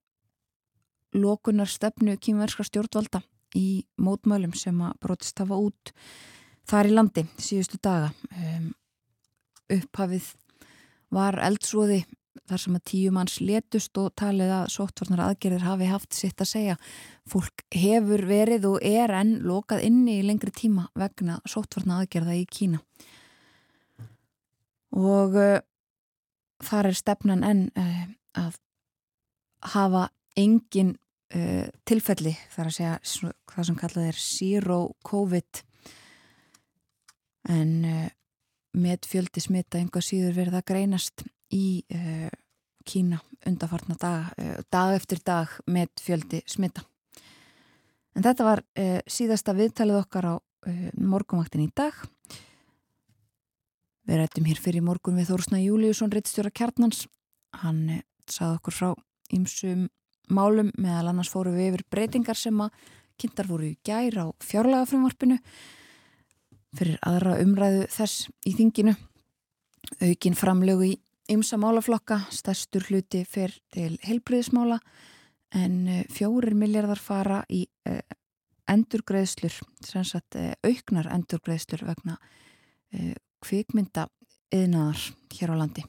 lokunar 1.13 1.71
stefnu 1.71 2.17
kýmverskra 2.17 2.67
stjórnvalda 2.69 3.23
í 3.59 3.85
mótmælum 4.01 4.55
sem 4.57 4.79
að 4.81 4.97
brotist 5.03 5.43
hafa 5.43 5.59
út 5.61 5.93
þar 6.69 6.89
í 6.89 6.95
landi 6.95 7.27
síðustu 7.37 7.81
daga 7.83 8.13
um, 8.33 8.71
upphafið 9.73 10.31
var 11.13 11.37
eldsvoði 11.45 12.03
þar 12.49 12.61
sem 12.61 12.77
að 12.77 12.85
tíu 12.89 13.13
manns 13.15 13.39
letust 13.45 13.99
og 14.01 14.13
talið 14.19 14.53
að 14.57 14.71
sóttvarnar 14.75 15.25
aðgerðir 15.27 15.67
hafi 15.67 15.89
haft 15.91 16.17
sitt 16.17 16.41
að 16.43 16.51
segja. 16.51 16.77
Fólk 17.29 17.65
hefur 17.77 18.25
verið 18.29 18.67
og 18.71 18.87
er 18.87 19.13
enn 19.17 19.35
lokað 19.47 19.85
inni 19.89 20.19
í 20.19 20.25
lengri 20.27 20.53
tíma 20.55 20.89
vegna 20.99 21.39
sóttvarnar 21.49 22.03
aðgerða 22.03 22.39
í 22.41 22.47
Kína. 22.49 22.81
Og 24.97 25.37
uh, 25.39 25.61
þar 26.65 26.91
er 26.91 26.99
stefnan 26.99 27.47
enn 27.47 27.63
uh, 27.79 28.03
að 28.43 28.59
hafa 29.73 30.09
engin 30.39 30.95
uh, 31.35 31.67
tilfelli, 31.89 32.35
þar 32.55 32.71
að 32.71 32.77
segja 32.79 33.31
hvað 33.51 33.69
sem 33.69 33.79
kallað 33.79 34.11
er 34.13 34.19
zero 34.21 34.81
COVID 35.07 35.63
en 37.53 37.73
með 38.73 39.09
fjöldi 39.11 39.43
smitta 39.43 39.81
einhvað 39.81 40.07
síður 40.07 40.37
verið 40.37 40.59
að 40.61 40.69
greinast 40.71 41.25
í 41.53 41.83
uh, 41.95 42.31
Kína 42.83 43.21
undarfartna 43.47 43.95
dag, 44.01 44.33
uh, 44.41 44.57
dag 44.73 44.97
eftir 44.97 45.21
dag 45.25 45.51
með 45.71 45.93
fjöldi 46.03 46.43
smita. 46.51 46.85
En 48.17 48.25
þetta 48.25 48.47
var 48.47 48.63
uh, 48.63 48.99
síðasta 49.07 49.55
viðtalið 49.57 50.03
okkar 50.03 50.33
á 50.33 50.35
morgumvaktin 50.95 51.65
í 51.65 51.73
dag. 51.75 51.97
Við 54.07 54.21
rættum 54.21 54.45
hér 54.47 54.61
fyrir 54.63 54.85
morgun 54.87 55.17
við 55.19 55.33
Þórsna 55.33 55.59
Júliusson, 55.59 56.13
reittstjóra 56.15 56.53
Kjarnans. 56.55 57.09
Hann 57.65 57.99
sað 58.31 58.61
okkur 58.61 58.77
frá 58.77 58.89
ýmsum 59.35 59.89
málum 60.31 60.71
meðal 60.79 61.11
annars 61.11 61.31
fóru 61.33 61.53
við 61.55 61.73
yfir 61.73 61.87
breytingar 61.91 62.39
sem 62.39 62.61
að 62.63 62.75
kynntar 63.21 63.49
voru 63.51 63.71
í 63.71 63.79
gær 63.85 64.19
á 64.23 64.27
fjárlagafrumvarpinu 64.43 65.39
fyrir 66.73 66.99
aðra 67.05 67.37
umræðu 67.43 67.87
þess 67.93 68.29
í 68.49 68.55
þinginu. 68.57 68.95
Aukin 70.01 70.37
framlögu 70.39 70.87
í 70.89 70.93
ymsa 71.33 71.59
málaflokka, 71.61 72.23
stærstur 72.33 72.87
hluti 72.89 73.23
fer 73.29 73.53
til 73.75 73.99
heilbriðismála 74.05 74.79
en 75.59 75.77
eh, 75.89 76.05
fjórir 76.11 76.57
miljardar 76.57 77.01
fara 77.01 77.43
í 77.53 77.67
uh, 77.89 78.01
endurgreðslur, 78.73 79.59
sem 79.85 80.05
sagt 80.09 80.39
uh, 80.41 80.55
auknar 80.65 81.11
endurgreðslur 81.13 81.85
vegna 81.91 82.17
kvikmynda 83.41 84.03
yðnaðar 84.53 85.05
hér 85.33 85.53
á 85.53 85.57
landi. 85.57 85.85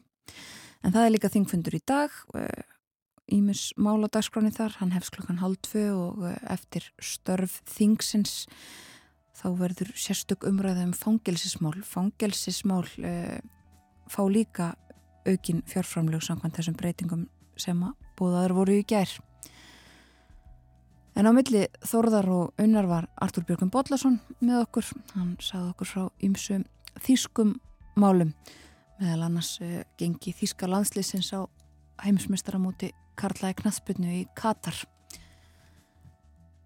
En 0.83 0.93
það 0.93 1.05
er 1.05 1.11
líka 1.11 1.31
þingfundur 1.33 1.75
í 1.75 1.81
dag, 1.83 2.13
Ímus 2.31 2.72
mála 3.77 4.09
dagskráni 4.11 4.51
þar, 4.51 4.77
hann 4.79 4.91
hefst 4.91 5.13
klokkan 5.15 5.39
hálf 5.39 5.61
tvö 5.63 5.85
og 5.95 6.23
eftir 6.51 6.89
störf 6.99 7.61
þingsins 7.69 8.47
þá 9.33 9.47
verður 9.57 9.93
sérstök 9.97 10.45
umræða 10.45 10.83
um 10.85 10.93
fangelsismál. 10.93 11.79
Fangelsismál 11.83 12.85
fá 14.11 14.23
líka 14.29 14.73
aukin 15.25 15.63
fjárframlög 15.67 16.23
samkvæmt 16.23 16.59
þessum 16.59 16.75
breytingum 16.77 17.27
sem 17.57 17.79
að 17.83 17.95
búðaður 18.19 18.57
voru 18.59 18.79
í 18.79 18.85
gær. 18.87 19.09
En 21.13 21.29
á 21.29 21.31
milli 21.35 21.67
Þórðar 21.85 22.29
og 22.33 22.61
Unnar 22.61 22.87
var 22.89 23.07
Artur 23.21 23.45
Björgum 23.45 23.69
Bodlason 23.69 24.17
með 24.41 24.63
okkur. 24.63 24.87
Hann 25.13 25.35
sagði 25.41 25.73
okkur 25.73 25.89
frá 25.89 26.03
ymsum 26.25 26.65
þýskum 27.05 27.55
málum 27.95 28.33
meðal 28.99 29.27
annars 29.27 29.57
uh, 29.61 29.81
gengi 29.99 30.33
þýska 30.33 30.69
landslýsins 30.69 31.31
á 31.33 31.45
heimsmystaramóti 32.03 32.91
Karlæði 33.19 33.57
Knathspilnu 33.61 34.13
í 34.19 34.21
Katar. 34.37 34.77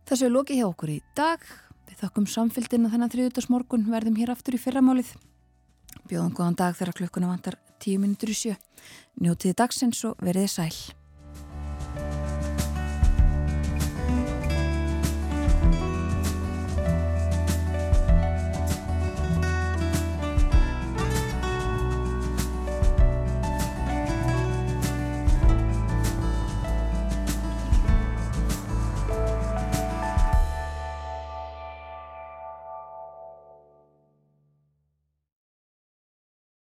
Þessu 0.07 0.27
er 0.27 0.33
lokið 0.33 0.61
hjá 0.61 0.67
okkur 0.67 0.93
í 0.93 0.99
dag. 1.17 1.41
Við 1.87 2.03
þakkum 2.03 2.27
samfélgina 2.31 2.91
þennan 2.93 3.11
þriðutarsmorgun 3.13 3.89
verðum 3.91 4.19
hér 4.19 4.31
aftur 4.33 4.55
í 4.55 4.61
fyrramálið. 4.61 5.09
Bjóðum 6.07 6.35
góðan 6.37 6.59
dag 6.59 6.77
þegar 6.77 6.99
klukkuna 7.01 7.31
vantar 7.31 7.57
tíu 7.83 7.99
minnur 7.99 8.31
í 8.31 8.37
sjö. 8.37 8.55
Njótiði 9.19 9.57
dagsins 9.59 10.03
og 10.07 10.15
veriði 10.23 10.53
sæl. 10.53 10.75